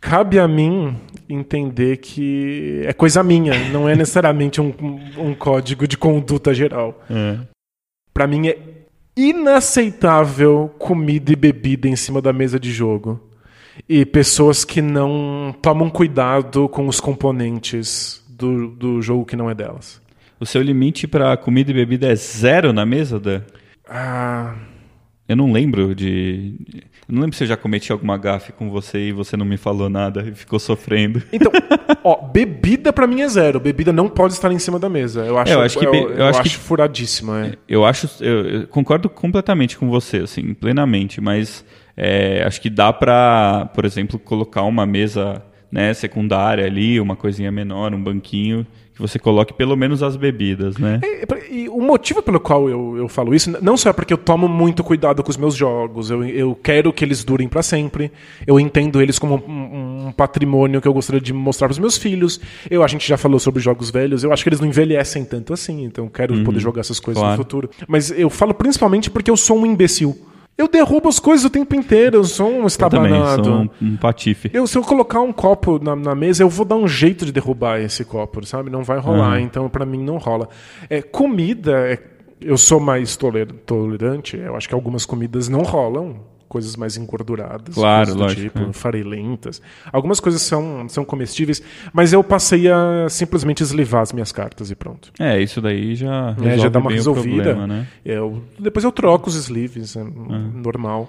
cabe 0.00 0.40
a 0.40 0.48
mim 0.48 0.96
entender 1.28 1.98
que 1.98 2.82
é 2.84 2.92
coisa 2.92 3.22
minha, 3.22 3.70
não 3.70 3.88
é 3.88 3.94
necessariamente 3.94 4.60
um, 4.60 4.74
um 5.16 5.34
código 5.34 5.86
de 5.86 5.96
conduta 5.96 6.52
geral. 6.52 7.00
É. 7.08 7.38
Para 8.12 8.26
mim 8.26 8.48
é 8.48 8.58
inaceitável 9.16 10.74
comida 10.78 11.32
e 11.32 11.36
bebida 11.36 11.86
em 11.86 11.94
cima 11.94 12.20
da 12.20 12.32
mesa 12.32 12.58
de 12.58 12.72
jogo 12.72 13.20
e 13.88 14.04
pessoas 14.04 14.64
que 14.64 14.82
não 14.82 15.54
tomam 15.62 15.88
cuidado 15.88 16.68
com 16.68 16.88
os 16.88 16.98
componentes 17.00 18.19
do, 18.40 18.68
do 18.68 19.02
jogo 19.02 19.24
que 19.24 19.36
não 19.36 19.50
é 19.50 19.54
delas. 19.54 20.00
O 20.40 20.46
seu 20.46 20.62
limite 20.62 21.06
para 21.06 21.36
comida 21.36 21.70
e 21.70 21.74
bebida 21.74 22.08
é 22.08 22.14
zero 22.14 22.72
na 22.72 22.86
mesa, 22.86 23.20
Dan? 23.20 23.42
Ah. 23.86 24.54
Eu 25.28 25.36
não 25.36 25.52
lembro 25.52 25.94
de. 25.94 26.56
Eu 27.08 27.14
não 27.14 27.20
lembro 27.20 27.36
se 27.36 27.44
eu 27.44 27.48
já 27.48 27.56
cometi 27.56 27.92
alguma 27.92 28.16
gafe 28.16 28.50
com 28.50 28.68
você 28.68 29.08
e 29.08 29.12
você 29.12 29.36
não 29.36 29.46
me 29.46 29.56
falou 29.56 29.88
nada 29.88 30.26
e 30.28 30.34
ficou 30.34 30.58
sofrendo. 30.58 31.22
Então, 31.32 31.52
ó, 32.02 32.16
bebida 32.16 32.92
para 32.92 33.06
mim 33.06 33.20
é 33.20 33.28
zero. 33.28 33.60
Bebida 33.60 33.92
não 33.92 34.08
pode 34.08 34.32
estar 34.32 34.50
em 34.50 34.58
cima 34.58 34.78
da 34.78 34.88
mesa. 34.88 35.24
Eu 35.24 35.38
acho, 35.38 35.52
é, 35.52 35.54
eu 35.54 35.60
acho 35.60 35.78
que 35.78 35.86
eu, 35.86 35.94
eu, 35.94 36.10
eu 36.14 36.26
acho, 36.26 36.40
acho 36.40 36.58
que... 36.58 36.64
furadíssima. 36.64 37.46
É. 37.46 37.52
Eu 37.68 37.84
acho, 37.84 38.08
eu, 38.20 38.46
eu, 38.46 38.66
concordo 38.66 39.08
completamente 39.08 39.78
com 39.78 39.88
você, 39.88 40.18
assim, 40.18 40.52
plenamente. 40.52 41.20
Mas 41.20 41.64
é, 41.96 42.42
acho 42.44 42.60
que 42.60 42.68
dá 42.70 42.92
para, 42.92 43.66
por 43.74 43.84
exemplo, 43.84 44.18
colocar 44.18 44.62
uma 44.62 44.84
mesa 44.84 45.44
né, 45.70 45.94
secundária 45.94 46.64
ali, 46.66 47.00
uma 47.00 47.16
coisinha 47.16 47.50
menor, 47.50 47.94
um 47.94 48.02
banquinho, 48.02 48.66
que 48.94 49.00
você 49.00 49.18
coloque 49.18 49.54
pelo 49.54 49.76
menos 49.76 50.02
as 50.02 50.16
bebidas, 50.16 50.76
né? 50.76 51.00
É, 51.02 51.20
e 51.50 51.68
o 51.68 51.80
motivo 51.80 52.22
pelo 52.22 52.38
qual 52.38 52.68
eu, 52.68 52.96
eu 52.96 53.08
falo 53.08 53.34
isso, 53.34 53.50
não 53.62 53.76
só 53.76 53.90
é 53.90 53.92
porque 53.92 54.12
eu 54.12 54.18
tomo 54.18 54.46
muito 54.48 54.84
cuidado 54.84 55.22
com 55.22 55.30
os 55.30 55.36
meus 55.36 55.54
jogos, 55.54 56.10
eu, 56.10 56.24
eu 56.24 56.54
quero 56.54 56.92
que 56.92 57.04
eles 57.04 57.24
durem 57.24 57.48
para 57.48 57.62
sempre, 57.62 58.12
eu 58.46 58.58
entendo 58.60 59.00
eles 59.00 59.18
como 59.18 59.42
um, 59.48 60.08
um 60.08 60.12
patrimônio 60.12 60.80
que 60.80 60.88
eu 60.88 60.92
gostaria 60.92 61.20
de 61.20 61.32
mostrar 61.32 61.68
para 61.68 61.72
os 61.72 61.78
meus 61.78 61.96
filhos. 61.96 62.40
Eu, 62.70 62.82
a 62.82 62.86
gente 62.88 63.08
já 63.08 63.16
falou 63.16 63.38
sobre 63.38 63.62
jogos 63.62 63.90
velhos, 63.90 64.22
eu 64.22 64.32
acho 64.32 64.42
que 64.42 64.48
eles 64.48 64.60
não 64.60 64.68
envelhecem 64.68 65.24
tanto 65.24 65.52
assim, 65.52 65.84
então 65.84 66.08
quero 66.08 66.42
poder 66.44 66.60
jogar 66.60 66.80
essas 66.80 67.00
coisas 67.00 67.20
Claro. 67.20 67.36
no 67.36 67.42
futuro. 67.42 67.70
Mas 67.88 68.10
eu 68.10 68.28
falo 68.28 68.52
principalmente 68.52 69.10
porque 69.10 69.30
eu 69.30 69.36
sou 69.36 69.58
um 69.58 69.66
imbecil. 69.66 70.16
Eu 70.58 70.68
derrubo 70.68 71.08
as 71.08 71.18
coisas 71.18 71.44
o 71.46 71.50
tempo 71.50 71.74
inteiro, 71.74 72.18
eu 72.18 72.24
sou 72.24 72.46
um 72.46 72.50
Eu 72.50 72.52
também 72.54 72.66
estabanado. 72.66 73.44
sou 73.44 73.54
um, 73.54 73.68
um 73.80 73.96
patife. 73.96 74.50
Eu, 74.52 74.66
se 74.66 74.76
eu 74.76 74.82
colocar 74.82 75.20
um 75.20 75.32
copo 75.32 75.82
na, 75.82 75.96
na 75.96 76.14
mesa, 76.14 76.42
eu 76.42 76.50
vou 76.50 76.66
dar 76.66 76.76
um 76.76 76.86
jeito 76.86 77.24
de 77.24 77.32
derrubar 77.32 77.80
esse 77.80 78.04
copo, 78.04 78.44
sabe? 78.44 78.68
Não 78.68 78.84
vai 78.84 78.98
rolar, 78.98 79.28
Aham. 79.36 79.40
então 79.40 79.68
pra 79.70 79.86
mim 79.86 80.02
não 80.04 80.18
rola. 80.18 80.48
É, 80.90 81.00
comida, 81.00 81.72
é- 81.90 81.98
eu 82.42 82.58
sou 82.58 82.78
mais 82.78 83.16
toler- 83.16 83.50
tolerante, 83.64 84.36
eu 84.36 84.54
acho 84.54 84.68
que 84.68 84.74
algumas 84.74 85.06
comidas 85.06 85.48
não 85.48 85.60
rolam. 85.62 86.16
Coisas 86.50 86.74
mais 86.74 86.96
engorduradas, 86.96 87.76
Claro, 87.76 88.12
lógico, 88.12 88.58
tipo, 88.58 88.70
é. 88.70 88.72
farelentas. 88.72 89.62
Algumas 89.92 90.18
coisas 90.18 90.42
são, 90.42 90.88
são 90.88 91.04
comestíveis, 91.04 91.62
mas 91.92 92.12
eu 92.12 92.24
passei 92.24 92.68
a 92.68 93.06
simplesmente 93.08 93.62
eslivar 93.62 94.02
as 94.02 94.12
minhas 94.12 94.32
cartas 94.32 94.68
e 94.68 94.74
pronto. 94.74 95.12
É, 95.20 95.40
isso 95.40 95.60
daí 95.60 95.94
já 95.94 96.34
É, 96.42 96.58
já 96.58 96.68
dá 96.68 96.80
uma 96.80 96.90
resolvida. 96.90 97.54
problema, 97.54 97.66
né? 97.68 97.86
Eu, 98.04 98.42
depois 98.58 98.84
eu 98.84 98.90
troco 98.90 99.28
os 99.28 99.36
sleeves, 99.36 99.94
é 99.94 100.02
normal. 100.02 101.06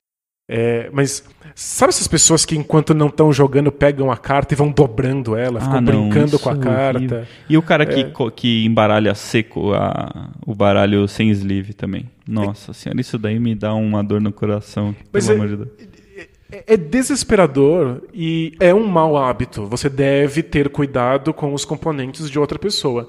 É, 0.48 0.90
mas 0.92 1.24
sabe 1.56 1.90
essas 1.90 2.08
pessoas 2.08 2.44
que 2.44 2.58
enquanto 2.58 2.94
não 2.94 3.08
estão 3.08 3.32
jogando 3.32 3.72
pegam 3.72 4.12
a 4.12 4.18
carta 4.18 4.54
e 4.54 4.58
vão 4.58 4.70
dobrando 4.70 5.36
ela, 5.36 5.62
ficam 5.62 5.78
Ah, 5.78 5.82
não, 5.82 6.10
brincando 6.10 6.38
com 6.38 6.50
a 6.50 6.54
é 6.54 6.58
carta? 6.58 7.28
E 7.50 7.58
o 7.58 7.62
cara 7.62 7.84
É. 7.84 7.86
que, 7.86 8.32
que 8.36 8.66
embaralha 8.66 9.16
seco 9.16 9.74
a- 9.74 10.30
o 10.46 10.54
baralho 10.54 11.08
sem 11.08 11.30
sleeve 11.32 11.74
também. 11.74 12.10
Nossa 12.28 12.74
senhora, 12.74 13.00
isso 13.00 13.18
daí 13.18 13.40
me 13.40 13.56
dá 13.56 13.74
uma 13.74 14.04
dor 14.04 14.20
no 14.20 14.32
coração. 14.32 14.94
Mas 15.14 15.28
pelo 15.28 15.38
é- 15.42 15.46
amor 15.46 15.50
de 15.50 15.64
Deus. 15.66 15.70
É- 16.52 16.64
É 16.74 16.76
desesperador 16.76 18.02
e 18.14 18.54
é 18.60 18.74
um 18.74 18.86
mau 18.86 19.16
hábito. 19.16 19.66
Você 19.68 19.88
deve 19.90 20.44
ter 20.44 20.68
cuidado 20.68 21.34
com 21.34 21.54
os 21.54 21.64
componentes 21.64 22.30
de 22.30 22.38
outra 22.38 22.60
pessoa. 22.60 23.08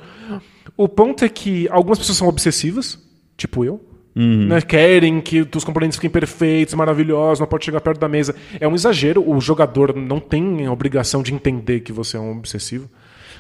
O 0.77 0.89
ponto 0.89 1.25
é 1.25 1.29
que 1.29 1.67
algumas 1.69 1.99
pessoas 1.99 2.19
são 2.19 2.29
obsessivas, 2.29 3.01
tipo 3.37 3.65
eu. 3.65 3.81
Uhum. 4.15 4.47
né? 4.47 4.61
Querem 4.61 5.21
que 5.21 5.47
os 5.55 5.65
componentes 5.65 5.97
fiquem 5.97 6.11
perfeitos, 6.11 6.75
maravilhosos, 6.75 7.41
não 7.41 7.47
pode 7.47 7.65
chegar 7.65 7.81
perto 7.81 7.99
da 7.99 8.09
mesa. 8.09 8.35
É 8.61 8.69
um 8.69 8.75
exagero. 8.75 9.29
O 9.29 9.41
jogador 9.41 9.97
não 9.97 10.21
tem 10.21 10.67
a 10.67 10.73
obrigação 10.73 11.23
de 11.23 11.33
entender 11.33 11.81
que 11.81 11.93
você 11.93 12.17
é 12.17 12.21
um 12.21 12.33
obsessivo. 12.39 12.91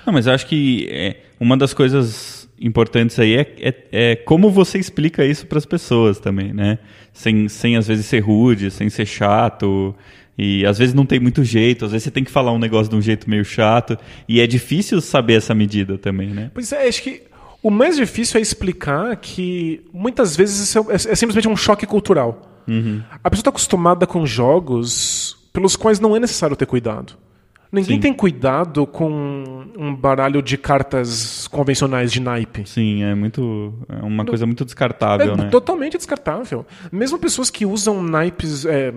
Não, 0.06 0.12
mas 0.12 0.26
eu 0.26 0.32
acho 0.32 0.46
que 0.46 0.88
é, 0.90 1.16
uma 1.38 1.56
das 1.56 1.72
coisas 1.72 2.48
importantes 2.58 3.18
aí 3.18 3.34
é, 3.34 3.54
é, 3.60 3.74
é 3.92 4.16
como 4.16 4.50
você 4.50 4.78
explica 4.78 5.24
isso 5.24 5.46
para 5.46 5.58
as 5.58 5.66
pessoas 5.66 6.18
também, 6.18 6.52
né? 6.52 6.78
Sem, 7.12 7.48
sem 7.48 7.76
às 7.76 7.86
vezes 7.86 8.06
ser 8.06 8.20
rude, 8.20 8.70
sem 8.70 8.88
ser 8.88 9.06
chato. 9.06 9.94
E 10.36 10.64
às 10.64 10.78
vezes 10.78 10.94
não 10.94 11.04
tem 11.04 11.20
muito 11.20 11.44
jeito, 11.44 11.84
às 11.84 11.92
vezes 11.92 12.04
você 12.04 12.10
tem 12.10 12.24
que 12.24 12.30
falar 12.30 12.52
um 12.52 12.58
negócio 12.58 12.90
de 12.90 12.96
um 12.96 13.02
jeito 13.02 13.28
meio 13.28 13.44
chato. 13.44 13.98
E 14.26 14.40
é 14.40 14.46
difícil 14.46 15.00
saber 15.00 15.34
essa 15.34 15.54
medida 15.54 15.98
também, 15.98 16.28
né? 16.28 16.50
Pois 16.54 16.72
é, 16.72 16.88
acho 16.88 17.02
que 17.02 17.22
o 17.62 17.70
mais 17.70 17.96
difícil 17.96 18.38
é 18.38 18.42
explicar 18.42 19.14
que 19.16 19.82
muitas 19.92 20.36
vezes 20.36 20.68
isso 20.68 20.78
é, 20.90 20.94
é 20.94 21.14
simplesmente 21.14 21.48
um 21.48 21.56
choque 21.56 21.86
cultural. 21.86 22.48
A 23.24 23.28
pessoa 23.30 23.40
está 23.42 23.50
acostumada 23.50 24.06
com 24.06 24.24
jogos 24.24 25.36
pelos 25.52 25.74
quais 25.76 25.98
não 26.00 26.14
é 26.16 26.20
necessário 26.20 26.54
ter 26.56 26.66
cuidado. 26.66 27.14
Ninguém 27.70 27.96
Sim. 27.96 28.00
tem 28.02 28.12
cuidado 28.12 28.86
com 28.86 29.64
um 29.78 29.94
baralho 29.94 30.42
de 30.42 30.58
cartas 30.58 31.48
convencionais 31.48 32.12
de 32.12 32.20
naipe. 32.20 32.68
Sim, 32.68 33.02
é 33.02 33.14
muito. 33.14 33.72
É 33.88 34.04
uma 34.04 34.24
coisa 34.26 34.44
muito 34.44 34.62
descartável, 34.64 35.32
É 35.32 35.36
né? 35.36 35.48
totalmente 35.48 35.96
descartável. 35.96 36.66
Mesmo 36.92 37.18
pessoas 37.18 37.48
que 37.50 37.64
usam 37.64 38.02
naipes. 38.02 38.66
é, 38.66 38.92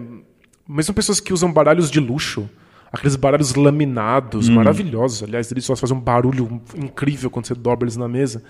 mesmo 0.67 0.93
pessoas 0.93 1.19
que 1.21 1.31
usam 1.31 1.51
baralhos 1.51 1.89
de 1.89 1.99
luxo. 2.01 2.49
Aqueles 2.95 3.15
baralhos 3.15 3.53
laminados, 3.55 4.47
maravilhosos. 4.49 5.23
Aliás, 5.23 5.51
eles 5.51 5.65
só 5.65 5.75
fazem 5.75 5.95
um 5.95 5.99
barulho 5.99 6.61
incrível 6.75 7.29
quando 7.29 7.45
você 7.45 7.53
dobra 7.53 7.85
eles 7.85 7.97
na 7.97 8.07
mesa. 8.07 8.41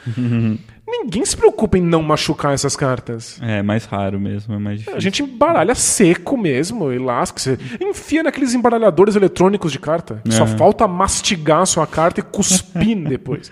Ninguém 0.88 1.26
se 1.26 1.36
preocupa 1.36 1.78
em 1.78 1.82
não 1.82 2.02
machucar 2.02 2.54
essas 2.54 2.76
cartas. 2.76 3.40
É 3.42 3.62
mais 3.62 3.86
raro 3.86 4.20
mesmo, 4.20 4.54
é 4.54 4.60
mais 4.60 4.80
difícil. 4.80 4.98
A 4.98 5.02
gente 5.02 5.24
embaralha 5.24 5.74
seco 5.76 6.38
mesmo 6.38 6.92
e 6.94 6.98
lasca. 7.00 7.40
Você 7.40 7.58
enfia 7.82 8.24
naqueles 8.24 8.54
embaralhadores 8.54 9.16
eletrônicos 9.16 9.72
de 9.72 9.80
carta. 9.80 10.22
Só 10.30 10.44
É. 10.44 10.48
falta 10.48 10.88
mastigar 10.88 11.62
a 11.62 11.66
sua 11.66 11.88
carta 11.88 12.20
e 12.20 12.24
cuspir 12.24 12.96
depois. 13.08 13.52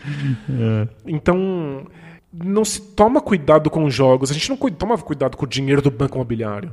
Então, 1.06 1.86
não 2.32 2.64
se 2.66 2.82
toma 2.82 3.22
cuidado 3.22 3.70
com 3.70 3.90
jogos. 3.90 4.32
A 4.32 4.34
gente 4.34 4.50
não 4.50 4.58
toma 4.58 4.98
cuidado 4.98 5.36
com 5.38 5.46
o 5.46 5.50
dinheiro 5.50 5.82
do 5.82 5.92
banco 5.92 6.16
imobiliário. 6.18 6.72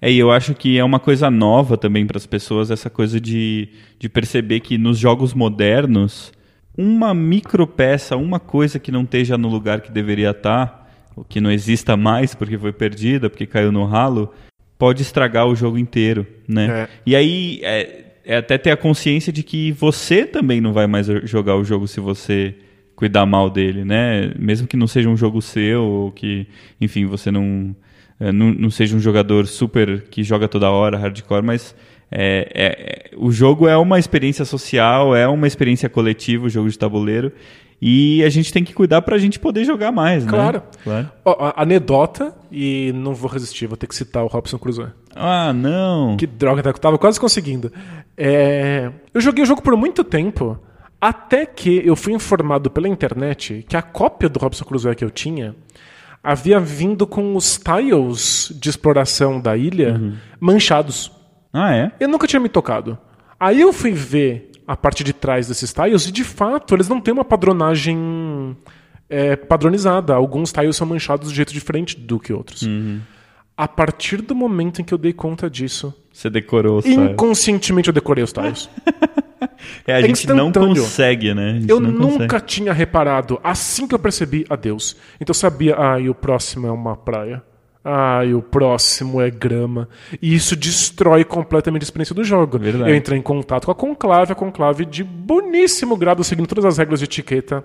É, 0.00 0.10
e 0.10 0.18
eu 0.18 0.30
acho 0.30 0.54
que 0.54 0.78
é 0.78 0.84
uma 0.84 1.00
coisa 1.00 1.30
nova 1.30 1.76
também 1.76 2.06
para 2.06 2.16
as 2.16 2.26
pessoas, 2.26 2.70
essa 2.70 2.88
coisa 2.88 3.20
de, 3.20 3.68
de 3.98 4.08
perceber 4.08 4.60
que 4.60 4.78
nos 4.78 4.98
jogos 4.98 5.34
modernos, 5.34 6.32
uma 6.76 7.12
micropeça, 7.12 8.16
uma 8.16 8.38
coisa 8.38 8.78
que 8.78 8.92
não 8.92 9.02
esteja 9.02 9.36
no 9.36 9.48
lugar 9.48 9.80
que 9.80 9.90
deveria 9.90 10.30
estar, 10.30 10.88
ou 11.16 11.24
que 11.24 11.40
não 11.40 11.50
exista 11.50 11.96
mais 11.96 12.34
porque 12.34 12.56
foi 12.56 12.72
perdida, 12.72 13.28
porque 13.28 13.46
caiu 13.46 13.72
no 13.72 13.84
ralo, 13.84 14.32
pode 14.78 15.02
estragar 15.02 15.46
o 15.46 15.56
jogo 15.56 15.76
inteiro, 15.76 16.24
né? 16.46 16.82
É. 16.82 16.88
E 17.04 17.16
aí 17.16 17.60
é, 17.64 18.04
é 18.24 18.36
até 18.36 18.56
ter 18.56 18.70
a 18.70 18.76
consciência 18.76 19.32
de 19.32 19.42
que 19.42 19.72
você 19.72 20.24
também 20.24 20.60
não 20.60 20.72
vai 20.72 20.86
mais 20.86 21.06
jogar 21.24 21.56
o 21.56 21.64
jogo 21.64 21.88
se 21.88 21.98
você 21.98 22.54
cuidar 22.98 23.24
mal 23.24 23.48
dele, 23.48 23.84
né? 23.84 24.32
Mesmo 24.36 24.66
que 24.66 24.76
não 24.76 24.88
seja 24.88 25.08
um 25.08 25.16
jogo 25.16 25.40
seu, 25.40 25.84
ou 25.84 26.10
que, 26.10 26.48
enfim, 26.80 27.06
você 27.06 27.30
não, 27.30 27.72
é, 28.18 28.32
não, 28.32 28.52
não 28.52 28.70
seja 28.70 28.96
um 28.96 28.98
jogador 28.98 29.46
super 29.46 30.02
que 30.10 30.24
joga 30.24 30.48
toda 30.48 30.68
hora, 30.68 30.98
hardcore, 30.98 31.44
mas 31.44 31.76
é, 32.10 32.48
é- 32.52 33.10
é- 33.12 33.16
o 33.16 33.30
jogo 33.30 33.68
é 33.68 33.76
uma 33.76 34.00
experiência 34.00 34.44
social, 34.44 35.14
é 35.14 35.28
uma 35.28 35.46
experiência 35.46 35.88
coletiva, 35.88 36.46
o 36.46 36.50
jogo 36.50 36.68
de 36.68 36.76
tabuleiro, 36.76 37.30
e 37.80 38.24
a 38.24 38.28
gente 38.28 38.52
tem 38.52 38.64
que 38.64 38.74
cuidar 38.74 39.00
pra 39.02 39.16
gente 39.16 39.38
poder 39.38 39.64
jogar 39.64 39.92
mais, 39.92 40.24
Claro. 40.26 40.58
né? 40.58 40.62
Claro. 40.82 41.10
Ó, 41.24 41.36
a- 41.38 41.62
anedota, 41.62 42.34
e 42.50 42.90
não 42.96 43.14
vou 43.14 43.30
resistir, 43.30 43.68
vou 43.68 43.76
ter 43.76 43.86
que 43.86 43.94
citar 43.94 44.24
o 44.24 44.26
Robson 44.26 44.58
Crusoe. 44.58 44.88
Ah, 45.14 45.52
não. 45.52 46.16
Que 46.16 46.26
droga, 46.26 46.68
eu 46.68 46.72
tava 46.74 46.98
quase 46.98 47.20
conseguindo. 47.20 47.70
É, 48.16 48.90
Eu 49.14 49.20
joguei 49.20 49.44
o 49.44 49.46
jogo 49.46 49.62
por 49.62 49.76
muito 49.76 50.02
tempo, 50.02 50.58
até 51.00 51.46
que 51.46 51.82
eu 51.86 51.94
fui 51.94 52.12
informado 52.12 52.70
pela 52.70 52.88
internet 52.88 53.64
que 53.68 53.76
a 53.76 53.82
cópia 53.82 54.28
do 54.28 54.38
Robson 54.38 54.64
Crusoe 54.64 54.94
que 54.96 55.04
eu 55.04 55.10
tinha 55.10 55.54
havia 56.22 56.58
vindo 56.58 57.06
com 57.06 57.36
os 57.36 57.58
tiles 57.58 58.52
de 58.60 58.68
exploração 58.68 59.40
da 59.40 59.56
ilha 59.56 60.18
manchados. 60.40 61.10
Ah, 61.52 61.74
é? 61.74 61.92
Eu 62.00 62.08
nunca 62.08 62.26
tinha 62.26 62.40
me 62.40 62.48
tocado. 62.48 62.98
Aí 63.38 63.60
eu 63.60 63.72
fui 63.72 63.92
ver 63.92 64.50
a 64.66 64.76
parte 64.76 65.02
de 65.04 65.12
trás 65.12 65.46
desses 65.48 65.72
tiles 65.72 66.06
e, 66.06 66.12
de 66.12 66.24
fato, 66.24 66.74
eles 66.74 66.88
não 66.88 67.00
têm 67.00 67.14
uma 67.14 67.24
padronagem 67.24 68.56
é, 69.08 69.36
padronizada. 69.36 70.12
Alguns 70.14 70.52
tiles 70.52 70.76
são 70.76 70.86
manchados 70.86 71.30
de 71.30 71.36
jeito 71.36 71.54
diferente 71.54 71.98
do 71.98 72.18
que 72.18 72.32
outros. 72.32 72.68
A 73.56 73.66
partir 73.66 74.20
do 74.20 74.34
momento 74.34 74.80
em 74.80 74.84
que 74.84 74.92
eu 74.92 74.98
dei 74.98 75.12
conta 75.12 75.48
disso, 75.48 75.94
Você 76.12 76.28
decorou 76.28 76.78
os 76.78 76.84
tiles. 76.84 77.10
inconscientemente 77.12 77.88
eu 77.88 77.94
decorei 77.94 78.22
os 78.24 78.32
tiles. 78.32 78.68
É, 79.86 79.94
a 79.94 80.00
é 80.00 80.02
gente 80.02 80.26
não 80.26 80.52
consegue, 80.52 81.32
né? 81.32 81.62
Eu 81.66 81.80
nunca 81.80 82.26
consegue. 82.26 82.44
tinha 82.46 82.72
reparado. 82.72 83.40
Assim 83.42 83.86
que 83.86 83.94
eu 83.94 83.98
percebi, 83.98 84.44
adeus. 84.50 84.96
Então 85.20 85.30
eu 85.30 85.34
sabia, 85.34 85.76
ah, 85.78 85.98
e 85.98 86.08
o 86.08 86.14
próximo 86.14 86.66
é 86.66 86.70
uma 86.70 86.96
praia. 86.96 87.42
Ah, 87.84 88.24
e 88.24 88.34
o 88.34 88.42
próximo 88.42 89.20
é 89.20 89.30
grama. 89.30 89.88
E 90.20 90.34
isso 90.34 90.54
destrói 90.54 91.24
completamente 91.24 91.82
a 91.82 91.84
experiência 91.84 92.14
do 92.14 92.22
jogo. 92.22 92.58
Verdade. 92.58 92.90
Eu 92.90 92.96
entrei 92.96 93.18
em 93.18 93.22
contato 93.22 93.64
com 93.64 93.72
a 93.72 93.74
Conclave, 93.74 94.32
a 94.32 94.34
Conclave 94.34 94.84
de 94.84 95.02
boníssimo 95.02 95.96
grado, 95.96 96.22
seguindo 96.22 96.46
todas 96.46 96.64
as 96.64 96.76
regras 96.76 96.98
de 96.98 97.06
etiqueta 97.06 97.64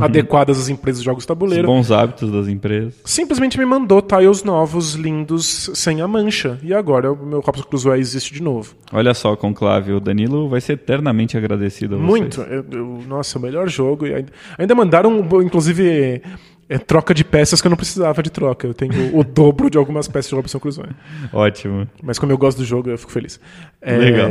adequadas 0.00 0.58
às 0.58 0.68
empresas 0.68 1.00
de 1.00 1.04
jogos 1.06 1.20
de 1.20 1.24
Os 1.24 1.26
tabuleiro. 1.26 1.66
bons 1.66 1.90
hábitos 1.90 2.30
das 2.30 2.48
empresas. 2.48 2.94
Simplesmente 3.04 3.58
me 3.58 3.64
mandou 3.64 4.02
tiles 4.02 4.42
novos, 4.44 4.94
lindos, 4.94 5.70
sem 5.74 6.00
a 6.00 6.08
mancha. 6.08 6.58
E 6.62 6.74
agora 6.74 7.10
o 7.12 7.26
meu 7.26 7.40
Robson 7.40 7.64
Crusoe 7.64 7.98
existe 7.98 8.34
de 8.34 8.42
novo. 8.42 8.74
Olha 8.92 9.14
só, 9.14 9.34
Conclave, 9.36 9.92
o 9.92 10.00
Danilo 10.00 10.48
vai 10.48 10.60
ser 10.60 10.74
eternamente 10.74 11.36
agradecido 11.36 11.94
a 11.94 11.98
vocês. 11.98 12.08
Muito. 12.10 12.40
Eu- 12.42 12.64
eu- 12.70 13.02
nossa, 13.08 13.38
o 13.38 13.42
melhor 13.42 13.68
jogo. 13.68 14.06
E 14.06 14.14
ainda, 14.14 14.32
ainda 14.58 14.74
mandaram, 14.74 15.26
inclusive, 15.42 16.20
é, 16.68 16.78
troca 16.78 17.14
de 17.14 17.24
peças 17.24 17.60
que 17.60 17.66
eu 17.66 17.70
não 17.70 17.76
precisava 17.76 18.22
de 18.22 18.30
troca. 18.30 18.66
Eu 18.66 18.74
tenho 18.74 19.16
o 19.18 19.24
dobro 19.24 19.70
de 19.70 19.78
algumas 19.78 20.06
peças 20.08 20.28
de 20.28 20.34
Robson 20.34 20.58
Crusoe. 20.60 20.88
Ótimo. 21.32 21.88
Mas 22.02 22.18
como 22.18 22.30
eu 22.32 22.38
gosto 22.38 22.58
do 22.58 22.64
jogo, 22.64 22.90
eu 22.90 22.98
fico 22.98 23.12
feliz. 23.12 23.40
É, 23.80 23.96
Legal. 23.96 24.30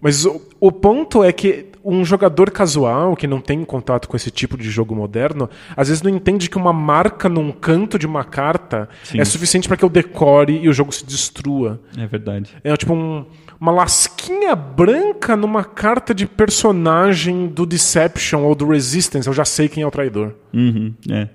Mas 0.00 0.24
o, 0.26 0.40
o 0.60 0.72
ponto 0.72 1.22
é 1.22 1.32
que 1.32 1.66
um 1.84 2.04
jogador 2.04 2.50
casual 2.50 3.16
que 3.16 3.26
não 3.26 3.40
tem 3.40 3.64
contato 3.64 4.08
com 4.08 4.16
esse 4.16 4.30
tipo 4.30 4.56
de 4.56 4.70
jogo 4.70 4.94
moderno, 4.94 5.48
às 5.76 5.88
vezes 5.88 6.02
não 6.02 6.10
entende 6.10 6.48
que 6.48 6.56
uma 6.56 6.72
marca 6.72 7.28
num 7.28 7.50
canto 7.52 7.98
de 7.98 8.06
uma 8.06 8.24
carta 8.24 8.88
Sim. 9.04 9.20
é 9.20 9.24
suficiente 9.24 9.66
para 9.68 9.76
que 9.76 9.84
eu 9.84 9.88
decore 9.88 10.60
e 10.62 10.68
o 10.68 10.72
jogo 10.72 10.92
se 10.92 11.04
destrua. 11.04 11.80
É 11.98 12.06
verdade. 12.06 12.50
É 12.62 12.76
tipo 12.76 12.92
um- 12.94 13.24
uma 13.60 13.72
lasquinha 13.72 14.54
branca 14.56 15.36
numa 15.36 15.62
carta 15.64 16.14
de 16.14 16.26
personagem 16.26 17.46
do 17.48 17.64
Deception 17.66 18.42
ou 18.42 18.54
do 18.54 18.66
Resistance. 18.68 19.26
Eu 19.28 19.34
já 19.34 19.44
sei 19.44 19.68
quem 19.68 19.82
é 19.82 19.86
o 19.86 19.90
traidor. 19.90 20.34
Uhum, 20.52 20.94
é. 21.10 21.28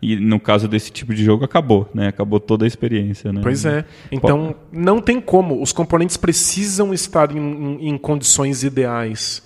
E 0.00 0.16
no 0.16 0.38
caso 0.38 0.68
desse 0.68 0.90
tipo 0.92 1.14
de 1.14 1.24
jogo, 1.24 1.44
acabou, 1.46 1.88
né? 1.94 2.08
Acabou 2.08 2.38
toda 2.38 2.66
a 2.66 2.68
experiência, 2.68 3.32
né? 3.32 3.40
Pois 3.42 3.64
é. 3.64 3.84
Então, 4.12 4.54
não 4.70 5.00
tem 5.00 5.18
como. 5.18 5.62
Os 5.62 5.72
componentes 5.72 6.16
precisam 6.18 6.92
estar 6.92 7.34
em, 7.34 7.38
em, 7.38 7.88
em 7.88 7.96
condições 7.98 8.62
ideais 8.62 9.42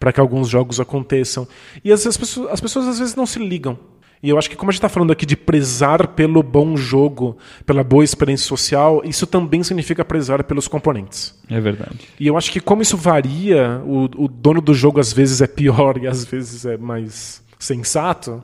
para 0.00 0.12
que 0.12 0.18
alguns 0.18 0.48
jogos 0.48 0.80
aconteçam. 0.80 1.46
E 1.84 1.92
as, 1.92 2.06
as, 2.06 2.16
pessoas, 2.16 2.50
as 2.50 2.60
pessoas 2.60 2.88
às 2.88 2.98
vezes 2.98 3.14
não 3.14 3.26
se 3.26 3.38
ligam. 3.38 3.78
E 4.22 4.28
eu 4.28 4.38
acho 4.38 4.50
que, 4.50 4.56
como 4.56 4.70
a 4.70 4.72
gente 4.72 4.78
está 4.78 4.88
falando 4.88 5.12
aqui 5.12 5.24
de 5.24 5.36
prezar 5.36 6.08
pelo 6.08 6.42
bom 6.42 6.76
jogo, 6.76 7.38
pela 7.64 7.82
boa 7.82 8.04
experiência 8.04 8.46
social, 8.46 9.02
isso 9.04 9.26
também 9.26 9.62
significa 9.62 10.04
prezar 10.04 10.44
pelos 10.44 10.68
componentes. 10.68 11.38
É 11.48 11.58
verdade. 11.60 11.98
E 12.18 12.26
eu 12.26 12.36
acho 12.36 12.50
que, 12.50 12.60
como 12.60 12.82
isso 12.82 12.96
varia, 12.96 13.80
o, 13.84 14.04
o 14.24 14.28
dono 14.28 14.60
do 14.60 14.74
jogo 14.74 15.00
às 15.00 15.12
vezes 15.12 15.40
é 15.40 15.46
pior 15.46 15.96
e 15.98 16.06
às 16.06 16.24
vezes 16.24 16.66
é 16.66 16.76
mais 16.76 17.42
sensato 17.58 18.42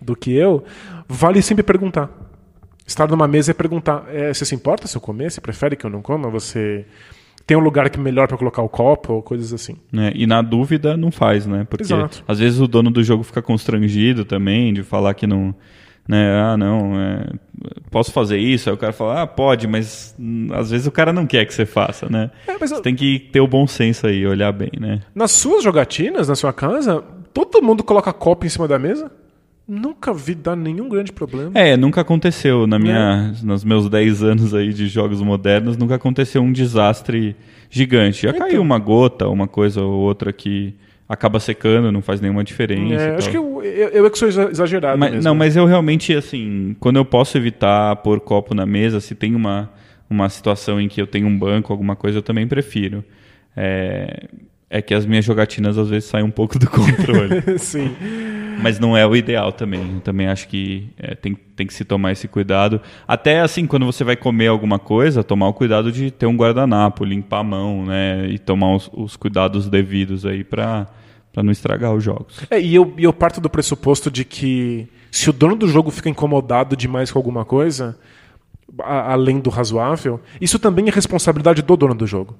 do 0.00 0.14
que 0.14 0.32
eu, 0.32 0.64
vale 1.08 1.42
sempre 1.42 1.62
perguntar. 1.62 2.10
Estar 2.86 3.06
numa 3.08 3.28
mesa 3.28 3.50
e 3.50 3.54
perguntar: 3.54 4.06
é, 4.08 4.32
você 4.32 4.46
se 4.46 4.54
importa 4.54 4.86
se 4.86 4.96
eu 4.96 5.00
comer? 5.00 5.30
Você 5.30 5.42
prefere 5.42 5.76
que 5.76 5.84
eu 5.84 5.90
não 5.90 6.00
coma? 6.00 6.30
Você 6.30 6.86
tem 7.48 7.56
um 7.56 7.60
lugar 7.60 7.88
que 7.88 7.98
melhor 7.98 8.28
para 8.28 8.36
colocar 8.36 8.60
o 8.60 8.68
copo 8.68 9.14
ou 9.14 9.22
coisas 9.22 9.54
assim. 9.54 9.74
É, 9.96 10.12
e 10.14 10.26
na 10.26 10.42
dúvida 10.42 10.98
não 10.98 11.10
faz, 11.10 11.46
né? 11.46 11.66
Porque 11.68 11.82
Exato. 11.84 12.22
às 12.28 12.38
vezes 12.38 12.60
o 12.60 12.68
dono 12.68 12.90
do 12.90 13.02
jogo 13.02 13.22
fica 13.24 13.40
constrangido 13.40 14.22
também 14.22 14.72
de 14.74 14.82
falar 14.82 15.14
que 15.14 15.26
não. 15.26 15.54
Né, 16.06 16.30
ah, 16.40 16.56
não, 16.56 16.98
é, 16.98 17.26
posso 17.90 18.12
fazer 18.12 18.38
isso? 18.38 18.68
Aí 18.68 18.74
o 18.74 18.78
cara 18.78 18.92
fala, 18.94 19.22
ah, 19.22 19.26
pode, 19.26 19.66
mas 19.66 20.14
hum, 20.18 20.48
às 20.52 20.70
vezes 20.70 20.86
o 20.86 20.90
cara 20.90 21.12
não 21.12 21.26
quer 21.26 21.44
que 21.46 21.52
você 21.52 21.66
faça, 21.66 22.06
né? 22.08 22.30
É, 22.46 22.56
mas 22.58 22.70
eu- 22.70 22.78
Você 22.78 22.82
tem 22.82 22.94
que 22.94 23.18
ter 23.18 23.40
o 23.40 23.46
bom 23.46 23.66
senso 23.66 24.06
aí, 24.06 24.26
olhar 24.26 24.52
bem, 24.52 24.70
né? 24.78 25.00
Nas 25.14 25.32
suas 25.32 25.62
jogatinas, 25.64 26.28
na 26.28 26.34
sua 26.34 26.52
casa, 26.52 27.02
todo 27.32 27.62
mundo 27.62 27.82
coloca 27.84 28.10
copo 28.12 28.44
em 28.46 28.48
cima 28.48 28.66
da 28.68 28.78
mesa? 28.78 29.10
Nunca 29.68 30.14
vi 30.14 30.34
dar 30.34 30.56
nenhum 30.56 30.88
grande 30.88 31.12
problema. 31.12 31.50
É, 31.54 31.76
nunca 31.76 32.00
aconteceu 32.00 32.66
na 32.66 32.78
minha, 32.78 33.34
nos 33.42 33.62
meus 33.64 33.88
10 33.90 34.22
anos 34.22 34.54
aí 34.54 34.72
de 34.72 34.86
jogos 34.88 35.20
modernos, 35.20 35.76
nunca 35.76 35.96
aconteceu 35.96 36.40
um 36.40 36.50
desastre 36.50 37.36
gigante. 37.68 38.22
Já 38.22 38.32
caiu 38.32 38.62
uma 38.62 38.78
gota, 38.78 39.28
uma 39.28 39.46
coisa 39.46 39.82
ou 39.82 39.92
outra 40.00 40.32
que 40.32 40.74
acaba 41.06 41.38
secando, 41.38 41.92
não 41.92 42.00
faz 42.00 42.18
nenhuma 42.20 42.42
diferença. 42.42 43.02
É, 43.02 43.16
acho 43.16 43.30
que 43.30 43.36
eu, 43.36 43.62
eu, 43.62 43.88
eu 43.88 44.06
é 44.06 44.10
que 44.10 44.18
sou 44.18 44.28
exa- 44.28 44.50
exagerado 44.50 44.98
Mas- 44.98 45.22
não, 45.22 45.34
mas 45.34 45.54
eu 45.54 45.66
realmente, 45.66 46.14
assim, 46.14 46.74
quando 46.80 46.96
eu 46.96 47.04
posso 47.04 47.36
evitar 47.36 47.94
pôr 47.96 48.20
copo 48.20 48.54
na 48.54 48.64
mesa, 48.64 49.00
se 49.00 49.14
tem 49.14 49.34
uma, 49.34 49.70
uma 50.08 50.30
situação 50.30 50.80
em 50.80 50.88
que 50.88 51.00
eu 51.00 51.06
tenho 51.06 51.26
um 51.26 51.38
banco, 51.38 51.72
alguma 51.74 51.94
coisa, 51.94 52.18
eu 52.18 52.22
também 52.22 52.46
prefiro. 52.48 53.04
É, 53.54 54.28
é 54.70 54.82
que 54.82 54.94
as 54.94 55.04
minhas 55.06 55.24
jogatinas 55.24 55.76
às 55.78 55.88
vezes 55.90 56.08
saem 56.08 56.24
um 56.24 56.30
pouco 56.30 56.58
do 56.58 56.68
controle. 56.70 57.58
Sim. 57.58 57.90
Mas 58.60 58.78
não 58.78 58.96
é 58.96 59.06
o 59.06 59.14
ideal 59.14 59.52
também. 59.52 59.94
Eu 59.94 60.00
também 60.00 60.26
acho 60.26 60.48
que 60.48 60.88
é, 60.98 61.14
tem, 61.14 61.34
tem 61.34 61.66
que 61.66 61.74
se 61.74 61.84
tomar 61.84 62.12
esse 62.12 62.26
cuidado. 62.28 62.80
Até 63.06 63.40
assim, 63.40 63.66
quando 63.66 63.86
você 63.86 64.04
vai 64.04 64.16
comer 64.16 64.48
alguma 64.48 64.78
coisa, 64.78 65.22
tomar 65.24 65.48
o 65.48 65.54
cuidado 65.54 65.92
de 65.92 66.10
ter 66.10 66.26
um 66.26 66.36
guardanapo, 66.36 67.04
limpar 67.04 67.40
a 67.40 67.44
mão, 67.44 67.84
né? 67.84 68.26
E 68.28 68.38
tomar 68.38 68.74
os, 68.74 68.90
os 68.92 69.16
cuidados 69.16 69.68
devidos 69.68 70.26
aí 70.26 70.42
pra, 70.42 70.86
pra 71.32 71.42
não 71.42 71.52
estragar 71.52 71.94
os 71.94 72.02
jogos. 72.02 72.40
É, 72.50 72.60
e 72.60 72.74
eu, 72.74 72.92
eu 72.98 73.12
parto 73.12 73.40
do 73.40 73.48
pressuposto 73.48 74.10
de 74.10 74.24
que 74.24 74.88
se 75.10 75.30
o 75.30 75.32
dono 75.32 75.56
do 75.56 75.68
jogo 75.68 75.90
fica 75.90 76.08
incomodado 76.08 76.76
demais 76.76 77.10
com 77.10 77.18
alguma 77.18 77.44
coisa, 77.44 77.96
a- 78.80 79.12
além 79.12 79.38
do 79.40 79.50
razoável, 79.50 80.20
isso 80.40 80.58
também 80.58 80.88
é 80.88 80.90
responsabilidade 80.90 81.62
do 81.62 81.76
dono 81.76 81.94
do 81.94 82.06
jogo. 82.06 82.34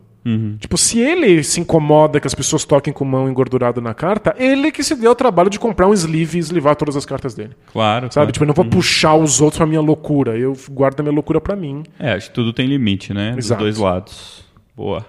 Tipo, 0.58 0.76
se 0.76 1.00
ele 1.00 1.42
se 1.42 1.58
incomoda 1.58 2.20
que 2.20 2.26
as 2.26 2.34
pessoas 2.34 2.62
toquem 2.62 2.92
com 2.92 3.02
mão 3.02 3.30
engordurada 3.30 3.80
na 3.80 3.94
carta, 3.94 4.34
ele 4.38 4.70
que 4.70 4.84
se 4.84 4.94
deu 4.94 5.12
o 5.12 5.14
trabalho 5.14 5.48
de 5.48 5.58
comprar 5.58 5.86
um 5.88 5.94
sleeve 5.94 6.36
e 6.36 6.40
eslivar 6.40 6.76
todas 6.76 6.96
as 6.96 7.06
cartas 7.06 7.32
dele. 7.34 7.52
Claro. 7.72 8.06
Sabe? 8.06 8.12
claro. 8.12 8.32
Tipo, 8.32 8.44
eu 8.44 8.48
não 8.48 8.54
vou 8.54 8.64
puxar 8.66 9.14
os 9.14 9.40
outros 9.40 9.56
pra 9.56 9.66
minha 9.66 9.80
loucura. 9.80 10.36
Eu 10.36 10.54
guardo 10.70 11.00
a 11.00 11.02
minha 11.02 11.14
loucura 11.14 11.40
pra 11.40 11.56
mim. 11.56 11.82
É, 11.98 12.12
acho 12.12 12.28
que 12.28 12.34
tudo 12.34 12.52
tem 12.52 12.66
limite, 12.66 13.14
né? 13.14 13.30
Dos 13.34 13.46
Exato. 13.46 13.62
dois 13.62 13.78
lados. 13.78 14.44
Boa. 14.76 15.06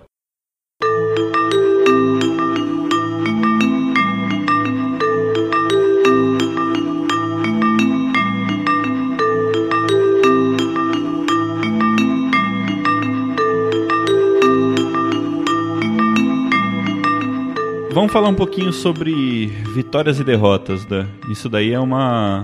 Vamos 17.92 18.14
falar 18.14 18.30
um 18.30 18.36
pouquinho 18.36 18.72
sobre 18.72 19.48
vitórias 19.74 20.20
e 20.20 20.24
derrotas, 20.24 20.86
Dan. 20.86 21.08
Isso 21.28 21.50
daí 21.50 21.74
é 21.74 21.80
uma. 21.80 22.44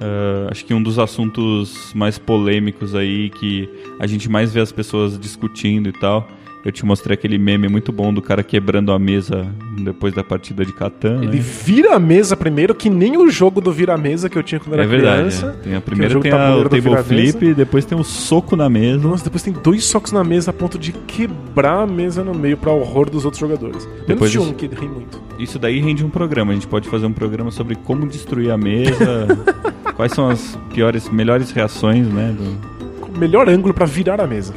ah, 0.00 0.48
acho 0.50 0.66
que 0.66 0.74
um 0.74 0.82
dos 0.82 0.98
assuntos 0.98 1.92
mais 1.94 2.18
polêmicos 2.18 2.94
aí 2.94 3.30
que 3.30 3.68
a 3.98 4.06
gente 4.06 4.28
mais 4.28 4.52
vê 4.52 4.60
as 4.60 4.70
pessoas 4.70 5.18
discutindo 5.18 5.88
e 5.88 5.92
tal. 5.92 6.28
Eu 6.66 6.72
te 6.72 6.84
mostrei 6.84 7.14
aquele 7.14 7.38
meme 7.38 7.68
muito 7.68 7.92
bom 7.92 8.12
do 8.12 8.20
cara 8.20 8.42
quebrando 8.42 8.90
a 8.90 8.98
mesa 8.98 9.46
depois 9.78 10.12
da 10.12 10.24
partida 10.24 10.64
de 10.66 10.72
Catan. 10.72 11.22
Ele 11.22 11.36
né? 11.36 11.38
vira 11.38 11.94
a 11.94 11.98
mesa 12.00 12.36
primeiro, 12.36 12.74
que 12.74 12.90
nem 12.90 13.16
o 13.16 13.30
jogo 13.30 13.60
do 13.60 13.70
vira-mesa 13.70 14.28
que 14.28 14.36
eu 14.36 14.42
tinha 14.42 14.58
quando 14.58 14.72
era 14.72 14.82
É 14.82 14.86
verdade. 14.88 15.18
criança. 15.18 15.56
é. 15.60 15.62
Tem 15.62 15.74
a 15.74 15.76
é 15.76 15.80
primeira 15.80 16.18
tem 16.20 16.32
a, 16.32 16.56
o 16.56 16.68
table 16.68 16.96
flip, 17.04 17.54
depois 17.54 17.84
tem 17.84 17.96
o 17.96 18.02
soco 18.02 18.56
na 18.56 18.68
mesa. 18.68 18.98
Nossa, 18.98 19.22
depois 19.22 19.44
tem 19.44 19.52
dois 19.52 19.84
socos 19.84 20.10
na 20.10 20.24
mesa 20.24 20.50
a 20.50 20.52
ponto 20.52 20.76
de 20.76 20.90
quebrar 20.90 21.82
a 21.82 21.86
mesa 21.86 22.24
no 22.24 22.34
meio 22.34 22.56
pra 22.56 22.72
horror 22.72 23.08
dos 23.08 23.24
outros 23.24 23.38
jogadores. 23.38 23.86
Menos 23.86 24.06
Depois 24.08 24.32
de 24.32 24.40
um 24.40 24.52
que 24.52 24.66
ri 24.66 24.88
muito. 24.88 25.22
Isso 25.38 25.60
daí 25.60 25.78
rende 25.80 26.04
um 26.04 26.10
programa. 26.10 26.50
A 26.50 26.54
gente 26.56 26.66
pode 26.66 26.88
fazer 26.88 27.06
um 27.06 27.12
programa 27.12 27.52
sobre 27.52 27.76
como 27.76 28.08
destruir 28.08 28.50
a 28.50 28.58
mesa, 28.58 29.28
quais 29.94 30.10
são 30.10 30.28
as 30.28 30.58
piores, 30.74 31.08
melhores 31.10 31.52
reações, 31.52 32.08
né? 32.08 32.34
do- 32.36 32.76
Melhor 33.20 33.48
ângulo 33.48 33.72
pra 33.72 33.86
virar 33.86 34.20
a 34.20 34.26
mesa. 34.26 34.52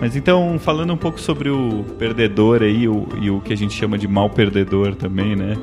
Mas 0.00 0.14
então, 0.14 0.58
falando 0.58 0.92
um 0.92 0.96
pouco 0.96 1.20
sobre 1.20 1.50
o 1.50 1.84
perdedor 1.98 2.62
aí, 2.62 2.86
o, 2.88 3.08
e 3.20 3.30
o 3.30 3.40
que 3.40 3.52
a 3.52 3.56
gente 3.56 3.74
chama 3.74 3.98
de 3.98 4.06
mal 4.06 4.30
perdedor 4.30 4.94
também, 4.94 5.34
né? 5.34 5.56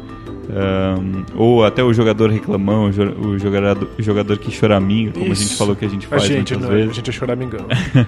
Ahn, 0.49 1.23
ou 1.35 1.63
até 1.65 1.81
o 1.83 1.91
jogador 1.93 2.29
reclamão, 2.29 2.85
o, 2.87 2.91
jo- 2.91 3.15
o 3.19 3.39
jogador, 3.39 3.89
o 3.97 4.01
jogador 4.03 4.37
que 4.37 4.51
choraminga, 4.51 5.13
como 5.13 5.25
a 5.25 5.27
gente 5.29 5.47
Isso. 5.47 5.57
falou 5.57 5.75
que 5.75 5.85
a 5.85 5.87
gente 5.87 6.05
A 6.05 6.09
faz 6.09 6.23
gente, 6.23 6.53
muitas 6.53 6.61
não, 6.61 6.69
vezes. 6.69 6.91
a 6.91 6.93
gente 6.93 7.09
é 7.09 7.13
choramingão. 7.13 7.65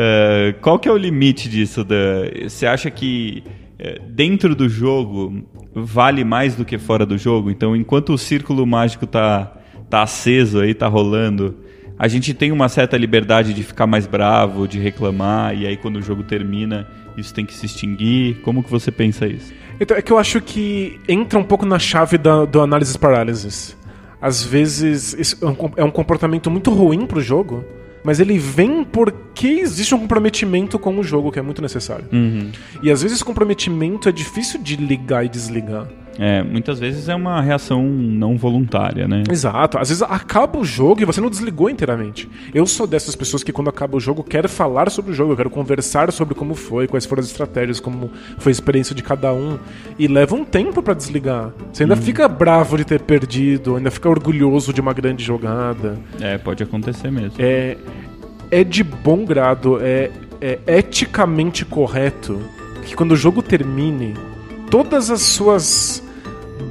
Eh, 0.00 0.54
qual 0.60 0.78
que 0.78 0.86
é 0.86 0.92
o 0.92 0.96
limite 0.96 1.48
disso? 1.48 1.82
Da... 1.82 1.96
Você 2.46 2.66
acha 2.66 2.90
que 2.90 3.42
eh, 3.78 3.98
dentro 4.06 4.54
do 4.54 4.68
jogo 4.68 5.42
vale 5.74 6.22
mais 6.24 6.54
do 6.54 6.64
que 6.64 6.76
fora 6.78 7.06
do 7.06 7.16
jogo? 7.16 7.50
Então, 7.50 7.74
enquanto 7.74 8.12
o 8.12 8.18
círculo 8.18 8.66
mágico 8.66 9.06
tá, 9.06 9.50
tá 9.88 10.02
aceso 10.02 10.60
aí, 10.60 10.74
tá 10.74 10.86
rolando, 10.86 11.56
a 11.98 12.06
gente 12.06 12.32
tem 12.32 12.52
uma 12.52 12.68
certa 12.68 12.96
liberdade 12.96 13.52
de 13.52 13.62
ficar 13.62 13.86
mais 13.86 14.06
bravo, 14.06 14.68
de 14.68 14.78
reclamar, 14.78 15.56
e 15.56 15.66
aí 15.66 15.76
quando 15.76 15.96
o 15.96 16.02
jogo 16.02 16.22
termina, 16.22 16.86
isso 17.16 17.34
tem 17.34 17.44
que 17.44 17.52
se 17.52 17.66
extinguir. 17.66 18.40
Como 18.42 18.62
que 18.62 18.70
você 18.70 18.92
pensa 18.92 19.26
isso? 19.26 19.52
Então, 19.80 19.96
é 19.96 20.02
que 20.02 20.12
eu 20.12 20.18
acho 20.18 20.40
que 20.40 21.00
entra 21.08 21.38
um 21.38 21.44
pouco 21.44 21.66
na 21.66 21.78
chave 21.78 22.16
da, 22.18 22.44
do 22.44 22.60
análise 22.60 22.96
parálisis. 22.98 23.76
Às 24.20 24.44
vezes 24.44 25.36
é 25.40 25.46
um, 25.46 25.56
é 25.76 25.84
um 25.84 25.90
comportamento 25.90 26.50
muito 26.50 26.70
ruim 26.72 27.06
pro 27.06 27.20
jogo, 27.20 27.64
mas 28.04 28.20
ele 28.20 28.38
vem 28.38 28.84
porque 28.84 29.46
existe 29.48 29.94
um 29.94 30.00
comprometimento 30.00 30.78
com 30.78 30.98
o 30.98 31.02
jogo 31.02 31.30
que 31.30 31.38
é 31.38 31.42
muito 31.42 31.62
necessário. 31.62 32.06
E 32.82 32.90
às 32.90 33.02
vezes 33.02 33.18
esse 33.18 33.24
comprometimento 33.24 34.08
é 34.08 34.12
difícil 34.12 34.60
de 34.60 34.76
ligar 34.76 35.24
e 35.24 35.28
desligar. 35.28 35.86
É, 36.18 36.42
muitas 36.42 36.80
vezes 36.80 37.08
é 37.08 37.14
uma 37.14 37.40
reação 37.40 37.84
não 37.84 38.36
voluntária, 38.36 39.06
né? 39.06 39.22
Exato. 39.30 39.78
Às 39.78 39.88
vezes 39.88 40.02
acaba 40.02 40.58
o 40.58 40.64
jogo 40.64 41.00
e 41.00 41.04
você 41.04 41.20
não 41.20 41.30
desligou 41.30 41.70
inteiramente. 41.70 42.28
Eu 42.52 42.66
sou 42.66 42.86
dessas 42.86 43.14
pessoas 43.14 43.44
que 43.44 43.52
quando 43.52 43.68
acaba 43.68 43.96
o 43.96 44.00
jogo 44.00 44.24
quero 44.24 44.48
falar 44.48 44.90
sobre 44.90 45.12
o 45.12 45.14
jogo, 45.14 45.32
eu 45.32 45.36
quero 45.36 45.50
conversar 45.50 46.10
sobre 46.12 46.34
como 46.34 46.54
foi, 46.54 46.88
quais 46.88 47.06
foram 47.06 47.20
as 47.20 47.26
estratégias, 47.26 47.78
como 47.78 48.10
foi 48.38 48.50
a 48.50 48.52
experiência 48.52 48.94
de 48.94 49.02
cada 49.02 49.32
um. 49.32 49.58
E 49.98 50.08
leva 50.08 50.34
um 50.34 50.44
tempo 50.44 50.82
pra 50.82 50.92
desligar. 50.92 51.52
Você 51.72 51.84
ainda 51.84 51.96
fica 51.96 52.26
bravo 52.26 52.76
de 52.76 52.84
ter 52.84 53.00
perdido, 53.00 53.76
ainda 53.76 53.90
fica 53.90 54.08
orgulhoso 54.08 54.72
de 54.72 54.80
uma 54.80 54.92
grande 54.92 55.24
jogada. 55.24 55.98
É, 56.20 56.36
pode 56.36 56.62
acontecer 56.62 57.10
mesmo. 57.12 57.34
É, 57.38 57.76
é 58.50 58.64
de 58.64 58.82
bom 58.82 59.24
grado, 59.24 59.78
é, 59.80 60.10
é 60.40 60.58
eticamente 60.66 61.64
correto 61.64 62.40
que 62.84 62.96
quando 62.96 63.12
o 63.12 63.16
jogo 63.16 63.42
termine, 63.42 64.14
todas 64.70 65.10
as 65.10 65.22
suas 65.22 66.02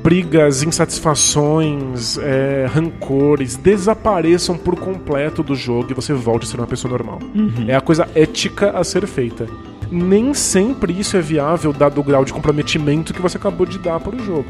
brigas, 0.03 0.63
insatisfações, 0.63 2.17
é, 2.17 2.65
rancores 2.69 3.55
desapareçam 3.55 4.57
por 4.57 4.75
completo 4.75 5.43
do 5.43 5.55
jogo 5.55 5.91
e 5.91 5.93
você 5.93 6.13
volte 6.13 6.45
a 6.45 6.47
ser 6.47 6.57
uma 6.57 6.67
pessoa 6.67 6.91
normal. 6.91 7.19
É 7.67 7.75
a 7.75 7.81
coisa 7.81 8.07
ética 8.15 8.71
a 8.71 8.83
ser 8.83 9.05
feita. 9.07 9.47
Nem 9.89 10.33
sempre 10.33 10.91
isso 10.97 11.15
é 11.15 11.21
viável, 11.21 11.71
dado 11.71 12.01
o 12.01 12.03
grau 12.03 12.25
de 12.25 12.33
comprometimento 12.33 13.13
que 13.13 13.21
você 13.21 13.37
acabou 13.37 13.65
de 13.65 13.79
dar 13.79 13.99
para 13.99 14.15
o 14.15 14.19
jogo. 14.19 14.49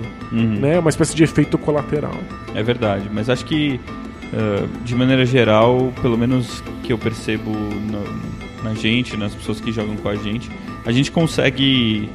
Né? 0.59 0.75
É 0.75 0.79
uma 0.79 0.89
espécie 0.89 1.15
de 1.15 1.23
efeito 1.23 1.57
colateral. 1.57 2.15
É 2.55 2.63
verdade, 2.63 3.07
mas 3.13 3.29
acho 3.29 3.45
que 3.45 3.79
ah, 4.33 4.67
de 4.83 4.95
maneira 4.95 5.25
geral, 5.25 5.93
pelo 6.01 6.17
menos 6.17 6.61
que 6.83 6.91
eu 6.91 6.97
percebo 6.97 7.51
na, 7.51 8.69
na 8.69 8.75
gente, 8.75 9.15
nas 9.15 9.33
pessoas 9.33 9.59
que 9.59 9.71
jogam 9.71 9.95
com 9.97 10.09
a 10.09 10.15
gente, 10.15 10.49
a 10.85 10.91
gente 10.91 11.11
consegue 11.11 12.09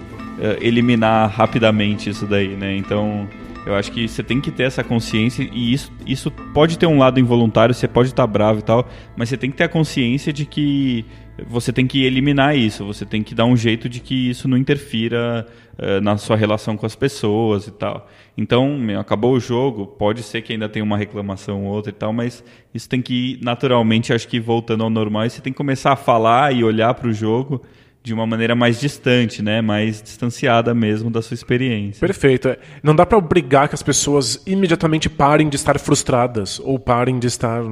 eliminar 0.60 1.30
rapidamente 1.30 2.10
isso 2.10 2.26
daí, 2.26 2.56
né? 2.56 2.76
Então 2.76 3.28
Eu 3.64 3.74
acho 3.74 3.92
que 3.92 4.08
você 4.08 4.22
tem 4.22 4.40
que 4.40 4.50
ter 4.50 4.64
essa 4.64 4.82
consciência 4.82 5.48
e 5.52 5.72
isso, 5.72 5.92
isso 6.04 6.30
pode 6.30 6.78
ter 6.78 6.86
um 6.86 6.98
lado 6.98 7.20
involuntário, 7.20 7.74
você 7.74 7.86
pode 7.86 8.08
estar 8.08 8.26
bravo 8.26 8.58
e 8.58 8.62
tal, 8.62 8.88
mas 9.16 9.28
você 9.28 9.36
tem 9.36 9.50
que 9.50 9.56
ter 9.56 9.64
a 9.64 9.68
consciência 9.68 10.32
de 10.32 10.44
que 10.44 11.04
você 11.46 11.72
tem 11.72 11.86
que 11.86 12.04
eliminar 12.04 12.56
isso, 12.56 12.84
você 12.84 13.06
tem 13.06 13.22
que 13.22 13.34
dar 13.34 13.44
um 13.44 13.56
jeito 13.56 13.88
de 13.88 14.00
que 14.00 14.30
isso 14.30 14.48
não 14.48 14.56
interfira 14.56 15.46
uh, 15.78 16.00
na 16.00 16.16
sua 16.16 16.36
relação 16.36 16.76
com 16.76 16.84
as 16.84 16.96
pessoas 16.96 17.68
e 17.68 17.70
tal. 17.70 18.08
Então, 18.36 18.76
meu, 18.76 18.98
acabou 18.98 19.32
o 19.32 19.40
jogo, 19.40 19.86
pode 19.86 20.22
ser 20.22 20.42
que 20.42 20.52
ainda 20.52 20.68
tenha 20.68 20.84
uma 20.84 20.96
reclamação 20.96 21.64
ou 21.64 21.72
outra 21.72 21.90
e 21.90 21.94
tal, 21.94 22.12
mas 22.12 22.44
isso 22.74 22.88
tem 22.88 23.00
que 23.00 23.34
ir 23.34 23.38
naturalmente, 23.42 24.12
acho 24.12 24.26
que 24.26 24.40
voltando 24.40 24.82
ao 24.82 24.90
normal, 24.90 25.24
e 25.24 25.30
você 25.30 25.40
tem 25.40 25.52
que 25.52 25.56
começar 25.56 25.92
a 25.92 25.96
falar 25.96 26.52
e 26.52 26.64
olhar 26.64 26.94
para 26.94 27.08
o 27.08 27.12
jogo 27.12 27.62
de 28.02 28.12
uma 28.12 28.26
maneira 28.26 28.54
mais 28.54 28.80
distante, 28.80 29.42
né? 29.42 29.60
Mais 29.60 30.02
distanciada 30.02 30.74
mesmo 30.74 31.10
da 31.10 31.22
sua 31.22 31.34
experiência. 31.34 32.00
Perfeito. 32.00 32.48
É, 32.48 32.58
não 32.82 32.94
dá 32.94 33.06
para 33.06 33.16
obrigar 33.16 33.68
que 33.68 33.74
as 33.74 33.82
pessoas 33.82 34.42
imediatamente 34.46 35.08
parem 35.08 35.48
de 35.48 35.56
estar 35.56 35.78
frustradas 35.78 36.58
ou 36.58 36.78
parem 36.78 37.18
de 37.18 37.28
estar 37.28 37.62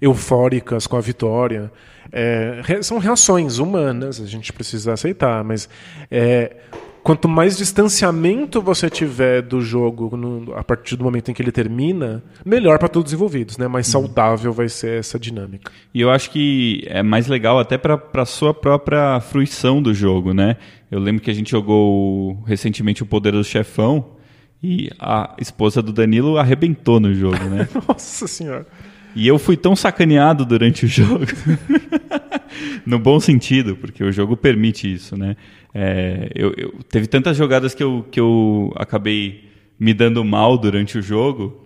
eufóricas 0.00 0.86
com 0.86 0.96
a 0.96 1.00
vitória. 1.00 1.70
É, 2.12 2.60
são 2.82 2.98
reações 2.98 3.58
humanas, 3.58 4.20
a 4.20 4.26
gente 4.26 4.52
precisa 4.52 4.92
aceitar, 4.92 5.42
mas 5.42 5.68
é, 6.10 6.56
quanto 7.02 7.28
mais 7.28 7.56
distanciamento 7.56 8.62
você 8.62 8.88
tiver 8.88 9.42
do 9.42 9.60
jogo 9.60 10.16
no, 10.16 10.54
a 10.54 10.62
partir 10.62 10.96
do 10.96 11.04
momento 11.04 11.30
em 11.30 11.34
que 11.34 11.42
ele 11.42 11.52
termina, 11.52 12.22
melhor 12.44 12.78
para 12.78 12.88
todos 12.88 13.12
os 13.12 13.14
envolvidos, 13.14 13.58
né? 13.58 13.66
Mais 13.66 13.86
uhum. 13.88 14.02
saudável 14.02 14.52
vai 14.52 14.68
ser 14.68 15.00
essa 15.00 15.18
dinâmica. 15.18 15.70
E 15.92 16.00
eu 16.00 16.10
acho 16.10 16.30
que 16.30 16.84
é 16.86 17.02
mais 17.02 17.26
legal 17.26 17.58
até 17.58 17.76
para 17.76 18.00
a 18.14 18.24
sua 18.24 18.54
própria 18.54 19.20
fruição 19.20 19.82
do 19.82 19.92
jogo, 19.92 20.32
né? 20.32 20.56
Eu 20.90 21.00
lembro 21.00 21.22
que 21.22 21.30
a 21.30 21.34
gente 21.34 21.50
jogou 21.50 22.40
recentemente 22.46 23.02
o 23.02 23.06
Poder 23.06 23.32
do 23.32 23.42
Chefão 23.42 24.16
e 24.62 24.90
a 24.98 25.34
esposa 25.40 25.82
do 25.82 25.92
Danilo 25.92 26.38
arrebentou 26.38 27.00
no 27.00 27.12
jogo, 27.12 27.42
né? 27.44 27.68
Nossa 27.88 28.28
senhora. 28.28 28.66
E 29.14 29.26
eu 29.26 29.38
fui 29.38 29.56
tão 29.56 29.76
sacaneado 29.76 30.44
durante 30.44 30.86
o 30.86 30.88
jogo. 30.88 31.26
no 32.86 32.98
bom 32.98 33.20
sentido, 33.20 33.76
porque 33.76 34.02
o 34.02 34.12
jogo 34.12 34.36
permite 34.36 34.92
isso, 34.92 35.16
né? 35.16 35.36
É, 35.74 36.30
eu, 36.34 36.52
eu, 36.56 36.74
teve 36.88 37.06
tantas 37.06 37.36
jogadas 37.36 37.74
que 37.74 37.82
eu, 37.82 38.04
que 38.10 38.20
eu 38.20 38.72
acabei 38.76 39.50
me 39.78 39.94
dando 39.94 40.24
mal 40.24 40.56
durante 40.58 40.98
o 40.98 41.02
jogo. 41.02 41.62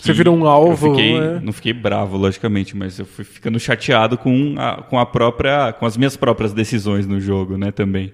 Você 0.00 0.14
virou 0.14 0.34
um 0.34 0.46
alvo, 0.46 0.90
fiquei, 0.90 1.20
né? 1.20 1.40
Não 1.42 1.52
fiquei 1.52 1.74
bravo, 1.74 2.16
logicamente, 2.16 2.74
mas 2.74 2.98
eu 2.98 3.04
fui 3.04 3.22
ficando 3.22 3.60
chateado 3.60 4.16
com 4.16 4.54
a, 4.56 4.82
com 4.82 4.98
a 4.98 5.04
própria, 5.04 5.74
com 5.74 5.84
as 5.84 5.94
minhas 5.96 6.16
próprias 6.16 6.54
decisões 6.54 7.06
no 7.06 7.20
jogo, 7.20 7.58
né, 7.58 7.70
também. 7.70 8.10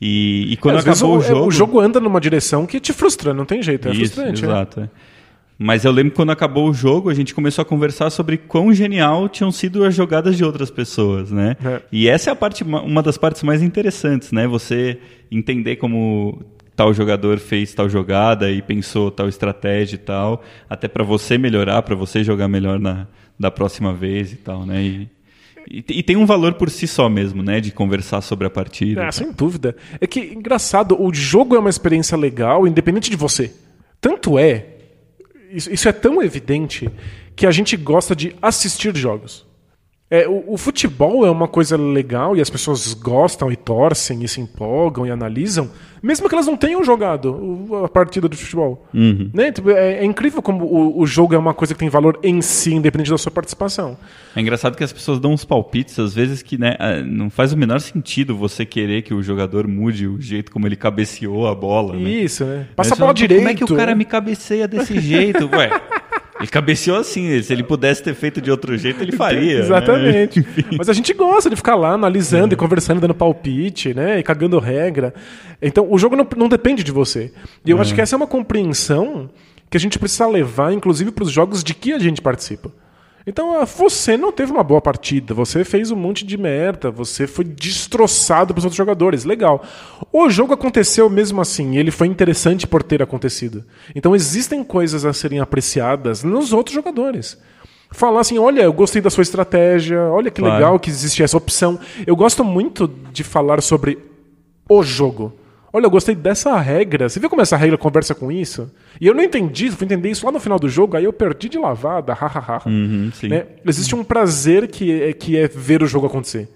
E, 0.00 0.46
e 0.50 0.56
quando 0.56 0.76
é, 0.76 0.80
acabou 0.80 1.16
o, 1.16 1.18
o 1.18 1.20
jogo... 1.20 1.46
O 1.46 1.50
jogo 1.50 1.80
anda 1.80 2.00
numa 2.00 2.18
direção 2.18 2.64
que 2.64 2.80
te 2.80 2.94
frustra, 2.94 3.34
não 3.34 3.44
tem 3.44 3.62
jeito, 3.62 3.88
é 3.88 3.90
isso, 3.90 4.14
frustrante. 4.14 4.42
Né? 4.42 4.48
Exato, 4.48 4.80
é. 4.80 4.90
Mas 5.58 5.84
eu 5.84 5.90
lembro 5.90 6.12
que 6.12 6.16
quando 6.16 6.30
acabou 6.30 6.70
o 6.70 6.72
jogo, 6.72 7.10
a 7.10 7.14
gente 7.14 7.34
começou 7.34 7.62
a 7.62 7.64
conversar 7.64 8.10
sobre 8.10 8.36
quão 8.38 8.72
genial 8.72 9.28
tinham 9.28 9.50
sido 9.50 9.84
as 9.84 9.92
jogadas 9.92 10.36
de 10.36 10.44
outras 10.44 10.70
pessoas, 10.70 11.32
né? 11.32 11.56
É. 11.64 11.82
E 11.90 12.08
essa 12.08 12.30
é 12.30 12.32
a 12.32 12.36
parte, 12.36 12.62
uma 12.62 13.02
das 13.02 13.18
partes 13.18 13.42
mais 13.42 13.60
interessantes, 13.60 14.30
né? 14.30 14.46
Você 14.46 14.98
entender 15.32 15.76
como 15.76 16.44
tal 16.76 16.94
jogador 16.94 17.38
fez 17.38 17.74
tal 17.74 17.88
jogada 17.88 18.52
e 18.52 18.62
pensou 18.62 19.10
tal 19.10 19.28
estratégia 19.28 19.96
e 19.96 19.98
tal, 19.98 20.44
até 20.70 20.86
para 20.86 21.02
você 21.02 21.36
melhorar, 21.36 21.82
para 21.82 21.96
você 21.96 22.22
jogar 22.22 22.46
melhor 22.46 22.78
na 22.78 23.08
da 23.38 23.50
próxima 23.50 23.92
vez 23.92 24.32
e 24.32 24.36
tal, 24.36 24.64
né? 24.66 24.82
E, 24.82 25.08
e, 25.70 25.84
e, 25.88 26.02
tem 26.02 26.16
um 26.16 26.26
valor 26.26 26.54
por 26.54 26.70
si 26.70 26.86
só 26.86 27.08
mesmo, 27.08 27.42
né? 27.42 27.60
De 27.60 27.70
conversar 27.70 28.20
sobre 28.20 28.46
a 28.46 28.50
partida. 28.50 29.04
É, 29.04 29.12
sem 29.12 29.30
dúvida. 29.32 29.76
É 30.00 30.06
que, 30.06 30.20
engraçado, 30.20 31.00
o 31.00 31.12
jogo 31.12 31.54
é 31.54 31.58
uma 31.58 31.70
experiência 31.70 32.16
legal, 32.16 32.66
independente 32.66 33.10
de 33.10 33.16
você. 33.16 33.52
Tanto 34.00 34.38
é 34.38 34.77
isso, 35.50 35.72
isso 35.72 35.88
é 35.88 35.92
tão 35.92 36.22
evidente 36.22 36.88
que 37.34 37.46
a 37.46 37.50
gente 37.50 37.76
gosta 37.76 38.14
de 38.14 38.34
assistir 38.42 38.96
jogos. 38.96 39.47
É, 40.10 40.26
o, 40.26 40.54
o, 40.54 40.56
futebol 40.56 41.26
é 41.26 41.30
uma 41.30 41.46
coisa 41.46 41.76
legal 41.76 42.34
e 42.34 42.40
as 42.40 42.48
pessoas 42.48 42.94
gostam 42.94 43.52
e 43.52 43.56
torcem 43.56 44.24
e 44.24 44.28
se 44.28 44.40
empolgam 44.40 45.06
e 45.06 45.10
analisam, 45.10 45.70
mesmo 46.02 46.26
que 46.30 46.34
elas 46.34 46.46
não 46.46 46.56
tenham 46.56 46.82
jogado 46.82 47.82
a 47.84 47.88
partida 47.88 48.26
de 48.26 48.34
futebol. 48.34 48.88
Uhum. 48.94 49.30
Né? 49.34 49.52
Tipo, 49.52 49.68
é, 49.70 49.98
é, 49.98 50.04
incrível 50.06 50.40
como 50.40 50.64
o, 50.64 51.00
o, 51.00 51.06
jogo 51.06 51.34
é 51.34 51.38
uma 51.38 51.52
coisa 51.52 51.74
que 51.74 51.80
tem 51.80 51.90
valor 51.90 52.18
em 52.22 52.40
si, 52.40 52.72
independente 52.72 53.10
da 53.10 53.18
sua 53.18 53.30
participação. 53.30 53.98
É 54.34 54.40
engraçado 54.40 54.78
que 54.78 54.84
as 54.84 54.94
pessoas 54.94 55.20
dão 55.20 55.32
uns 55.32 55.44
palpites, 55.44 55.98
às 55.98 56.14
vezes, 56.14 56.40
que 56.40 56.56
né, 56.56 56.74
ah, 56.78 57.02
não 57.02 57.28
faz 57.28 57.52
o 57.52 57.56
menor 57.56 57.78
sentido 57.78 58.34
você 58.34 58.64
querer 58.64 59.02
que 59.02 59.12
o 59.12 59.22
jogador 59.22 59.68
mude 59.68 60.06
o 60.06 60.18
jeito 60.18 60.50
como 60.50 60.66
ele 60.66 60.76
cabeceou 60.76 61.46
a 61.46 61.54
bola. 61.54 61.94
Né? 61.94 62.08
Isso, 62.08 62.46
né? 62.46 62.66
Passa 62.74 62.94
a 62.94 62.96
bola 62.96 63.12
direito. 63.12 63.40
Como 63.40 63.50
é 63.50 63.54
que 63.54 63.64
o 63.64 63.76
cara 63.76 63.94
me 63.94 64.06
cabeceia 64.06 64.66
desse 64.66 64.98
jeito? 65.00 65.50
Ué. 65.54 65.70
Ele 66.38 66.48
cabeceou 66.48 66.98
assim, 66.98 67.42
se 67.42 67.52
ele 67.52 67.62
pudesse 67.62 68.02
ter 68.02 68.14
feito 68.14 68.40
de 68.40 68.50
outro 68.50 68.76
jeito, 68.76 69.02
ele 69.02 69.12
faria. 69.12 69.58
Né? 69.58 69.60
Exatamente. 69.60 70.40
Né? 70.48 70.76
Mas 70.78 70.88
a 70.88 70.92
gente 70.92 71.12
gosta 71.12 71.50
de 71.50 71.56
ficar 71.56 71.74
lá 71.74 71.92
analisando 71.92 72.52
é. 72.52 72.54
e 72.54 72.56
conversando, 72.56 73.00
dando 73.00 73.14
palpite, 73.14 73.92
né? 73.92 74.18
E 74.18 74.22
cagando 74.22 74.58
regra. 74.58 75.12
Então, 75.60 75.86
o 75.90 75.98
jogo 75.98 76.16
não, 76.16 76.26
não 76.36 76.48
depende 76.48 76.84
de 76.84 76.92
você. 76.92 77.32
E 77.64 77.70
eu 77.70 77.78
é. 77.78 77.80
acho 77.80 77.94
que 77.94 78.00
essa 78.00 78.14
é 78.14 78.16
uma 78.16 78.26
compreensão 78.26 79.28
que 79.70 79.76
a 79.76 79.80
gente 79.80 79.98
precisa 79.98 80.26
levar, 80.26 80.72
inclusive, 80.72 81.10
para 81.10 81.24
os 81.24 81.30
jogos 81.30 81.62
de 81.62 81.74
que 81.74 81.92
a 81.92 81.98
gente 81.98 82.20
participa. 82.20 82.72
Então, 83.28 83.60
ah, 83.60 83.66
você 83.66 84.16
não 84.16 84.32
teve 84.32 84.50
uma 84.50 84.64
boa 84.64 84.80
partida, 84.80 85.34
você 85.34 85.62
fez 85.62 85.90
um 85.90 85.96
monte 85.96 86.24
de 86.24 86.38
merda, 86.38 86.90
você 86.90 87.26
foi 87.26 87.44
destroçado 87.44 88.54
pelos 88.54 88.64
outros 88.64 88.78
jogadores. 88.78 89.26
Legal. 89.26 89.62
O 90.10 90.30
jogo 90.30 90.54
aconteceu 90.54 91.10
mesmo 91.10 91.38
assim, 91.38 91.74
e 91.74 91.78
ele 91.78 91.90
foi 91.90 92.06
interessante 92.06 92.66
por 92.66 92.82
ter 92.82 93.02
acontecido. 93.02 93.66
Então, 93.94 94.16
existem 94.16 94.64
coisas 94.64 95.04
a 95.04 95.12
serem 95.12 95.40
apreciadas 95.40 96.24
nos 96.24 96.54
outros 96.54 96.74
jogadores. 96.74 97.38
Falar 97.90 98.20
assim, 98.20 98.38
olha, 98.38 98.62
eu 98.62 98.72
gostei 98.72 99.02
da 99.02 99.10
sua 99.10 99.22
estratégia, 99.22 100.00
olha 100.04 100.30
que 100.30 100.40
claro. 100.40 100.54
legal 100.54 100.80
que 100.80 100.88
existe 100.88 101.22
essa 101.22 101.36
opção. 101.36 101.78
Eu 102.06 102.16
gosto 102.16 102.42
muito 102.42 102.88
de 103.12 103.22
falar 103.22 103.60
sobre 103.60 103.98
o 104.66 104.82
jogo. 104.82 105.34
Olha, 105.78 105.86
eu 105.86 105.90
gostei 105.90 106.16
dessa 106.16 106.58
regra. 106.58 107.08
Você 107.08 107.20
viu 107.20 107.30
como 107.30 107.40
essa 107.40 107.56
regra 107.56 107.78
conversa 107.78 108.12
com 108.12 108.32
isso? 108.32 108.68
E 109.00 109.06
eu 109.06 109.14
não 109.14 109.22
entendi, 109.22 109.70
fui 109.70 109.84
entender 109.84 110.10
isso 110.10 110.26
lá 110.26 110.32
no 110.32 110.40
final 110.40 110.58
do 110.58 110.68
jogo, 110.68 110.96
aí 110.96 111.04
eu 111.04 111.12
perdi 111.12 111.48
de 111.48 111.56
lavada, 111.56 112.12
hahaha. 112.12 112.62
Uhum, 112.66 113.12
né? 113.22 113.46
Existe 113.64 113.94
um 113.94 114.02
prazer 114.02 114.66
que 114.66 114.90
é, 115.00 115.12
que 115.12 115.36
é 115.36 115.46
ver 115.46 115.80
o 115.80 115.86
jogo 115.86 116.08
acontecer. 116.08 116.48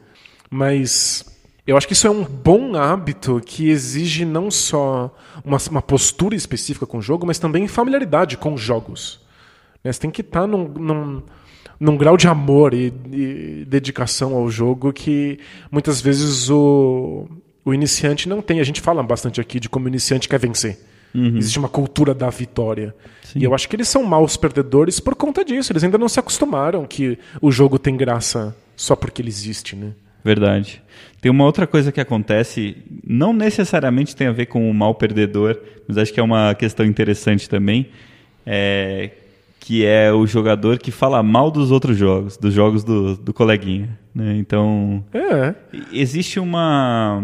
Mas 0.50 1.24
eu 1.64 1.76
acho 1.76 1.86
que 1.86 1.92
isso 1.92 2.08
é 2.08 2.10
um 2.10 2.24
bom 2.24 2.74
hábito 2.74 3.40
que 3.46 3.70
exige 3.70 4.24
não 4.24 4.50
só 4.50 5.16
uma, 5.44 5.58
uma 5.70 5.82
postura 5.82 6.34
específica 6.34 6.84
com 6.84 6.98
o 6.98 7.02
jogo, 7.02 7.24
mas 7.24 7.38
também 7.38 7.68
familiaridade 7.68 8.36
com 8.36 8.54
os 8.54 8.60
jogos. 8.60 9.20
Né? 9.84 9.92
Você 9.92 10.00
tem 10.00 10.10
que 10.10 10.22
estar 10.22 10.48
num, 10.48 10.66
num, 10.66 11.22
num 11.78 11.96
grau 11.96 12.16
de 12.16 12.26
amor 12.26 12.74
e, 12.74 12.92
e 13.12 13.64
dedicação 13.68 14.34
ao 14.34 14.50
jogo 14.50 14.92
que 14.92 15.38
muitas 15.70 16.00
vezes 16.00 16.50
o 16.50 17.28
o 17.64 17.72
iniciante 17.72 18.28
não 18.28 18.42
tem. 18.42 18.60
A 18.60 18.64
gente 18.64 18.80
fala 18.80 19.02
bastante 19.02 19.40
aqui 19.40 19.60
de 19.60 19.68
como 19.68 19.86
o 19.86 19.88
iniciante 19.88 20.28
quer 20.28 20.38
vencer. 20.38 20.78
Uhum. 21.14 21.36
Existe 21.36 21.58
uma 21.58 21.68
cultura 21.68 22.14
da 22.14 22.30
vitória. 22.30 22.94
Sim. 23.22 23.40
E 23.40 23.44
eu 23.44 23.55
acho 23.55 23.68
que 23.68 23.76
eles 23.76 23.89
são 23.89 24.02
maus 24.02 24.36
perdedores 24.36 24.98
por 24.98 25.14
conta 25.14 25.44
disso. 25.44 25.72
Eles 25.72 25.84
ainda 25.84 25.98
não 25.98 26.09
se 26.09 26.18
acostumaram 26.18 26.86
que 26.86 27.18
o 27.40 27.51
jogo 27.51 27.78
tem 27.78 27.97
graça 27.97 28.56
só 28.74 28.97
porque 28.97 29.20
ele 29.20 29.28
existe, 29.28 29.76
né? 29.76 29.93
Verdade. 30.24 30.82
Tem 31.20 31.30
uma 31.30 31.44
outra 31.44 31.66
coisa 31.66 31.90
que 31.90 32.01
acontece, 32.01 32.76
não 33.06 33.32
necessariamente 33.32 34.14
tem 34.14 34.28
a 34.28 34.32
ver 34.32 34.47
com 34.47 34.70
o 34.70 34.74
mal 34.74 34.94
perdedor, 34.94 35.59
mas 35.86 35.98
acho 35.98 36.12
que 36.12 36.20
é 36.20 36.22
uma 36.22 36.55
questão 36.55 36.86
interessante 36.86 37.48
também, 37.48 37.89
é, 38.47 39.10
que 39.73 39.86
é 39.86 40.12
o 40.12 40.27
jogador 40.27 40.78
que 40.78 40.90
fala 40.90 41.23
mal 41.23 41.51
dos 41.51 41.70
outros 41.70 41.97
jogos, 41.97 42.36
dos 42.36 42.53
jogos 42.53 42.85
do, 42.85 43.16
do 43.16 43.32
coleguinha. 43.32 43.99
Né? 44.15 44.36
Então, 44.36 45.03
é. 45.15 45.55
existe 45.90 46.39
uma 46.39 47.23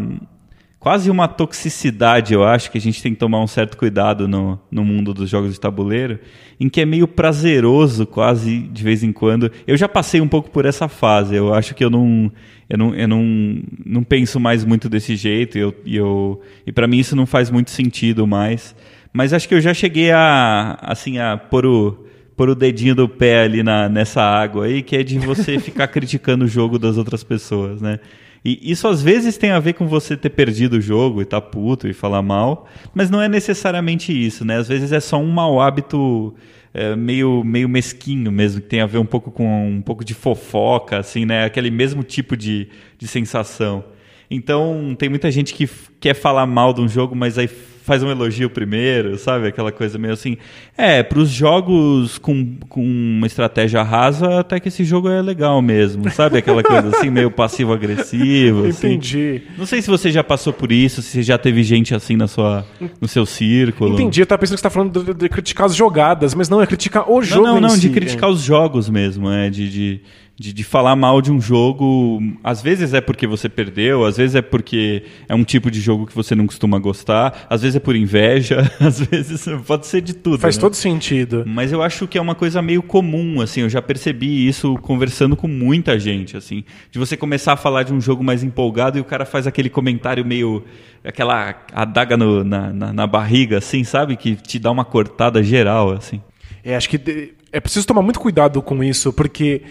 quase 0.78 1.10
uma 1.10 1.28
toxicidade, 1.28 2.32
eu 2.32 2.42
acho, 2.42 2.70
que 2.70 2.78
a 2.78 2.80
gente 2.80 3.02
tem 3.02 3.12
que 3.12 3.18
tomar 3.20 3.42
um 3.42 3.46
certo 3.46 3.76
cuidado 3.76 4.26
no, 4.26 4.58
no 4.70 4.82
mundo 4.82 5.12
dos 5.12 5.28
jogos 5.28 5.52
de 5.52 5.60
tabuleiro, 5.60 6.20
em 6.58 6.70
que 6.70 6.80
é 6.80 6.86
meio 6.86 7.06
prazeroso, 7.06 8.06
quase 8.06 8.60
de 8.60 8.82
vez 8.82 9.02
em 9.02 9.12
quando. 9.12 9.52
Eu 9.66 9.76
já 9.76 9.86
passei 9.86 10.18
um 10.18 10.28
pouco 10.28 10.50
por 10.50 10.64
essa 10.64 10.88
fase, 10.88 11.34
eu 11.34 11.52
acho 11.52 11.74
que 11.74 11.84
eu 11.84 11.90
não. 11.90 12.32
Eu 12.66 12.78
não, 12.78 12.94
eu 12.94 13.08
não, 13.08 13.62
não 13.84 14.02
penso 14.02 14.40
mais 14.40 14.64
muito 14.64 14.88
desse 14.88 15.16
jeito, 15.16 15.58
e, 15.58 15.60
eu, 15.60 15.74
e, 15.84 15.96
eu, 15.96 16.40
e 16.66 16.72
para 16.72 16.86
mim 16.86 16.98
isso 16.98 17.14
não 17.14 17.26
faz 17.26 17.50
muito 17.50 17.70
sentido 17.70 18.26
mais. 18.26 18.74
Mas 19.12 19.34
acho 19.34 19.46
que 19.46 19.54
eu 19.54 19.60
já 19.60 19.74
cheguei 19.74 20.10
a, 20.10 20.78
assim, 20.80 21.18
a 21.18 21.36
pôr 21.36 21.66
o, 21.66 22.07
pôr 22.38 22.50
o 22.50 22.54
dedinho 22.54 22.94
do 22.94 23.08
pé 23.08 23.42
ali 23.42 23.64
na, 23.64 23.88
nessa 23.88 24.22
água 24.22 24.66
aí, 24.66 24.80
que 24.80 24.96
é 24.96 25.02
de 25.02 25.18
você 25.18 25.58
ficar 25.60 25.88
criticando 25.88 26.44
o 26.44 26.48
jogo 26.48 26.78
das 26.78 26.96
outras 26.96 27.24
pessoas, 27.24 27.82
né? 27.82 27.98
E 28.44 28.70
isso 28.70 28.86
às 28.86 29.02
vezes 29.02 29.36
tem 29.36 29.50
a 29.50 29.58
ver 29.58 29.72
com 29.72 29.88
você 29.88 30.16
ter 30.16 30.30
perdido 30.30 30.74
o 30.74 30.80
jogo 30.80 31.20
e 31.20 31.24
tá 31.24 31.40
puto 31.40 31.88
e 31.88 31.92
falar 31.92 32.22
mal, 32.22 32.68
mas 32.94 33.10
não 33.10 33.20
é 33.20 33.28
necessariamente 33.28 34.12
isso, 34.12 34.44
né? 34.44 34.56
Às 34.56 34.68
vezes 34.68 34.92
é 34.92 35.00
só 35.00 35.18
um 35.18 35.26
mau 35.26 35.60
hábito 35.60 36.32
é, 36.72 36.94
meio, 36.94 37.42
meio 37.42 37.68
mesquinho 37.68 38.30
mesmo, 38.30 38.60
que 38.60 38.68
tem 38.68 38.80
a 38.80 38.86
ver 38.86 38.98
um 38.98 39.04
pouco 39.04 39.32
com 39.32 39.68
um 39.68 39.82
pouco 39.82 40.04
de 40.04 40.14
fofoca, 40.14 40.98
assim, 40.98 41.24
né? 41.24 41.44
Aquele 41.44 41.72
mesmo 41.72 42.04
tipo 42.04 42.36
de, 42.36 42.68
de 42.96 43.08
sensação. 43.08 43.84
Então, 44.30 44.94
tem 44.96 45.08
muita 45.08 45.28
gente 45.32 45.52
que 45.52 45.68
quer 45.98 46.14
falar 46.14 46.46
mal 46.46 46.72
de 46.72 46.80
um 46.80 46.88
jogo, 46.88 47.16
mas 47.16 47.36
aí 47.36 47.48
faz 47.88 48.02
um 48.02 48.10
elogio 48.10 48.50
primeiro, 48.50 49.16
sabe? 49.18 49.48
Aquela 49.48 49.72
coisa 49.72 49.98
meio 49.98 50.12
assim. 50.12 50.36
É, 50.76 51.02
para 51.02 51.18
os 51.18 51.30
jogos 51.30 52.18
com, 52.18 52.54
com 52.68 52.84
uma 52.84 53.26
estratégia 53.26 53.82
rasa, 53.82 54.40
até 54.40 54.60
que 54.60 54.68
esse 54.68 54.84
jogo 54.84 55.08
é 55.08 55.22
legal 55.22 55.62
mesmo, 55.62 56.10
sabe? 56.10 56.36
Aquela 56.36 56.62
coisa 56.62 56.94
assim, 56.94 57.08
meio 57.08 57.30
passivo-agressivo. 57.30 58.66
Assim. 58.66 58.88
Entendi. 58.88 59.42
Não 59.56 59.64
sei 59.64 59.80
se 59.80 59.88
você 59.88 60.12
já 60.12 60.22
passou 60.22 60.52
por 60.52 60.70
isso, 60.70 61.00
se 61.00 61.22
já 61.22 61.38
teve 61.38 61.62
gente 61.62 61.94
assim 61.94 62.14
na 62.14 62.28
sua, 62.28 62.66
no 63.00 63.08
seu 63.08 63.24
círculo. 63.24 63.94
Entendi, 63.94 64.20
eu 64.20 64.26
tava 64.26 64.40
pensando 64.40 64.56
que 64.56 64.60
você 64.60 64.64
tá 64.64 64.70
falando 64.70 65.02
de, 65.02 65.14
de 65.14 65.28
criticar 65.30 65.64
as 65.64 65.74
jogadas, 65.74 66.34
mas 66.34 66.50
não, 66.50 66.60
é 66.60 66.66
criticar 66.66 67.10
o 67.10 67.22
jogo. 67.22 67.46
Não, 67.46 67.54
não, 67.54 67.62
não, 67.62 67.74
em 67.74 67.78
de 67.78 67.88
si, 67.88 67.90
criticar 67.90 68.28
é. 68.28 68.32
os 68.32 68.42
jogos 68.42 68.90
mesmo, 68.90 69.30
é, 69.30 69.48
de, 69.48 69.70
de, 69.70 70.00
de, 70.38 70.52
de 70.52 70.62
falar 70.62 70.94
mal 70.94 71.20
de 71.20 71.32
um 71.32 71.40
jogo. 71.40 72.22
Às 72.44 72.62
vezes 72.62 72.94
é 72.94 73.00
porque 73.00 73.26
você 73.26 73.48
perdeu, 73.48 74.04
às 74.04 74.16
vezes 74.16 74.36
é 74.36 74.42
porque 74.42 75.02
é 75.28 75.34
um 75.34 75.42
tipo 75.42 75.70
de 75.70 75.80
jogo 75.80 76.06
que 76.06 76.14
você 76.14 76.34
não 76.34 76.46
costuma 76.46 76.78
gostar, 76.78 77.46
às 77.50 77.62
vezes 77.62 77.76
é 77.76 77.80
por 77.80 77.96
inveja, 77.96 78.70
às 78.78 79.00
vezes 79.00 79.44
pode 79.66 79.86
ser 79.86 80.00
de 80.00 80.14
tudo. 80.14 80.38
Faz 80.38 80.56
né? 80.56 80.60
todo 80.60 80.74
sentido. 80.74 81.42
Mas 81.46 81.72
eu 81.72 81.82
acho 81.82 82.06
que 82.06 82.16
é 82.16 82.20
uma 82.20 82.34
coisa 82.34 82.62
meio 82.62 82.82
comum, 82.82 83.40
assim, 83.40 83.62
eu 83.62 83.68
já 83.68 83.82
percebi 83.82 84.46
isso 84.46 84.76
conversando 84.76 85.36
com 85.36 85.48
muita 85.48 85.98
gente, 85.98 86.36
assim, 86.36 86.62
de 86.90 86.98
você 86.98 87.16
começar 87.16 87.54
a 87.54 87.56
falar 87.56 87.82
de 87.82 87.92
um 87.92 88.00
jogo 88.00 88.22
mais 88.22 88.44
empolgado 88.44 88.96
e 88.96 89.00
o 89.00 89.04
cara 89.04 89.26
faz 89.26 89.46
aquele 89.46 89.68
comentário 89.68 90.24
meio, 90.24 90.64
aquela 91.04 91.56
adaga 91.72 92.16
no- 92.16 92.44
na, 92.44 92.72
na, 92.72 92.92
na 92.92 93.06
barriga, 93.06 93.58
assim, 93.58 93.82
sabe? 93.82 94.16
Que 94.16 94.36
te 94.36 94.58
dá 94.58 94.70
uma 94.70 94.84
cortada 94.84 95.42
geral, 95.42 95.90
assim. 95.90 96.20
É, 96.64 96.76
acho 96.76 96.88
que 96.88 97.34
é 97.52 97.60
preciso 97.60 97.86
tomar 97.86 98.02
muito 98.02 98.20
cuidado 98.20 98.60
com 98.60 98.84
isso, 98.84 99.12
porque 99.12 99.62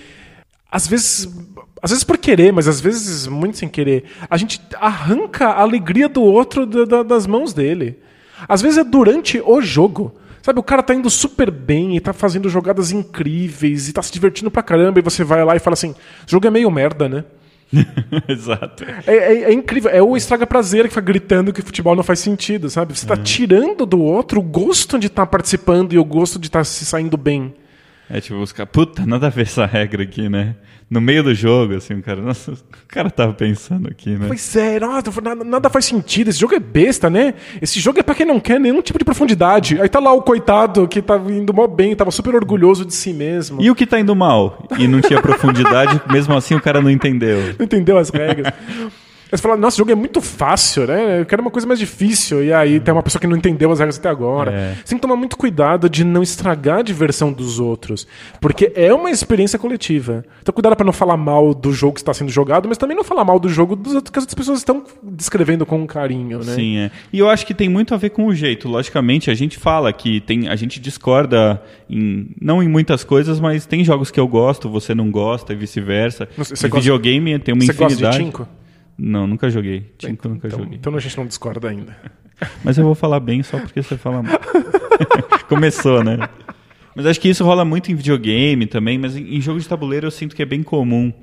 às 0.78 0.88
vezes, 0.88 1.28
às 1.82 1.90
vezes 1.91 2.04
por 2.04 2.18
querer, 2.18 2.54
mas 2.54 2.68
às 2.68 2.80
vezes 2.80 3.26
muito 3.28 3.58
sem 3.58 3.68
querer, 3.68 4.04
a 4.30 4.38
gente 4.38 4.62
arranca 4.80 5.48
a 5.48 5.62
alegria 5.62 6.08
do 6.08 6.22
outro 6.22 6.66
da- 6.66 6.86
da- 6.86 7.04
das 7.04 7.26
mãos 7.26 7.52
dele. 7.54 7.98
Às 8.48 8.62
vezes 8.62 8.78
é 8.78 8.84
durante 8.84 9.41
o 9.44 9.60
jogo. 9.62 10.14
Sabe, 10.44 10.60
o 10.60 10.64
cara 10.64 10.84
tá 10.84 10.94
indo 10.94 11.10
super 11.10 11.49
bem 11.52 11.98
e 11.98 11.99
tá 11.99 12.14
fazendo 12.14 12.48
jogadas 12.48 12.91
incríveis 12.91 13.90
e 13.90 13.94
tá 13.94 14.02
se 14.02 14.12
divertindo 14.14 14.49
pra 14.52 14.62
caramba, 14.64 14.99
e 14.99 15.02
você 15.02 15.24
vai 15.24 15.44
lá 15.44 15.56
e 15.56 15.60
fala 15.60 15.74
assim: 15.74 15.90
o 15.91 15.95
jogo 16.32 16.45
é 16.48 16.52
meio 16.52 16.70
merda, 16.72 17.10
né? 17.10 17.26
Exato. 18.30 18.86
É, 19.06 19.16
é- 19.16 19.44
é 19.45 19.54
incrível. 19.54 19.90
É 19.91 20.02
o 20.02 20.16
estraga 20.16 20.45
prazer 20.48 20.84
que 20.84 20.90
fica 20.90 21.02
gritando 21.02 21.52
que 21.52 21.62
futebol 21.62 21.95
não 21.95 22.04
faz 22.04 22.20
sentido, 22.20 22.70
sabe? 22.70 22.98
Você 22.98 23.06
tá 23.06 23.18
tirando 23.18 23.86
do 23.86 23.99
outro 24.02 24.40
o 24.40 24.44
gosto 24.44 24.98
de 24.98 25.08
estar 25.08 25.26
participando 25.26 25.91
e 25.94 25.98
o 25.99 26.06
gosto 26.06 26.40
de 26.40 26.48
estar 26.48 26.64
se 26.64 26.86
saindo 26.86 27.18
bem. 27.18 27.54
É 28.09 28.21
tipo, 28.21 28.38
os 28.38 28.53
caras, 28.53 28.71
puta, 28.71 29.05
nada 29.05 29.27
a 29.27 29.29
ver 29.29 29.41
essa 29.41 29.65
regra 29.65 30.03
aqui, 30.03 30.29
né? 30.29 30.55
No 30.89 31.01
meio 31.01 31.21
do 31.21 31.35
jogo, 31.35 31.75
assim, 31.75 31.95
o 31.95 32.01
cara, 32.01 32.21
nossa, 32.21 32.53
o 32.53 32.57
cara 32.88 33.09
tava 33.09 33.34
pensando 33.34 33.89
aqui, 33.89 34.11
né? 34.11 34.25
Pois 34.27 34.55
é, 34.55 34.79
nossa, 34.79 35.21
nada, 35.21 35.43
nada 35.43 35.69
faz 35.69 35.85
sentido. 35.85 36.29
Esse 36.29 36.39
jogo 36.39 36.55
é 36.55 36.59
besta, 36.59 37.09
né? 37.09 37.34
Esse 37.61 37.79
jogo 37.81 37.99
é 37.99 38.03
pra 38.03 38.15
quem 38.15 38.25
não 38.25 38.39
quer 38.39 38.57
nenhum 38.57 38.81
tipo 38.81 38.97
de 38.97 39.03
profundidade. 39.03 39.81
Aí 39.81 39.89
tá 39.89 39.99
lá 39.99 40.13
o 40.13 40.21
coitado 40.21 40.88
que 40.88 41.01
tá 41.01 41.17
indo 41.17 41.53
mó 41.53 41.67
bem, 41.67 41.93
tava 41.93 42.11
super 42.11 42.34
orgulhoso 42.35 42.85
de 42.85 42.93
si 42.93 43.11
mesmo. 43.11 43.61
E 43.61 43.69
o 43.69 43.75
que 43.75 43.85
tá 43.85 43.99
indo 43.99 44.15
mal? 44.15 44.65
E 44.79 44.88
não 44.88 45.01
tinha 45.01 45.21
profundidade, 45.21 46.01
mesmo 46.09 46.34
assim 46.34 46.55
o 46.55 46.61
cara 46.61 46.81
não 46.81 46.89
entendeu. 46.89 47.55
Não 47.59 47.65
entendeu 47.65 47.97
as 47.97 48.09
regras. 48.09 48.53
Eles 49.30 49.41
você 49.41 49.44
fala, 49.44 49.58
nossa, 49.58 49.76
o 49.76 49.80
jogo 49.80 49.91
é 49.91 49.95
muito 49.95 50.22
fácil, 50.22 50.88
né? 50.88 51.20
Eu 51.20 51.26
quero 51.26 51.41
uma 51.41 51.52
coisa 51.52 51.68
mais 51.68 51.80
difícil. 51.80 52.44
E 52.44 52.54
aí 52.54 52.80
tem 52.80 52.94
uma 52.94 53.04
pessoa 53.04 53.20
que 53.20 53.28
não 53.28 53.36
entendeu 53.36 53.70
as 53.72 53.80
regras 53.80 53.98
até 53.98 54.08
agora. 54.08 54.52
É. 54.52 54.76
Você 54.76 54.90
tem 54.90 54.98
que 54.98 55.02
tomar 55.02 55.18
muito 55.18 55.38
cuidado 55.38 55.90
de 55.90 56.06
não 56.06 56.24
estragar 56.24 56.80
a 56.80 56.82
diversão 56.82 57.34
dos 57.34 57.60
outros. 57.60 58.08
Porque 58.40 58.72
é 58.74 58.94
uma 58.94 59.12
experiência 59.12 59.60
coletiva. 59.60 60.24
Então 60.41 60.54
cuidado 60.54 60.78
para 60.78 60.86
não 60.86 60.94
falar 60.94 61.18
mal 61.18 61.54
do 61.54 61.74
jogo 61.74 61.95
que 61.95 61.99
está 61.99 62.14
sendo 62.14 62.32
jogado, 62.32 62.70
mas 62.70 62.78
também 62.78 62.95
não 62.95 63.04
falar 63.04 63.26
mal 63.26 63.38
do 63.38 63.49
jogo 63.49 63.76
dos 63.76 63.95
outros, 63.95 64.12
que 64.12 64.18
as 64.18 64.24
outras 64.24 64.36
pessoas 64.36 64.60
estão 64.60 64.84
descrevendo 65.04 65.66
com 65.66 65.86
carinho, 65.86 66.40
né? 66.40 66.56
Sim, 66.56 66.78
é. 66.78 66.91
E 67.12 67.20
eu 67.20 67.30
acho 67.30 67.45
que 67.45 67.54
tem 67.54 67.68
muito 67.68 67.94
a 67.94 67.98
ver 67.98 68.12
com 68.12 68.28
o 68.28 68.34
jeito. 68.34 68.70
Logicamente, 68.70 69.30
a 69.30 69.36
gente 69.36 69.58
fala 69.58 69.91
que 69.91 70.22
tem, 70.22 70.48
a 70.48 70.56
gente 70.56 70.80
discorda, 70.80 71.62
em, 71.90 72.30
não 72.41 72.64
em 72.64 72.68
muitas 72.70 73.04
coisas, 73.04 73.41
mas 73.41 73.66
tem 73.66 73.84
jogos 73.84 74.10
que 74.10 74.20
eu 74.20 74.28
gosto, 74.28 74.70
você 74.70 74.95
não 74.95 75.12
gosta 75.12 75.52
e 75.52 75.56
vice-versa. 75.56 76.30
Você 76.38 76.54
gosta, 76.54 76.80
videogame 76.80 77.38
tem 77.40 77.54
uma 77.54 77.64
infinidade. 77.64 77.95
Você 77.95 78.04
gosta 78.04 78.20
de 78.20 78.26
5? 78.26 78.48
Não, 78.98 79.28
nunca 79.28 79.49
joguei. 79.49 79.91
Tinko 79.98 80.28
nunca 80.30 80.48
Então, 80.48 80.60
joguei. 80.60 80.78
então 80.78 80.95
a 80.95 80.99
gente 80.99 81.18
não 81.18 81.26
discorda 81.28 81.69
ainda. 81.69 81.95
Mas 82.64 82.78
eu 82.78 82.84
vou 82.84 82.95
falar 82.95 83.19
bem 83.19 83.41
só 83.44 83.60
porque 83.60 83.82
você 83.82 83.98
fala 83.98 84.22
mal. 84.24 84.40
Começou, 85.48 86.03
né? 86.03 86.18
Mas 86.95 87.06
acho 87.06 87.19
que 87.22 87.30
isso 87.30 87.44
rola 87.44 87.64
muito 87.64 87.91
em 87.91 87.95
videogame 87.95 88.65
também, 88.65 88.98
mas 88.98 89.15
em 89.15 89.36
em 89.36 89.41
jogo 89.41 89.60
de 89.60 89.68
tabuleiro 89.68 90.07
eu 90.07 90.11
sinto 90.11 90.36
que 90.36 90.41
é 90.41 90.45
bem 90.45 90.64
comum. 90.64 91.14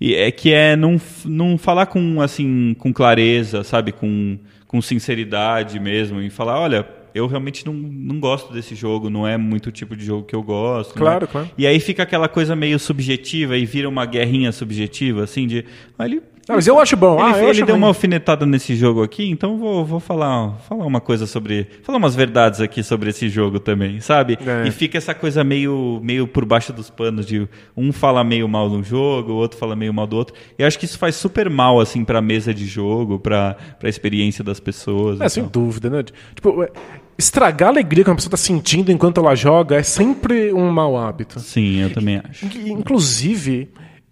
E 0.00 0.14
é 0.14 0.30
que 0.30 0.52
é 0.52 0.74
não, 0.74 1.00
não 1.24 1.56
falar 1.56 1.86
com 1.86 2.20
assim 2.20 2.74
com 2.78 2.92
clareza, 2.92 3.62
sabe, 3.62 3.92
com, 3.92 4.38
com 4.66 4.82
sinceridade 4.82 5.78
mesmo 5.78 6.20
e 6.20 6.30
falar, 6.30 6.58
olha, 6.58 6.86
eu 7.14 7.26
realmente 7.26 7.64
não, 7.66 7.72
não 7.74 8.18
gosto 8.18 8.52
desse 8.52 8.74
jogo, 8.74 9.08
não 9.10 9.26
é 9.26 9.36
muito 9.36 9.68
o 9.68 9.72
tipo 9.72 9.94
de 9.96 10.04
jogo 10.04 10.24
que 10.26 10.34
eu 10.34 10.42
gosto. 10.42 10.90
né? 10.94 11.00
Claro, 11.00 11.28
claro. 11.28 11.50
E 11.56 11.66
aí 11.66 11.78
fica 11.78 12.02
aquela 12.02 12.28
coisa 12.28 12.56
meio 12.56 12.78
subjetiva 12.78 13.56
e 13.56 13.64
vira 13.66 13.88
uma 13.88 14.06
guerrinha 14.06 14.50
subjetiva, 14.52 15.22
assim, 15.24 15.46
de. 15.46 15.64
Ah, 15.98 16.06
ele, 16.06 16.22
Não, 16.50 16.56
mas 16.56 16.66
eu 16.66 16.80
acho 16.80 16.96
bom. 16.96 17.14
ele, 17.14 17.22
ah, 17.22 17.38
ele 17.38 17.50
acho 17.50 17.64
deu 17.64 17.76
ruim. 17.76 17.82
uma 17.82 17.86
alfinetada 17.86 18.44
nesse 18.44 18.74
jogo 18.74 19.04
aqui, 19.04 19.30
então 19.30 19.56
vou, 19.56 19.84
vou 19.84 20.00
falar, 20.00 20.58
falar 20.68 20.84
uma 20.84 21.00
coisa 21.00 21.24
sobre. 21.24 21.68
Falar 21.84 21.98
umas 21.98 22.16
verdades 22.16 22.60
aqui 22.60 22.82
sobre 22.82 23.10
esse 23.10 23.28
jogo 23.28 23.60
também, 23.60 24.00
sabe? 24.00 24.36
É. 24.44 24.66
E 24.66 24.72
fica 24.72 24.98
essa 24.98 25.14
coisa 25.14 25.44
meio, 25.44 26.00
meio 26.02 26.26
por 26.26 26.44
baixo 26.44 26.72
dos 26.72 26.90
panos 26.90 27.24
de 27.24 27.48
um 27.76 27.92
fala 27.92 28.24
meio 28.24 28.48
mal 28.48 28.68
de 28.68 28.74
um 28.74 28.82
jogo, 28.82 29.30
o 29.30 29.36
outro 29.36 29.56
fala 29.56 29.76
meio 29.76 29.94
mal 29.94 30.08
do 30.08 30.16
outro. 30.16 30.34
E 30.58 30.62
eu 30.62 30.66
acho 30.66 30.76
que 30.76 30.86
isso 30.86 30.98
faz 30.98 31.14
super 31.14 31.48
mal, 31.48 31.78
assim, 31.78 32.04
pra 32.04 32.20
mesa 32.20 32.52
de 32.52 32.66
jogo, 32.66 33.20
pra, 33.20 33.56
pra 33.78 33.88
experiência 33.88 34.42
das 34.42 34.58
pessoas. 34.58 35.20
É, 35.20 35.28
sem 35.28 35.44
tal. 35.44 35.52
dúvida, 35.52 35.88
né? 35.88 36.02
Tipo, 36.34 36.64
é, 36.64 36.70
estragar 37.16 37.68
a 37.68 37.72
alegria 37.72 38.02
que 38.02 38.10
uma 38.10 38.16
pessoa 38.16 38.32
tá 38.32 38.36
sentindo 38.36 38.90
enquanto 38.90 39.20
ela 39.20 39.36
joga 39.36 39.76
é 39.76 39.84
sempre 39.84 40.52
um 40.52 40.68
mau 40.72 40.96
hábito. 40.96 41.38
Sim, 41.38 41.82
eu 41.82 41.92
também 41.92 42.20
acho. 42.28 42.44
Inclusive, 42.66 43.68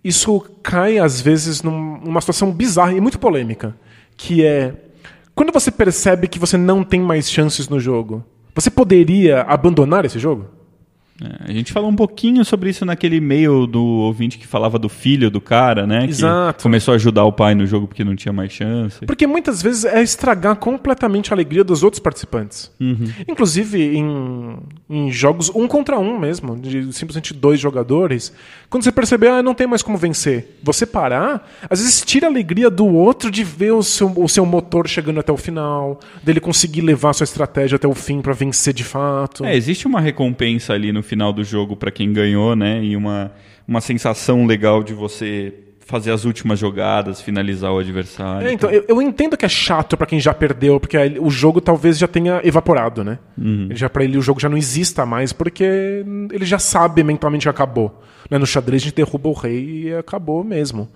isso 0.09 0.41
cai 0.63 0.99
às 0.99 1.21
vezes 1.21 1.63
num- 1.63 1.99
numa 1.99 2.21
situação 2.21 2.51
bizarra 2.51 2.93
e 2.93 3.01
muito 3.01 3.19
polêmica, 3.19 3.77
que 4.17 4.45
é 4.45 4.75
quando 5.35 5.53
você 5.53 5.71
percebe 5.71 6.27
que 6.27 6.39
você 6.39 6.57
não 6.57 6.83
tem 6.83 7.01
mais 7.01 7.31
chances 7.31 7.69
no 7.69 7.79
jogo, 7.79 8.25
você 8.55 8.71
poderia 8.71 9.43
abandonar 9.43 10.05
esse 10.05 10.19
jogo? 10.19 10.47
É, 11.23 11.51
a 11.51 11.53
gente 11.53 11.73
falou 11.73 11.91
um 11.91 11.97
pouquinho 11.97 12.45
sobre 12.45 12.71
isso 12.71 12.85
naquele 12.85 13.17
e-mail 13.17 13.67
do 13.67 13.83
ouvinte 13.83 14.39
que 14.39 14.47
falava 14.47 14.79
do 14.79 14.89
filho 14.89 15.31
do 15.31 15.41
cara, 15.41 15.87
né? 15.87 16.05
Que 16.05 16.11
Exato. 16.11 16.63
começou 16.63 16.93
a 16.93 16.95
ajudar 16.95 17.25
o 17.25 17.33
pai 17.33 17.55
no 17.55 17.67
jogo 17.67 17.89
porque 17.89 18.05
não 18.05 18.15
tinha 18.15 18.33
mais 18.33 18.53
chance. 18.53 19.05
Porque 19.05 19.27
muitas 19.27 19.61
vezes 19.61 19.85
é 19.85 20.03
estragar 20.03 20.57
completamente 20.57 21.33
a 21.33 21.35
alegria 21.35 21.65
dos 21.65 21.83
outros 21.83 22.01
participantes. 22.01 22.71
Inclusive 23.27 23.97
em, 23.97 24.57
em 24.89 25.11
jogos 25.11 25.51
um 25.55 25.67
contra 25.67 25.99
um 25.99 26.19
mesmo, 26.19 26.57
de 26.57 26.93
simplesmente 26.93 27.35
dois 27.35 27.59
jogadores. 27.59 28.33
Quando 28.71 28.85
você 28.85 28.93
perceber, 28.93 29.29
ah, 29.29 29.43
não 29.43 29.55
tem 29.55 29.67
mais 29.67 29.83
como 29.83 29.99
vencer, 29.99 30.59
você 30.63 30.87
parar, 30.87 31.49
às 31.69 31.81
vezes 31.81 32.03
tira 32.03 32.27
a 32.27 32.31
alegria 32.31 32.71
do 32.71 32.87
outro 32.87 33.31
de 33.31 33.43
ver 33.43 33.73
o 33.73 33.83
seu, 33.83 34.13
o 34.17 34.29
seu 34.29 34.47
motor 34.47 34.87
chegando 34.87 35.19
até 35.19 35.33
o 35.33 35.37
final, 35.37 35.99
dele 36.23 36.39
conseguir 36.39 36.83
levar 36.83 37.11
a 37.11 37.13
sua 37.15 37.25
estratégia 37.25 37.77
até 37.77 37.89
o 37.89 37.95
fim 37.95 38.21
pra 38.21 38.33
vencer 38.33 38.73
de 38.73 38.85
fato. 38.85 39.45
É, 39.45 39.57
existe 39.57 39.87
uma 39.87 40.01
recompensa 40.01 40.75
ali 40.75 40.93
no 40.93 41.03
final 41.09 41.33
do 41.33 41.43
jogo 41.43 41.75
pra 41.75 41.91
quem 41.91 42.13
ganhou, 42.13 42.55
né? 42.55 42.85
E 42.85 42.95
uma, 42.95 43.33
uma 43.67 43.81
sensação 43.81 44.47
legal 44.47 44.83
de 44.83 44.93
você 44.93 45.55
fazer 45.81 46.13
as 46.13 46.27
últimas 46.27 46.59
jogadas, 46.59 47.19
finalizar 47.23 47.73
o 47.73 47.79
adversário. 47.79 48.47
É, 48.47 48.53
então, 48.53 48.69
eu, 48.71 48.85
eu 48.87 49.01
entendo 49.01 49.39
que 49.39 49.47
é 49.47 49.49
chato 49.49 49.97
pra 49.97 50.07
quem 50.07 50.21
já 50.21 50.35
perdeu, 50.35 50.79
porque 50.79 50.99
aí 50.99 51.19
o 51.19 51.31
jogo 51.31 51.63
talvez 51.63 51.97
já 51.97 52.07
tenha 52.07 52.43
evaporado, 52.45 53.03
né? 53.03 53.19
Já 53.75 53.89
para 53.89 54.05
ele 54.05 54.19
o 54.19 54.23
jogo 54.23 54.39
já 54.39 54.51
não 54.51 54.59
exista 54.59 55.07
mais, 55.07 55.33
porque 55.33 55.65
ele 56.31 56.45
já 56.45 56.59
sabe 56.59 57.03
mentalmente 57.03 57.45
que 57.45 57.49
acabou. 57.49 58.03
Né? 58.31 58.37
No 58.37 58.47
xadrez 58.47 58.83
a 58.83 58.85
gente 58.85 58.97
derruba 58.97 59.31
o 59.31 59.33
rei 59.33 59.87
e 59.87 59.95
acabou 59.95 60.45
mesmo. 60.45 60.91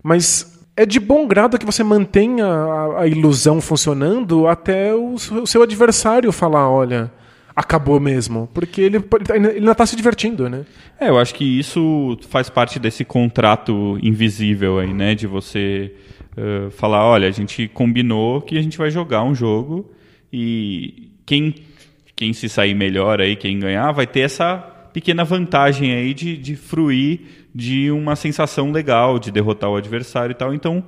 Mas 0.00 0.54
é 0.76 0.86
de 0.86 1.00
bom 1.00 1.26
grado 1.26 1.58
que 1.58 1.66
você 1.66 1.82
mantenha 1.82 2.46
a, 2.46 3.02
a 3.02 3.06
ilusão 3.08 3.60
funcionando 3.60 4.46
até 4.46 4.94
o, 4.94 5.14
o 5.14 5.46
seu 5.46 5.62
adversário 5.62 6.30
falar, 6.30 6.70
olha, 6.70 7.10
acabou 7.54 8.00
mesmo. 8.00 8.48
Porque 8.52 8.80
ele, 8.80 8.96
ele 9.34 9.48
ainda 9.48 9.72
está 9.72 9.86
se 9.86 9.96
divertindo, 9.96 10.48
né? 10.48 10.64
É, 11.00 11.08
eu 11.08 11.18
acho 11.18 11.34
que 11.34 11.44
isso 11.58 12.18
faz 12.28 12.48
parte 12.48 12.78
desse 12.78 13.04
contrato 13.04 13.98
invisível 14.02 14.78
aí, 14.78 14.92
né? 14.92 15.14
De 15.14 15.26
você 15.26 15.92
eh, 16.36 16.70
falar, 16.70 17.04
olha, 17.04 17.28
a 17.28 17.30
gente 17.30 17.68
combinou 17.68 18.40
que 18.40 18.58
a 18.58 18.62
gente 18.62 18.76
vai 18.76 18.90
jogar 18.90 19.22
um 19.22 19.34
jogo 19.34 19.90
e 20.32 21.12
quem, 21.24 21.54
quem 22.16 22.32
se 22.32 22.48
sair 22.48 22.74
melhor 22.74 23.20
aí, 23.20 23.36
quem 23.36 23.58
ganhar, 23.58 23.92
vai 23.92 24.06
ter 24.06 24.20
essa 24.20 24.56
pequena 24.92 25.24
vantagem 25.24 25.92
aí 25.92 26.12
de, 26.12 26.36
de 26.36 26.56
fruir 26.56 27.20
de 27.54 27.90
uma 27.90 28.16
sensação 28.16 28.72
legal, 28.72 29.18
de 29.18 29.30
derrotar 29.30 29.70
o 29.70 29.76
adversário 29.76 30.32
e 30.32 30.34
tal. 30.34 30.52
Então, 30.52 30.84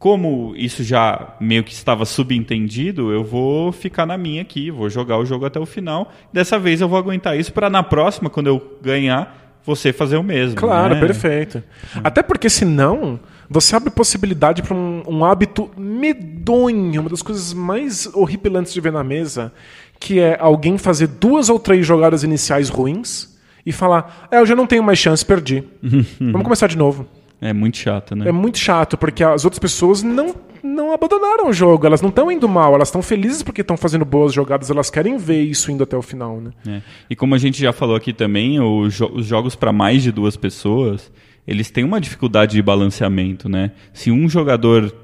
como 0.00 0.54
isso 0.56 0.82
já 0.82 1.36
meio 1.38 1.62
que 1.62 1.74
estava 1.74 2.06
subentendido, 2.06 3.12
eu 3.12 3.22
vou 3.22 3.70
ficar 3.70 4.06
na 4.06 4.16
minha 4.16 4.40
aqui, 4.40 4.70
vou 4.70 4.88
jogar 4.88 5.18
o 5.18 5.26
jogo 5.26 5.44
até 5.44 5.60
o 5.60 5.66
final. 5.66 6.10
Dessa 6.32 6.58
vez 6.58 6.80
eu 6.80 6.88
vou 6.88 6.98
aguentar 6.98 7.38
isso 7.38 7.52
para 7.52 7.68
na 7.68 7.82
próxima, 7.82 8.30
quando 8.30 8.46
eu 8.46 8.78
ganhar, 8.80 9.58
você 9.62 9.92
fazer 9.92 10.16
o 10.16 10.22
mesmo. 10.22 10.56
Claro, 10.56 10.94
né? 10.94 11.00
perfeito. 11.00 11.62
Até 12.02 12.22
porque 12.22 12.48
senão 12.48 13.20
você 13.46 13.76
abre 13.76 13.90
possibilidade 13.90 14.62
para 14.62 14.74
um, 14.74 15.02
um 15.06 15.22
hábito 15.22 15.70
medonho, 15.76 17.02
uma 17.02 17.10
das 17.10 17.20
coisas 17.20 17.52
mais 17.52 18.06
horripilantes 18.14 18.72
de 18.72 18.80
ver 18.80 18.92
na 18.92 19.04
mesa, 19.04 19.52
que 20.00 20.18
é 20.18 20.34
alguém 20.40 20.78
fazer 20.78 21.08
duas 21.08 21.50
ou 21.50 21.58
três 21.58 21.86
jogadas 21.86 22.22
iniciais 22.22 22.70
ruins 22.70 23.38
e 23.66 23.70
falar: 23.70 24.28
É, 24.30 24.38
eu 24.38 24.46
já 24.46 24.56
não 24.56 24.66
tenho 24.66 24.82
mais 24.82 24.98
chance, 24.98 25.22
perdi. 25.22 25.62
Vamos 26.18 26.42
começar 26.42 26.68
de 26.68 26.78
novo. 26.78 27.06
É 27.40 27.52
muito 27.52 27.78
chato, 27.78 28.14
né? 28.14 28.28
É 28.28 28.32
muito 28.32 28.58
chato, 28.58 28.98
porque 28.98 29.24
as 29.24 29.44
outras 29.44 29.58
pessoas 29.58 30.02
não, 30.02 30.34
não 30.62 30.92
abandonaram 30.92 31.48
o 31.48 31.52
jogo, 31.52 31.86
elas 31.86 32.02
não 32.02 32.10
estão 32.10 32.30
indo 32.30 32.48
mal, 32.48 32.74
elas 32.74 32.88
estão 32.88 33.00
felizes 33.00 33.42
porque 33.42 33.62
estão 33.62 33.76
fazendo 33.76 34.04
boas 34.04 34.32
jogadas, 34.32 34.70
elas 34.70 34.90
querem 34.90 35.16
ver 35.16 35.42
isso 35.42 35.72
indo 35.72 35.82
até 35.82 35.96
o 35.96 36.02
final, 36.02 36.40
né? 36.40 36.50
É. 36.66 36.82
E 37.08 37.16
como 37.16 37.34
a 37.34 37.38
gente 37.38 37.60
já 37.60 37.72
falou 37.72 37.96
aqui 37.96 38.12
também, 38.12 38.60
os, 38.60 38.92
jo 38.94 39.10
os 39.14 39.26
jogos 39.26 39.56
para 39.56 39.72
mais 39.72 40.02
de 40.02 40.12
duas 40.12 40.36
pessoas, 40.36 41.10
eles 41.46 41.70
têm 41.70 41.82
uma 41.82 42.00
dificuldade 42.00 42.52
de 42.52 42.62
balanceamento, 42.62 43.48
né? 43.48 43.72
Se 43.92 44.10
um 44.10 44.28
jogador 44.28 44.94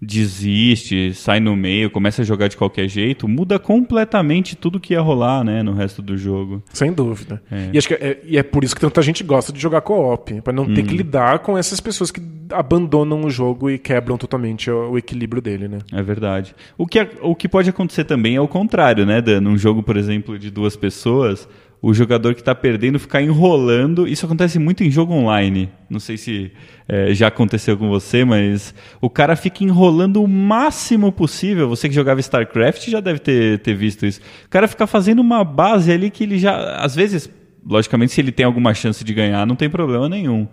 desiste, 0.00 1.12
sai 1.12 1.40
no 1.40 1.54
meio, 1.54 1.90
começa 1.90 2.22
a 2.22 2.24
jogar 2.24 2.48
de 2.48 2.56
qualquer 2.56 2.88
jeito, 2.88 3.28
muda 3.28 3.58
completamente 3.58 4.56
tudo 4.56 4.80
que 4.80 4.94
ia 4.94 5.00
rolar, 5.00 5.44
né, 5.44 5.62
no 5.62 5.74
resto 5.74 6.00
do 6.00 6.16
jogo. 6.16 6.62
Sem 6.72 6.92
dúvida. 6.92 7.42
É. 7.50 7.68
E, 7.72 7.78
acho 7.78 7.88
que 7.88 7.94
é, 7.94 8.20
e 8.24 8.38
é 8.38 8.42
por 8.42 8.64
isso 8.64 8.74
que 8.74 8.80
tanta 8.80 9.02
gente 9.02 9.22
gosta 9.22 9.52
de 9.52 9.60
jogar 9.60 9.82
co-op, 9.82 10.40
para 10.40 10.52
não 10.52 10.64
hum. 10.64 10.74
ter 10.74 10.82
que 10.82 10.92
uhum. 10.92 10.96
lidar 10.96 11.40
com 11.40 11.58
essas 11.58 11.80
pessoas 11.80 12.10
que 12.10 12.20
abandonam 12.52 13.24
o 13.24 13.30
jogo 13.30 13.70
e 13.70 13.78
quebram 13.78 14.16
totalmente 14.16 14.70
o, 14.70 14.92
o, 14.92 14.98
equilíbrio 14.98 15.42
dele, 15.42 15.68
né? 15.68 15.78
É 15.92 16.02
verdade. 16.02 16.54
O 16.76 16.86
que, 16.86 17.06
o 17.20 17.34
que 17.34 17.48
pode 17.48 17.70
acontecer 17.70 18.04
também 18.04 18.36
é 18.36 18.40
o 18.40 18.48
contrário, 18.48 19.04
né, 19.04 19.20
Dan? 19.20 19.40
Num 19.40 19.58
jogo, 19.58 19.82
por 19.82 19.96
exemplo, 19.96 20.38
de 20.38 20.50
duas 20.50 20.76
pessoas, 20.76 21.48
o 21.82 21.94
jogador 21.94 22.34
que 22.34 22.40
está 22.40 22.54
perdendo 22.54 22.98
ficar 22.98 23.22
enrolando. 23.22 24.06
Isso 24.06 24.26
acontece 24.26 24.58
muito 24.58 24.84
em 24.84 24.90
jogo 24.90 25.14
online. 25.14 25.70
Não 25.88 25.98
sei 25.98 26.16
se 26.16 26.52
é, 26.86 27.14
já 27.14 27.28
aconteceu 27.28 27.76
com 27.76 27.88
você, 27.88 28.24
mas 28.24 28.74
o 29.00 29.08
cara 29.08 29.34
fica 29.34 29.64
enrolando 29.64 30.22
o 30.22 30.28
máximo 30.28 31.10
possível. 31.10 31.68
Você 31.68 31.88
que 31.88 31.94
jogava 31.94 32.20
StarCraft 32.20 32.88
já 32.88 33.00
deve 33.00 33.18
ter, 33.18 33.58
ter 33.60 33.74
visto 33.74 34.04
isso. 34.04 34.20
O 34.44 34.48
cara 34.48 34.68
fica 34.68 34.86
fazendo 34.86 35.20
uma 35.20 35.42
base 35.42 35.90
ali 35.90 36.10
que 36.10 36.24
ele 36.24 36.38
já. 36.38 36.76
Às 36.76 36.94
vezes, 36.94 37.30
logicamente, 37.66 38.12
se 38.12 38.20
ele 38.20 38.32
tem 38.32 38.44
alguma 38.44 38.74
chance 38.74 39.02
de 39.02 39.14
ganhar, 39.14 39.46
não 39.46 39.56
tem 39.56 39.70
problema 39.70 40.08
nenhum. 40.08 40.46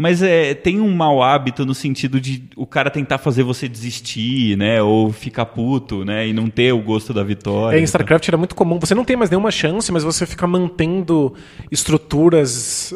Mas 0.00 0.22
é, 0.22 0.54
tem 0.54 0.80
um 0.80 0.94
mau 0.94 1.22
hábito 1.22 1.66
no 1.66 1.74
sentido 1.74 2.18
de 2.18 2.44
o 2.56 2.66
cara 2.66 2.88
tentar 2.88 3.18
fazer 3.18 3.42
você 3.42 3.68
desistir, 3.68 4.56
né? 4.56 4.82
Ou 4.82 5.12
ficar 5.12 5.44
puto, 5.44 6.06
né? 6.06 6.26
E 6.26 6.32
não 6.32 6.48
ter 6.48 6.72
o 6.72 6.80
gosto 6.80 7.12
da 7.12 7.22
vitória. 7.22 7.76
É, 7.76 7.80
em 7.80 7.84
StarCraft 7.84 8.26
era 8.26 8.38
muito 8.38 8.54
comum. 8.54 8.80
Você 8.80 8.94
não 8.94 9.04
tem 9.04 9.14
mais 9.14 9.28
nenhuma 9.28 9.50
chance, 9.50 9.92
mas 9.92 10.02
você 10.02 10.24
fica 10.24 10.46
mantendo 10.46 11.34
estruturas 11.70 12.94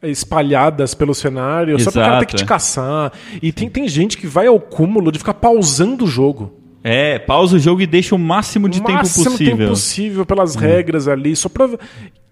eh, 0.00 0.10
espalhadas 0.10 0.94
pelo 0.94 1.12
cenário 1.12 1.74
Exato. 1.74 1.84
só 1.84 1.90
para 1.90 2.00
o 2.00 2.04
cara 2.04 2.20
ter 2.20 2.26
que 2.26 2.36
te 2.36 2.44
caçar. 2.44 3.12
E 3.42 3.50
tem, 3.50 3.68
tem 3.68 3.88
gente 3.88 4.16
que 4.16 4.28
vai 4.28 4.46
ao 4.46 4.60
cúmulo 4.60 5.10
de 5.10 5.18
ficar 5.18 5.34
pausando 5.34 6.04
o 6.04 6.06
jogo. 6.06 6.56
É, 6.84 7.18
pausa 7.18 7.56
o 7.56 7.58
jogo 7.58 7.80
e 7.80 7.86
deixa 7.86 8.14
o 8.14 8.18
máximo 8.18 8.68
de 8.68 8.78
o 8.78 8.84
tempo 8.84 8.98
máximo 8.98 9.24
possível. 9.24 9.38
máximo 9.38 9.58
tempo 9.58 9.70
possível 9.70 10.26
pelas 10.26 10.54
hum. 10.54 10.60
regras 10.60 11.08
ali, 11.08 11.34
só 11.34 11.48
pra 11.48 11.68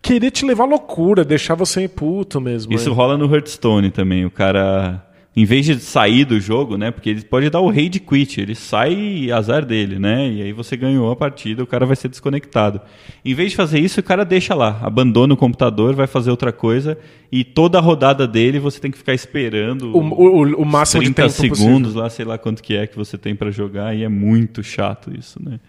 querer 0.03 0.31
te 0.31 0.45
levar 0.45 0.65
à 0.65 0.67
loucura, 0.67 1.25
deixar 1.25 1.55
você 1.55 1.89
puto 1.89 2.41
mesmo. 2.41 2.73
Isso 2.73 2.93
rola 2.93 3.17
no 3.17 3.33
Hearthstone 3.33 3.91
também. 3.91 4.25
O 4.25 4.31
cara, 4.31 5.05
em 5.37 5.45
vez 5.45 5.65
de 5.65 5.79
sair 5.79 6.25
do 6.25 6.41
jogo, 6.41 6.77
né? 6.77 6.91
Porque 6.91 7.11
ele 7.11 7.23
pode 7.23 7.49
dar 7.51 7.61
o 7.61 7.69
rei 7.69 7.89
de 7.89 8.01
quit, 8.01 8.41
ele 8.41 8.55
sai 8.55 8.93
e 8.93 9.33
azar 9.33 9.65
dele, 9.65 9.99
né? 9.99 10.29
E 10.31 10.43
aí 10.43 10.53
você 10.53 10.77
ganhou 10.77 11.11
a 11.11 11.17
partida, 11.17 11.63
o 11.63 11.67
cara 11.67 11.87
vai 11.87 11.95
ser 11.97 12.09
desconectado. 12.09 12.81
Em 13.25 13.35
vez 13.35 13.51
de 13.51 13.57
fazer 13.57 13.79
isso, 13.79 14.01
o 14.01 14.03
cara 14.03 14.25
deixa 14.25 14.55
lá, 14.55 14.81
abandona 14.83 15.35
o 15.35 15.37
computador, 15.37 15.95
vai 15.95 16.07
fazer 16.07 16.31
outra 16.31 16.53
coisa 16.53 16.99
e 17.31 17.45
toda 17.45 17.79
a 17.79 17.81
rodada 17.81 18.27
dele 18.27 18.59
você 18.59 18.81
tem 18.81 18.91
que 18.91 18.99
ficar 18.99 19.15
esperando 19.15 19.97
o, 19.97 20.01
o, 20.01 20.63
o 20.63 20.65
máximo 20.65 21.03
30 21.03 21.29
de 21.29 21.35
tempo 21.35 21.57
segundos 21.57 21.81
possível. 21.93 22.03
lá, 22.03 22.11
sei 22.11 22.25
lá 22.25 22.39
quanto 22.39 22.63
que 22.63 22.75
é 22.75 22.87
que 22.87 22.97
você 22.97 23.17
tem 23.17 23.35
para 23.35 23.51
jogar 23.51 23.95
e 23.95 24.03
é 24.03 24.09
muito 24.09 24.63
chato 24.63 25.13
isso, 25.17 25.41
né? 25.43 25.61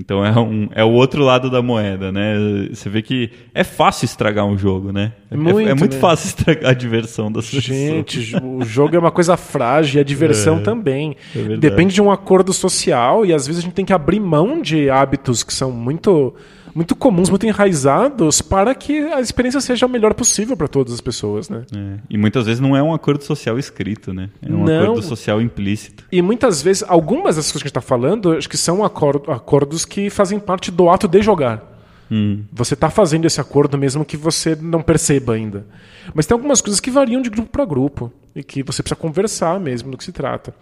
Então 0.00 0.24
é, 0.24 0.32
um, 0.40 0.68
é 0.74 0.82
o 0.82 0.90
outro 0.90 1.22
lado 1.22 1.50
da 1.50 1.60
moeda, 1.60 2.10
né? 2.10 2.34
Você 2.72 2.88
vê 2.88 3.02
que 3.02 3.30
é 3.54 3.62
fácil 3.62 4.06
estragar 4.06 4.46
um 4.46 4.56
jogo, 4.56 4.90
né? 4.92 5.12
É, 5.30 5.36
muito, 5.36 5.60
é, 5.60 5.64
é 5.70 5.74
muito 5.74 5.94
né? 5.94 6.00
fácil 6.00 6.26
estragar 6.28 6.70
a 6.70 6.74
diversão 6.74 7.30
das 7.30 7.44
Gente, 7.44 8.18
pessoas. 8.18 8.42
o 8.42 8.64
jogo 8.64 8.96
é 8.96 8.98
uma 8.98 9.10
coisa 9.10 9.36
frágil 9.36 9.98
e 9.98 10.00
a 10.00 10.04
diversão 10.04 10.56
é, 10.56 10.60
também. 10.60 11.16
É 11.36 11.56
Depende 11.58 11.94
de 11.94 12.00
um 12.00 12.10
acordo 12.10 12.52
social 12.52 13.26
e 13.26 13.34
às 13.34 13.46
vezes 13.46 13.62
a 13.62 13.64
gente 13.64 13.74
tem 13.74 13.84
que 13.84 13.92
abrir 13.92 14.20
mão 14.20 14.62
de 14.62 14.88
hábitos 14.88 15.42
que 15.42 15.52
são 15.52 15.70
muito 15.70 16.34
muito 16.74 16.94
comuns, 16.94 17.30
muito 17.30 17.46
enraizados, 17.46 18.40
para 18.40 18.74
que 18.74 18.98
a 19.12 19.20
experiência 19.20 19.60
seja 19.60 19.86
a 19.86 19.88
melhor 19.88 20.14
possível 20.14 20.56
para 20.56 20.68
todas 20.68 20.92
as 20.92 21.00
pessoas, 21.00 21.48
né? 21.48 21.64
É. 21.74 21.98
E 22.08 22.16
muitas 22.16 22.46
vezes 22.46 22.60
não 22.60 22.76
é 22.76 22.82
um 22.82 22.92
acordo 22.92 23.24
social 23.24 23.58
escrito, 23.58 24.12
né? 24.12 24.30
É 24.42 24.50
um 24.52 24.64
não. 24.64 24.82
acordo 24.82 25.02
social 25.02 25.40
implícito. 25.40 26.04
E 26.10 26.22
muitas 26.22 26.62
vezes, 26.62 26.84
algumas 26.86 27.36
dessas 27.36 27.52
coisas 27.52 27.62
que 27.62 27.66
a 27.66 27.70
gente 27.70 27.78
está 27.78 27.80
falando, 27.80 28.32
acho 28.32 28.48
que 28.48 28.56
são 28.56 28.84
acordos 28.84 29.84
que 29.84 30.10
fazem 30.10 30.38
parte 30.38 30.70
do 30.70 30.88
ato 30.88 31.08
de 31.08 31.22
jogar. 31.22 31.70
Hum. 32.10 32.42
Você 32.52 32.74
está 32.74 32.90
fazendo 32.90 33.24
esse 33.24 33.40
acordo 33.40 33.78
mesmo 33.78 34.04
que 34.04 34.16
você 34.16 34.56
não 34.60 34.82
perceba 34.82 35.34
ainda. 35.34 35.64
Mas 36.12 36.26
tem 36.26 36.34
algumas 36.34 36.60
coisas 36.60 36.80
que 36.80 36.90
variam 36.90 37.22
de 37.22 37.30
grupo 37.30 37.48
para 37.48 37.64
grupo 37.64 38.12
e 38.34 38.42
que 38.42 38.62
você 38.62 38.82
precisa 38.82 39.00
conversar 39.00 39.60
mesmo 39.60 39.90
do 39.90 39.96
que 39.96 40.02
se 40.02 40.12
trata. 40.12 40.52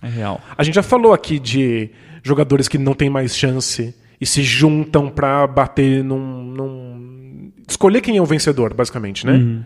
É 0.00 0.08
real. 0.08 0.40
A 0.56 0.62
gente 0.62 0.74
já 0.74 0.82
falou 0.82 1.12
aqui 1.12 1.38
de 1.38 1.90
jogadores 2.22 2.68
que 2.68 2.78
não 2.78 2.94
têm 2.94 3.10
mais 3.10 3.36
chance 3.36 3.94
e 4.24 4.26
se 4.26 4.42
juntam 4.42 5.10
para 5.10 5.46
bater 5.46 6.02
num, 6.02 6.42
num, 6.44 7.52
escolher 7.68 8.00
quem 8.00 8.16
é 8.16 8.22
o 8.22 8.24
vencedor, 8.24 8.72
basicamente, 8.72 9.26
né? 9.26 9.34
Uhum. 9.34 9.64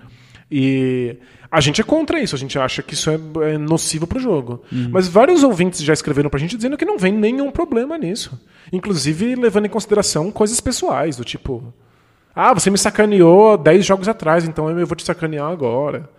E 0.50 1.16
a 1.48 1.60
gente 1.60 1.80
é 1.80 1.84
contra 1.84 2.18
isso, 2.18 2.34
a 2.34 2.38
gente 2.38 2.58
acha 2.58 2.82
que 2.82 2.94
isso 2.94 3.08
é, 3.08 3.52
é 3.52 3.56
nocivo 3.56 4.04
pro 4.04 4.18
jogo. 4.18 4.64
Uhum. 4.72 4.88
Mas 4.90 5.06
vários 5.06 5.44
ouvintes 5.44 5.80
já 5.80 5.92
escreveram 5.92 6.28
pra 6.28 6.40
gente 6.40 6.56
dizendo 6.56 6.76
que 6.76 6.84
não 6.84 6.98
vem 6.98 7.12
nenhum 7.12 7.52
problema 7.52 7.96
nisso. 7.96 8.36
Inclusive 8.72 9.36
levando 9.36 9.66
em 9.66 9.70
consideração 9.70 10.28
coisas 10.32 10.58
pessoais, 10.58 11.16
do 11.16 11.24
tipo. 11.24 11.72
Ah, 12.34 12.52
você 12.52 12.68
me 12.68 12.78
sacaneou 12.78 13.56
10 13.56 13.86
jogos 13.86 14.08
atrás, 14.08 14.44
então 14.44 14.68
eu 14.76 14.86
vou 14.88 14.96
te 14.96 15.04
sacanear 15.04 15.48
agora. 15.48 16.10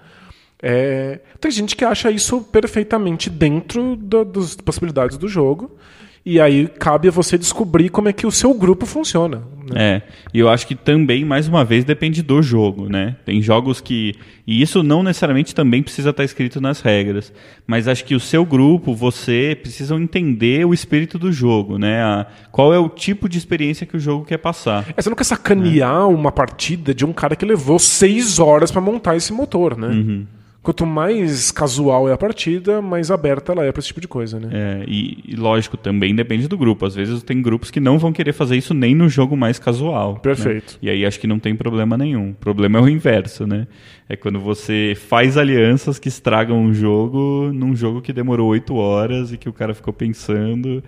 É, 0.63 1.19
tem 1.41 1.51
gente 1.51 1.75
que 1.75 1.83
acha 1.83 2.09
isso 2.09 2.41
perfeitamente 2.41 3.29
dentro 3.29 3.97
do, 3.97 4.23
das 4.23 4.55
possibilidades 4.55 5.17
do 5.17 5.27
jogo. 5.27 5.77
E 6.25 6.39
aí 6.39 6.67
cabe 6.67 7.07
a 7.07 7.11
você 7.11 7.37
descobrir 7.37 7.89
como 7.89 8.09
é 8.09 8.13
que 8.13 8.27
o 8.27 8.31
seu 8.31 8.53
grupo 8.53 8.85
funciona. 8.85 9.41
Né? 9.69 9.75
É, 9.75 10.01
e 10.33 10.39
eu 10.39 10.49
acho 10.49 10.67
que 10.67 10.75
também, 10.75 11.23
mais 11.23 11.47
uma 11.47 11.63
vez, 11.63 11.85
depende 11.85 12.21
do 12.21 12.41
jogo, 12.41 12.89
né? 12.89 13.15
Tem 13.25 13.41
jogos 13.41 13.79
que. 13.79 14.15
E 14.45 14.61
isso 14.61 14.81
não 14.83 15.03
necessariamente 15.03 15.53
também 15.53 15.81
precisa 15.81 16.09
estar 16.09 16.23
escrito 16.23 16.59
nas 16.59 16.81
regras. 16.81 17.31
Mas 17.65 17.87
acho 17.87 18.03
que 18.03 18.15
o 18.15 18.19
seu 18.19 18.45
grupo, 18.45 18.95
você, 18.95 19.57
precisam 19.59 19.99
entender 19.99 20.65
o 20.65 20.73
espírito 20.73 21.17
do 21.17 21.31
jogo, 21.31 21.77
né? 21.77 22.01
A, 22.01 22.27
qual 22.51 22.73
é 22.73 22.79
o 22.79 22.89
tipo 22.89 23.29
de 23.29 23.37
experiência 23.37 23.85
que 23.85 23.95
o 23.95 23.99
jogo 23.99 24.25
quer 24.25 24.37
passar. 24.37 24.85
É, 24.95 25.01
você 25.01 25.09
não 25.09 25.15
quer 25.15 25.23
sacanear 25.23 26.01
é. 26.01 26.05
uma 26.05 26.31
partida 26.31 26.93
de 26.93 27.05
um 27.05 27.13
cara 27.13 27.35
que 27.35 27.45
levou 27.45 27.79
seis 27.79 28.39
horas 28.39 28.71
para 28.71 28.81
montar 28.81 29.15
esse 29.15 29.31
motor, 29.31 29.77
né? 29.77 29.87
Uhum. 29.87 30.25
Quanto 30.69 30.85
mais 30.85 31.49
casual 31.49 32.07
é 32.07 32.13
a 32.13 32.17
partida, 32.17 32.79
mais 32.79 33.09
aberta 33.09 33.53
ela 33.53 33.65
é 33.65 33.71
para 33.71 33.79
esse 33.79 33.87
tipo 33.87 33.99
de 33.99 34.07
coisa, 34.07 34.39
né? 34.39 34.49
É, 34.51 34.85
e, 34.87 35.17
e, 35.29 35.35
lógico, 35.35 35.75
também 35.75 36.13
depende 36.13 36.47
do 36.47 36.55
grupo. 36.55 36.85
Às 36.85 36.93
vezes 36.93 37.23
tem 37.23 37.41
grupos 37.41 37.71
que 37.71 37.79
não 37.79 37.97
vão 37.97 38.13
querer 38.13 38.33
fazer 38.33 38.55
isso 38.55 38.71
nem 38.71 38.93
no 38.93 39.09
jogo 39.09 39.35
mais 39.35 39.57
casual. 39.57 40.13
Né? 40.13 40.19
Perfeito. 40.19 40.73
Né? 40.73 40.79
E 40.83 40.89
aí 40.91 41.07
acho 41.07 41.19
que 41.19 41.25
não 41.25 41.39
tem 41.39 41.55
problema 41.55 41.97
nenhum. 41.97 42.29
O 42.29 42.35
problema 42.35 42.77
é 42.77 42.81
o 42.83 42.87
inverso, 42.87 43.47
né? 43.47 43.65
É 44.07 44.15
quando 44.15 44.39
você 44.39 44.95
faz 44.95 45.37
alianças 45.37 45.97
que 45.97 46.07
estragam 46.07 46.59
um 46.59 46.71
jogo 46.71 47.49
num 47.51 47.75
jogo 47.75 47.99
que 47.99 48.13
demorou 48.13 48.49
oito 48.49 48.75
horas 48.75 49.33
e 49.33 49.39
que 49.39 49.49
o 49.49 49.53
cara 49.53 49.73
ficou 49.73 49.91
pensando. 49.91 50.83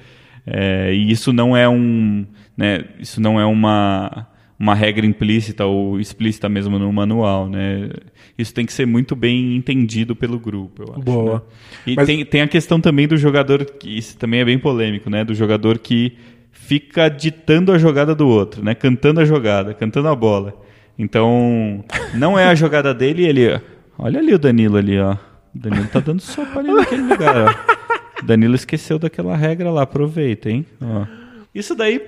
É, 0.46 0.94
e 0.94 1.10
isso 1.10 1.34
não 1.34 1.58
é 1.58 1.68
um. 1.68 2.24
Né, 2.56 2.86
isso 3.00 3.20
não 3.20 3.40
é 3.40 3.46
uma 3.48 4.28
uma 4.62 4.76
regra 4.76 5.08
implícita 5.08 5.66
ou 5.66 6.00
explícita 6.00 6.48
mesmo 6.48 6.78
no 6.78 6.94
manual, 6.94 7.50
né? 7.50 7.90
Isso 8.38 8.54
tem 8.54 8.64
que 8.64 8.72
ser 8.72 8.86
muito 8.86 9.16
bem 9.16 9.56
entendido 9.56 10.16
pelo 10.16 10.38
grupo, 10.38 10.84
eu 10.84 10.94
acho. 10.94 11.02
Boa. 11.02 11.34
Né? 11.34 11.42
E 11.88 11.96
Mas... 11.96 12.06
tem, 12.06 12.24
tem 12.24 12.42
a 12.42 12.48
questão 12.48 12.80
também 12.80 13.08
do 13.08 13.18
jogador, 13.18 13.66
que 13.66 13.98
isso 13.98 14.16
também 14.20 14.40
é 14.40 14.46
bem 14.46 14.60
polêmico, 14.60 15.10
né? 15.10 15.24
Do 15.24 15.34
jogador 15.34 15.80
que 15.80 16.16
fica 16.52 17.10
ditando 17.10 17.72
a 17.72 17.80
jogada 17.80 18.14
do 18.14 18.28
outro, 18.28 18.64
né? 18.64 18.76
Cantando 18.76 19.20
a 19.20 19.26
jogada, 19.26 19.74
cantando 19.74 20.10
a 20.10 20.16
bola. 20.16 20.54
Então, 20.96 21.84
não 22.14 22.38
é 22.38 22.46
a 22.46 22.54
jogada 22.54 22.94
dele 22.94 23.26
ele... 23.26 23.60
Olha 23.98 24.20
ali 24.20 24.32
o 24.32 24.40
Danilo 24.40 24.78
ali, 24.78 25.00
ó. 25.00 25.14
O 25.56 25.58
Danilo 25.58 25.88
tá 25.88 26.00
dando 26.00 26.20
sopa 26.22 26.60
ali 26.60 26.72
naquele 26.72 27.02
lugar, 27.02 27.36
ó. 27.36 28.24
Danilo 28.24 28.54
esqueceu 28.54 29.00
daquela 29.00 29.36
regra 29.36 29.72
lá, 29.72 29.82
aproveita, 29.82 30.52
hein? 30.52 30.68
Ó. 30.80 31.08
Isso 31.54 31.74
daí 31.74 32.00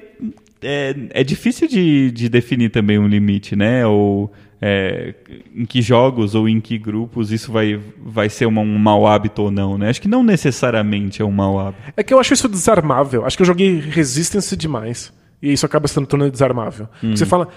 é, 0.63 0.95
é 1.09 1.23
difícil 1.23 1.67
de, 1.67 2.11
de 2.11 2.29
definir 2.29 2.69
também 2.69 2.97
um 2.97 3.07
limite, 3.07 3.55
né? 3.55 3.85
Ou 3.85 4.31
é, 4.61 5.13
em 5.53 5.65
que 5.65 5.81
jogos 5.81 6.35
ou 6.35 6.47
em 6.47 6.61
que 6.61 6.77
grupos 6.77 7.31
isso 7.31 7.51
vai, 7.51 7.79
vai 7.97 8.29
ser 8.29 8.45
uma, 8.45 8.61
um 8.61 8.77
mau 8.77 9.05
hábito 9.05 9.41
ou 9.41 9.51
não, 9.51 9.77
né? 9.77 9.89
Acho 9.89 10.01
que 10.01 10.07
não 10.07 10.23
necessariamente 10.23 11.21
é 11.21 11.25
um 11.25 11.31
mau 11.31 11.59
hábito. 11.59 11.83
É 11.97 12.01
que 12.01 12.13
eu 12.13 12.19
acho 12.19 12.33
isso 12.33 12.47
desarmável. 12.47 13.25
Acho 13.25 13.35
que 13.35 13.43
eu 13.43 13.47
joguei 13.47 13.79
Resistance 13.79 14.55
demais. 14.55 15.11
E 15.41 15.51
isso 15.51 15.65
acaba 15.65 15.87
se 15.89 16.01
tornando 16.05 16.31
desarmável. 16.31 16.87
Hum. 17.03 17.13
Você 17.13 17.25
fala, 17.25 17.49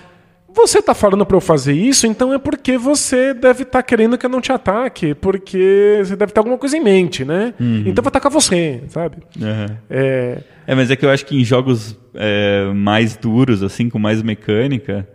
Você 0.56 0.80
tá 0.80 0.94
falando 0.94 1.26
para 1.26 1.36
eu 1.36 1.40
fazer 1.40 1.74
isso, 1.74 2.06
então 2.06 2.32
é 2.32 2.38
porque 2.38 2.78
você 2.78 3.34
deve 3.34 3.62
estar 3.62 3.78
tá 3.78 3.82
querendo 3.82 4.16
que 4.16 4.24
eu 4.24 4.30
não 4.30 4.40
te 4.40 4.50
ataque, 4.50 5.14
porque 5.14 6.00
você 6.02 6.16
deve 6.16 6.32
ter 6.32 6.40
alguma 6.40 6.56
coisa 6.56 6.78
em 6.78 6.82
mente, 6.82 7.26
né? 7.26 7.52
Uhum. 7.60 7.80
Então 7.80 7.96
eu 7.98 8.02
vou 8.02 8.08
atacar 8.08 8.32
você, 8.32 8.82
sabe? 8.88 9.18
Uhum. 9.38 9.76
É... 9.90 10.38
é, 10.66 10.74
mas 10.74 10.90
é 10.90 10.96
que 10.96 11.04
eu 11.04 11.10
acho 11.10 11.26
que 11.26 11.36
em 11.36 11.44
jogos 11.44 11.96
é, 12.14 12.72
mais 12.74 13.16
duros, 13.16 13.62
assim, 13.62 13.90
com 13.90 13.98
mais 13.98 14.22
mecânica, 14.22 15.06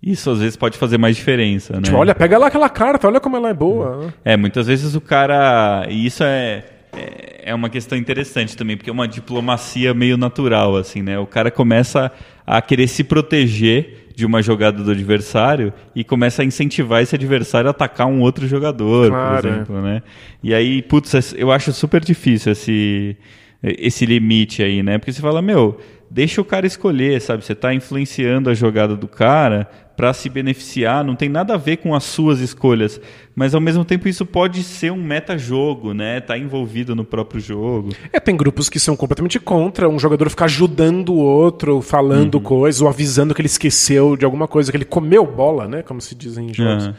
isso 0.00 0.30
às 0.30 0.38
vezes 0.38 0.56
pode 0.56 0.78
fazer 0.78 0.98
mais 0.98 1.16
diferença, 1.16 1.74
né? 1.74 1.82
Tipo, 1.82 1.96
olha, 1.96 2.14
pega 2.14 2.38
lá 2.38 2.46
aquela 2.46 2.68
carta, 2.68 3.08
olha 3.08 3.18
como 3.18 3.36
ela 3.36 3.48
é 3.48 3.54
boa. 3.54 4.14
É, 4.24 4.36
muitas 4.36 4.68
vezes 4.68 4.94
o 4.94 5.00
cara. 5.00 5.84
E 5.90 6.06
isso 6.06 6.22
é, 6.22 6.62
é, 6.96 7.50
é 7.50 7.54
uma 7.54 7.68
questão 7.68 7.98
interessante 7.98 8.56
também, 8.56 8.76
porque 8.76 8.88
é 8.88 8.92
uma 8.92 9.08
diplomacia 9.08 9.92
meio 9.92 10.16
natural, 10.16 10.76
assim, 10.76 11.02
né? 11.02 11.18
O 11.18 11.26
cara 11.26 11.50
começa 11.50 12.12
a 12.46 12.62
querer 12.62 12.86
se 12.86 13.02
proteger 13.02 14.05
de 14.16 14.24
uma 14.24 14.40
jogada 14.40 14.82
do 14.82 14.90
adversário 14.90 15.74
e 15.94 16.02
começa 16.02 16.40
a 16.40 16.44
incentivar 16.44 17.02
esse 17.02 17.14
adversário 17.14 17.68
a 17.68 17.70
atacar 17.70 18.06
um 18.06 18.22
outro 18.22 18.48
jogador, 18.48 19.10
claro, 19.10 19.42
por 19.42 19.48
exemplo, 19.48 19.76
é. 19.76 19.82
né? 19.82 20.02
E 20.42 20.54
aí, 20.54 20.80
putz, 20.80 21.34
eu 21.36 21.52
acho 21.52 21.70
super 21.74 22.02
difícil 22.02 22.52
esse, 22.52 23.14
esse 23.62 24.06
limite 24.06 24.62
aí, 24.62 24.82
né? 24.82 24.96
Porque 24.96 25.12
você 25.12 25.20
fala, 25.20 25.42
meu, 25.42 25.78
deixa 26.10 26.40
o 26.40 26.44
cara 26.44 26.66
escolher, 26.66 27.20
sabe? 27.20 27.44
Você 27.44 27.52
está 27.52 27.74
influenciando 27.74 28.50
a 28.50 28.54
jogada 28.54 28.96
do 28.96 29.08
cara 29.08 29.68
para 29.96 30.12
se 30.12 30.28
beneficiar, 30.28 31.02
não 31.02 31.16
tem 31.16 31.28
nada 31.28 31.54
a 31.54 31.56
ver 31.56 31.78
com 31.78 31.94
as 31.94 32.04
suas 32.04 32.40
escolhas, 32.40 33.00
mas 33.34 33.54
ao 33.54 33.60
mesmo 33.60 33.82
tempo 33.82 34.06
isso 34.06 34.26
pode 34.26 34.62
ser 34.62 34.92
um 34.92 35.02
meta-jogo, 35.02 35.94
né? 35.94 36.20
Tá 36.20 36.36
envolvido 36.36 36.94
no 36.94 37.02
próprio 37.02 37.40
jogo. 37.40 37.90
É, 38.12 38.20
tem 38.20 38.36
grupos 38.36 38.68
que 38.68 38.78
são 38.78 38.94
completamente 38.94 39.40
contra 39.40 39.88
um 39.88 39.98
jogador 39.98 40.28
ficar 40.28 40.44
ajudando 40.44 41.14
o 41.14 41.18
outro, 41.18 41.80
falando 41.80 42.34
uhum. 42.34 42.42
coisas, 42.42 42.82
ou 42.82 42.88
avisando 42.88 43.34
que 43.34 43.40
ele 43.40 43.46
esqueceu 43.46 44.16
de 44.16 44.24
alguma 44.24 44.46
coisa, 44.46 44.70
que 44.70 44.76
ele 44.76 44.84
comeu 44.84 45.24
bola, 45.26 45.66
né? 45.66 45.82
Como 45.82 46.00
se 46.00 46.14
diz 46.14 46.36
em 46.36 46.52
jogos. 46.52 46.88
Uhum. 46.88 46.94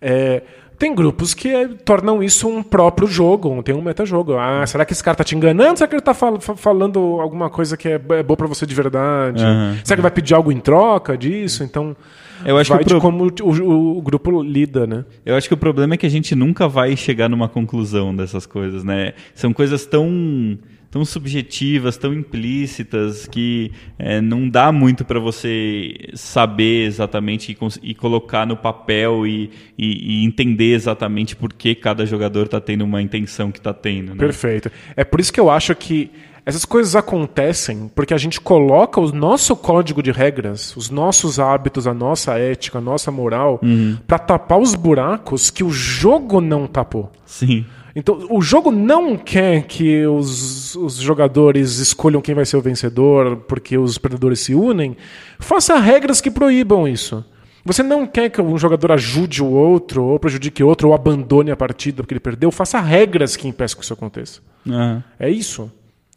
É, 0.00 0.42
tem 0.78 0.94
grupos 0.94 1.32
que 1.32 1.48
é, 1.48 1.68
tornam 1.68 2.22
isso 2.22 2.48
um 2.48 2.62
próprio 2.62 3.08
jogo, 3.08 3.62
tem 3.62 3.74
um 3.74 3.82
metajogo. 3.82 4.34
Ah, 4.34 4.66
será 4.66 4.84
que 4.84 4.92
esse 4.92 5.02
cara 5.02 5.16
tá 5.16 5.24
te 5.24 5.34
enganando? 5.34 5.78
Será 5.78 5.88
que 5.88 5.94
ele 5.94 6.02
tá 6.02 6.12
fal 6.12 6.38
falando 6.40 6.98
alguma 7.20 7.48
coisa 7.48 7.76
que 7.76 7.88
é, 7.88 7.94
é 7.94 8.22
boa 8.22 8.36
para 8.36 8.46
você 8.46 8.66
de 8.66 8.74
verdade? 8.74 9.42
Uhum. 9.42 9.78
Será 9.82 9.96
que 9.96 10.02
vai 10.02 10.10
pedir 10.10 10.34
algo 10.34 10.52
em 10.52 10.60
troca 10.60 11.16
disso? 11.16 11.64
Então, 11.64 11.96
eu 12.44 12.58
acho 12.58 12.70
vai 12.70 12.80
que 12.80 12.84
pro... 12.84 12.96
de 12.96 13.00
como 13.00 13.24
o, 13.24 13.42
o, 13.42 13.98
o, 13.98 14.02
grupo 14.02 14.42
lida, 14.42 14.86
né? 14.86 15.04
Eu 15.24 15.34
acho 15.34 15.48
que 15.48 15.54
o 15.54 15.56
problema 15.56 15.94
é 15.94 15.96
que 15.96 16.06
a 16.06 16.10
gente 16.10 16.34
nunca 16.34 16.68
vai 16.68 16.94
chegar 16.96 17.28
numa 17.28 17.48
conclusão 17.48 18.14
dessas 18.14 18.44
coisas, 18.44 18.84
né? 18.84 19.14
São 19.34 19.52
coisas 19.52 19.86
tão 19.86 20.58
tão 20.96 21.04
subjetivas, 21.04 21.98
tão 21.98 22.14
implícitas, 22.14 23.26
que 23.26 23.70
é, 23.98 24.18
não 24.18 24.48
dá 24.48 24.72
muito 24.72 25.04
para 25.04 25.20
você 25.20 25.94
saber 26.14 26.86
exatamente 26.86 27.52
e, 27.52 27.90
e 27.90 27.94
colocar 27.94 28.46
no 28.46 28.56
papel 28.56 29.26
e, 29.26 29.50
e, 29.76 30.22
e, 30.22 30.24
entender 30.24 30.72
exatamente 30.72 31.36
por 31.36 31.52
que 31.52 31.74
cada 31.74 32.06
jogador 32.06 32.46
está 32.46 32.58
tendo 32.62 32.82
uma 32.82 33.02
intenção 33.02 33.52
que 33.52 33.58
está 33.58 33.74
tendo. 33.74 34.14
Né? 34.14 34.18
Perfeito. 34.18 34.72
É 34.96 35.04
por 35.04 35.20
isso 35.20 35.30
que 35.30 35.38
eu 35.38 35.50
acho 35.50 35.74
que 35.74 36.10
essas 36.46 36.64
coisas 36.64 36.96
acontecem 36.96 37.90
porque 37.94 38.14
a 38.14 38.18
gente 38.18 38.40
coloca 38.40 38.98
o 38.98 39.12
nosso 39.12 39.54
código 39.54 40.02
de 40.02 40.12
regras, 40.12 40.74
os 40.76 40.88
nossos 40.88 41.38
hábitos, 41.38 41.86
a 41.86 41.92
nossa 41.92 42.38
ética, 42.38 42.78
a 42.78 42.80
nossa 42.80 43.10
moral, 43.10 43.60
uhum. 43.62 43.98
para 44.06 44.18
tapar 44.18 44.58
os 44.58 44.74
buracos 44.74 45.50
que 45.50 45.62
o 45.62 45.70
jogo 45.70 46.40
não 46.40 46.66
tapou. 46.66 47.12
Sim. 47.26 47.66
Então, 47.98 48.26
o 48.28 48.42
jogo 48.42 48.70
não 48.70 49.16
quer 49.16 49.62
que 49.62 50.04
os, 50.06 50.74
os 50.76 50.96
jogadores 50.96 51.78
escolham 51.78 52.20
quem 52.20 52.34
vai 52.34 52.44
ser 52.44 52.58
o 52.58 52.60
vencedor 52.60 53.38
porque 53.48 53.78
os 53.78 53.96
predadores 53.96 54.40
se 54.40 54.54
unem. 54.54 54.94
Faça 55.38 55.78
regras 55.78 56.20
que 56.20 56.30
proíbam 56.30 56.86
isso. 56.86 57.24
Você 57.64 57.82
não 57.82 58.06
quer 58.06 58.28
que 58.28 58.40
um 58.40 58.58
jogador 58.58 58.92
ajude 58.92 59.42
o 59.42 59.50
outro, 59.50 60.04
ou 60.04 60.20
prejudique 60.20 60.62
outro, 60.62 60.88
ou 60.88 60.94
abandone 60.94 61.50
a 61.50 61.56
partida 61.56 62.02
porque 62.02 62.12
ele 62.12 62.20
perdeu. 62.20 62.50
Faça 62.50 62.78
regras 62.80 63.34
que 63.34 63.48
impeçam 63.48 63.78
que 63.78 63.84
isso 63.84 63.94
aconteça. 63.94 64.42
Uhum. 64.66 65.02
É 65.18 65.30
isso. 65.30 65.72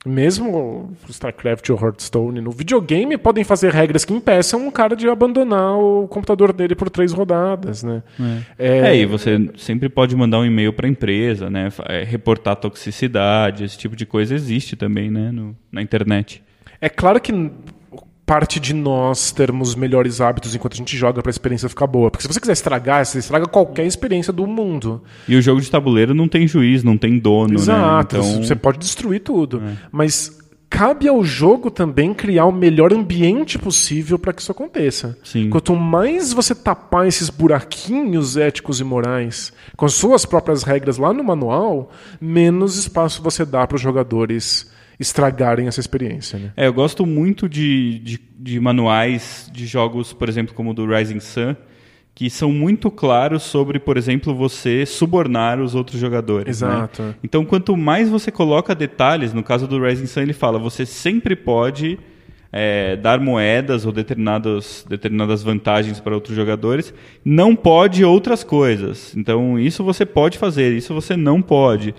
Mesmo 0.05 0.93
StarCraft 1.09 1.69
ou 1.69 1.77
Hearthstone 1.77 2.39
no 2.39 2.51
videogame 2.51 3.17
podem 3.17 3.43
fazer 3.43 3.73
regras 3.73 4.05
que 4.05 4.13
impeçam 4.13 4.65
um 4.65 4.71
cara 4.71 4.95
de 4.95 5.09
abandonar 5.09 5.77
o 5.77 6.07
computador 6.07 6.53
dele 6.53 6.73
por 6.73 6.89
três 6.89 7.11
rodadas, 7.11 7.83
né? 7.83 8.01
É, 8.57 8.67
é, 8.67 8.77
é 8.87 8.97
e 8.97 9.05
você 9.05 9.49
sempre 9.57 9.89
pode 9.89 10.15
mandar 10.15 10.39
um 10.39 10.45
e-mail 10.45 10.71
para 10.71 10.87
a 10.87 10.89
empresa, 10.89 11.49
né? 11.49 11.67
É, 11.85 12.03
reportar 12.03 12.55
toxicidade, 12.55 13.65
esse 13.65 13.77
tipo 13.77 13.93
de 13.93 14.05
coisa 14.05 14.33
existe 14.33 14.77
também, 14.77 15.11
né? 15.11 15.33
No, 15.33 15.53
na 15.69 15.81
internet. 15.81 16.41
É 16.79 16.87
claro 16.87 17.19
que 17.19 17.33
parte 18.29 18.59
de 18.59 18.75
nós 18.75 19.31
termos 19.31 19.73
melhores 19.73 20.21
hábitos 20.21 20.53
enquanto 20.53 20.73
a 20.73 20.77
gente 20.77 20.95
joga 20.95 21.19
para 21.19 21.31
a 21.31 21.33
experiência 21.33 21.67
ficar 21.67 21.87
boa. 21.87 22.11
Porque 22.11 22.21
se 22.21 22.31
você 22.31 22.39
quiser 22.39 22.53
estragar, 22.53 23.03
você 23.03 23.17
estraga 23.17 23.47
qualquer 23.47 23.87
experiência 23.87 24.31
do 24.31 24.45
mundo. 24.45 25.01
E 25.27 25.35
o 25.35 25.41
jogo 25.41 25.59
de 25.59 25.71
tabuleiro 25.71 26.13
não 26.13 26.27
tem 26.27 26.47
juiz, 26.47 26.83
não 26.83 26.95
tem 26.95 27.17
dono, 27.17 27.55
né? 27.55 27.55
Exato, 27.55 28.19
né? 28.19 28.23
Então... 28.23 28.43
você 28.43 28.55
pode 28.55 28.77
destruir 28.77 29.21
tudo. 29.21 29.63
É. 29.65 29.73
Mas 29.91 30.37
cabe 30.69 31.07
ao 31.07 31.23
jogo 31.23 31.71
também 31.71 32.13
criar 32.13 32.45
o 32.45 32.51
melhor 32.51 32.93
ambiente 32.93 33.57
possível 33.57 34.19
para 34.19 34.31
que 34.31 34.43
isso 34.43 34.51
aconteça. 34.51 35.17
Sim. 35.23 35.49
Quanto 35.49 35.75
mais 35.75 36.31
você 36.31 36.53
tapar 36.53 37.07
esses 37.07 37.31
buraquinhos 37.31 38.37
éticos 38.37 38.79
e 38.79 38.83
morais 38.83 39.51
com 39.75 39.87
as 39.87 39.95
suas 39.95 40.23
próprias 40.23 40.61
regras 40.61 40.99
lá 40.99 41.11
no 41.11 41.23
manual, 41.23 41.89
menos 42.21 42.77
espaço 42.77 43.23
você 43.23 43.43
dá 43.43 43.65
para 43.65 43.77
os 43.77 43.81
jogadores 43.81 44.69
estragarem 44.99 45.67
essa 45.67 45.79
experiência. 45.79 46.37
Né? 46.37 46.51
É, 46.57 46.67
eu 46.67 46.73
gosto 46.73 47.05
muito 47.05 47.47
de, 47.47 47.99
de, 47.99 48.19
de, 48.37 48.59
manuais 48.59 49.49
de 49.53 49.65
jogos, 49.65 50.11
por 50.11 50.27
exemplo, 50.27 50.53
como 50.53 50.71
o 50.71 50.73
do 50.73 50.85
Rising 50.85 51.21
Sun, 51.21 51.55
que 52.13 52.29
são 52.29 52.51
muito 52.51 52.91
claros 52.91 53.43
sobre, 53.43 53.79
por 53.79 53.95
exemplo, 53.95 54.35
você 54.35 54.85
subornar 54.85 55.61
os 55.61 55.73
outros 55.73 55.99
jogadores. 55.99 56.59
Né? 56.59 56.67
Exato. 56.67 57.01
Né? 57.01 57.15
Então, 57.23 57.45
quanto 57.45 57.77
mais 57.77 58.09
você 58.09 58.29
coloca 58.29 58.75
detalhes, 58.75 59.33
no 59.33 59.41
caso 59.41 59.67
do 59.67 59.81
Rising 59.81 60.05
Sun, 60.07 60.21
ele 60.21 60.33
fala, 60.33 60.59
você 60.59 60.85
sempre 60.85 61.33
pode 61.33 61.97
é, 62.51 62.97
dar 62.97 63.21
moedas 63.21 63.85
ou 63.85 63.93
determinadas, 63.93 64.85
determinadas 64.89 65.43
vantagens 65.43 66.01
para 66.01 66.13
outros 66.13 66.35
jogadores, 66.35 66.93
não 67.23 67.55
pode 67.55 68.03
outras 68.03 68.43
coisas. 68.43 69.15
Então, 69.15 69.57
isso 69.57 69.81
você 69.81 70.05
pode 70.05 70.37
fazer, 70.37 70.75
isso 70.75 70.93
você 70.93 71.15
não 71.15 71.41
pode 71.41 71.95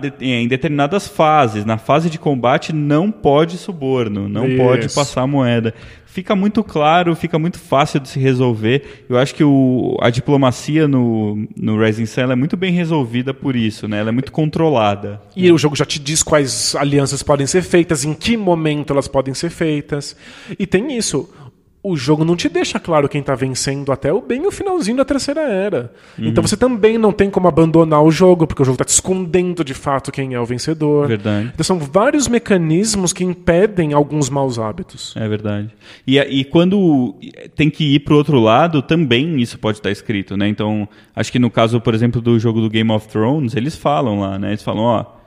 de, 0.00 0.12
em 0.20 0.46
determinadas 0.46 1.08
fases. 1.08 1.64
Na 1.64 1.78
fase 1.78 2.08
de 2.08 2.18
combate 2.18 2.72
não 2.72 3.10
pode 3.10 3.58
suborno, 3.58 4.28
não 4.28 4.46
Isso. 4.46 4.56
pode 4.56 4.88
passar 4.94 5.26
moeda. 5.26 5.74
Fica 6.12 6.36
muito 6.36 6.62
claro, 6.62 7.16
fica 7.16 7.38
muito 7.38 7.58
fácil 7.58 7.98
de 7.98 8.06
se 8.06 8.20
resolver. 8.20 9.04
Eu 9.08 9.16
acho 9.16 9.34
que 9.34 9.42
o, 9.42 9.96
a 9.98 10.10
diplomacia 10.10 10.86
no, 10.86 11.48
no 11.56 11.82
Rising 11.82 12.04
Sun 12.04 12.30
é 12.30 12.36
muito 12.36 12.54
bem 12.54 12.70
resolvida 12.70 13.32
por 13.32 13.56
isso, 13.56 13.88
né? 13.88 14.00
Ela 14.00 14.10
é 14.10 14.12
muito 14.12 14.30
controlada. 14.30 15.22
E 15.34 15.50
o 15.50 15.56
jogo 15.56 15.74
já 15.74 15.86
te 15.86 15.98
diz 15.98 16.22
quais 16.22 16.76
alianças 16.76 17.22
podem 17.22 17.46
ser 17.46 17.62
feitas, 17.62 18.04
em 18.04 18.12
que 18.12 18.36
momento 18.36 18.92
elas 18.92 19.08
podem 19.08 19.32
ser 19.32 19.48
feitas. 19.48 20.14
E 20.58 20.66
tem 20.66 20.94
isso 20.98 21.30
o 21.84 21.96
jogo 21.96 22.24
não 22.24 22.36
te 22.36 22.48
deixa 22.48 22.78
claro 22.78 23.08
quem 23.08 23.20
está 23.20 23.34
vencendo 23.34 23.90
até 23.90 24.12
o 24.12 24.20
bem 24.20 24.46
o 24.46 24.52
finalzinho 24.52 24.98
da 24.98 25.04
terceira 25.04 25.40
era. 25.40 25.92
Uhum. 26.16 26.26
Então 26.26 26.42
você 26.42 26.56
também 26.56 26.96
não 26.96 27.12
tem 27.12 27.28
como 27.28 27.48
abandonar 27.48 28.02
o 28.02 28.10
jogo, 28.10 28.46
porque 28.46 28.62
o 28.62 28.64
jogo 28.64 28.76
está 28.76 28.84
te 28.84 28.90
escondendo 28.90 29.64
de 29.64 29.74
fato 29.74 30.12
quem 30.12 30.34
é 30.34 30.40
o 30.40 30.46
vencedor. 30.46 31.08
Verdade. 31.08 31.50
Então 31.52 31.64
são 31.64 31.78
vários 31.80 32.28
mecanismos 32.28 33.12
que 33.12 33.24
impedem 33.24 33.92
alguns 33.92 34.30
maus 34.30 34.60
hábitos. 34.60 35.12
É 35.16 35.28
verdade. 35.28 35.70
E, 36.06 36.18
e 36.18 36.44
quando 36.44 37.16
tem 37.56 37.68
que 37.68 37.96
ir 37.96 38.00
para 38.00 38.14
o 38.14 38.16
outro 38.16 38.38
lado, 38.38 38.80
também 38.80 39.40
isso 39.40 39.58
pode 39.58 39.78
estar 39.78 39.90
escrito, 39.90 40.36
né? 40.36 40.46
Então, 40.46 40.88
acho 41.16 41.32
que 41.32 41.38
no 41.40 41.50
caso, 41.50 41.80
por 41.80 41.94
exemplo, 41.94 42.20
do 42.20 42.38
jogo 42.38 42.60
do 42.60 42.70
Game 42.70 42.92
of 42.92 43.08
Thrones, 43.08 43.56
eles 43.56 43.74
falam 43.74 44.20
lá, 44.20 44.38
né? 44.38 44.50
Eles 44.50 44.62
falam, 44.62 44.84
ó 44.84 45.21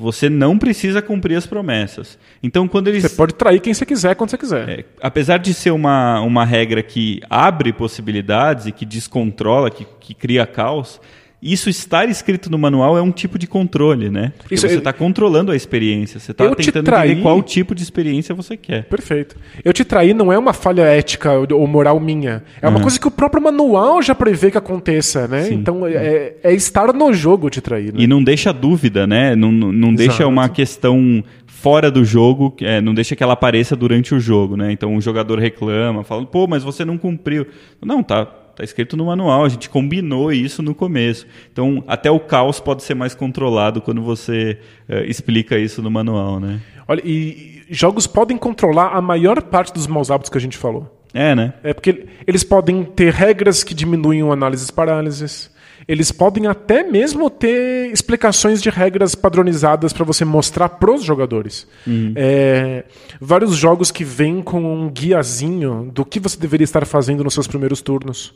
você 0.00 0.30
não 0.30 0.58
precisa 0.58 1.02
cumprir 1.02 1.36
as 1.36 1.44
promessas. 1.44 2.18
Então, 2.42 2.66
quando 2.66 2.88
eles. 2.88 3.02
Você 3.02 3.14
pode 3.14 3.34
trair 3.34 3.60
quem 3.60 3.74
você 3.74 3.84
quiser 3.84 4.14
quando 4.16 4.30
você 4.30 4.38
quiser. 4.38 4.68
É, 4.68 4.84
apesar 5.02 5.36
de 5.36 5.52
ser 5.52 5.72
uma, 5.72 6.20
uma 6.22 6.42
regra 6.42 6.82
que 6.82 7.20
abre 7.28 7.70
possibilidades 7.70 8.64
e 8.64 8.72
que 8.72 8.86
descontrola, 8.86 9.70
que, 9.70 9.86
que 10.00 10.14
cria 10.14 10.46
caos, 10.46 10.98
isso 11.42 11.70
estar 11.70 12.08
escrito 12.08 12.50
no 12.50 12.58
manual 12.58 12.98
é 12.98 13.02
um 13.02 13.10
tipo 13.10 13.38
de 13.38 13.46
controle, 13.46 14.10
né? 14.10 14.32
Porque 14.38 14.54
isso, 14.54 14.68
você 14.68 14.76
está 14.76 14.92
controlando 14.92 15.50
a 15.50 15.56
experiência, 15.56 16.20
você 16.20 16.32
está 16.32 16.54
tentando 16.54 16.84
trair... 16.84 17.10
entender 17.12 17.22
qual 17.22 17.42
tipo 17.42 17.74
de 17.74 17.82
experiência 17.82 18.34
você 18.34 18.56
quer. 18.56 18.84
Perfeito. 18.84 19.36
Eu 19.64 19.72
te 19.72 19.84
trair 19.84 20.14
não 20.14 20.30
é 20.30 20.38
uma 20.38 20.52
falha 20.52 20.82
ética 20.82 21.32
ou 21.32 21.66
moral 21.66 21.98
minha. 21.98 22.42
É 22.60 22.68
uma 22.68 22.76
uhum. 22.76 22.82
coisa 22.82 23.00
que 23.00 23.08
o 23.08 23.10
próprio 23.10 23.42
manual 23.42 24.02
já 24.02 24.14
prevê 24.14 24.50
que 24.50 24.58
aconteça, 24.58 25.26
né? 25.26 25.44
Sim. 25.44 25.54
Então 25.54 25.86
é, 25.86 26.34
é, 26.42 26.52
estar 26.52 26.92
no 26.92 27.12
jogo 27.12 27.48
te 27.48 27.60
trair. 27.60 27.92
Né? 27.92 28.02
E 28.02 28.06
não 28.06 28.22
deixa 28.22 28.52
dúvida, 28.52 29.06
né? 29.06 29.34
Não, 29.34 29.50
não 29.50 29.94
deixa 29.94 30.26
uma 30.26 30.48
questão 30.48 31.24
fora 31.60 31.90
do 31.90 32.04
jogo, 32.04 32.54
é, 32.62 32.80
não 32.80 32.94
deixa 32.94 33.14
que 33.14 33.22
ela 33.22 33.34
apareça 33.34 33.76
durante 33.76 34.14
o 34.14 34.20
jogo, 34.20 34.56
né? 34.56 34.72
Então 34.72 34.96
o 34.96 35.00
jogador 35.00 35.38
reclama, 35.38 36.02
fala, 36.02 36.24
pô, 36.24 36.46
mas 36.46 36.62
você 36.62 36.86
não 36.86 36.96
cumpriu. 36.96 37.46
Não, 37.84 38.02
tá, 38.02 38.26
Está 38.50 38.64
escrito 38.64 38.96
no 38.96 39.06
manual, 39.06 39.44
a 39.44 39.48
gente 39.48 39.70
combinou 39.70 40.32
isso 40.32 40.62
no 40.62 40.74
começo. 40.74 41.26
Então, 41.52 41.82
até 41.86 42.10
o 42.10 42.20
caos 42.20 42.60
pode 42.60 42.82
ser 42.82 42.94
mais 42.94 43.14
controlado 43.14 43.80
quando 43.80 44.02
você 44.02 44.58
uh, 44.88 45.04
explica 45.06 45.58
isso 45.58 45.82
no 45.82 45.90
manual, 45.90 46.38
né? 46.40 46.60
Olha, 46.86 47.02
e 47.04 47.62
jogos 47.70 48.06
podem 48.06 48.36
controlar 48.36 48.88
a 48.88 49.00
maior 49.00 49.40
parte 49.42 49.72
dos 49.72 49.86
maus 49.86 50.10
hábitos 50.10 50.30
que 50.30 50.38
a 50.38 50.40
gente 50.40 50.58
falou. 50.58 51.00
É, 51.12 51.34
né? 51.34 51.54
É 51.62 51.72
porque 51.72 52.06
eles 52.26 52.44
podem 52.44 52.84
ter 52.84 53.12
regras 53.12 53.64
que 53.64 53.74
diminuem 53.74 54.22
o 54.22 54.32
análises 54.32 54.70
parálises. 54.70 55.50
Eles 55.90 56.12
podem 56.12 56.46
até 56.46 56.84
mesmo 56.84 57.28
ter 57.28 57.90
explicações 57.90 58.62
de 58.62 58.70
regras 58.70 59.16
padronizadas 59.16 59.92
para 59.92 60.04
você 60.04 60.24
mostrar 60.24 60.68
pros 60.68 61.02
jogadores. 61.02 61.66
É, 62.14 62.84
vários 63.20 63.56
jogos 63.56 63.90
que 63.90 64.04
vêm 64.04 64.40
com 64.40 64.62
um 64.62 64.88
guiazinho 64.88 65.90
do 65.92 66.04
que 66.04 66.20
você 66.20 66.38
deveria 66.38 66.62
estar 66.64 66.86
fazendo 66.86 67.24
nos 67.24 67.34
seus 67.34 67.48
primeiros 67.48 67.82
turnos. 67.82 68.32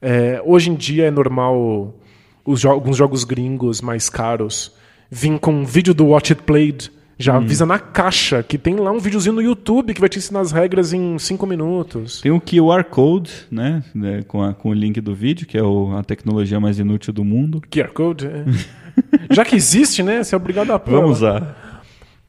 É, 0.00 0.40
hoje 0.46 0.70
em 0.70 0.74
dia 0.74 1.04
é 1.04 1.10
normal 1.10 1.94
os 2.42 2.60
jo 2.60 2.70
alguns 2.70 2.96
jogos 2.96 3.22
gringos 3.22 3.82
mais 3.82 4.08
caros 4.08 4.72
vir 5.10 5.38
com 5.38 5.52
um 5.52 5.64
vídeo 5.66 5.92
do 5.92 6.06
Watch 6.06 6.32
It 6.32 6.42
Played. 6.44 6.90
Já 7.18 7.36
avisa 7.36 7.64
na 7.64 7.78
caixa 7.78 8.42
que 8.42 8.58
tem 8.58 8.74
lá 8.76 8.90
um 8.90 8.98
videozinho 8.98 9.34
no 9.36 9.42
YouTube 9.42 9.94
que 9.94 10.00
vai 10.00 10.08
te 10.08 10.18
ensinar 10.18 10.40
as 10.40 10.50
regras 10.52 10.92
em 10.92 11.18
5 11.18 11.46
minutos. 11.46 12.20
Tem 12.20 12.32
o 12.32 12.40
QR 12.40 12.82
Code, 12.84 13.30
né? 13.50 13.84
né, 13.94 14.22
Com, 14.26 14.42
a- 14.42 14.52
com 14.52 14.70
o 14.70 14.74
link 14.74 15.00
do 15.00 15.14
vídeo, 15.14 15.46
que 15.46 15.56
é 15.56 15.62
o- 15.62 15.96
a 15.96 16.02
tecnologia 16.02 16.58
mais 16.58 16.78
inútil 16.78 17.12
do 17.12 17.24
mundo. 17.24 17.62
QR 17.70 17.92
Code. 17.92 18.26
é. 18.26 18.44
Já 19.32 19.44
que 19.44 19.54
existe, 19.56 20.02
né? 20.02 20.22
Você 20.22 20.34
é 20.34 20.38
obrigado 20.38 20.72
a 20.72 20.78
pôr. 20.78 20.92
Vamos 21.00 21.20
lá. 21.20 21.34
usar. 21.36 21.82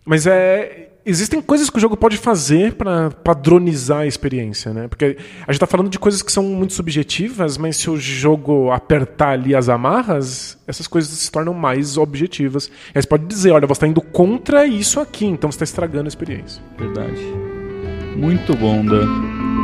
Mas 0.05 0.27
é. 0.27 0.84
Existem 1.05 1.39
coisas 1.39 1.69
que 1.69 1.77
o 1.77 1.79
jogo 1.79 1.95
pode 1.95 2.17
fazer 2.17 2.73
para 2.73 3.11
padronizar 3.11 3.99
a 3.99 4.07
experiência, 4.07 4.73
né? 4.73 4.87
Porque 4.87 5.17
a 5.45 5.51
gente 5.51 5.59
tá 5.59 5.67
falando 5.67 5.87
de 5.87 5.99
coisas 5.99 6.23
que 6.23 6.31
são 6.31 6.43
muito 6.43 6.73
subjetivas, 6.73 7.59
mas 7.59 7.77
se 7.77 7.91
o 7.91 7.97
jogo 7.97 8.71
apertar 8.71 9.29
ali 9.29 9.53
as 9.53 9.69
amarras, 9.69 10.57
essas 10.65 10.87
coisas 10.87 11.11
se 11.11 11.31
tornam 11.31 11.53
mais 11.53 11.95
objetivas. 11.95 12.67
E 12.67 12.97
aí 12.97 13.01
você 13.03 13.07
pode 13.07 13.25
dizer, 13.27 13.51
olha, 13.51 13.67
você 13.67 13.73
está 13.73 13.87
indo 13.87 14.01
contra 14.01 14.65
isso 14.65 14.99
aqui, 14.99 15.27
então 15.27 15.51
você 15.51 15.57
está 15.57 15.65
estragando 15.65 16.05
a 16.05 16.07
experiência. 16.07 16.59
Verdade. 16.75 17.21
Muito 18.15 18.55
bom, 18.55 18.83
Dan. 18.83 19.54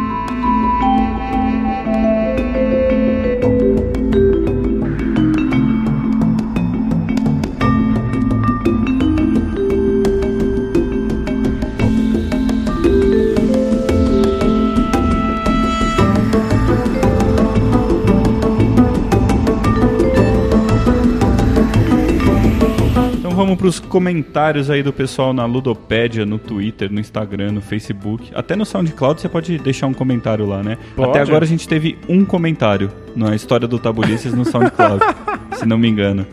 Vamos 23.41 23.57
para 23.57 23.67
os 23.67 23.79
comentários 23.79 24.69
aí 24.69 24.83
do 24.83 24.93
pessoal 24.93 25.33
na 25.33 25.45
Ludopédia, 25.45 26.27
no 26.27 26.37
Twitter, 26.37 26.91
no 26.93 26.99
Instagram, 26.99 27.53
no 27.53 27.61
Facebook. 27.61 28.31
Até 28.35 28.55
no 28.55 28.63
SoundCloud 28.63 29.19
você 29.19 29.27
pode 29.27 29.57
deixar 29.57 29.87
um 29.87 29.95
comentário 29.95 30.45
lá, 30.45 30.61
né? 30.61 30.77
Pode. 30.95 31.09
Até 31.09 31.21
agora 31.21 31.43
a 31.43 31.47
gente 31.47 31.67
teve 31.67 31.97
um 32.07 32.23
comentário 32.23 32.91
na 33.15 33.33
história 33.35 33.67
do 33.67 33.79
Tabulices 33.79 34.31
no 34.35 34.45
SoundCloud, 34.45 35.03
se 35.57 35.65
não 35.65 35.79
me 35.79 35.87
engano. 35.87 36.23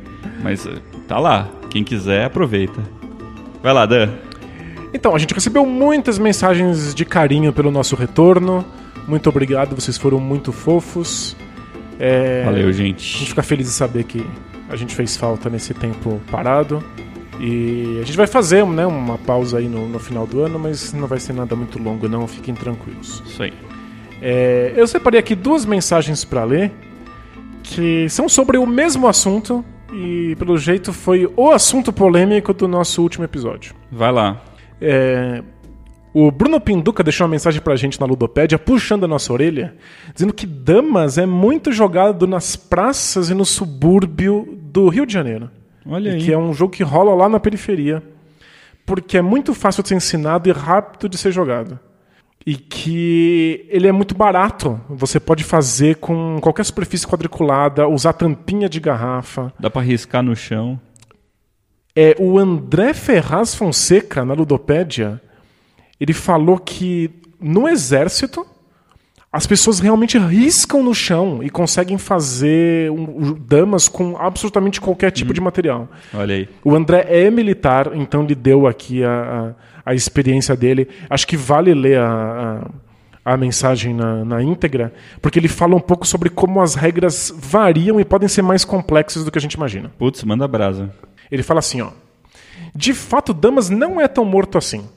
Mas 0.43 0.67
eh, 0.67 0.73
tá 1.07 1.19
lá. 1.19 1.49
Quem 1.71 1.83
quiser, 1.83 2.27
aproveita. 2.27 2.79
Vai 3.63 3.73
lá, 3.73 3.87
Dan. 3.87 4.11
Então, 4.93 5.15
a 5.15 5.19
gente 5.19 5.33
recebeu 5.33 5.65
muitas 5.65 6.19
mensagens 6.19 6.95
de 6.95 7.07
carinho 7.07 7.55
pelo 7.55 7.71
nosso 7.71 7.97
retorno. 7.97 8.67
Muito 9.07 9.31
obrigado, 9.31 9.75
vocês 9.75 9.97
foram 9.97 10.21
muito 10.21 10.53
fofos. 10.53 11.35
É, 11.99 12.45
Valeu, 12.45 12.69
A 12.69 12.73
gente 12.73 13.03
gente. 13.03 13.29
fica 13.31 13.43
feliz 13.43 13.67
de 13.67 13.73
saber 13.73 14.05
que 14.05 14.25
a 14.69 14.77
gente 14.77 14.95
fez 14.95 15.16
falta 15.16 15.49
nesse 15.49 15.74
tempo 15.74 16.20
parado. 16.31 16.82
E 17.40 17.99
a 18.03 18.05
gente 18.05 18.16
vai 18.16 18.27
fazer 18.27 18.66
né, 18.66 18.85
uma 18.85 19.16
pausa 19.16 19.59
aí 19.59 19.69
no, 19.69 19.89
no 19.89 19.99
final 19.99 20.27
do 20.27 20.43
ano, 20.43 20.59
mas 20.59 20.93
não 20.93 21.07
vai 21.07 21.20
ser 21.20 21.32
nada 21.32 21.55
muito 21.55 21.81
longo, 21.81 22.09
não. 22.09 22.27
Fiquem 22.27 22.55
tranquilos. 22.55 23.23
Isso 23.27 23.43
aí. 23.43 23.53
É, 24.20 24.73
eu 24.77 24.86
separei 24.86 25.20
aqui 25.20 25.36
duas 25.36 25.65
mensagens 25.65 26.24
para 26.24 26.43
ler 26.43 26.73
que 27.62 28.09
são 28.09 28.28
sobre 28.28 28.59
o 28.59 28.66
mesmo 28.66 29.07
assunto 29.07 29.65
e, 29.93 30.35
pelo 30.36 30.59
jeito, 30.59 30.93
foi 30.93 31.31
o 31.36 31.51
assunto 31.51 31.93
polêmico 31.93 32.53
do 32.53 32.66
nosso 32.66 33.03
último 33.03 33.24
episódio. 33.24 33.74
Vai 33.90 34.11
lá. 34.11 34.43
É, 34.81 35.43
o 36.15 36.31
Bruno 36.31 36.61
Pinduca 36.61 37.03
deixou 37.03 37.27
uma 37.27 37.31
mensagem 37.33 37.61
pra 37.61 37.77
gente 37.77 38.01
na 38.01 38.07
Ludopédia, 38.07 38.59
puxando 38.59 39.05
a 39.05 39.09
nossa 39.09 39.33
orelha, 39.33 39.75
dizendo 40.15 40.33
que 40.33 40.47
Damas 40.47 41.19
é 41.19 41.27
muito 41.27 41.71
jogado 41.73 42.27
nas 42.27 42.57
praças 42.57 43.31
e 43.31 43.35
no 43.35 43.45
subúrbio 43.45 44.59
do 44.63 44.89
Rio 44.89 45.07
de 45.07 45.13
Janeiro. 45.13 45.51
Olha 45.87 46.11
E 46.11 46.15
aí. 46.15 46.21
que 46.21 46.33
é 46.33 46.39
um 46.39 46.53
jogo 46.53 46.73
que 46.73 46.83
rola 46.83 47.15
lá 47.15 47.29
na 47.29 47.39
periferia, 47.41 48.03
porque 48.85 49.19
é 49.19 49.23
muito 49.23 49.55
fácil 49.55 49.83
de 49.83 49.91
ser 49.91 49.95
ensinado 49.97 50.49
e 50.49 50.53
rápido 50.53 51.09
de 51.09 51.17
ser 51.19 51.31
jogado. 51.33 51.79
E 52.47 52.55
que 52.57 53.67
ele 53.69 53.87
é 53.89 53.93
muito 53.93 54.15
barato. 54.15 54.81
Você 54.89 55.21
pode 55.21 55.45
fazer 55.45 55.97
com 55.97 56.39
qualquer 56.41 56.65
superfície 56.65 57.07
quadriculada, 57.07 57.87
usar 57.87 58.15
tampinha 58.15 58.69
de 58.69 58.81
garrafa. 58.81 59.53
Dá 59.61 59.69
pra 59.69 59.83
riscar 59.83 60.23
no 60.23 60.35
chão. 60.35 60.81
É, 61.95 62.17
o 62.19 62.39
André 62.39 62.95
Ferraz 62.95 63.55
Fonseca, 63.55 64.25
na 64.25 64.33
Ludopédia, 64.33 65.21
ele 66.01 66.12
falou 66.12 66.59
que 66.59 67.11
no 67.41 67.69
exército 67.69 68.47
as 69.31 69.47
pessoas 69.47 69.79
realmente 69.79 70.16
riscam 70.19 70.83
no 70.83 70.95
chão 70.95 71.41
e 71.43 71.51
conseguem 71.51 71.99
fazer 71.99 72.91
um- 72.91 73.35
damas 73.35 73.87
com 73.87 74.16
absolutamente 74.16 74.81
qualquer 74.81 75.11
tipo 75.11 75.35
de 75.35 75.41
material. 75.41 75.87
Olha 76.15 76.35
aí. 76.35 76.49
O 76.65 76.75
André 76.75 77.05
é 77.09 77.31
militar, 77.31 77.91
então 77.95 78.23
ele 78.25 78.35
deu 78.35 78.66
aqui 78.66 79.05
a, 79.05 79.55
a, 79.85 79.91
a 79.91 79.95
experiência 79.95 80.57
dele. 80.57 80.89
Acho 81.11 81.27
que 81.27 81.37
vale 81.37 81.75
ler 81.75 81.99
a, 82.01 82.70
a, 83.25 83.35
a 83.35 83.37
mensagem 83.37 83.93
na, 83.93 84.25
na 84.25 84.43
íntegra, 84.43 84.95
porque 85.20 85.39
ele 85.39 85.49
fala 85.49 85.77
um 85.77 85.81
pouco 85.81 86.07
sobre 86.07 86.31
como 86.31 86.62
as 86.62 86.75
regras 86.75 87.31
variam 87.37 88.01
e 88.01 88.07
podem 88.07 88.29
ser 88.31 88.41
mais 88.41 88.65
complexas 88.65 89.25
do 89.25 89.31
que 89.31 89.37
a 89.39 89.43
gente 89.43 89.55
imagina. 89.55 89.93
Putz, 89.99 90.25
manda 90.25 90.49
brasa. 90.49 90.91
Ele 91.31 91.43
fala 91.43 91.59
assim, 91.61 91.83
ó. 91.83 91.91
De 92.75 92.95
fato, 92.95 93.35
Damas 93.35 93.69
não 93.69 94.01
é 94.01 94.09
tão 94.09 94.25
morto 94.25 94.57
assim. 94.57 94.89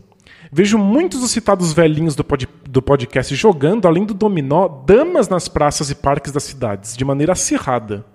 Vejo 0.52 0.78
muitos 0.78 1.22
dos 1.22 1.32
citados 1.32 1.72
velhinhos 1.72 2.14
do, 2.14 2.26
pod- 2.26 2.49
do 2.69 2.82
podcast 2.82 3.34
jogando, 3.36 3.88
além 3.88 4.03
do 4.03 4.14
dominó, 4.14 4.68
damas 4.68 5.30
nas 5.30 5.48
praças 5.48 5.90
e 5.90 5.95
parques 5.95 6.34
das 6.34 6.44
cidades, 6.44 6.98
de 6.98 7.06
maneira 7.06 7.32
acirrada. 7.32 8.06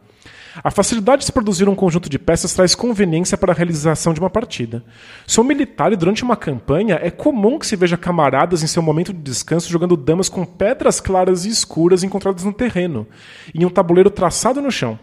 A 0.62 0.70
facilidade 0.70 1.20
de 1.20 1.26
se 1.26 1.32
produzir 1.32 1.66
um 1.66 1.74
conjunto 1.74 2.10
de 2.10 2.18
peças 2.18 2.52
traz 2.52 2.74
conveniência 2.74 3.38
para 3.38 3.52
a 3.52 3.54
realização 3.54 4.12
de 4.12 4.20
uma 4.20 4.28
partida. 4.28 4.84
Sou 5.26 5.42
militar 5.44 5.92
e 5.92 5.96
durante 5.96 6.22
uma 6.22 6.36
campanha 6.36 6.98
é 7.02 7.10
comum 7.10 7.58
que 7.58 7.66
se 7.66 7.76
veja 7.76 7.96
camaradas 7.96 8.62
em 8.62 8.66
seu 8.66 8.82
momento 8.82 9.12
de 9.14 9.20
descanso 9.20 9.70
jogando 9.70 9.96
damas 9.96 10.28
com 10.28 10.44
pedras 10.44 11.00
claras 11.00 11.46
e 11.46 11.48
escuras 11.48 12.02
encontradas 12.02 12.44
no 12.44 12.52
terreno, 12.52 13.06
em 13.54 13.64
um 13.64 13.70
tabuleiro 13.70 14.10
traçado 14.10 14.60
no 14.60 14.70
chão. 14.70 14.98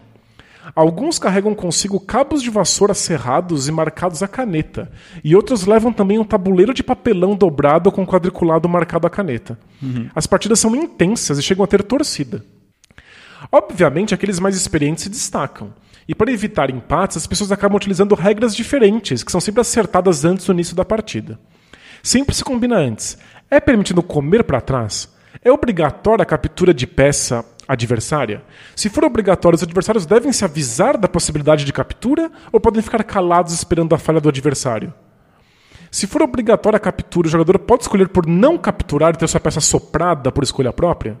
Alguns 0.74 1.18
carregam 1.18 1.54
consigo 1.54 1.98
cabos 2.00 2.42
de 2.42 2.50
vassoura 2.50 2.94
serrados 2.94 3.68
e 3.68 3.72
marcados 3.72 4.22
a 4.22 4.28
caneta, 4.28 4.90
e 5.22 5.34
outros 5.34 5.66
levam 5.66 5.92
também 5.92 6.18
um 6.18 6.24
tabuleiro 6.24 6.72
de 6.72 6.82
papelão 6.82 7.36
dobrado 7.36 7.90
com 7.92 8.06
quadriculado 8.06 8.68
marcado 8.68 9.06
a 9.06 9.10
caneta. 9.10 9.58
As 10.14 10.26
partidas 10.26 10.60
são 10.60 10.74
intensas 10.74 11.38
e 11.38 11.42
chegam 11.42 11.64
a 11.64 11.68
ter 11.68 11.82
torcida. 11.82 12.44
Obviamente, 13.52 14.14
aqueles 14.14 14.40
mais 14.40 14.56
experientes 14.56 15.04
se 15.04 15.10
destacam. 15.10 15.72
E 16.08 16.14
para 16.14 16.32
evitar 16.32 16.70
empates, 16.70 17.16
as 17.16 17.26
pessoas 17.26 17.52
acabam 17.52 17.76
utilizando 17.76 18.14
regras 18.14 18.54
diferentes, 18.54 19.22
que 19.22 19.32
são 19.32 19.40
sempre 19.40 19.60
acertadas 19.60 20.24
antes 20.24 20.46
do 20.46 20.52
início 20.52 20.76
da 20.76 20.84
partida. 20.84 21.38
Sempre 22.02 22.34
se 22.34 22.44
combina 22.44 22.76
antes. 22.76 23.18
É 23.50 23.60
permitido 23.60 24.02
comer 24.02 24.44
para 24.44 24.60
trás? 24.60 25.08
É 25.42 25.50
obrigatória 25.50 26.22
a 26.22 26.26
captura 26.26 26.72
de 26.72 26.86
peça 26.86 27.44
adversária? 27.66 28.42
Se 28.74 28.88
for 28.88 29.04
obrigatório, 29.04 29.56
os 29.56 29.62
adversários 29.62 30.06
devem 30.06 30.32
se 30.32 30.44
avisar 30.44 30.96
da 30.96 31.08
possibilidade 31.08 31.64
de 31.64 31.72
captura 31.72 32.30
ou 32.52 32.60
podem 32.60 32.82
ficar 32.82 33.02
calados 33.04 33.52
esperando 33.52 33.94
a 33.94 33.98
falha 33.98 34.20
do 34.20 34.28
adversário? 34.28 34.92
Se 35.90 36.06
for 36.06 36.22
obrigatória 36.22 36.76
a 36.76 36.80
captura, 36.80 37.28
o 37.28 37.30
jogador 37.30 37.58
pode 37.58 37.82
escolher 37.82 38.08
por 38.08 38.26
não 38.26 38.58
capturar 38.58 39.14
e 39.14 39.16
ter 39.16 39.28
sua 39.28 39.38
peça 39.38 39.60
soprada 39.60 40.32
por 40.32 40.42
escolha 40.42 40.72
própria? 40.72 41.20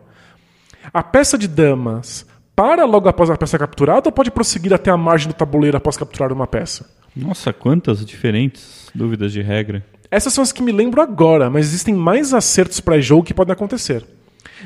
A 0.92 1.02
peça 1.02 1.38
de 1.38 1.46
damas 1.46 2.26
para 2.56 2.84
logo 2.84 3.08
após 3.08 3.30
a 3.30 3.36
peça 3.36 3.58
capturada 3.58 4.08
ou 4.08 4.12
pode 4.12 4.30
prosseguir 4.30 4.72
até 4.72 4.90
a 4.90 4.96
margem 4.96 5.28
do 5.28 5.34
tabuleiro 5.34 5.76
após 5.76 5.96
capturar 5.96 6.32
uma 6.32 6.46
peça? 6.46 6.88
Nossa, 7.14 7.52
quantas 7.52 8.04
diferentes 8.04 8.90
dúvidas 8.94 9.32
de 9.32 9.40
regra. 9.40 9.84
Essas 10.10 10.32
são 10.32 10.42
as 10.42 10.52
que 10.52 10.62
me 10.62 10.72
lembro 10.72 11.00
agora, 11.00 11.48
mas 11.48 11.66
existem 11.66 11.94
mais 11.94 12.34
acertos 12.34 12.80
para 12.80 13.00
jogo 13.00 13.24
que 13.24 13.34
podem 13.34 13.52
acontecer. 13.52 14.04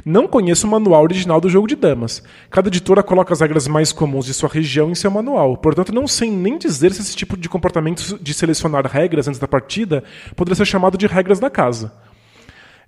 Não 0.04 0.26
conheço 0.26 0.66
o 0.66 0.70
manual 0.70 1.02
original 1.02 1.40
do 1.40 1.48
jogo 1.48 1.66
de 1.66 1.76
damas. 1.76 2.22
Cada 2.50 2.68
editora 2.68 3.02
coloca 3.02 3.32
as 3.32 3.40
regras 3.40 3.66
mais 3.68 3.92
comuns 3.92 4.26
de 4.26 4.34
sua 4.34 4.48
região 4.48 4.90
em 4.90 4.94
seu 4.94 5.10
manual, 5.10 5.56
portanto 5.56 5.92
não 5.94 6.06
sei 6.06 6.30
nem 6.30 6.58
dizer 6.58 6.92
se 6.92 7.00
esse 7.00 7.16
tipo 7.16 7.36
de 7.36 7.48
comportamento 7.48 8.18
de 8.20 8.34
selecionar 8.34 8.86
regras 8.86 9.28
antes 9.28 9.40
da 9.40 9.48
partida 9.48 10.04
poderia 10.36 10.56
ser 10.56 10.66
chamado 10.66 10.98
de 10.98 11.06
regras 11.06 11.40
da 11.40 11.50
casa. 11.50 11.92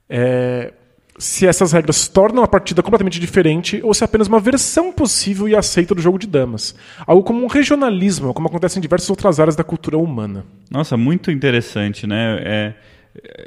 É, 0.09 0.73
se 1.21 1.47
essas 1.47 1.73
regras 1.73 2.09
tornam 2.09 2.43
a 2.43 2.49
partida 2.49 2.83
completamente 2.83 3.21
diferente 3.21 3.81
ou 3.85 3.93
se 3.93 4.03
é 4.03 4.07
apenas 4.07 4.27
uma 4.27 4.41
versão 4.41 4.91
possível 4.91 5.49
e 5.49 5.55
aceita 5.55 5.95
do 5.95 6.01
jogo 6.01 6.19
de 6.19 6.27
damas. 6.27 6.75
Algo 7.07 7.23
como 7.23 7.45
um 7.45 7.47
regionalismo, 7.47 8.33
como 8.33 8.49
acontece 8.49 8.79
em 8.79 8.83
diversas 8.83 9.11
outras 9.11 9.39
áreas 9.39 9.55
da 9.55 9.63
cultura 9.63 9.99
humana. 9.99 10.45
Nossa, 10.71 10.97
muito 10.97 11.31
interessante, 11.31 12.07
né? 12.07 12.39
É, 12.43 12.75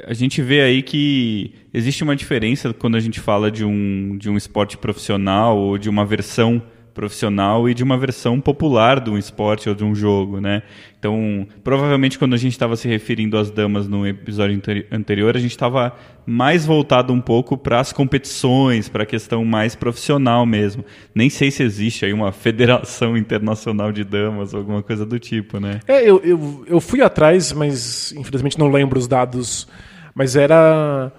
a 0.06 0.12
gente 0.12 0.40
vê 0.42 0.60
aí 0.60 0.82
que 0.82 1.52
existe 1.72 2.02
uma 2.02 2.16
diferença 2.16 2.72
quando 2.72 2.96
a 2.96 3.00
gente 3.00 3.20
fala 3.20 3.50
de 3.50 3.64
um, 3.64 4.16
de 4.16 4.28
um 4.30 4.36
esporte 4.36 4.76
profissional 4.76 5.56
ou 5.58 5.78
de 5.78 5.88
uma 5.88 6.04
versão 6.04 6.62
profissional 6.94 7.68
e 7.68 7.74
de 7.74 7.82
uma 7.82 7.98
versão 7.98 8.40
popular 8.40 9.00
de 9.00 9.10
um 9.10 9.18
esporte 9.18 9.68
ou 9.68 9.74
de 9.74 9.84
um 9.84 9.94
jogo, 9.94 10.40
né? 10.40 10.62
Então, 10.98 11.46
provavelmente 11.62 12.18
quando 12.18 12.32
a 12.34 12.36
gente 12.38 12.52
estava 12.52 12.76
se 12.76 12.88
referindo 12.88 13.36
às 13.36 13.50
damas 13.50 13.86
no 13.86 14.06
episódio 14.06 14.62
anterior, 14.90 15.36
a 15.36 15.40
gente 15.40 15.50
estava 15.50 15.92
mais 16.24 16.64
voltado 16.64 17.12
um 17.12 17.20
pouco 17.20 17.58
para 17.58 17.80
as 17.80 17.92
competições, 17.92 18.88
para 18.88 19.02
a 19.02 19.06
questão 19.06 19.44
mais 19.44 19.74
profissional 19.74 20.46
mesmo. 20.46 20.84
Nem 21.14 21.28
sei 21.28 21.50
se 21.50 21.62
existe 21.62 22.06
aí 22.06 22.12
uma 22.12 22.32
federação 22.32 23.16
internacional 23.18 23.92
de 23.92 24.04
damas 24.04 24.54
ou 24.54 24.60
alguma 24.60 24.82
coisa 24.82 25.04
do 25.04 25.18
tipo, 25.18 25.60
né? 25.60 25.80
É, 25.86 26.08
eu, 26.08 26.22
eu, 26.24 26.64
eu 26.66 26.80
fui 26.80 27.02
atrás, 27.02 27.52
mas 27.52 28.12
infelizmente 28.12 28.58
não 28.58 28.70
lembro 28.70 28.98
os 28.98 29.06
dados, 29.06 29.68
mas 30.14 30.36
era 30.36 31.12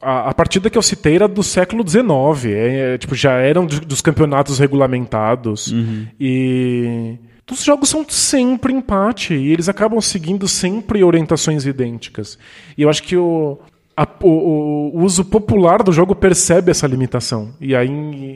a, 0.00 0.30
a, 0.30 0.34
partida 0.34 0.70
que 0.70 0.78
eu 0.78 0.82
citei 0.82 1.16
era 1.16 1.28
do 1.28 1.42
século 1.42 1.86
XIX. 1.86 2.04
É, 2.46 2.94
é, 2.94 2.98
tipo, 2.98 3.14
já 3.14 3.32
eram 3.32 3.66
dos 3.66 4.00
campeonatos 4.00 4.58
regulamentados. 4.58 5.68
Uhum. 5.72 6.06
E. 6.18 7.16
Os 7.50 7.64
jogos 7.64 7.88
são 7.88 8.04
sempre 8.06 8.74
empate 8.74 9.32
e 9.32 9.50
eles 9.50 9.70
acabam 9.70 9.98
seguindo 10.02 10.46
sempre 10.46 11.02
orientações 11.02 11.64
idênticas. 11.64 12.38
E 12.76 12.82
eu 12.82 12.90
acho 12.90 13.02
que 13.02 13.16
o, 13.16 13.58
a, 13.98 14.06
o, 14.22 14.92
o, 14.94 15.02
uso 15.02 15.24
popular 15.24 15.82
do 15.82 15.92
jogo 15.92 16.14
percebe 16.14 16.70
essa 16.70 16.86
limitação 16.86 17.52
e 17.60 17.74
aí 17.74 17.88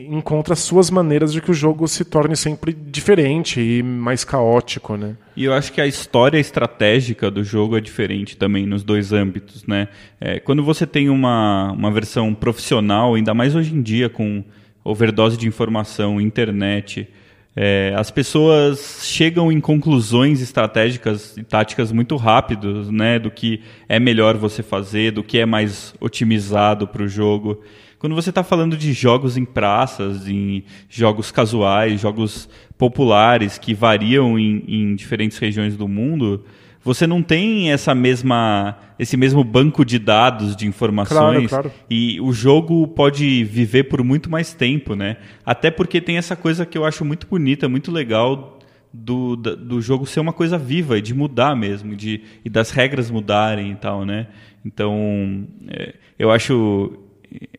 encontra 0.09 0.57
suas 0.57 0.91
maneiras 0.91 1.31
de 1.31 1.41
que 1.41 1.51
o 1.51 1.53
jogo 1.53 1.87
se 1.87 2.03
torne 2.03 2.35
sempre 2.35 2.73
diferente 2.73 3.61
e 3.61 3.81
mais 3.81 4.25
caótico, 4.25 4.97
né? 4.97 5.15
E 5.37 5.45
eu 5.45 5.53
acho 5.53 5.71
que 5.71 5.79
a 5.79 5.87
história 5.87 6.37
estratégica 6.37 7.31
do 7.31 7.45
jogo 7.45 7.77
é 7.77 7.81
diferente 7.81 8.35
também 8.35 8.65
nos 8.65 8.83
dois 8.83 9.13
âmbitos, 9.13 9.65
né? 9.65 9.87
É, 10.19 10.37
quando 10.37 10.61
você 10.61 10.85
tem 10.85 11.09
uma, 11.09 11.71
uma 11.71 11.91
versão 11.91 12.33
profissional, 12.33 13.15
ainda 13.15 13.33
mais 13.33 13.55
hoje 13.55 13.73
em 13.73 13.81
dia 13.81 14.09
com 14.09 14.43
overdose 14.83 15.37
de 15.37 15.47
informação, 15.47 16.19
internet, 16.19 17.07
é, 17.55 17.93
as 17.95 18.09
pessoas 18.09 19.01
chegam 19.03 19.51
em 19.51 19.61
conclusões 19.61 20.41
estratégicas 20.41 21.37
e 21.37 21.43
táticas 21.43 21.91
muito 21.91 22.15
rápidos, 22.15 22.89
né, 22.89 23.19
do 23.19 23.29
que 23.29 23.61
é 23.87 23.99
melhor 23.99 24.37
você 24.37 24.63
fazer, 24.63 25.11
do 25.11 25.23
que 25.23 25.37
é 25.37 25.45
mais 25.45 25.93
otimizado 25.99 26.87
para 26.87 27.03
o 27.03 27.07
jogo. 27.07 27.61
Quando 27.99 28.15
você 28.15 28.31
está 28.31 28.43
falando 28.43 28.75
de 28.75 28.91
jogos 28.91 29.37
em 29.37 29.45
praças, 29.45 30.27
em 30.27 30.63
jogos 30.89 31.31
casuais, 31.31 32.01
jogos 32.01 32.49
populares 32.77 33.57
que 33.57 33.73
variam 33.73 34.37
em, 34.37 34.63
em 34.67 34.95
diferentes 34.95 35.37
regiões 35.37 35.77
do 35.77 35.87
mundo, 35.87 36.43
você 36.83 37.07
não 37.07 37.23
tem 37.23 37.71
essa 37.71 37.95
mesma 37.95 38.77
esse 38.99 39.17
mesmo 39.17 39.43
banco 39.43 39.83
de 39.83 39.97
dados 39.97 40.55
de 40.55 40.67
informações 40.67 41.49
claro, 41.49 41.69
claro. 41.69 41.71
e 41.89 42.19
o 42.21 42.31
jogo 42.31 42.87
pode 42.87 43.43
viver 43.43 43.85
por 43.85 44.03
muito 44.03 44.29
mais 44.29 44.53
tempo, 44.53 44.95
né? 44.95 45.17
Até 45.45 45.71
porque 45.71 45.99
tem 45.99 46.17
essa 46.17 46.35
coisa 46.35 46.65
que 46.65 46.77
eu 46.77 46.85
acho 46.85 47.03
muito 47.03 47.25
bonita, 47.27 47.67
muito 47.67 47.91
legal 47.91 48.59
do, 48.93 49.35
do 49.35 49.81
jogo 49.81 50.05
ser 50.05 50.19
uma 50.19 50.33
coisa 50.33 50.57
viva 50.57 50.97
e 50.97 51.01
de 51.01 51.13
mudar 51.13 51.55
mesmo, 51.55 51.95
de, 51.95 52.21
e 52.45 52.49
das 52.49 52.69
regras 52.69 53.09
mudarem 53.09 53.71
e 53.71 53.75
tal, 53.75 54.05
né? 54.05 54.27
Então, 54.63 55.47
é, 55.67 55.95
eu 56.19 56.29
acho 56.29 56.99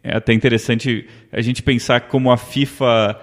é 0.02 0.16
até 0.16 0.32
interessante 0.32 1.06
a 1.32 1.40
gente 1.40 1.62
pensar 1.62 2.02
como 2.02 2.30
a 2.30 2.36
FIFA 2.36 3.20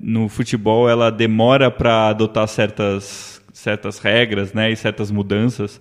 no 0.00 0.28
futebol 0.28 0.88
ela 0.88 1.10
demora 1.10 1.70
para 1.70 2.08
adotar 2.08 2.46
certas 2.48 3.41
certas 3.52 3.98
regras 3.98 4.52
né, 4.52 4.70
e 4.70 4.76
certas 4.76 5.10
mudanças. 5.10 5.80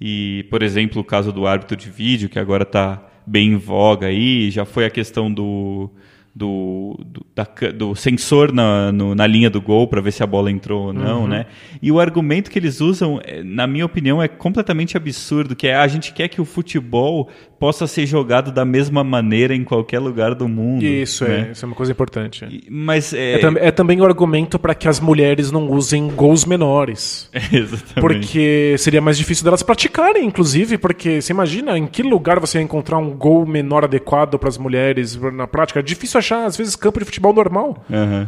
E, 0.00 0.44
por 0.50 0.62
exemplo, 0.62 1.00
o 1.00 1.04
caso 1.04 1.32
do 1.32 1.46
árbitro 1.46 1.76
de 1.76 1.88
vídeo, 1.88 2.28
que 2.28 2.38
agora 2.38 2.64
está 2.64 3.06
bem 3.26 3.52
em 3.52 3.56
voga 3.56 4.08
aí, 4.08 4.50
já 4.50 4.64
foi 4.64 4.84
a 4.84 4.90
questão 4.90 5.32
do, 5.32 5.88
do, 6.34 6.98
do, 7.04 7.26
da, 7.34 7.46
do 7.70 7.94
sensor 7.94 8.52
na, 8.52 8.90
no, 8.90 9.14
na 9.14 9.26
linha 9.26 9.50
do 9.50 9.60
gol 9.60 9.86
para 9.86 10.00
ver 10.00 10.12
se 10.12 10.22
a 10.22 10.26
bola 10.26 10.50
entrou 10.50 10.86
ou 10.86 10.92
não, 10.92 11.22
uhum. 11.22 11.28
né? 11.28 11.46
E 11.80 11.92
o 11.92 12.00
argumento 12.00 12.50
que 12.50 12.58
eles 12.58 12.80
usam, 12.80 13.20
é, 13.22 13.42
na 13.42 13.66
minha 13.66 13.84
opinião, 13.84 14.22
é 14.22 14.28
completamente 14.28 14.96
absurdo, 14.96 15.54
que 15.54 15.68
é 15.68 15.76
a 15.76 15.86
gente 15.86 16.12
quer 16.12 16.28
que 16.28 16.40
o 16.40 16.44
futebol 16.44 17.28
possa 17.62 17.86
ser 17.86 18.06
jogado 18.06 18.50
da 18.50 18.64
mesma 18.64 19.04
maneira 19.04 19.54
em 19.54 19.62
qualquer 19.62 20.00
lugar 20.00 20.34
do 20.34 20.48
mundo. 20.48 20.84
Isso, 20.84 21.24
né? 21.24 21.46
é, 21.46 21.52
isso 21.52 21.64
é 21.64 21.66
uma 21.68 21.76
coisa 21.76 21.92
importante. 21.92 22.44
E, 22.44 22.68
mas 22.68 23.14
é... 23.14 23.34
É, 23.34 23.38
tam 23.38 23.54
é 23.56 23.70
também 23.70 24.00
o 24.00 24.02
um 24.02 24.04
argumento 24.04 24.58
para 24.58 24.74
que 24.74 24.88
as 24.88 24.98
mulheres 24.98 25.52
não 25.52 25.70
usem 25.70 26.08
gols 26.08 26.44
menores. 26.44 27.30
exatamente. 27.52 28.00
Porque 28.00 28.74
seria 28.78 29.00
mais 29.00 29.16
difícil 29.16 29.44
delas 29.44 29.62
praticarem, 29.62 30.26
inclusive, 30.26 30.76
porque 30.76 31.22
você 31.22 31.32
imagina 31.32 31.78
em 31.78 31.86
que 31.86 32.02
lugar 32.02 32.40
você 32.40 32.58
ia 32.58 32.64
encontrar 32.64 32.98
um 32.98 33.10
gol 33.10 33.46
menor 33.46 33.84
adequado 33.84 34.40
para 34.40 34.48
as 34.48 34.58
mulheres 34.58 35.16
na 35.32 35.46
prática? 35.46 35.78
É 35.78 35.84
difícil 35.84 36.18
achar, 36.18 36.44
às 36.44 36.56
vezes, 36.56 36.74
campo 36.74 36.98
de 36.98 37.04
futebol 37.04 37.32
normal. 37.32 37.84
Uhum. 37.88 38.26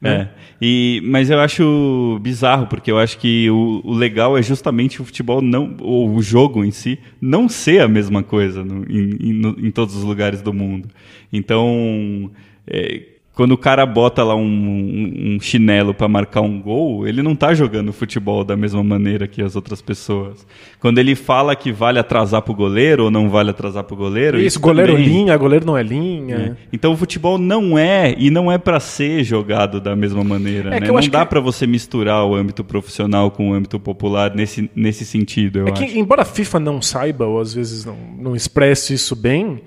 Né? 0.00 0.10
É. 0.10 0.28
E, 0.62 1.02
mas 1.04 1.28
eu 1.28 1.38
acho 1.38 2.18
bizarro, 2.22 2.66
porque 2.66 2.90
eu 2.90 2.98
acho 2.98 3.18
que 3.18 3.50
o, 3.50 3.82
o, 3.84 3.92
legal 3.92 4.38
é 4.38 4.42
justamente 4.42 5.00
o 5.00 5.04
futebol 5.04 5.42
não, 5.42 5.76
ou 5.80 6.14
o 6.14 6.22
jogo 6.22 6.64
em 6.64 6.70
si, 6.70 6.98
não 7.20 7.48
ser 7.48 7.82
a 7.82 7.88
mesma 7.88 8.22
coisa 8.22 8.64
no, 8.64 8.84
em, 8.90 9.16
em, 9.20 9.32
no, 9.34 9.50
em 9.58 9.70
todos 9.70 9.94
os 9.94 10.02
lugares 10.02 10.40
do 10.40 10.54
mundo. 10.54 10.88
Então, 11.30 12.30
é, 12.66 13.02
quando 13.40 13.52
o 13.52 13.56
cara 13.56 13.86
bota 13.86 14.22
lá 14.22 14.34
um, 14.34 14.42
um, 14.42 15.36
um 15.36 15.40
chinelo 15.40 15.94
para 15.94 16.06
marcar 16.06 16.42
um 16.42 16.60
gol, 16.60 17.08
ele 17.08 17.22
não 17.22 17.34
tá 17.34 17.54
jogando 17.54 17.90
futebol 17.90 18.44
da 18.44 18.54
mesma 18.54 18.84
maneira 18.84 19.26
que 19.26 19.40
as 19.40 19.56
outras 19.56 19.80
pessoas. 19.80 20.46
Quando 20.78 20.98
ele 20.98 21.14
fala 21.14 21.56
que 21.56 21.72
vale 21.72 21.98
atrasar 21.98 22.42
pro 22.42 22.52
goleiro 22.52 23.04
ou 23.04 23.10
não 23.10 23.30
vale 23.30 23.48
atrasar 23.48 23.82
pro 23.84 23.96
goleiro. 23.96 24.36
Isso, 24.36 24.46
isso 24.46 24.60
goleiro 24.60 24.92
também... 24.92 25.08
linha, 25.08 25.34
goleiro 25.38 25.64
não 25.64 25.74
é 25.74 25.82
linha. 25.82 26.36
É. 26.36 26.66
Então 26.70 26.92
o 26.92 26.96
futebol 26.98 27.38
não 27.38 27.78
é 27.78 28.14
e 28.18 28.28
não 28.28 28.52
é 28.52 28.58
para 28.58 28.78
ser 28.78 29.24
jogado 29.24 29.80
da 29.80 29.96
mesma 29.96 30.22
maneira. 30.22 30.76
É 30.76 30.80
né? 30.80 30.86
Não 30.86 31.00
dá 31.08 31.24
que... 31.24 31.30
para 31.30 31.40
você 31.40 31.66
misturar 31.66 32.26
o 32.26 32.34
âmbito 32.34 32.62
profissional 32.62 33.30
com 33.30 33.52
o 33.52 33.54
âmbito 33.54 33.80
popular 33.80 34.34
nesse, 34.34 34.70
nesse 34.76 35.06
sentido. 35.06 35.60
é 35.60 35.72
acho. 35.72 35.82
que, 35.82 35.98
embora 35.98 36.20
a 36.20 36.26
FIFA 36.26 36.60
não 36.60 36.82
saiba, 36.82 37.24
ou 37.24 37.40
às 37.40 37.54
vezes 37.54 37.86
não, 37.86 37.96
não 38.18 38.36
expresse 38.36 38.92
isso 38.92 39.16
bem, 39.16 39.62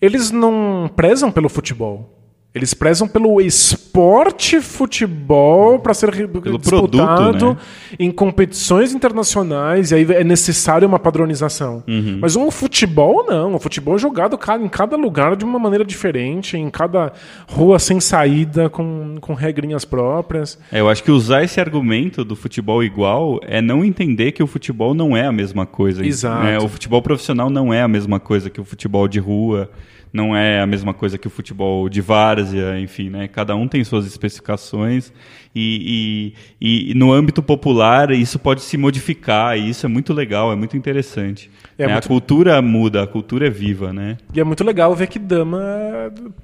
eles 0.00 0.30
não 0.30 0.88
prezam 0.94 1.32
pelo 1.32 1.48
futebol. 1.48 2.15
Eles 2.56 2.72
prezam 2.72 3.06
pelo 3.06 3.38
esporte 3.38 4.62
futebol 4.62 5.78
para 5.78 5.92
ser 5.92 6.10
pelo 6.26 6.56
disputado 6.56 6.88
produto, 6.88 7.48
né? 7.50 7.56
em 7.98 8.10
competições 8.10 8.94
internacionais, 8.94 9.90
e 9.90 9.96
aí 9.96 10.06
é 10.10 10.24
necessário 10.24 10.88
uma 10.88 10.98
padronização. 10.98 11.84
Uhum. 11.86 12.16
Mas 12.18 12.34
um 12.34 12.50
futebol 12.50 13.26
não. 13.28 13.56
O 13.56 13.58
futebol 13.58 13.96
é 13.96 13.98
jogado 13.98 14.38
em 14.62 14.68
cada 14.70 14.96
lugar 14.96 15.36
de 15.36 15.44
uma 15.44 15.58
maneira 15.58 15.84
diferente, 15.84 16.56
em 16.56 16.70
cada 16.70 17.12
rua 17.46 17.78
sem 17.78 18.00
saída, 18.00 18.70
com, 18.70 19.16
com 19.20 19.34
regrinhas 19.34 19.84
próprias. 19.84 20.58
É, 20.72 20.80
eu 20.80 20.88
acho 20.88 21.04
que 21.04 21.10
usar 21.10 21.44
esse 21.44 21.60
argumento 21.60 22.24
do 22.24 22.34
futebol 22.34 22.82
igual 22.82 23.38
é 23.42 23.60
não 23.60 23.84
entender 23.84 24.32
que 24.32 24.42
o 24.42 24.46
futebol 24.46 24.94
não 24.94 25.14
é 25.14 25.26
a 25.26 25.32
mesma 25.32 25.66
coisa. 25.66 26.06
Exato. 26.06 26.42
Né? 26.42 26.58
O 26.58 26.68
futebol 26.68 27.02
profissional 27.02 27.50
não 27.50 27.70
é 27.70 27.82
a 27.82 27.88
mesma 27.88 28.18
coisa 28.18 28.48
que 28.48 28.62
o 28.62 28.64
futebol 28.64 29.06
de 29.06 29.20
rua 29.20 29.70
não 30.16 30.34
é 30.34 30.60
a 30.60 30.66
mesma 30.66 30.94
coisa 30.94 31.18
que 31.18 31.26
o 31.26 31.30
futebol 31.30 31.88
de 31.88 32.00
várzea, 32.46 32.80
enfim, 32.80 33.10
né? 33.10 33.28
Cada 33.28 33.54
um 33.56 33.66
tem 33.66 33.82
suas 33.84 34.06
especificações 34.06 35.12
e, 35.54 36.34
e, 36.60 36.90
e, 36.90 36.94
no 36.94 37.12
âmbito 37.12 37.42
popular 37.42 38.10
isso 38.10 38.38
pode 38.38 38.60
se 38.60 38.76
modificar 38.76 39.58
e 39.58 39.70
isso 39.70 39.86
é 39.86 39.88
muito 39.88 40.12
legal, 40.12 40.52
é 40.52 40.56
muito 40.56 40.76
interessante. 40.76 41.50
É 41.78 41.86
né? 41.86 41.92
muito... 41.92 42.04
A 42.04 42.08
cultura 42.08 42.62
muda, 42.62 43.02
a 43.02 43.06
cultura 43.06 43.46
é 43.46 43.50
viva, 43.50 43.92
né? 43.92 44.18
E 44.34 44.40
é 44.40 44.44
muito 44.44 44.62
legal 44.62 44.94
ver 44.94 45.06
que 45.06 45.18
dama, 45.18 45.58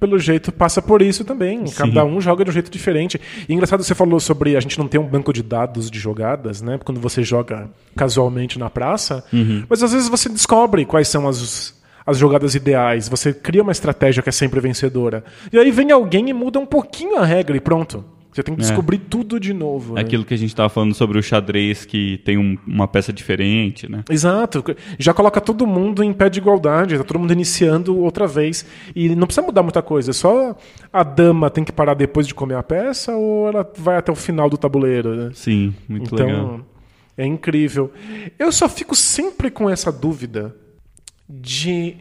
pelo 0.01 0.19
jeito, 0.19 0.51
passa 0.51 0.81
por 0.81 1.03
isso 1.03 1.25
também. 1.25 1.67
Sim. 1.67 1.75
Cada 1.75 2.05
um 2.05 2.21
joga 2.21 2.45
de 2.45 2.51
um 2.51 2.53
jeito 2.53 2.71
diferente. 2.71 3.21
E 3.49 3.53
engraçado, 3.53 3.83
você 3.83 3.95
falou 3.95 4.19
sobre 4.19 4.57
a 4.57 4.61
gente 4.61 4.79
não 4.79 4.89
ter 4.89 4.99
um 4.99 5.07
banco 5.07 5.33
de 5.33 5.43
dados 5.43 5.91
de 5.91 5.99
jogadas, 5.99 6.63
né? 6.63 6.79
Quando 6.83 7.01
você 7.01 7.23
joga 7.23 7.69
casualmente 7.97 8.59
na 8.59 8.71
praça, 8.71 9.25
uhum. 9.33 9.65
mas 9.69 9.83
às 9.83 9.93
vezes 9.93 10.09
você 10.09 10.29
descobre 10.29 10.85
quais 10.85 11.09
são 11.09 11.29
as 11.29 11.82
as 12.05 12.19
jogadas 12.19 12.55
ideais, 12.55 13.09
você 13.09 13.33
cria 13.33 13.63
uma 13.63 13.73
estratégia 13.73 14.23
que 14.23 14.29
é 14.29 14.33
sempre 14.33 14.61
vencedora. 14.61 15.25
E 15.53 15.59
aí 15.59 15.71
vem 15.71 15.91
alguém 15.91 16.29
e 16.31 16.33
muda 16.33 16.59
um 16.59 16.67
pouquinho 16.67 17.19
a 17.19 17.25
regra 17.25 17.57
e 17.57 17.61
pronto. 17.61 18.05
Você 18.33 18.43
tem 18.43 18.55
que 18.55 18.63
é. 18.63 18.65
descobrir 18.65 18.97
é. 18.97 19.01
tudo 19.11 19.39
de 19.39 19.53
novo. 19.53 19.95
Né? 19.95 20.01
Aquilo 20.01 20.25
que 20.25 20.33
a 20.33 20.39
gente 20.39 20.49
estava 20.49 20.69
falando 20.71 20.95
sobre 20.95 21.19
o 21.19 21.23
xadrez, 21.23 21.85
que 21.85 22.19
tem 22.25 22.39
um, 22.39 22.57
uma 22.67 22.89
peça 22.89 23.13
diferente, 23.13 23.91
né? 23.91 24.03
Exato. 24.09 24.65
Já 24.99 25.13
coloca 25.13 25.39
todo 25.39 25.67
mundo 25.67 26.03
em 26.03 26.15
pé 26.15 26.31
de 26.31 26.39
igualdade, 26.39 26.95
está 26.95 27.05
todo 27.05 27.19
mundo 27.19 27.33
iniciando 27.33 27.99
outra 27.99 28.27
vez. 28.27 28.65
E 28.97 29.15
não 29.15 29.27
precisa 29.27 29.47
mudar 29.47 29.63
muita 29.63 29.83
coisa, 29.83 30.15
só 30.15 30.57
a 30.91 31.03
dama 31.03 31.51
tem 31.51 31.63
que 31.63 31.73
parar 31.73 31.93
depois 31.93 32.27
de 32.27 32.35
comer 32.35 32.57
a 32.57 32.63
peça 32.63 33.15
ou 33.15 33.49
ela 33.49 33.71
vai 33.77 33.99
até 33.99 34.11
o 34.11 34.17
final 34.17 34.49
do 34.49 34.57
tabuleiro, 34.57 35.15
né? 35.15 35.31
Sim, 35.35 35.75
muito 35.87 36.15
então, 36.15 36.27
legal. 36.27 36.61
É 37.19 37.27
incrível. 37.27 37.93
Eu 38.39 38.51
só 38.51 38.67
fico 38.67 38.97
sempre 38.97 39.51
com 39.51 39.69
essa 39.69 39.93
dúvida 39.93 40.57
de 41.41 41.97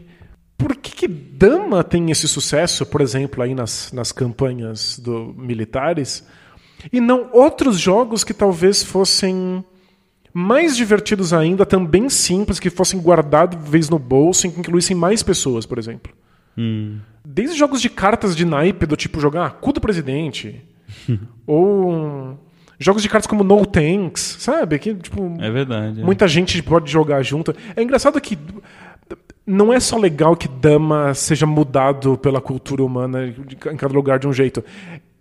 por 0.58 0.76
que, 0.76 0.92
que, 0.92 1.08
Dama 1.08 1.82
tem 1.82 2.10
esse 2.10 2.28
sucesso, 2.28 2.86
por 2.86 3.00
exemplo, 3.00 3.42
aí 3.42 3.54
nas, 3.54 3.90
nas 3.92 4.12
campanhas 4.12 4.98
do, 4.98 5.34
militares, 5.36 6.24
e 6.92 7.00
não 7.00 7.30
outros 7.32 7.80
jogos 7.80 8.22
que 8.22 8.32
talvez 8.32 8.82
fossem 8.82 9.64
mais 10.32 10.76
divertidos 10.76 11.32
ainda, 11.32 11.66
também 11.66 12.08
simples, 12.08 12.60
que 12.60 12.70
fossem 12.70 13.00
guardados 13.00 13.88
no 13.88 13.98
bolso 13.98 14.46
e 14.46 14.50
que 14.50 14.60
incluíssem 14.60 14.96
mais 14.96 15.22
pessoas, 15.22 15.66
por 15.66 15.78
exemplo. 15.78 16.12
Hum. 16.56 16.98
Desde 17.24 17.56
jogos 17.56 17.80
de 17.80 17.90
cartas 17.90 18.36
de 18.36 18.44
naipe, 18.44 18.86
do 18.86 18.96
tipo 18.96 19.20
jogar 19.20 19.54
cu 19.54 19.72
do 19.72 19.80
presidente, 19.80 20.62
ou 21.46 22.38
jogos 22.78 23.02
de 23.02 23.08
cartas 23.08 23.26
como 23.26 23.44
No 23.44 23.64
Tanks, 23.64 24.36
sabe? 24.40 24.78
Que, 24.78 24.94
tipo, 24.94 25.36
É 25.40 25.50
verdade. 25.50 26.00
é. 26.00 26.04
muita 26.04 26.26
gente 26.26 26.60
pode 26.62 26.90
jogar 26.90 27.22
junto. 27.22 27.54
É 27.76 27.82
engraçado 27.82 28.20
que 28.20 28.38
não 29.46 29.72
é 29.72 29.80
só 29.80 29.96
legal 29.98 30.36
que 30.36 30.48
dama 30.48 31.12
seja 31.14 31.46
mudado 31.46 32.16
pela 32.16 32.40
cultura 32.40 32.82
humana 32.84 33.26
em 33.26 33.76
cada 33.76 33.92
lugar 33.94 34.18
de 34.18 34.26
um 34.28 34.32
jeito. 34.32 34.64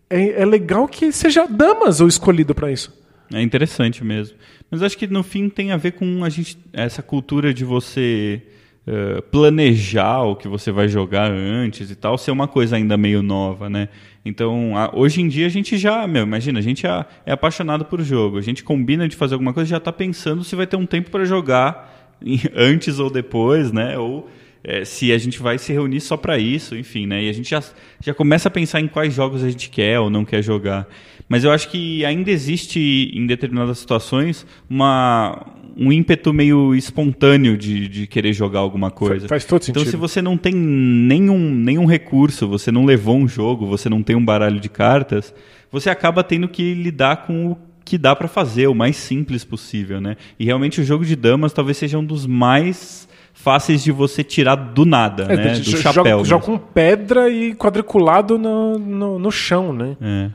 É, 0.09 0.41
é 0.41 0.45
legal 0.45 0.87
que 0.87 1.11
seja 1.11 1.45
damas 1.47 1.99
o 2.01 2.07
escolhido 2.07 2.53
pra 2.53 2.71
isso. 2.71 2.93
É 3.33 3.41
interessante 3.41 4.03
mesmo. 4.03 4.37
Mas 4.69 4.83
acho 4.83 4.97
que 4.97 5.07
no 5.07 5.23
fim 5.23 5.49
tem 5.49 5.71
a 5.71 5.77
ver 5.77 5.91
com 5.93 6.23
a 6.23 6.29
gente, 6.29 6.57
essa 6.73 7.01
cultura 7.01 7.53
de 7.53 7.63
você 7.65 8.41
eh, 8.85 9.21
planejar 9.31 10.21
o 10.23 10.35
que 10.35 10.47
você 10.47 10.71
vai 10.71 10.87
jogar 10.87 11.31
antes 11.31 11.89
e 11.91 11.95
tal, 11.95 12.17
ser 12.17 12.31
uma 12.31 12.47
coisa 12.47 12.75
ainda 12.75 12.97
meio 12.97 13.21
nova, 13.21 13.69
né? 13.69 13.89
Então, 14.25 14.75
a- 14.77 14.91
hoje 14.93 15.21
em 15.21 15.27
dia 15.27 15.45
a 15.45 15.49
gente 15.49 15.77
já, 15.77 16.05
meu, 16.07 16.23
imagina, 16.23 16.59
a 16.59 16.61
gente 16.61 16.81
já 16.83 17.05
é 17.25 17.31
apaixonado 17.31 17.85
por 17.85 18.01
jogo. 18.01 18.37
A 18.37 18.41
gente 18.41 18.63
combina 18.63 19.07
de 19.07 19.15
fazer 19.15 19.35
alguma 19.35 19.53
coisa, 19.53 19.69
já 19.69 19.77
está 19.77 19.91
pensando 19.91 20.43
se 20.43 20.55
vai 20.55 20.67
ter 20.67 20.75
um 20.77 20.85
tempo 20.85 21.09
para 21.09 21.23
jogar 21.25 22.00
antes 22.55 22.99
ou 22.99 23.09
depois, 23.09 23.71
né? 23.71 23.97
Ou 23.97 24.29
eh, 24.63 24.85
se 24.85 25.11
a 25.11 25.17
gente 25.17 25.39
vai 25.41 25.57
se 25.57 25.73
reunir 25.73 26.01
só 26.01 26.15
para 26.17 26.37
isso, 26.37 26.75
enfim, 26.75 27.05
né? 27.07 27.23
E 27.23 27.29
a 27.29 27.33
gente 27.33 27.49
já, 27.49 27.63
já 28.03 28.13
começa 28.13 28.47
a 28.47 28.51
pensar 28.51 28.79
em 28.79 28.87
quais 28.87 29.13
jogos 29.13 29.43
a 29.43 29.49
gente 29.49 29.69
quer 29.69 29.99
ou 29.99 30.09
não 30.09 30.23
quer 30.25 30.41
jogar. 30.43 30.87
Mas 31.27 31.43
eu 31.43 31.51
acho 31.51 31.69
que 31.69 32.03
ainda 32.03 32.29
existe, 32.29 33.11
em 33.13 33.25
determinadas 33.25 33.77
situações, 33.79 34.45
uma, 34.69 35.45
um 35.77 35.89
ímpeto 35.91 36.33
meio 36.33 36.75
espontâneo 36.75 37.57
de, 37.57 37.87
de 37.87 38.05
querer 38.05 38.33
jogar 38.33 38.59
alguma 38.59 38.91
coisa. 38.91 39.27
faz 39.29 39.45
todo 39.45 39.61
Então, 39.63 39.81
sentido. 39.81 39.89
se 39.91 39.95
você 39.95 40.21
não 40.21 40.35
tem 40.37 40.53
nenhum, 40.53 41.39
nenhum 41.55 41.85
recurso, 41.85 42.47
você 42.47 42.69
não 42.71 42.83
levou 42.85 43.15
um 43.17 43.27
jogo, 43.27 43.65
você 43.65 43.87
não 43.87 44.03
tem 44.03 44.15
um 44.15 44.25
baralho 44.25 44.59
de 44.59 44.67
cartas, 44.67 45.33
você 45.71 45.89
acaba 45.89 46.21
tendo 46.21 46.49
que 46.49 46.73
lidar 46.73 47.25
com 47.25 47.51
o 47.51 47.57
que 47.91 47.97
dá 47.97 48.15
pra 48.15 48.29
fazer, 48.29 48.67
o 48.67 48.73
mais 48.73 48.95
simples 48.95 49.43
possível, 49.43 49.99
né? 49.99 50.15
E 50.39 50.45
realmente 50.45 50.79
o 50.79 50.83
jogo 50.85 51.03
de 51.03 51.13
damas 51.13 51.51
talvez 51.51 51.75
seja 51.75 51.97
um 51.97 52.05
dos 52.05 52.25
mais 52.25 53.05
fáceis 53.33 53.83
de 53.83 53.91
você 53.91 54.23
tirar 54.23 54.55
do 54.55 54.85
nada, 54.85 55.23
É, 55.23 55.35
né? 55.35 55.59
Do 55.59 55.75
chapéu. 55.75 56.23
joga 56.23 56.45
com 56.45 56.57
pedra 56.57 57.29
e 57.29 57.53
quadriculado 57.53 58.37
no, 58.37 58.79
no, 58.79 59.19
no 59.19 59.29
chão, 59.29 59.73
né? 59.73 59.97
É. 60.01 60.29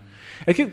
É 0.49 0.53
que, 0.53 0.69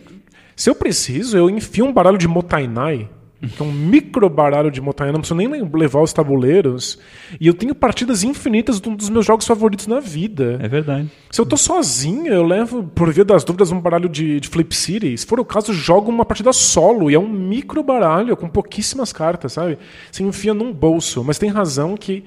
se 0.57 0.69
eu 0.69 0.75
preciso, 0.75 1.37
eu 1.37 1.49
enfio 1.49 1.85
um 1.85 1.93
baralho 1.93 2.17
de 2.17 2.27
Motainai, 2.27 3.07
que 3.47 3.61
é 3.61 3.65
um 3.65 3.71
micro 3.71 4.29
baralho 4.29 4.71
de 4.71 4.79
Motainai, 4.79 5.13
não 5.13 5.19
preciso 5.19 5.35
nem 5.35 5.69
levar 5.73 6.01
os 6.01 6.13
tabuleiros, 6.13 6.99
e 7.39 7.47
eu 7.47 7.53
tenho 7.53 7.75
partidas 7.75 8.23
infinitas 8.23 8.79
de 8.79 8.89
um 8.89 8.95
dos 8.95 9.09
meus 9.09 9.25
jogos 9.25 9.45
favoritos 9.45 9.87
na 9.87 9.99
vida. 9.99 10.57
É 10.61 10.67
verdade. 10.67 11.11
Se 11.29 11.41
eu 11.41 11.45
tô 11.45 11.57
sozinho, 11.57 12.31
eu 12.31 12.43
levo, 12.43 12.83
por 12.83 13.11
via 13.11 13.25
das 13.25 13.43
dúvidas, 13.43 13.71
um 13.71 13.79
baralho 13.79 14.07
de, 14.07 14.39
de 14.39 14.47
Flip 14.47 14.75
City. 14.75 15.17
Se 15.17 15.25
for 15.25 15.39
o 15.39 15.45
caso, 15.45 15.73
jogo 15.73 16.09
uma 16.09 16.25
partida 16.25 16.53
solo, 16.53 17.11
e 17.11 17.15
é 17.15 17.19
um 17.19 17.27
micro 17.27 17.83
baralho 17.83 18.35
com 18.37 18.47
pouquíssimas 18.47 19.11
cartas, 19.11 19.53
sabe? 19.53 19.77
Você 20.11 20.23
enfia 20.23 20.53
num 20.53 20.71
bolso. 20.71 21.23
Mas 21.23 21.37
tem 21.37 21.49
razão 21.49 21.97
que, 21.97 22.23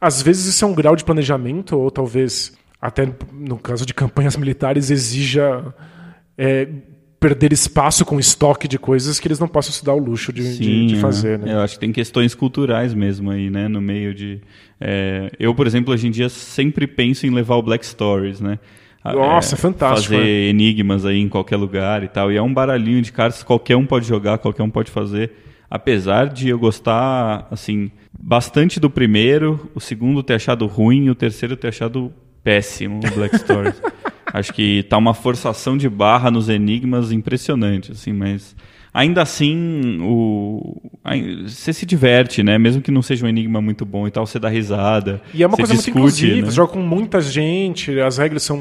às 0.00 0.20
vezes, 0.20 0.46
isso 0.46 0.64
é 0.64 0.68
um 0.68 0.74
grau 0.74 0.96
de 0.96 1.04
planejamento, 1.04 1.78
ou 1.78 1.90
talvez, 1.90 2.52
até 2.80 3.08
no 3.32 3.58
caso 3.58 3.86
de 3.86 3.94
campanhas 3.94 4.36
militares, 4.36 4.90
exija 4.90 5.74
é, 6.36 6.68
perder 7.26 7.52
espaço 7.52 8.04
com 8.04 8.20
estoque 8.20 8.68
de 8.68 8.78
coisas 8.78 9.18
que 9.18 9.26
eles 9.26 9.40
não 9.40 9.48
possam 9.48 9.72
se 9.72 9.84
dar 9.84 9.94
o 9.94 9.98
luxo 9.98 10.32
de, 10.32 10.42
de- 10.42 10.64
Sim, 10.64 10.86
de 10.86 10.94
é. 10.96 10.98
fazer, 11.00 11.38
né? 11.38 11.54
Eu 11.54 11.60
acho 11.60 11.74
que 11.74 11.80
tem 11.80 11.90
questões 11.92 12.34
culturais 12.36 12.94
mesmo 12.94 13.30
aí, 13.32 13.50
né? 13.50 13.66
No 13.66 13.80
meio 13.80 14.14
de. 14.14 14.40
é, 14.80 15.30
eu, 15.38 15.52
por 15.54 15.66
exemplo, 15.66 15.92
hoje 15.92 16.06
em 16.06 16.10
dia 16.10 16.28
sempre 16.28 16.86
penso 16.86 17.26
em 17.26 17.30
levar 17.30 17.56
o 17.56 17.62
Black 17.62 17.84
Stories, 17.84 18.40
né? 18.40 18.58
Nossa, 19.04 19.56
fantástico, 19.56 20.14
Fazer 20.14 20.24
né? 20.24 20.28
enigmas 20.48 21.04
aí 21.04 21.18
em 21.20 21.28
qualquer 21.28 21.56
lugar 21.56 22.02
e 22.02 22.08
tal. 22.08 22.30
E 22.32 22.36
é 22.36 22.42
um 22.42 22.52
baralhinho 22.52 23.00
de 23.02 23.12
cartas 23.12 23.40
que 23.40 23.44
qualquer 23.46 23.76
um 23.76 23.86
pode 23.86 24.06
jogar, 24.06 24.38
qualquer 24.38 24.62
um 24.64 24.70
pode 24.70 24.90
fazer. 24.90 25.30
Apesar 25.70 26.28
de 26.28 26.48
eu 26.48 26.58
gostar, 26.58 27.46
assim, 27.50 27.90
bastante 28.18 28.78
do 28.80 28.88
primeiro, 28.90 29.68
o 29.74 29.80
segundo 29.80 30.22
ter 30.22 30.34
achado 30.34 30.66
ruim 30.66 31.04
e 31.06 31.10
o 31.10 31.14
terceiro 31.14 31.56
ter 31.56 31.68
achado 31.68 32.12
péssimo 32.46 33.00
o 33.04 33.14
Black 33.16 33.36
Stories. 33.40 33.74
Acho 34.32 34.52
que 34.52 34.84
tá 34.84 34.96
uma 34.96 35.14
forçação 35.14 35.76
de 35.76 35.88
barra 35.88 36.30
nos 36.30 36.48
enigmas 36.48 37.10
impressionante, 37.10 37.90
assim, 37.90 38.12
mas 38.12 38.54
ainda 38.94 39.22
assim 39.22 39.98
o 40.00 40.80
você 41.46 41.72
se 41.72 41.84
diverte, 41.84 42.42
né? 42.44 42.56
Mesmo 42.56 42.82
que 42.82 42.90
não 42.90 43.02
seja 43.02 43.26
um 43.26 43.28
enigma 43.28 43.60
muito 43.60 43.84
bom 43.84 44.06
e 44.06 44.10
tal, 44.10 44.26
você 44.26 44.38
dá 44.38 44.48
risada. 44.48 45.20
E 45.34 45.42
é 45.42 45.46
uma 45.46 45.56
coisa 45.56 45.74
muito 45.74 45.84
discute, 45.84 45.98
inclusiva, 45.98 46.36
né? 46.36 46.50
você 46.50 46.56
joga 46.56 46.72
com 46.72 46.80
muita 46.80 47.20
gente, 47.20 47.98
as 47.98 48.18
regras 48.18 48.44
são 48.44 48.58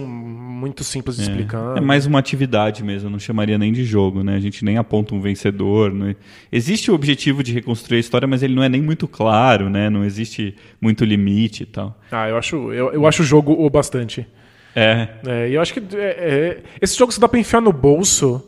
muito 0.55 0.83
simples 0.83 1.17
de 1.17 1.23
explicar. 1.23 1.77
É 1.77 1.81
mais 1.81 2.05
uma 2.05 2.17
atividade 2.17 2.83
mesmo, 2.83 3.07
eu 3.07 3.11
não 3.11 3.19
chamaria 3.19 3.57
nem 3.57 3.71
de 3.73 3.83
jogo, 3.83 4.23
né? 4.23 4.35
A 4.35 4.39
gente 4.39 4.63
nem 4.63 4.77
aponta 4.77 5.13
um 5.13 5.19
vencedor. 5.19 5.93
Né? 5.93 6.15
Existe 6.51 6.89
o 6.89 6.95
objetivo 6.95 7.43
de 7.43 7.53
reconstruir 7.53 7.97
a 7.97 7.99
história, 7.99 8.27
mas 8.27 8.41
ele 8.41 8.55
não 8.55 8.63
é 8.63 8.69
nem 8.69 8.81
muito 8.81 9.07
claro, 9.07 9.69
né? 9.69 9.89
Não 9.89 10.03
existe 10.03 10.55
muito 10.79 11.03
limite 11.03 11.63
e 11.63 11.65
tal. 11.65 11.99
Ah, 12.11 12.29
eu 12.29 12.37
acho, 12.37 12.71
eu, 12.71 12.93
eu 12.93 13.05
acho 13.05 13.21
o 13.21 13.25
jogo 13.25 13.51
o 13.53 13.69
bastante. 13.69 14.25
É, 14.75 15.07
É, 15.25 15.49
e 15.49 15.53
eu 15.53 15.61
acho 15.61 15.73
que 15.73 15.79
é, 15.95 16.01
é, 16.01 16.63
esses 16.81 16.95
jogos 16.95 17.17
dá 17.17 17.29
pra 17.29 17.39
enfiar 17.39 17.61
no 17.61 17.71
bolso, 17.71 18.43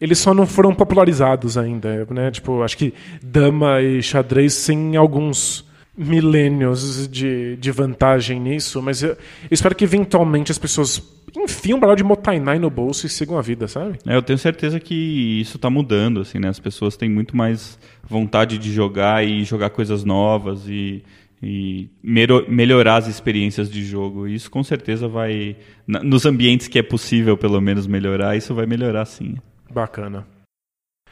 eles 0.00 0.18
só 0.18 0.32
não 0.32 0.46
foram 0.46 0.74
popularizados 0.74 1.58
ainda, 1.58 2.06
né? 2.10 2.30
Tipo, 2.30 2.62
acho 2.62 2.76
que 2.76 2.94
dama 3.22 3.80
e 3.80 4.02
xadrez 4.02 4.66
têm 4.66 4.96
alguns 4.96 5.64
milênios 5.96 7.08
de, 7.08 7.56
de 7.56 7.70
vantagem 7.70 8.40
nisso, 8.40 8.82
mas 8.82 9.02
eu, 9.02 9.10
eu 9.10 9.16
espero 9.50 9.74
que 9.74 9.84
eventualmente 9.84 10.50
as 10.50 10.58
pessoas 10.58 11.02
enfiem 11.36 11.74
um 11.74 11.80
baralho 11.80 11.96
de 11.96 12.04
Motainai 12.04 12.58
no 12.58 12.70
bolso 12.70 13.06
e 13.06 13.08
sigam 13.08 13.36
a 13.36 13.42
vida, 13.42 13.66
sabe? 13.66 13.98
É, 14.06 14.14
eu 14.14 14.22
tenho 14.22 14.38
certeza 14.38 14.78
que 14.78 15.40
isso 15.40 15.56
está 15.56 15.68
mudando, 15.68 16.20
assim, 16.20 16.38
né? 16.38 16.48
As 16.48 16.60
pessoas 16.60 16.96
têm 16.96 17.10
muito 17.10 17.36
mais 17.36 17.78
vontade 18.08 18.58
de 18.58 18.72
jogar 18.72 19.24
e 19.24 19.44
jogar 19.44 19.70
coisas 19.70 20.04
novas 20.04 20.68
e, 20.68 21.02
e 21.42 21.88
melhorar 22.02 22.96
as 22.96 23.08
experiências 23.08 23.70
de 23.70 23.84
jogo. 23.84 24.28
Isso 24.28 24.50
com 24.50 24.62
certeza 24.62 25.08
vai, 25.08 25.56
nos 25.86 26.24
ambientes 26.24 26.68
que 26.68 26.78
é 26.78 26.82
possível, 26.82 27.36
pelo 27.36 27.60
menos, 27.60 27.86
melhorar, 27.86 28.36
isso 28.36 28.54
vai 28.54 28.66
melhorar 28.66 29.04
sim. 29.04 29.36
Bacana. 29.70 30.26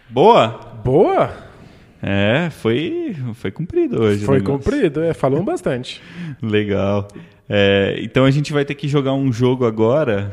Boa! 0.09 0.49
Boa! 0.85 1.53
É, 2.03 2.51
foi, 2.51 3.17
foi 3.35 3.51
cumprido 3.53 4.03
hoje. 4.03 4.25
Foi 4.25 4.41
cumprido, 4.41 5.03
é, 5.03 5.15
falou 5.15 5.43
bastante. 5.43 6.03
Legal. 6.43 7.07
É, 7.55 7.97
então 7.99 8.25
a 8.25 8.31
gente 8.31 8.51
vai 8.51 8.65
ter 8.65 8.75
que 8.75 8.89
jogar 8.89 9.13
um 9.13 9.31
jogo 9.31 9.67
agora 9.67 10.33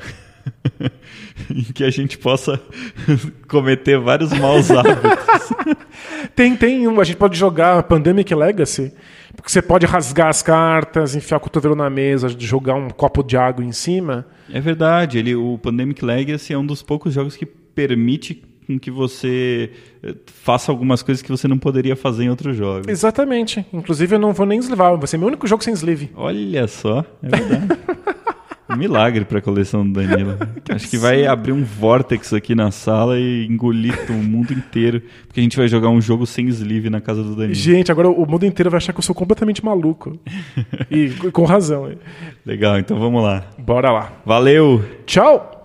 em 1.53 1.63
que 1.63 1.83
a 1.83 1.89
gente 1.89 2.17
possa 2.17 2.61
cometer 3.45 3.99
vários 3.99 4.31
maus 4.31 4.71
hábitos. 4.71 5.51
Tem, 6.33 6.55
tem 6.55 6.87
um, 6.87 6.97
a 6.97 7.03
gente 7.03 7.17
pode 7.17 7.37
jogar 7.37 7.83
Pandemic 7.83 8.33
Legacy, 8.33 8.93
porque 9.35 9.51
você 9.51 9.61
pode 9.61 9.85
rasgar 9.85 10.29
as 10.29 10.41
cartas, 10.41 11.13
enfiar 11.13 11.35
o 11.35 11.41
cotovelo 11.41 11.75
na 11.75 11.89
mesa, 11.89 12.29
jogar 12.29 12.75
um 12.75 12.89
copo 12.89 13.21
de 13.21 13.35
água 13.35 13.65
em 13.65 13.73
cima. 13.73 14.25
É 14.49 14.61
verdade, 14.61 15.17
ele, 15.17 15.35
o 15.35 15.57
Pandemic 15.57 16.05
Legacy 16.05 16.53
é 16.53 16.57
um 16.57 16.65
dos 16.65 16.81
poucos 16.81 17.13
jogos 17.13 17.35
que 17.35 17.45
permite 17.45 18.48
com 18.69 18.79
que 18.79 18.91
você 18.91 19.71
eh, 20.03 20.13
faça 20.27 20.71
algumas 20.71 21.01
coisas 21.01 21.23
que 21.23 21.29
você 21.29 21.47
não 21.47 21.57
poderia 21.57 21.95
fazer 21.95 22.25
em 22.25 22.29
outros 22.29 22.55
jogos. 22.55 22.87
Exatamente. 22.87 23.65
Inclusive 23.73 24.15
eu 24.15 24.19
não 24.19 24.31
vou 24.31 24.45
nem 24.45 24.59
sleevar, 24.59 24.95
vai 24.95 25.07
ser 25.07 25.17
meu 25.17 25.27
único 25.27 25.47
jogo 25.47 25.63
sem 25.63 25.73
sleeve. 25.73 26.11
Olha 26.15 26.67
só, 26.67 27.03
é 27.23 27.29
verdade. 27.29 27.79
Um 28.69 28.75
milagre 28.75 29.25
para 29.25 29.39
a 29.39 29.41
coleção 29.41 29.83
do 29.83 29.99
Danilo. 29.99 30.37
Acho 30.69 30.87
que 30.87 30.97
vai 30.97 31.25
abrir 31.25 31.51
um 31.51 31.63
vórtex 31.63 32.31
aqui 32.31 32.53
na 32.53 32.69
sala 32.69 33.19
e 33.19 33.47
engolir 33.47 33.95
o 34.11 34.13
mundo 34.13 34.53
inteiro, 34.53 35.01
porque 35.25 35.39
a 35.39 35.43
gente 35.43 35.57
vai 35.57 35.67
jogar 35.67 35.89
um 35.89 35.99
jogo 35.99 36.27
sem 36.27 36.47
sleeve 36.49 36.87
na 36.87 37.01
casa 37.01 37.23
do 37.23 37.35
Danilo. 37.35 37.55
Gente, 37.55 37.91
agora 37.91 38.07
o 38.07 38.29
mundo 38.29 38.45
inteiro 38.45 38.69
vai 38.69 38.77
achar 38.77 38.93
que 38.93 38.99
eu 38.99 39.03
sou 39.03 39.15
completamente 39.15 39.65
maluco. 39.65 40.19
e 40.91 41.09
com 41.31 41.45
razão. 41.45 41.91
Legal, 42.45 42.77
então 42.77 42.99
vamos 42.99 43.23
lá. 43.23 43.49
Bora 43.57 43.91
lá. 43.91 44.13
Valeu! 44.23 44.85
Tchau! 45.07 45.58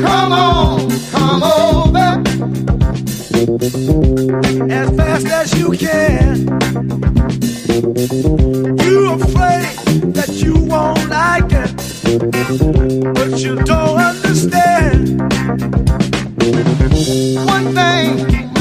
Come 0.00 0.32
on, 0.32 0.90
come 1.10 1.42
over 1.42 2.22
as 3.42 4.96
fast 4.96 5.26
as 5.26 5.58
you 5.58 5.72
can. 5.72 6.46
You're 8.78 9.14
afraid 9.14 10.14
that 10.14 10.30
you 10.30 10.54
won't 10.54 11.08
like 11.08 11.50
it, 11.50 11.74
but 13.14 13.40
you 13.40 13.56
don't 13.56 13.98
understand. 13.98 15.20
One 17.48 17.74
thing, 17.74 18.51